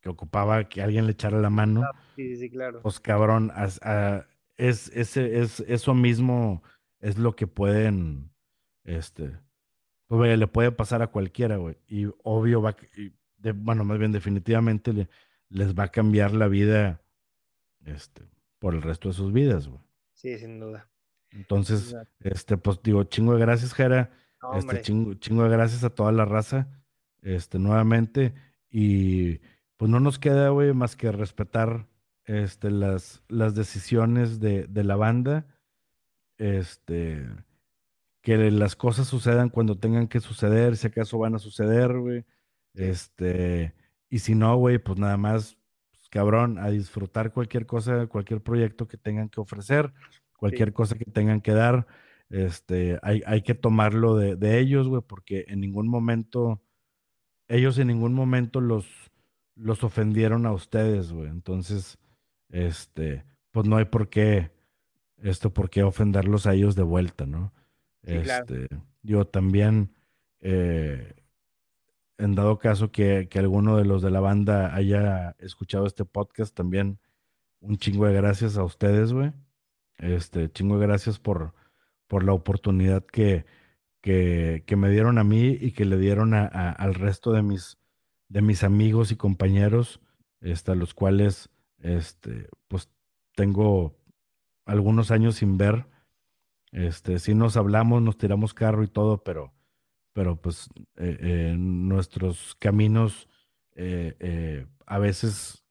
que 0.00 0.08
ocupaba 0.08 0.68
que 0.68 0.82
alguien 0.82 1.06
le 1.06 1.12
echara 1.12 1.38
la 1.38 1.50
mano, 1.50 1.82
sí, 2.16 2.34
sí, 2.34 2.36
sí, 2.36 2.50
claro. 2.50 2.80
pues 2.82 3.00
cabrón, 3.00 3.50
a- 3.54 4.26
es, 4.56 4.88
ese, 4.94 5.38
es, 5.40 5.60
eso 5.60 5.94
mismo 5.94 6.62
es 7.00 7.16
lo 7.16 7.34
que 7.36 7.46
pueden, 7.46 8.30
este, 8.84 9.38
pues 10.08 10.18
vaya, 10.20 10.36
le 10.36 10.48
puede 10.48 10.72
pasar 10.72 11.00
a 11.00 11.06
cualquiera, 11.08 11.56
güey. 11.56 11.76
Y 11.86 12.06
obvio 12.24 12.60
va, 12.60 12.76
y 12.96 13.12
de- 13.36 13.52
bueno, 13.52 13.84
más 13.84 13.98
bien 13.98 14.12
definitivamente 14.12 14.92
le- 14.92 15.08
les 15.48 15.74
va 15.74 15.84
a 15.84 15.88
cambiar 15.92 16.32
la 16.32 16.48
vida, 16.48 17.00
este, 17.86 18.24
por 18.58 18.74
el 18.74 18.82
resto 18.82 19.08
de 19.08 19.14
sus 19.14 19.32
vidas, 19.32 19.68
güey. 19.68 19.80
Sí, 20.12 20.36
sin 20.38 20.58
duda. 20.58 20.90
Entonces, 21.30 21.92
Exacto. 21.92 22.12
este, 22.20 22.56
pues 22.56 22.80
digo, 22.82 23.04
chingo 23.04 23.34
de 23.34 23.40
gracias, 23.40 23.74
Jera. 23.74 24.10
No, 24.42 24.54
Este, 24.54 24.60
hombre, 24.60 24.82
chingo, 24.82 25.14
chingo 25.14 25.42
de 25.44 25.50
gracias 25.50 25.84
a 25.84 25.90
toda 25.90 26.12
la 26.12 26.24
raza, 26.24 26.68
este, 27.22 27.58
nuevamente. 27.58 28.34
Y 28.70 29.40
pues 29.76 29.90
no 29.90 30.00
nos 30.00 30.18
queda, 30.18 30.48
güey, 30.50 30.72
más 30.74 30.96
que 30.96 31.10
respetar, 31.12 31.86
este, 32.24 32.70
las, 32.70 33.22
las 33.28 33.54
decisiones 33.54 34.40
de, 34.40 34.66
de 34.66 34.84
la 34.84 34.96
banda. 34.96 35.46
Este, 36.38 37.26
que 38.22 38.36
las 38.50 38.76
cosas 38.76 39.06
sucedan 39.08 39.48
cuando 39.48 39.78
tengan 39.78 40.08
que 40.08 40.20
suceder, 40.20 40.76
si 40.76 40.86
acaso 40.86 41.18
van 41.18 41.34
a 41.34 41.38
suceder, 41.38 41.96
güey. 41.98 42.24
Este, 42.74 43.74
y 44.10 44.18
si 44.20 44.34
no, 44.34 44.56
güey, 44.56 44.78
pues 44.78 44.98
nada 44.98 45.16
más, 45.16 45.56
pues, 45.90 46.08
cabrón, 46.10 46.58
a 46.58 46.68
disfrutar 46.70 47.32
cualquier 47.32 47.66
cosa, 47.66 48.06
cualquier 48.06 48.42
proyecto 48.42 48.86
que 48.86 48.96
tengan 48.98 49.28
que 49.28 49.40
ofrecer, 49.40 49.92
sí, 50.38 50.40
cualquier 50.40 50.72
cosa 50.72 50.96
que 50.96 51.04
tengan 51.04 51.40
que 51.40 51.52
dar. 51.52 51.86
Este, 52.30 52.98
hay, 53.02 53.22
hay 53.26 53.42
que 53.42 53.54
tomarlo 53.54 54.16
de, 54.16 54.36
de 54.36 54.58
ellos, 54.58 54.88
güey, 54.88 55.02
porque 55.06 55.46
en 55.48 55.60
ningún 55.60 55.88
momento, 55.88 56.62
ellos 57.48 57.78
en 57.78 57.88
ningún 57.88 58.14
momento 58.14 58.60
los, 58.60 58.86
los 59.54 59.82
ofendieron 59.84 60.46
a 60.46 60.52
ustedes, 60.52 61.12
güey. 61.12 61.28
Entonces, 61.28 61.98
este, 62.50 63.24
pues 63.50 63.66
no 63.66 63.76
hay 63.76 63.86
por 63.86 64.08
qué 64.08 64.50
esto 65.22 65.52
por 65.52 65.70
qué 65.70 65.82
ofenderlos 65.82 66.46
a 66.46 66.54
ellos 66.54 66.76
de 66.76 66.82
vuelta, 66.82 67.26
¿no? 67.26 67.52
sí, 68.04 68.18
claro. 68.20 68.46
Este, 68.54 68.76
yo 69.02 69.26
también, 69.26 69.94
eh, 70.40 71.14
en 72.18 72.34
dado 72.34 72.58
caso 72.58 72.90
que, 72.90 73.28
que 73.28 73.38
alguno 73.38 73.76
de 73.76 73.84
los 73.84 74.02
de 74.02 74.10
la 74.10 74.20
banda 74.20 74.74
haya 74.74 75.36
escuchado 75.38 75.86
este 75.86 76.04
podcast, 76.04 76.54
también 76.54 76.98
un 77.60 77.76
chingo 77.76 78.06
de 78.06 78.14
gracias 78.14 78.56
a 78.56 78.64
ustedes, 78.64 79.12
güey. 79.12 79.32
Este, 79.98 80.50
chingo 80.50 80.78
de 80.78 80.86
gracias 80.86 81.18
por, 81.18 81.54
por 82.08 82.24
la 82.24 82.32
oportunidad 82.32 83.04
que, 83.06 83.46
que, 84.02 84.64
que 84.66 84.76
me 84.76 84.90
dieron 84.90 85.18
a 85.18 85.24
mí 85.24 85.48
y 85.60 85.72
que 85.72 85.84
le 85.84 85.98
dieron 85.98 86.34
a- 86.34 86.46
al 86.72 86.94
resto 86.94 87.32
de 87.32 87.42
mis, 87.42 87.78
de 88.28 88.42
mis 88.42 88.64
amigos 88.64 89.12
y 89.12 89.16
compañeros, 89.16 90.00
este, 90.40 90.72
a 90.72 90.76
los 90.76 90.94
cuales, 90.94 91.50
este, 91.80 92.48
pues 92.68 92.90
tengo 93.36 93.96
algunos 94.66 95.10
años 95.12 95.36
sin 95.36 95.58
ver. 95.58 95.86
Este, 96.72 97.18
sí 97.18 97.34
nos 97.34 97.56
hablamos, 97.56 98.02
nos 98.02 98.18
tiramos 98.18 98.54
carro 98.54 98.84
y 98.84 98.88
todo, 98.88 99.24
pero, 99.24 99.54
pero 100.14 100.36
pues 100.42 100.70
eh, 100.98 101.18
eh, 101.22 101.56
nuestros 101.58 102.56
caminos 102.56 103.28
eh, 103.76 104.66
a 104.86 104.98
veces 104.98 105.64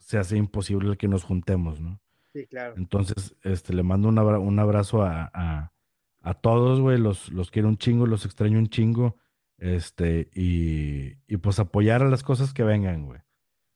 se 0.00 0.18
hace 0.18 0.38
imposible 0.38 0.98
que 0.98 1.08
nos 1.08 1.24
juntemos, 1.24 1.80
¿no? 1.80 2.01
Sí, 2.32 2.46
claro. 2.46 2.74
Entonces, 2.76 3.36
este, 3.42 3.74
le 3.74 3.82
mando 3.82 4.08
un, 4.08 4.18
abra- 4.18 4.38
un 4.38 4.58
abrazo 4.58 5.02
a, 5.02 5.30
a, 5.34 5.72
a 6.20 6.34
todos, 6.34 6.80
güey, 6.80 6.98
los, 6.98 7.30
los 7.30 7.50
quiero 7.50 7.68
un 7.68 7.76
chingo, 7.76 8.06
los 8.06 8.24
extraño 8.24 8.58
un 8.58 8.68
chingo, 8.68 9.16
este, 9.58 10.30
y, 10.34 11.18
y 11.26 11.36
pues 11.36 11.58
apoyar 11.58 12.02
a 12.02 12.08
las 12.08 12.22
cosas 12.22 12.52
que 12.54 12.64
vengan, 12.64 13.04
güey 13.06 13.20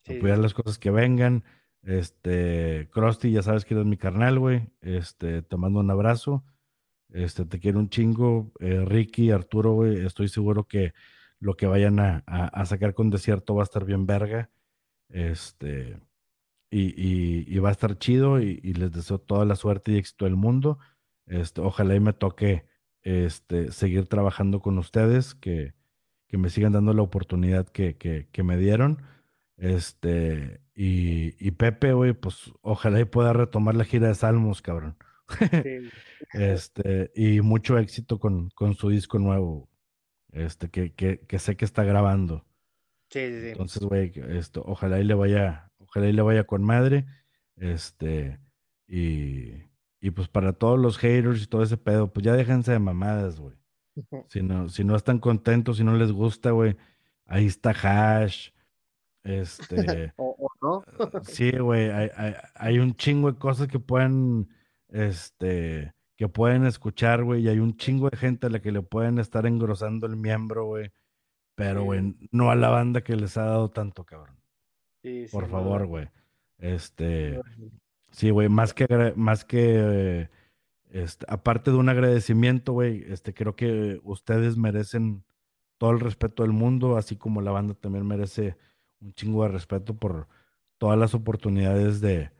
Sí, 0.05 0.17
apoyar 0.17 0.37
sí, 0.37 0.41
las 0.43 0.53
cosas 0.53 0.79
que 0.79 0.89
vengan. 0.91 1.43
Este, 1.83 2.89
Krusty, 2.91 3.31
ya 3.31 3.41
sabes 3.41 3.65
que 3.65 3.73
eres 3.73 3.85
mi 3.85 3.97
carnal, 3.97 4.39
güey. 4.39 4.69
Este, 4.81 5.41
te 5.41 5.57
mando 5.57 5.79
un 5.79 5.91
abrazo. 5.91 6.43
Este, 7.09 7.45
te 7.45 7.59
quiero 7.59 7.79
un 7.79 7.89
chingo. 7.89 8.51
Eh, 8.59 8.83
Ricky, 8.85 9.31
Arturo, 9.31 9.73
güey, 9.73 10.05
estoy 10.05 10.29
seguro 10.29 10.65
que 10.65 10.93
lo 11.39 11.55
que 11.55 11.67
vayan 11.67 11.99
a, 11.99 12.23
a- 12.25 12.47
a 12.47 12.65
sacar 12.65 12.93
con 12.93 13.09
Desierto 13.09 13.55
va 13.55 13.63
a 13.63 13.65
estar 13.65 13.85
bien 13.85 14.05
verga. 14.05 14.49
Este, 15.09 15.99
y, 16.69 16.87
y- 17.01 17.45
y 17.47 17.59
va 17.59 17.69
a 17.69 17.71
estar 17.71 17.97
chido 17.97 18.41
y, 18.41 18.59
y 18.63 18.73
les 18.73 18.91
deseo 18.91 19.19
toda 19.19 19.45
la 19.45 19.55
suerte 19.55 19.91
y 19.93 19.97
éxito 19.97 20.25
del 20.25 20.35
mundo. 20.35 20.79
Este, 21.25 21.61
ojalá 21.61 21.95
y 21.95 21.99
me 21.99 22.13
toque 22.13 22.65
este, 23.01 23.71
seguir 23.71 24.07
trabajando 24.07 24.61
con 24.61 24.77
ustedes, 24.77 25.35
que, 25.35 25.73
que 26.27 26.37
me 26.37 26.49
sigan 26.49 26.73
dando 26.73 26.93
la 26.93 27.01
oportunidad 27.03 27.67
que, 27.67 27.97
que, 27.97 28.27
que 28.31 28.43
me 28.43 28.57
dieron. 28.57 29.01
Este, 29.57 30.61
y, 30.75 31.35
y 31.45 31.51
Pepe, 31.51 31.93
güey, 31.93 32.13
pues 32.13 32.51
ojalá 32.61 32.99
y 32.99 33.05
pueda 33.05 33.33
retomar 33.33 33.75
la 33.75 33.85
gira 33.85 34.07
de 34.09 34.15
Salmos, 34.15 34.61
cabrón. 34.61 34.97
sí, 35.63 35.91
Este, 36.33 37.11
y 37.15 37.41
mucho 37.41 37.77
éxito 37.77 38.19
con, 38.19 38.49
con 38.51 38.75
su 38.75 38.89
disco 38.89 39.19
nuevo, 39.19 39.69
este, 40.31 40.69
que, 40.69 40.93
que, 40.93 41.19
que 41.27 41.39
sé 41.39 41.55
que 41.57 41.65
está 41.65 41.83
grabando. 41.83 42.45
sí, 43.09 43.19
sí, 43.29 43.41
sí. 43.41 43.47
Entonces, 43.51 43.83
güey, 43.83 44.11
esto, 44.29 44.63
ojalá 44.65 44.99
y 44.99 45.03
le 45.03 45.13
vaya, 45.13 45.66
ojalá 45.97 46.09
y 46.09 46.13
le 46.13 46.21
vaya 46.21 46.45
con 46.45 46.63
madre. 46.63 47.05
Este, 47.55 48.39
y, 48.87 49.53
y 49.99 50.11
pues 50.11 50.27
para 50.27 50.53
todos 50.53 50.79
los 50.79 50.97
haters 50.97 51.43
y 51.43 51.47
todo 51.47 51.63
ese 51.63 51.77
pedo, 51.77 52.11
pues 52.11 52.25
ya 52.25 52.33
déjense 52.33 52.71
de 52.71 52.79
mamadas, 52.79 53.39
güey. 53.39 53.55
Si 54.29 54.43
no, 54.43 54.69
si 54.69 54.83
no 54.83 54.95
están 54.95 55.19
contentos, 55.19 55.77
si 55.77 55.83
no 55.83 55.95
les 55.95 56.11
gusta, 56.11 56.51
güey, 56.51 56.77
ahí 57.25 57.47
está 57.47 57.71
Hash. 57.71 58.49
Este, 59.23 60.13
O, 60.17 60.35
o 60.37 60.49
no. 60.61 60.83
sí, 61.23 61.51
güey, 61.51 61.89
hay, 61.89 62.09
hay, 62.15 62.35
hay 62.55 62.79
un 62.79 62.95
chingo 62.95 63.31
de 63.31 63.39
cosas 63.39 63.67
que 63.67 63.79
pueden, 63.79 64.49
este, 64.89 65.93
que 66.15 66.29
pueden 66.29 66.65
escuchar, 66.65 67.23
güey, 67.23 67.43
y 67.43 67.49
hay 67.49 67.59
un 67.59 67.75
chingo 67.75 68.09
de 68.09 68.17
gente 68.17 68.47
a 68.47 68.49
la 68.49 68.61
que 68.61 68.71
le 68.71 68.83
pueden 68.83 69.17
estar 69.17 69.45
engrosando 69.45 70.05
el 70.07 70.15
miembro, 70.15 70.65
güey. 70.65 70.91
Pero, 71.55 71.83
güey, 71.83 72.15
no 72.31 72.51
a 72.51 72.55
la 72.55 72.69
banda 72.69 73.01
que 73.03 73.15
les 73.15 73.35
ha 73.37 73.45
dado 73.45 73.71
tanto, 73.71 74.05
cabrón. 74.05 74.36
Sí, 75.03 75.25
Por 75.31 75.47
favor, 75.49 75.85
güey. 75.87 76.09
Este, 76.57 77.39
sí, 78.11 78.29
güey, 78.31 78.49
más 78.49 78.73
que, 78.73 79.13
más 79.15 79.45
que, 79.45 80.29
este, 80.91 81.25
aparte 81.29 81.71
de 81.71 81.77
un 81.77 81.89
agradecimiento, 81.89 82.73
güey, 82.73 83.03
este, 83.11 83.33
creo 83.33 83.55
que 83.55 83.99
ustedes 84.03 84.57
merecen 84.57 85.23
todo 85.77 85.91
el 85.91 85.99
respeto 85.99 86.43
del 86.43 86.53
mundo, 86.53 86.97
así 86.97 87.15
como 87.17 87.41
la 87.41 87.51
banda 87.51 87.75
también 87.75 88.07
merece 88.07 88.57
un 89.01 89.13
chingo 89.13 89.43
de 89.43 89.49
respeto 89.49 89.95
por 89.95 90.27
todas 90.77 90.97
las 90.99 91.13
oportunidades 91.15 92.01
de, 92.01 92.31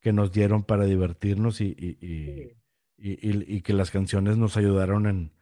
que 0.00 0.12
nos 0.12 0.32
dieron 0.32 0.64
para 0.64 0.84
divertirnos 0.86 1.60
y, 1.60 1.76
y, 1.78 1.98
y, 2.02 2.56
Sí, 2.98 3.62
que 3.62 3.72
las 3.74 3.90
canciones 3.90 4.38
nos 4.38 4.56
ayudaron 4.56 5.06
en, 5.06 5.32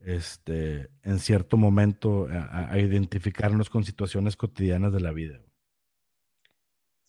este, 0.00 0.90
en 1.02 1.18
cierto 1.20 1.56
momento 1.56 2.28
a, 2.30 2.44
a- 2.44 2.72
a 2.72 2.78
identificarnos 2.78 3.70
con 3.70 3.84
situaciones 3.84 4.36
cotidianas 4.36 4.92
de 4.92 5.00
la 5.00 5.12
vida. 5.12 5.40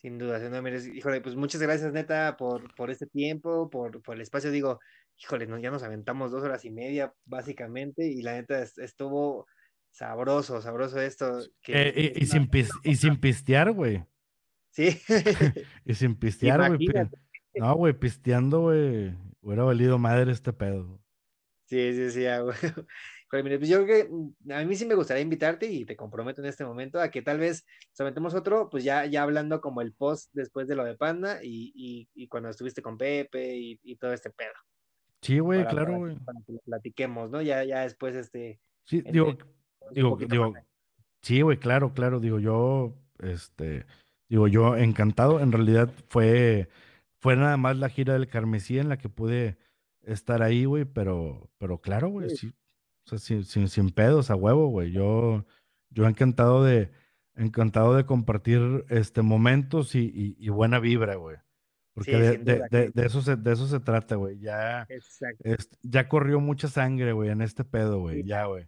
Sin 0.02 0.18
duda, 0.18 0.40
duda, 0.40 0.62
Mires. 0.62 0.88
Híjole, 0.88 1.22
pues 1.22 1.36
muchas 1.36 1.62
gracias, 1.62 1.94
neta, 1.94 2.36
por, 2.38 2.74
por 2.76 2.90
este 2.90 3.06
tiempo, 3.08 3.70
por, 3.70 4.02
por 4.02 4.16
el 4.16 4.22
espacio. 4.22 4.50
Digo, 4.50 4.80
híjole, 5.18 5.46
no, 5.46 5.60
ya 5.60 5.70
nos 5.70 5.84
aventamos 5.84 6.32
dos 6.32 6.44
horas 6.44 6.66
y 6.66 6.72
media, 6.72 7.14
básicamente, 7.26 8.08
y 8.08 8.22
la 8.24 8.34
neta 8.34 8.62
es- 8.64 8.78
estuvo 8.80 9.46
sabroso, 9.92 10.62
sabroso 10.62 11.00
esto, 11.00 11.40
que, 11.62 11.74
Eh, 11.90 12.14
y, 12.16 12.26
sin 12.26 12.48
pis- 12.50 12.72
y 12.84 12.96
sin 12.96 13.20
pistear, 13.20 13.72
güey. 13.74 14.04
sí, 14.72 14.88
Y 15.86 15.94
sin 15.94 16.16
pistear, 16.16 16.68
güey. 16.68 16.88
No, 17.56 17.76
güey, 17.76 17.94
pisteando, 17.94 18.62
güey. 18.62 19.14
Hubiera 19.42 19.64
valido 19.64 19.98
madre 20.00 20.32
este 20.32 20.54
pedo. 20.54 21.00
Sí, 21.66 21.94
sí, 21.94 22.10
sí, 22.12 22.22
güey. 22.42 22.56
Mire, 23.32 23.58
pues 23.58 23.70
yo 23.70 23.84
creo 23.84 23.88
que 23.88 24.10
mm, 24.10 24.52
a 24.52 24.64
mí 24.66 24.76
sí 24.76 24.86
me 24.86 24.96
gustaría 24.96 25.24
invitarte 25.24 25.66
y 25.68 25.86
te 25.86 25.96
comprometo 25.96 26.42
en 26.42 26.48
este 26.48 26.66
momento 26.66 27.00
a 27.00 27.10
que 27.10 27.22
tal 27.22 27.40
vez 27.40 27.66
nos 27.92 28.02
aventemos 28.02 28.34
otro, 28.34 28.70
pues 28.70 28.84
ya, 28.84 29.06
ya 29.06 29.24
hablando 29.24 29.62
como 29.62 29.82
el 29.82 29.94
post 29.94 30.30
después 30.34 30.68
de 30.68 30.76
lo 30.76 30.84
de 30.84 30.98
Panda 30.98 31.40
y, 31.42 31.72
y, 31.76 32.10
y 32.14 32.28
cuando 32.28 32.50
estuviste 32.50 32.82
con 32.82 32.98
Pepe 32.98 33.56
y, 33.56 33.80
y 33.84 33.96
todo 33.96 34.14
este 34.14 34.30
pedo. 34.32 34.54
Sí, 35.22 35.40
güey, 35.40 35.66
claro, 35.68 35.98
güey. 35.98 36.18
para 36.20 36.40
que 36.46 36.54
lo 36.54 36.60
platiquemos, 36.60 37.30
¿no? 37.30 37.42
Ya, 37.42 37.64
ya 37.64 37.82
después, 37.82 38.16
este, 38.16 38.60
Sí, 38.86 39.02
digo, 39.02 39.38
digo, 39.92 40.18
digo, 40.18 40.54
sí, 41.22 41.42
güey, 41.42 41.58
claro, 41.58 41.94
claro. 41.94 42.20
Digo, 42.20 42.40
yo, 42.40 42.94
este, 43.20 43.86
digo, 44.28 44.48
yo 44.48 44.76
encantado. 44.76 45.40
En 45.40 45.52
realidad 45.52 45.90
fue, 46.10 46.68
fue 47.20 47.36
nada 47.36 47.58
más 47.58 47.78
la 47.78 47.90
gira 47.90 48.14
del 48.14 48.28
Carmesí 48.28 48.80
en 48.80 48.90
la 48.90 48.98
que 48.98 49.10
pude 49.10 49.58
estar 50.02 50.42
ahí, 50.42 50.66
güey, 50.66 50.86
pero, 50.86 51.50
pero 51.58 51.80
claro, 51.80 52.10
güey, 52.10 52.32
Sí, 52.32 52.38
sí. 52.38 52.54
O 53.06 53.10
sea, 53.10 53.18
sin, 53.18 53.44
sin, 53.44 53.68
sin 53.68 53.90
pedos, 53.90 54.30
a 54.32 54.36
huevo, 54.36 54.68
güey. 54.68 54.92
Yo, 54.92 55.46
yo 55.90 56.08
encantado 56.08 56.64
de, 56.64 56.92
encantado 57.36 57.96
de 57.96 58.06
compartir 58.06 58.86
este 58.90 59.22
momentos 59.22 59.96
y, 59.96 60.12
y, 60.14 60.36
y 60.40 60.50
buena 60.50 60.80
vibra, 60.80 61.16
güey. 61.16 61.38
Porque 61.94 62.12
sí, 62.12 62.44
de, 62.44 62.92
de, 62.94 63.06
eso 63.06 63.22
se, 63.22 63.36
de 63.36 63.52
eso 63.52 63.68
se 63.68 63.80
trata, 63.80 64.16
güey. 64.16 64.40
Ya, 64.40 64.88
ya 65.82 66.08
corrió 66.08 66.40
mucha 66.40 66.68
sangre, 66.68 67.12
güey, 67.12 67.30
en 67.30 67.42
este 67.42 67.66
pedo, 67.66 68.00
güey. 68.00 68.22
Sí, 68.22 68.28
Ya, 68.28 68.46
güey. 68.46 68.68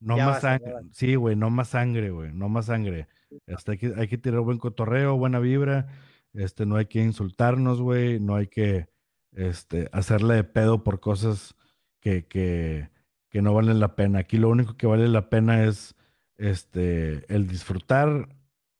No 0.00 0.16
ya 0.16 0.26
más 0.26 0.42
basta, 0.42 0.58
sangre. 0.58 0.88
Sí, 0.92 1.14
güey, 1.14 1.36
no 1.36 1.50
más 1.50 1.68
sangre, 1.68 2.10
güey. 2.10 2.32
No 2.32 2.48
más 2.48 2.66
sangre. 2.66 3.08
Este, 3.46 3.72
hay 3.72 3.78
que, 3.78 3.92
hay 3.96 4.08
que 4.08 4.18
tirar 4.18 4.40
buen 4.40 4.58
cotorreo, 4.58 5.16
buena 5.16 5.38
vibra. 5.38 5.86
Este, 6.32 6.66
no 6.66 6.76
hay 6.76 6.86
que 6.86 7.00
insultarnos, 7.00 7.80
güey. 7.80 8.18
No 8.18 8.36
hay 8.36 8.46
que, 8.48 8.88
este, 9.32 9.88
hacerle 9.92 10.34
de 10.36 10.44
pedo 10.44 10.82
por 10.82 10.98
cosas 10.98 11.54
que, 12.00 12.26
que, 12.26 12.90
que 13.32 13.42
no 13.42 13.54
valen 13.54 13.80
la 13.80 13.96
pena. 13.96 14.20
Aquí 14.20 14.36
lo 14.36 14.50
único 14.50 14.76
que 14.76 14.86
vale 14.86 15.08
la 15.08 15.30
pena 15.30 15.64
es, 15.64 15.96
este, 16.36 17.24
el 17.34 17.48
disfrutar 17.48 18.28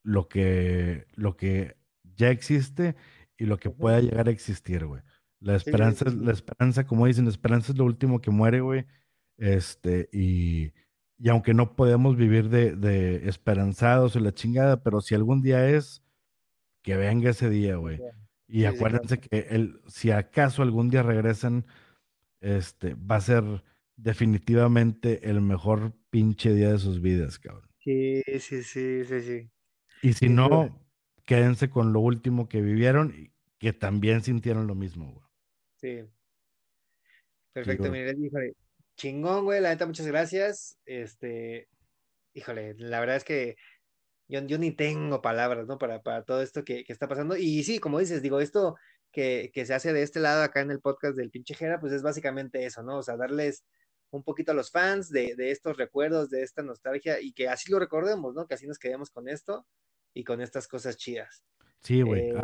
lo 0.05 0.29
que, 0.29 1.07
lo 1.15 1.37
que 1.37 1.77
ya 2.17 2.31
existe 2.31 2.95
y 3.39 3.47
lo 3.47 3.59
que 3.59 3.71
pueda 3.71 4.01
llegar 4.01 4.29
a 4.29 4.31
existir, 4.31 4.85
güey. 4.87 5.03
La 5.41 5.59
Sí, 5.59 5.65
sí, 5.65 5.71
esperanza 5.71 6.11
sí, 6.11 6.17
la 6.21 6.33
esperanza, 6.33 6.87
como 6.87 7.07
dicen, 7.07 7.25
la 7.25 7.31
esperanza 7.31 7.73
es 7.73 7.79
lo 7.79 7.87
último 7.87 8.21
que 8.21 8.31
muere, 8.31 8.61
güey. 8.61 8.85
Este, 9.39 10.11
y, 10.13 10.73
y 11.19 11.31
aunque 11.31 11.55
no 11.55 11.75
podemos 11.75 12.17
vivir 12.17 12.51
de, 12.51 12.77
de 12.77 13.29
esperanzados 13.29 14.15
o 14.17 14.21
la 14.21 14.35
chingada, 14.35 14.83
pero 14.83 15.01
si 15.01 15.15
algún 15.15 15.41
día 15.41 15.69
es, 15.71 16.03
que 16.83 16.97
venga 16.97 17.31
ese 17.31 17.49
día, 17.49 17.77
güey. 17.77 18.01
Y 18.47 18.67
acuérdense 18.67 19.19
que 19.19 19.47
el, 19.51 19.81
si 19.87 20.11
acaso 20.11 20.63
algún 20.63 20.91
día 20.91 21.03
regresan, 21.03 21.65
este, 22.41 22.95
va 22.95 23.17
a 23.17 23.21
ser 23.23 23.65
definitivamente 24.03 25.29
el 25.29 25.41
mejor 25.41 25.93
pinche 26.11 26.53
día 26.53 26.73
de 26.73 26.79
sus 26.79 27.01
vidas, 27.01 27.39
cabrón. 27.39 27.69
Sí, 27.79 28.23
sí, 28.39 28.63
sí, 28.63 29.05
sí, 29.05 29.21
sí, 29.23 29.51
Y 30.03 30.13
si 30.13 30.29
no, 30.29 30.81
quédense 31.25 31.71
con 31.71 31.93
lo 31.93 32.01
último 32.01 32.49
que 32.49 32.61
vivieron 32.61 33.15
y 33.17 33.33
que 33.59 33.73
también 33.73 34.23
sintieron 34.23 34.67
lo 34.67 34.75
mismo, 34.75 35.13
güey. 35.13 35.27
Sí, 35.77 36.11
perfecto, 37.53 37.91
mire, 37.91 38.15
híjole, 38.19 38.55
chingón, 38.97 39.45
güey, 39.45 39.61
la 39.61 39.71
neta, 39.71 39.87
muchas 39.87 40.07
gracias. 40.07 40.79
Este, 40.85 41.69
híjole, 42.35 42.75
la 42.79 43.01
verdad 43.01 43.17
es 43.17 43.25
que 43.25 43.57
yo, 44.29 44.41
yo 44.47 44.59
ni 44.59 44.73
tengo 44.73 45.23
palabras, 45.23 45.67
¿no? 45.67 45.79
Para, 45.79 46.03
para 46.03 46.25
todo 46.25 46.43
esto 46.43 46.65
que, 46.65 46.85
que 46.85 46.93
está 46.93 47.09
pasando. 47.09 47.37
Y 47.37 47.63
sí, 47.65 47.79
como 47.79 47.99
dices, 47.99 48.23
digo, 48.23 48.41
esto 48.41 48.77
que, 49.11 49.51
que 49.53 49.67
se 49.67 49.75
hace 49.75 49.93
de 49.93 50.03
este 50.03 50.21
lado 50.21 50.43
acá 50.43 50.61
en 50.61 50.71
el 50.71 50.81
podcast 50.81 51.17
del 51.17 51.31
pinche 51.31 51.55
Jera, 51.55 51.81
pues 51.81 51.93
es 51.93 52.03
básicamente 52.03 52.65
eso, 52.65 52.83
¿no? 52.83 52.99
O 52.99 53.03
sea, 53.03 53.17
darles 53.17 53.65
un 54.13 54.23
poquito 54.23 54.53
a 54.53 54.55
los 54.55 54.71
fans 54.71 55.11
de, 55.11 55.35
de 55.35 55.51
estos 55.51 55.77
recuerdos, 55.77 56.31
de 56.31 56.43
esta 56.43 56.63
nostalgia 56.63 57.21
y 57.21 57.33
que 57.33 57.49
así 57.49 57.73
lo 57.73 57.79
recordemos, 57.79 58.35
¿no? 58.35 58.47
Que 58.47 58.55
así 58.55 58.67
nos 58.67 58.79
quedemos 58.79 59.11
con 59.11 59.29
esto 59.29 59.67
y 60.15 60.23
con 60.23 60.41
estas 60.41 60.69
cosas 60.69 60.97
chidas. 60.97 61.45
sí, 61.81 62.03
güey. 62.03 62.31
Eh, 62.31 62.35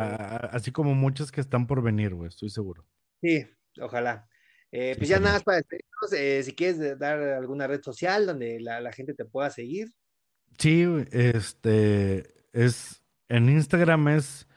Así 0.51 0.71
como 0.71 0.93
muchas 0.95 1.31
que 1.31 1.41
están 1.41 1.67
por 1.67 1.81
venir, 1.81 2.13
güey, 2.15 2.29
estoy 2.29 2.49
seguro. 2.49 2.85
sí, 3.21 3.45
ojalá. 3.79 4.27
Eh, 4.71 4.93
Sí, 4.93 4.99
pues 4.99 5.09
ya 5.09 5.19
nada 5.19 5.33
más 5.33 5.43
para 5.43 5.57
despedirnos, 5.57 6.13
eh, 6.13 6.43
si 6.43 6.53
quieres 6.55 6.99
dar 6.99 7.19
alguna 7.19 7.65
red 7.67 7.81
social 7.81 8.25
donde 8.27 8.59
la, 8.59 8.81
la 8.81 8.91
gente 8.91 9.13
te 9.13 9.25
pueda 9.25 9.49
seguir. 9.49 9.91
Sí, 10.57 10.85
este 11.11 12.33
es 12.53 13.03
en 13.29 13.49
Instagram 13.49 14.07
es 14.09 14.47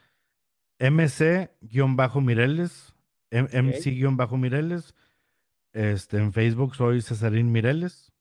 MC-Mireles, 0.79 2.93
MC-Mireles. 3.31 4.93
Este, 5.73 6.17
en 6.17 6.31
Facebook 6.31 6.75
soy 6.75 7.01
Cesarín 7.01 7.51
Mireles. 7.51 8.11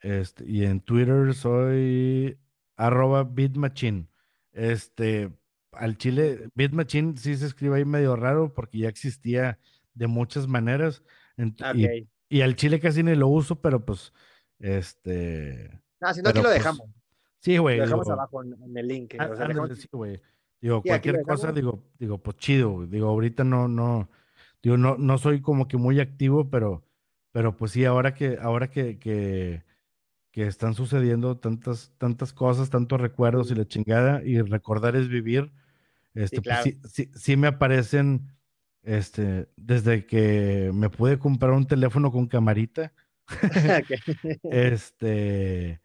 Este, 0.00 0.44
y 0.48 0.64
en 0.64 0.80
Twitter 0.80 1.34
soy 1.34 2.38
arroba 2.76 3.24
bitmachine. 3.24 4.06
Este, 4.52 5.30
al 5.72 5.96
chile, 5.96 6.48
bitmachine 6.54 7.16
sí 7.16 7.36
se 7.36 7.46
escribe 7.46 7.76
ahí 7.76 7.84
medio 7.84 8.16
raro 8.16 8.52
porque 8.52 8.78
ya 8.78 8.88
existía 8.88 9.58
de 9.94 10.06
muchas 10.06 10.46
maneras. 10.48 11.02
Y, 12.28 12.40
al 12.40 12.56
chile 12.56 12.80
casi 12.80 13.02
ni 13.02 13.14
lo 13.14 13.28
uso, 13.28 13.56
pero 13.60 13.84
pues, 13.84 14.12
este, 14.58 15.70
Ah, 16.00 16.14
si 16.14 16.22
no, 16.22 16.30
aquí 16.30 16.38
lo 16.38 16.44
pues, 16.44 16.54
dejamos. 16.54 16.88
sí, 17.40 17.58
güey, 17.58 17.76
Lo 17.78 17.84
dejamos 17.84 18.06
digo, 18.06 18.12
abajo 18.14 18.42
en, 18.42 18.54
en 18.62 18.76
el 18.76 18.88
link. 18.88 19.14
á- 19.18 19.24
O 19.30 19.36
sea, 19.36 19.46
dejamos. 19.46 19.64
ándale, 19.70 19.76
sí, 19.76 19.88
güey. 19.92 20.20
Digo, 20.60 20.80
Sí, 20.82 20.88
cualquier 20.88 21.22
cosa, 21.22 21.52
digo, 21.52 21.82
digo, 21.98 22.18
pues 22.18 22.36
chido. 22.38 22.86
Digo, 22.86 23.08
ahorita 23.08 23.44
no, 23.44 23.68
no, 23.68 24.08
digo, 24.62 24.76
no, 24.76 24.96
no 24.98 25.18
soy 25.18 25.40
como 25.42 25.68
que 25.68 25.76
muy 25.76 26.00
activo, 26.00 26.50
pero, 26.50 26.84
pero 27.32 27.56
pues 27.56 27.72
sí, 27.72 27.84
ahora 27.84 28.14
que, 28.14 28.38
ahora 28.40 28.70
que, 28.70 28.98
que, 28.98 29.64
que 30.32 30.46
están 30.46 30.74
sucediendo 30.74 31.38
tantas, 31.38 31.92
tantas 31.98 32.32
cosas, 32.32 32.70
tantos 32.70 33.00
recuerdos 33.00 33.50
y 33.50 33.54
Sí, 33.54 33.56
la 33.56 33.66
chingada, 33.66 34.22
y 34.24 34.40
recordar 34.42 34.96
es 34.96 35.08
vivir, 35.08 35.52
sí, 36.24 36.38
este, 36.38 36.42
pues 36.42 36.60
claro. 36.60 36.62
sí, 36.62 36.80
sí, 36.84 37.10
sí 37.14 37.36
me 37.36 37.48
aparecen, 37.48 38.28
este, 38.82 39.48
desde 39.56 40.06
que 40.06 40.70
me 40.74 40.90
pude 40.90 41.18
comprar 41.18 41.52
un 41.52 41.66
teléfono 41.66 42.12
con 42.12 42.28
camarita, 42.28 42.94
este, 44.50 45.82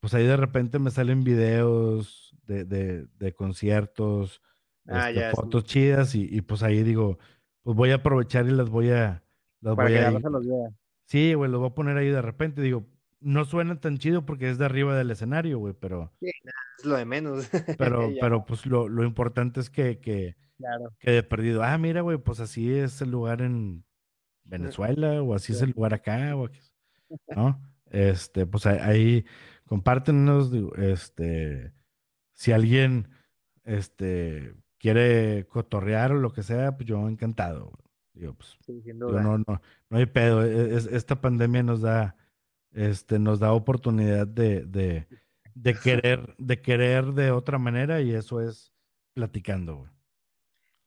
pues 0.00 0.14
ahí 0.14 0.26
de 0.26 0.36
repente 0.36 0.78
me 0.78 0.90
salen 0.90 1.24
videos 1.24 2.36
de, 2.44 2.64
de, 2.64 3.06
de 3.18 3.34
conciertos, 3.34 4.42
Ah, 4.88 5.10
este, 5.10 5.10
ya, 5.10 5.34
sí. 5.34 5.42
fotos 5.44 5.64
chidas, 5.64 6.14
y, 6.14 6.28
y 6.30 6.42
pues 6.42 6.62
ahí 6.62 6.82
digo, 6.82 7.18
pues 7.66 7.76
voy 7.76 7.90
a 7.90 7.96
aprovechar 7.96 8.46
y 8.46 8.52
las 8.52 8.70
voy 8.70 8.90
a, 8.90 9.24
las 9.60 9.74
Para 9.74 9.88
voy 9.88 9.98
que 9.98 10.04
a 10.04 10.10
raza 10.12 10.30
los 10.30 10.46
vea. 10.46 10.70
Sí, 11.06 11.34
güey, 11.34 11.50
lo 11.50 11.58
voy 11.58 11.66
a 11.66 11.74
poner 11.74 11.96
ahí 11.96 12.08
de 12.08 12.22
repente. 12.22 12.62
Digo, 12.62 12.86
no 13.18 13.44
suena 13.44 13.80
tan 13.80 13.98
chido 13.98 14.24
porque 14.24 14.48
es 14.48 14.58
de 14.58 14.66
arriba 14.66 14.96
del 14.96 15.10
escenario, 15.10 15.58
güey, 15.58 15.74
pero, 15.74 16.12
Sí, 16.20 16.30
es 16.78 16.84
lo 16.84 16.94
de 16.94 17.04
menos. 17.04 17.50
pero, 17.76 18.08
pero 18.20 18.44
pues 18.44 18.66
lo, 18.66 18.88
lo 18.88 19.02
importante 19.02 19.58
es 19.58 19.68
que, 19.68 19.98
que, 19.98 20.36
claro. 20.58 20.94
que 21.00 21.10
de 21.10 21.24
perdido, 21.24 21.64
ah, 21.64 21.76
mira, 21.76 22.02
güey, 22.02 22.18
pues 22.18 22.38
así 22.38 22.72
es 22.72 23.02
el 23.02 23.10
lugar 23.10 23.42
en 23.42 23.84
Venezuela, 24.44 25.20
o 25.20 25.34
así 25.34 25.52
es 25.52 25.60
el 25.60 25.70
lugar 25.70 25.92
acá, 25.92 26.36
o 26.36 26.46
aquí, 26.46 26.60
¿no? 27.36 27.60
Este, 27.90 28.46
pues 28.46 28.64
ahí, 28.66 29.24
compártenos, 29.64 30.52
este, 30.76 31.72
si 32.32 32.52
alguien, 32.52 33.08
este, 33.64 34.54
quiere 34.78 35.46
cotorrear 35.48 36.12
o 36.12 36.16
lo 36.20 36.32
que 36.32 36.42
sea, 36.42 36.76
pues 36.76 36.88
yo 36.88 37.08
encantado. 37.08 37.72
Digo, 38.12 38.34
pues, 38.34 38.56
Sí, 38.64 38.80
digo, 38.84 39.10
no, 39.10 39.38
no, 39.38 39.44
no 39.90 39.98
hay 39.98 40.06
pedo. 40.06 40.44
e- 40.44 40.74
es- 40.76 40.86
esta 40.86 41.20
pandemia 41.20 41.62
nos 41.62 41.82
da, 41.82 42.16
este, 42.72 43.18
nos 43.18 43.38
da 43.40 43.52
oportunidad 43.52 44.26
de, 44.26 44.64
de, 44.64 45.06
de 45.54 45.74
querer, 45.74 46.34
de 46.38 46.60
querer 46.60 47.06
de 47.12 47.30
otra 47.30 47.58
manera 47.58 48.00
y 48.00 48.12
eso 48.14 48.40
es 48.40 48.72
platicando, 49.14 49.76
güey. 49.76 49.90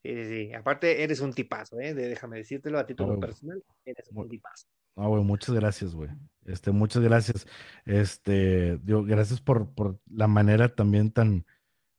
Sí, 0.01 0.15
sí, 0.15 0.25
sí. 0.47 0.53
Aparte, 0.53 1.03
eres 1.03 1.19
un 1.19 1.33
tipazo, 1.33 1.79
¿eh? 1.79 1.93
déjame 1.93 2.37
decírtelo 2.37 2.79
a 2.79 2.85
título 2.85 3.09
güey. 3.09 3.19
personal, 3.21 3.61
eres 3.85 4.09
un 4.13 4.29
tipazo. 4.29 4.67
Ah, 4.95 5.07
güey, 5.07 5.23
muchas 5.23 5.53
gracias, 5.55 5.93
güey. 5.93 6.09
Este, 6.45 6.71
muchas 6.71 7.01
gracias. 7.03 7.45
Este, 7.85 8.77
digo, 8.77 9.03
gracias 9.03 9.39
por, 9.41 9.73
por 9.73 9.99
la 10.09 10.27
manera 10.27 10.73
también 10.73 11.11
tan, 11.11 11.45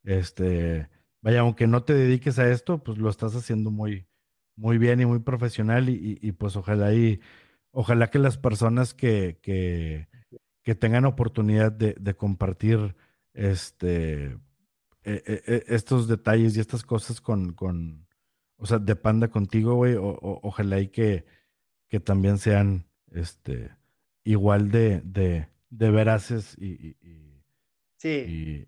este, 0.03 0.89
vaya, 1.23 1.41
aunque 1.41 1.67
no 1.67 1.85
te 1.85 1.95
dediques 1.95 2.39
a 2.39 2.51
esto, 2.51 2.83
pues 2.83 2.99
lo 2.99 3.11
estás 3.11 3.35
haciendo 3.37 3.71
muy, 3.71 4.07
muy 4.57 4.79
bien 4.79 5.01
y 5.01 5.07
muy 5.07 5.21
profesional 5.21 5.89
y, 5.89 5.95
y- 6.23 6.29
y, 6.29 6.33
pues 6.33 6.57
ojalá 6.57 6.93
y 6.95 7.21
ojalá 7.73 8.11
que 8.11 8.19
las 8.19 8.39
personas 8.39 8.95
que, 8.95 9.39
que, 9.43 10.09
que 10.63 10.75
tengan 10.75 11.05
oportunidad 11.07 11.73
de, 11.73 11.95
de 12.01 12.15
compartir 12.17 12.97
este, 13.35 14.27
e- 15.05 15.23
e- 15.27 15.43
e- 15.47 15.65
estos 15.69 16.09
detalles 16.09 16.57
y 16.57 16.61
estas 16.61 16.83
cosas 16.85 17.21
con, 17.21 17.53
con, 17.53 18.07
o 18.57 18.67
sea, 18.67 18.79
de 18.79 18.97
panda 18.97 19.29
contigo, 19.29 19.75
güey, 19.75 19.97
ojalá 19.99 20.81
y 20.81 20.89
que, 20.89 21.25
que 21.89 22.01
también 22.01 22.39
sean 22.39 22.87
este, 23.13 23.71
igual 24.25 24.71
de, 24.71 25.01
de, 25.03 25.49
de 25.71 25.91
veraces 25.91 26.57
y- 26.59 26.97
y- 27.03 27.30
Sí, 28.01 28.09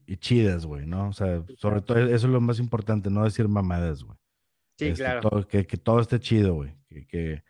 y, 0.06 0.12
y 0.12 0.16
chidas, 0.18 0.66
güey, 0.66 0.84
¿no? 0.84 1.08
O 1.08 1.12
sea, 1.14 1.42
sobre 1.56 1.80
todo 1.80 1.96
eso 1.98 2.14
es 2.14 2.24
lo 2.24 2.40
más 2.42 2.58
importante, 2.58 3.08
no 3.08 3.24
decir 3.24 3.48
mamadas, 3.48 4.04
güey. 4.04 4.18
Sí, 4.76 4.88
Este, 4.88 5.04
claro. 5.04 5.20
todo, 5.22 5.48
que, 5.48 5.66
que 5.66 5.78
todo 5.78 6.00
esté 6.00 6.20
chido, 6.20 6.52
güey. 6.52 6.74
Que, 6.86 7.06
que, 7.06 7.42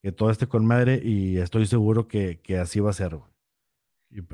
que 0.00 0.12
todo 0.12 0.30
esté 0.30 0.46
con 0.46 0.64
madre 0.64 0.98
y 1.04 1.36
estoy 1.36 1.66
seguro 1.66 2.08
que, 2.08 2.40
que 2.40 2.56
así 2.56 2.80
va 2.80 2.88
a 2.88 2.94
ser, 2.94 3.16
güey. 3.16 3.30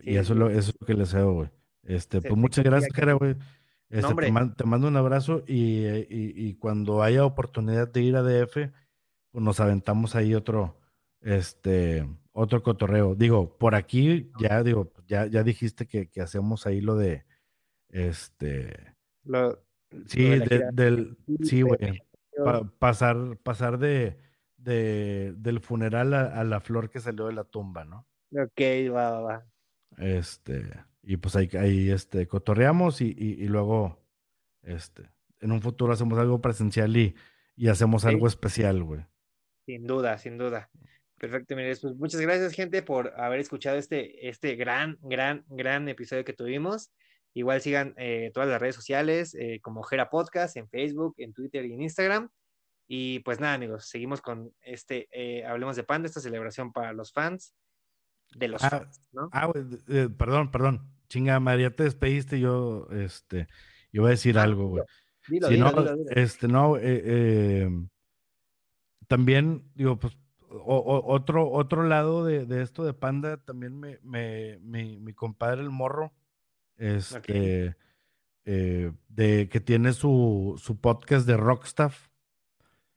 Y, 0.05 0.15
eso, 0.15 0.35
es 0.35 0.39
lo, 0.39 0.49
eso 0.49 0.71
es 0.71 0.77
lo 0.81 0.87
que 0.87 0.95
les 0.95 1.11
deseo, 1.11 1.33
güey. 1.33 1.51
Este, 1.83 2.21
pues 2.21 2.37
muchas 2.37 2.65
gracias, 2.65 2.95
Jera, 2.95 3.15
güey. 3.15 3.35
No, 3.35 4.09
Este, 4.09 4.15
te 4.57 4.65
mando 4.65 4.87
un 4.87 4.97
abrazo 4.97 5.43
y, 5.45 5.85
eh, 5.85 6.07
y, 6.09 6.47
y 6.51 6.55
cuando 6.55 7.03
haya 7.03 7.25
oportunidad 7.25 7.89
de 7.93 8.03
ir 8.03 8.15
a 8.15 8.23
DF, 8.23 8.71
pues 9.33 9.45
nos 9.45 9.59
aventamos 9.59 10.15
ahí 10.15 10.37
otro, 10.37 10.79
este, 11.21 12.07
otro 12.33 12.63
cotorreo. 12.63 13.15
Digo, 13.15 13.57
por 13.59 13.75
aquí 13.75 14.31
ya, 14.41 14.63
digo, 14.63 14.93
ya, 15.07 15.27
ya 15.27 15.43
dijiste 15.43 15.87
que, 15.87 16.09
que 16.11 16.21
hacemos 16.21 16.67
ahí 16.67 16.81
lo 16.81 16.97
de, 16.97 17.25
este, 17.91 18.95
de 19.25 19.57
sí, 20.07 20.25
de- 20.25 20.69
del, 20.73 21.17
sí, 21.43 21.63
güey, 21.63 22.03
pa- 22.45 22.65
pasar, 22.79 23.37
pasar 23.43 23.79
de, 23.79 24.17
de, 24.57 25.35
del 25.37 25.61
funeral 25.61 26.15
a, 26.15 26.41
a 26.41 26.45
la 26.45 26.61
flor 26.61 26.91
que 26.91 27.01
salió 27.01 27.27
de 27.27 27.35
la 27.35 27.45
tumba, 27.45 27.85
¿no? 27.85 28.07
Ok, 28.33 28.61
va, 28.95 29.11
va, 29.11 29.21
va. 29.21 29.47
Este, 29.99 30.73
y 31.03 31.19
pues 31.19 31.37
ahí, 31.37 31.51
ahí 31.59 31.91
este, 31.91 32.27
cotorreamos 32.27 33.01
y, 33.03 33.15
y, 33.17 33.43
y 33.43 33.49
luego, 33.49 33.99
este, 34.63 35.11
en 35.41 35.53
un 35.53 35.61
futuro 35.61 35.93
hacemos 35.93 36.19
algo 36.19 36.41
presencial 36.41 36.97
y, 36.97 37.15
y 37.57 37.69
hacemos 37.69 38.03
Sí. 38.03 38.09
algo 38.09 38.27
especial, 38.27 38.83
güey. 38.83 39.05
Sin 39.67 39.87
duda, 39.87 40.17
sin 40.17 40.39
duda. 40.39 40.71
Perfecto, 41.23 41.55
pues 41.55 41.85
muchas 41.99 42.21
gracias, 42.21 42.53
gente, 42.53 42.83
por 42.83 43.15
haber 43.17 43.39
escuchado 43.39 43.77
este, 43.79 44.29
este 44.29 44.57
gran, 44.57 44.99
gran, 45.03 45.45
gran 45.51 45.89
episodio 45.89 46.25
que 46.25 46.33
tuvimos. 46.33 46.91
Igual 47.33 47.61
sigan 47.61 47.95
eh, 47.97 48.33
todas 48.35 48.49
las 48.49 48.61
redes 48.61 48.75
sociales, 48.75 49.33
eh, 49.37 49.61
como 49.63 49.85
Jera 49.85 50.11
Podcast, 50.11 50.57
en 50.57 50.69
Facebook, 50.69 51.15
en 51.19 51.33
Twitter 51.33 51.65
y 51.65 51.75
en 51.75 51.83
Instagram. 51.83 52.29
Y 52.89 53.21
pues 53.21 53.39
nada, 53.39 53.55
amigos, 53.55 53.87
seguimos 53.87 54.21
con 54.21 54.53
este 54.63 55.09
eh, 55.13 55.47
Hablemos 55.47 55.77
de 55.77 55.85
Panda, 55.85 56.09
esta 56.09 56.19
celebración 56.19 56.73
para 56.73 56.93
los 56.93 57.13
fans 57.13 57.55
de 58.35 58.49
los 58.49 58.65
Ah, 58.65 58.71
fans, 58.71 59.01
¿no? 59.13 59.31
Ah, 59.31 59.53
perdón, 60.19 60.51
perdón. 60.51 60.91
Chinga, 61.09 61.39
María, 61.39 61.71
te 61.71 61.85
despediste, 61.85 62.41
yo, 62.41 62.89
este, 62.91 63.47
yo 63.93 64.03
voy 64.03 64.09
a 64.09 64.19
decir 64.19 64.37
Ah, 64.39 64.43
algo, 64.43 64.71
güey. 64.71 64.83
Dilo, 65.29 65.47
Si 65.47 65.55
dilo, 65.55 65.71
no, 65.71 65.83
dilo, 65.83 66.11
este, 66.17 66.49
no, 66.49 66.77
también, 69.07 69.71
digo, 69.77 70.01
pues, 70.01 70.17
o- 70.61 71.13
otro, 71.13 71.51
otro 71.51 71.83
lado 71.85 72.25
de, 72.25 72.47
de 72.47 72.63
esto 72.63 72.85
de 72.85 72.93
Panda, 72.95 73.37
también 73.39 73.79
me, 73.79 73.99
me, 74.03 74.59
mi, 74.61 74.99
mi 74.99 75.13
compadre 75.13 75.63
el 75.63 75.71
morro, 75.71 76.13
este, 76.77 77.77
eh, 78.45 78.93
de 79.09 79.49
que 79.49 79.61
tiene 79.61 79.93
su, 79.93 80.55
su 80.63 80.81
podcast 80.81 81.27
de 81.27 81.37
Rockstaff. 81.37 82.09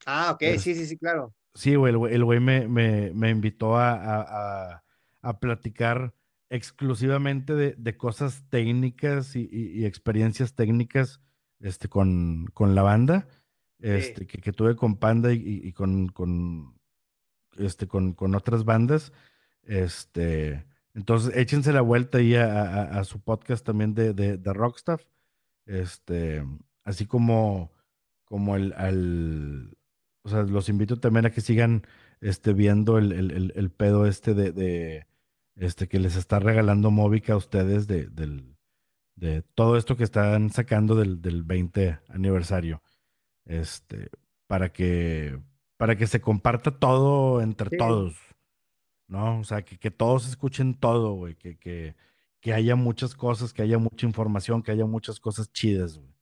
Ah, 0.06 0.32
ok, 0.34 0.42
Es- 0.42 0.62
sí, 0.64 0.76
sí, 0.76 0.86
sí, 0.86 0.98
claro. 0.98 1.34
Sí, 1.54 1.76
güey, 1.76 1.92
el 1.92 1.98
güey, 1.98 2.14
el 2.16 2.24
güey 2.26 2.40
me, 2.40 2.68
me, 2.68 3.12
me 3.14 3.30
invitó 3.30 3.78
a, 3.78 3.94
a, 3.94 4.22
a- 4.74 4.84
a 5.22 5.40
platicar 5.40 6.14
exclusivamente 6.50 7.56
de, 7.56 7.76
de 7.78 7.98
cosas 7.98 8.44
técnicas 8.50 9.36
y, 9.36 9.48
y- 9.52 9.80
y 9.82 9.86
experiencias 9.86 10.54
técnicas 10.54 11.22
este, 11.60 11.88
con, 11.88 12.46
con 12.54 12.76
la 12.76 12.82
banda 12.84 13.28
este, 13.80 14.26
que, 14.28 14.40
que 14.40 14.52
tuve 14.52 14.76
con 14.76 14.98
Panda 14.98 15.32
y, 15.34 15.38
y- 15.38 15.68
y 15.68 15.74
con, 15.74 16.08
con, 16.10 16.75
este, 17.58 17.88
con, 17.88 18.14
con 18.14 18.36
otras 18.36 18.64
bandas. 18.66 19.12
Este, 19.64 20.66
entonces, 20.94 21.36
échense 21.36 21.74
la 21.74 21.82
vuelta 21.82 22.20
ahí 22.20 22.36
a, 22.36 23.00
a- 23.00 23.04
su 23.04 23.20
podcast 23.22 23.66
también 23.66 23.94
de, 23.96 24.14
de, 24.14 24.38
de 24.38 24.54
Rockstaff. 24.54 25.04
Este, 25.66 26.44
así 26.84 27.06
como, 27.06 27.72
como 28.26 28.56
el, 28.56 28.74
al, 28.74 29.78
o 30.24 30.30
sea, 30.30 30.44
los 30.44 30.70
invito 30.70 31.00
también 31.00 31.26
a 31.26 31.32
que 31.32 31.42
sigan 31.42 31.84
este, 32.22 32.54
viendo 32.54 32.98
el, 32.98 33.12
el, 33.12 33.32
el- 33.32 33.54
el 33.56 33.72
pedo 33.72 34.06
este 34.06 34.34
de, 34.34 34.52
de, 34.52 35.08
este, 35.56 35.88
que 35.88 36.00
les 36.00 36.16
está 36.16 36.40
regalando 36.40 36.92
Movica 36.92 37.34
a 37.34 37.38
ustedes 37.38 37.88
de, 37.88 38.08
del, 38.08 38.56
de 39.16 39.42
todo 39.42 39.78
esto 39.78 39.98
que 39.98 40.04
están 40.04 40.50
sacando 40.52 40.96
del, 40.96 41.22
del 41.22 41.44
20 41.44 42.00
aniversario. 42.10 42.82
Este, 43.46 44.10
para 44.48 44.72
que, 44.72 45.40
para 45.78 45.96
que 45.98 46.08
se 46.08 46.22
comparta 46.22 46.72
todo 46.72 47.42
entre 47.42 47.70
Sí. 47.70 47.78
todos, 47.78 48.18
¿no? 49.08 49.40
O 49.40 49.44
sea, 49.44 49.64
que, 49.64 49.78
que 49.78 49.92
todos 49.92 50.28
escuchen 50.28 50.74
todo, 50.74 51.14
güey, 51.14 51.36
que, 51.36 51.58
que, 51.58 51.96
que 52.40 52.54
haya 52.54 52.76
muchas 52.76 53.16
cosas, 53.16 53.54
que 53.54 53.62
haya 53.62 53.78
mucha 53.78 54.06
información, 54.06 54.62
que 54.64 54.72
haya 54.72 54.86
muchas 54.86 55.20
cosas 55.20 55.52
chidas, 55.52 55.98
güey. 55.98 56.14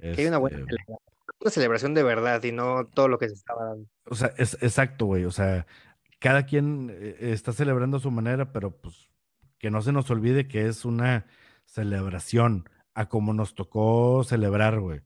Que 0.00 0.22
hay 0.22 0.26
una 0.26 0.38
buena 0.38 0.58
Este, 0.58 0.68
celebración, 0.70 0.98
una 1.40 1.50
celebración 1.50 1.94
de 1.94 2.02
verdad 2.02 2.42
y 2.44 2.52
no 2.52 2.86
todo 2.86 3.08
lo 3.08 3.18
que 3.18 3.28
se 3.28 3.34
estaba 3.34 3.64
dando. 3.64 3.86
O 4.04 4.14
sea, 4.14 4.32
es 4.36 4.54
exacto, 4.62 5.06
güey. 5.06 5.24
O 5.24 5.30
sea, 5.30 5.66
cada 6.20 6.46
quien 6.46 6.90
eh, 6.92 7.16
está 7.20 7.52
celebrando 7.52 7.96
a 7.96 8.00
su 8.00 8.10
manera, 8.10 8.52
pero 8.52 8.76
pues 8.76 9.10
que 9.58 9.70
no 9.70 9.82
se 9.82 9.92
nos 9.92 10.08
olvide 10.10 10.46
que 10.48 10.66
es 10.68 10.84
una 10.84 11.26
celebración 11.66 12.68
a 12.94 13.08
como 13.08 13.32
nos 13.34 13.54
tocó 13.54 14.22
celebrar, 14.24 14.80
güey. 14.80 15.00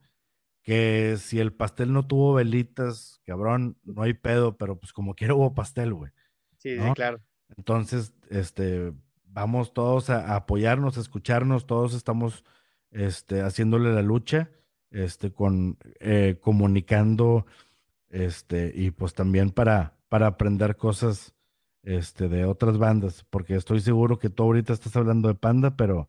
Que 0.62 1.16
si 1.18 1.40
el 1.40 1.52
pastel 1.52 1.92
no 1.92 2.06
tuvo 2.06 2.34
velitas, 2.34 3.20
cabrón, 3.24 3.76
no 3.84 4.02
hay 4.02 4.14
pedo, 4.14 4.56
pero 4.56 4.78
pues 4.78 4.92
como 4.92 5.14
quiera 5.14 5.34
hubo 5.34 5.54
pastel, 5.54 5.92
güey. 5.92 6.12
Sí, 6.58 6.78
sí, 6.78 6.92
claro. 6.94 7.20
Entonces, 7.56 8.14
este, 8.30 8.92
vamos 9.24 9.72
todos 9.72 10.10
a, 10.10 10.32
a 10.32 10.36
apoyarnos, 10.36 10.96
a 10.96 11.00
escucharnos, 11.00 11.66
todos 11.66 11.94
estamos, 11.94 12.44
este, 12.90 13.42
haciéndole 13.42 13.92
la 13.92 14.02
lucha, 14.02 14.50
este, 14.90 15.32
con, 15.32 15.78
eh, 16.00 16.38
comunicando, 16.40 17.46
este, 18.08 18.72
y 18.74 18.90
pues 18.90 19.14
también 19.14 19.50
para, 19.50 19.96
para 20.08 20.28
aprender 20.28 20.76
cosas, 20.76 21.34
este, 21.82 22.28
de 22.28 22.44
otras 22.44 22.78
bandas, 22.78 23.24
porque 23.28 23.56
estoy 23.56 23.80
seguro 23.80 24.18
que 24.18 24.30
tú 24.30 24.44
ahorita 24.44 24.72
estás 24.72 24.94
hablando 24.96 25.28
de 25.28 25.34
Panda, 25.34 25.76
pero, 25.76 26.08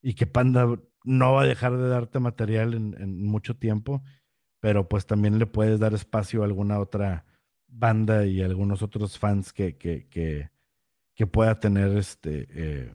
y 0.00 0.14
que 0.14 0.26
Panda 0.26 0.78
no 1.04 1.32
va 1.34 1.42
a 1.42 1.46
dejar 1.46 1.76
de 1.76 1.88
darte 1.88 2.18
material 2.20 2.74
en, 2.74 2.96
en 3.00 3.22
mucho 3.24 3.56
tiempo, 3.56 4.02
pero 4.60 4.88
pues 4.88 5.06
también 5.06 5.38
le 5.38 5.46
puedes 5.46 5.80
dar 5.80 5.94
espacio 5.94 6.42
a 6.42 6.46
alguna 6.46 6.78
otra 6.80 7.24
banda 7.68 8.26
y 8.26 8.42
a 8.42 8.46
algunos 8.46 8.82
otros 8.82 9.18
fans 9.18 9.52
que, 9.52 9.76
que, 9.76 10.06
que, 10.08 10.50
que 11.14 11.26
pueda 11.26 11.60
tener 11.60 11.96
este, 11.96 12.46
eh, 12.50 12.94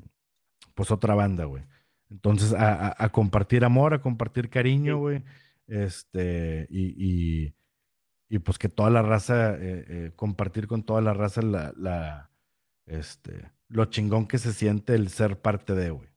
pues 0.76 0.92
otra 0.92 1.16
banda, 1.16 1.46
güey. 1.46 1.64
Entonces, 2.10 2.54
a, 2.54 2.88
a- 2.90 2.96
a 2.98 3.10
compartir 3.12 3.66
amor, 3.66 3.94
a 3.94 4.02
compartir 4.02 4.50
cariño, 4.50 4.98
güey. 5.00 5.24
Este, 5.68 6.68
y, 6.70 6.94
y, 7.46 7.56
y, 8.30 8.40
pues 8.40 8.58
que 8.60 8.70
toda 8.70 8.90
la 8.92 9.02
raza, 9.02 9.56
eh, 9.56 9.86
eh, 9.88 10.12
compartir 10.16 10.68
con 10.68 10.84
toda 10.84 11.02
la 11.02 11.14
raza 11.14 11.42
la, 11.42 11.74
la, 11.78 12.30
este, 12.86 13.52
lo 13.70 13.86
chingón 13.86 14.28
que 14.28 14.38
se 14.38 14.54
siente 14.54 14.94
el 14.96 15.10
ser 15.10 15.42
parte 15.42 15.74
de, 15.76 15.90
güey. 15.92 16.10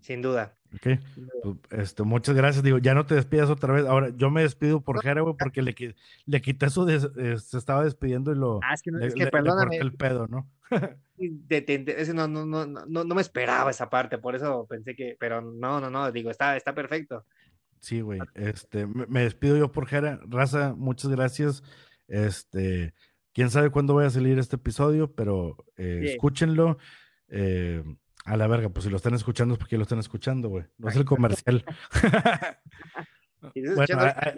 Sin 0.00 0.22
duda. 0.22 0.54
¿Ok? 0.74 0.98
Pues, 1.42 1.56
este, 1.70 2.02
muchas 2.02 2.34
gracias. 2.34 2.62
Digo, 2.62 2.78
ya 2.78 2.94
no 2.94 3.06
te 3.06 3.14
despidas 3.14 3.48
otra 3.50 3.72
vez. 3.72 3.86
Ahora, 3.86 4.10
yo 4.16 4.30
me 4.30 4.42
despido 4.42 4.80
por 4.80 5.00
Jera, 5.02 5.22
güey, 5.22 5.34
porque 5.38 5.62
le, 5.62 5.74
le 6.26 6.40
quité 6.40 6.68
su. 6.70 6.84
des- 6.84 7.08
eh, 7.16 7.38
se 7.38 7.58
estaba 7.58 7.84
despidiendo 7.84 8.32
y 8.32 8.36
lo. 8.36 8.60
Ah, 8.62 8.74
es 8.74 8.82
que, 8.82 8.90
no, 8.90 8.98
le, 8.98 9.06
es 9.06 9.14
que 9.14 9.24
le- 9.24 9.30
perdóname, 9.30 9.76
el 9.76 9.92
pedo, 9.94 10.26
¿no? 10.28 10.50
te- 11.48 12.00
ese 12.00 12.12
no, 12.14 12.28
no, 12.28 12.44
no, 12.44 12.66
no, 12.66 13.04
no 13.04 13.14
me 13.14 13.20
esperaba 13.22 13.70
esa 13.70 13.88
parte, 13.88 14.18
por 14.18 14.34
eso 14.36 14.66
pensé 14.68 14.94
que, 14.94 15.16
pero 15.18 15.40
no, 15.40 15.80
no, 15.80 15.88
no, 15.90 16.12
digo, 16.12 16.30
está, 16.30 16.56
está 16.56 16.74
perfecto. 16.74 17.24
Sí, 17.80 18.00
güey. 18.00 18.20
Este, 18.34 18.86
me, 18.86 19.06
me 19.06 19.20
despido 19.22 19.56
yo 19.56 19.70
por 19.72 19.86
Jera. 19.86 20.20
Raza, 20.28 20.74
muchas 20.76 21.10
gracias. 21.10 21.62
Este, 22.08 22.92
quién 23.32 23.50
sabe 23.50 23.70
cuándo 23.70 23.94
vaya 23.94 24.08
a 24.08 24.10
salir 24.10 24.38
este 24.38 24.56
episodio, 24.56 25.14
pero 25.14 25.56
eh, 25.76 26.02
escúchenlo. 26.12 26.78
Eh, 27.28 27.82
A 28.24 28.36
la 28.36 28.46
verga, 28.46 28.68
pues 28.68 28.84
si 28.84 28.90
lo 28.90 28.96
están 28.96 29.14
escuchando 29.14 29.54
es 29.54 29.58
porque 29.58 29.76
lo 29.76 29.82
están 29.84 29.98
escuchando, 30.00 30.48
güey. 30.48 30.64
No 30.78 30.88
es 30.88 30.96
el 30.96 31.04
comercial. 31.04 31.64
Y 33.54 33.60
dices, 33.60 33.76
Bueno, 33.76 33.86
"Chendo, 33.86 34.04
a- 34.04 34.08
a- 34.08 34.34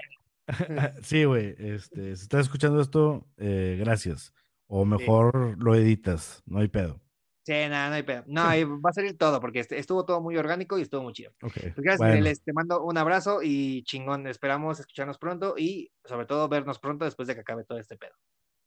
sí, 1.02 1.24
güey. 1.24 1.54
Este, 1.58 2.16
si 2.16 2.22
estás 2.22 2.42
escuchando 2.42 2.80
esto, 2.80 3.26
eh, 3.38 3.76
gracias. 3.80 4.32
O 4.66 4.84
mejor 4.84 5.56
lo 5.58 5.74
editas, 5.74 6.42
no 6.46 6.58
hay 6.60 6.68
pedo. 6.68 7.00
Sí, 7.46 7.52
nada, 7.52 7.88
no 7.88 7.94
hay 7.94 8.02
pedo. 8.02 8.22
No, 8.26 8.42
va 8.42 8.90
a 8.90 8.92
salir 8.92 9.16
todo, 9.16 9.40
porque 9.40 9.60
este- 9.60 9.78
estuvo 9.78 10.04
todo 10.04 10.20
muy 10.20 10.36
orgánico 10.36 10.78
y 10.78 10.82
estuvo 10.82 11.02
muy 11.02 11.12
chido. 11.14 11.32
Ok. 11.42 11.52
Pues 11.54 11.74
gracias, 11.76 11.98
bueno, 11.98 12.12
Mireles, 12.14 12.42
te 12.42 12.52
mando 12.52 12.84
un 12.84 12.98
abrazo 12.98 13.40
y 13.42 13.82
chingón. 13.84 14.26
Esperamos 14.26 14.78
escucharnos 14.78 15.18
pronto 15.18 15.54
y 15.56 15.90
sobre 16.04 16.26
todo 16.26 16.48
vernos 16.48 16.78
pronto 16.78 17.04
después 17.06 17.26
de 17.26 17.34
que 17.34 17.40
acabe 17.40 17.64
todo 17.64 17.78
este 17.78 17.96
pedo. 17.96 18.12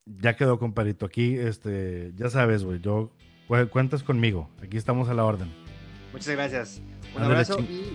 ya 0.06 0.36
quedó, 0.36 0.58
comparito. 0.60 1.06
Aquí, 1.06 1.38
este, 1.38 2.12
ya 2.16 2.30
sabes, 2.30 2.64
güey. 2.66 2.82
Yo 2.82 3.12
cuentas 3.70 4.04
conmigo. 4.04 4.50
Aquí 4.62 4.78
estamos 4.78 5.10
a 5.10 5.14
la 5.14 5.26
orden. 5.26 5.52
Muchas 6.12 6.30
gracias. 6.30 6.82
Un 7.16 7.24
abrazo 7.24 7.60
y 7.60 7.94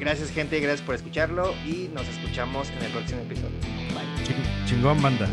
gracias 0.00 0.30
gente, 0.30 0.60
gracias 0.60 0.86
por 0.86 0.94
escucharlo 0.94 1.52
y 1.66 1.88
nos 1.92 2.06
escuchamos 2.08 2.70
en 2.70 2.84
el 2.84 2.92
próximo 2.92 3.20
episodio. 3.22 3.58
Bye. 3.94 4.24
Ching- 4.24 4.66
chingón, 4.66 5.02
banda. 5.02 5.28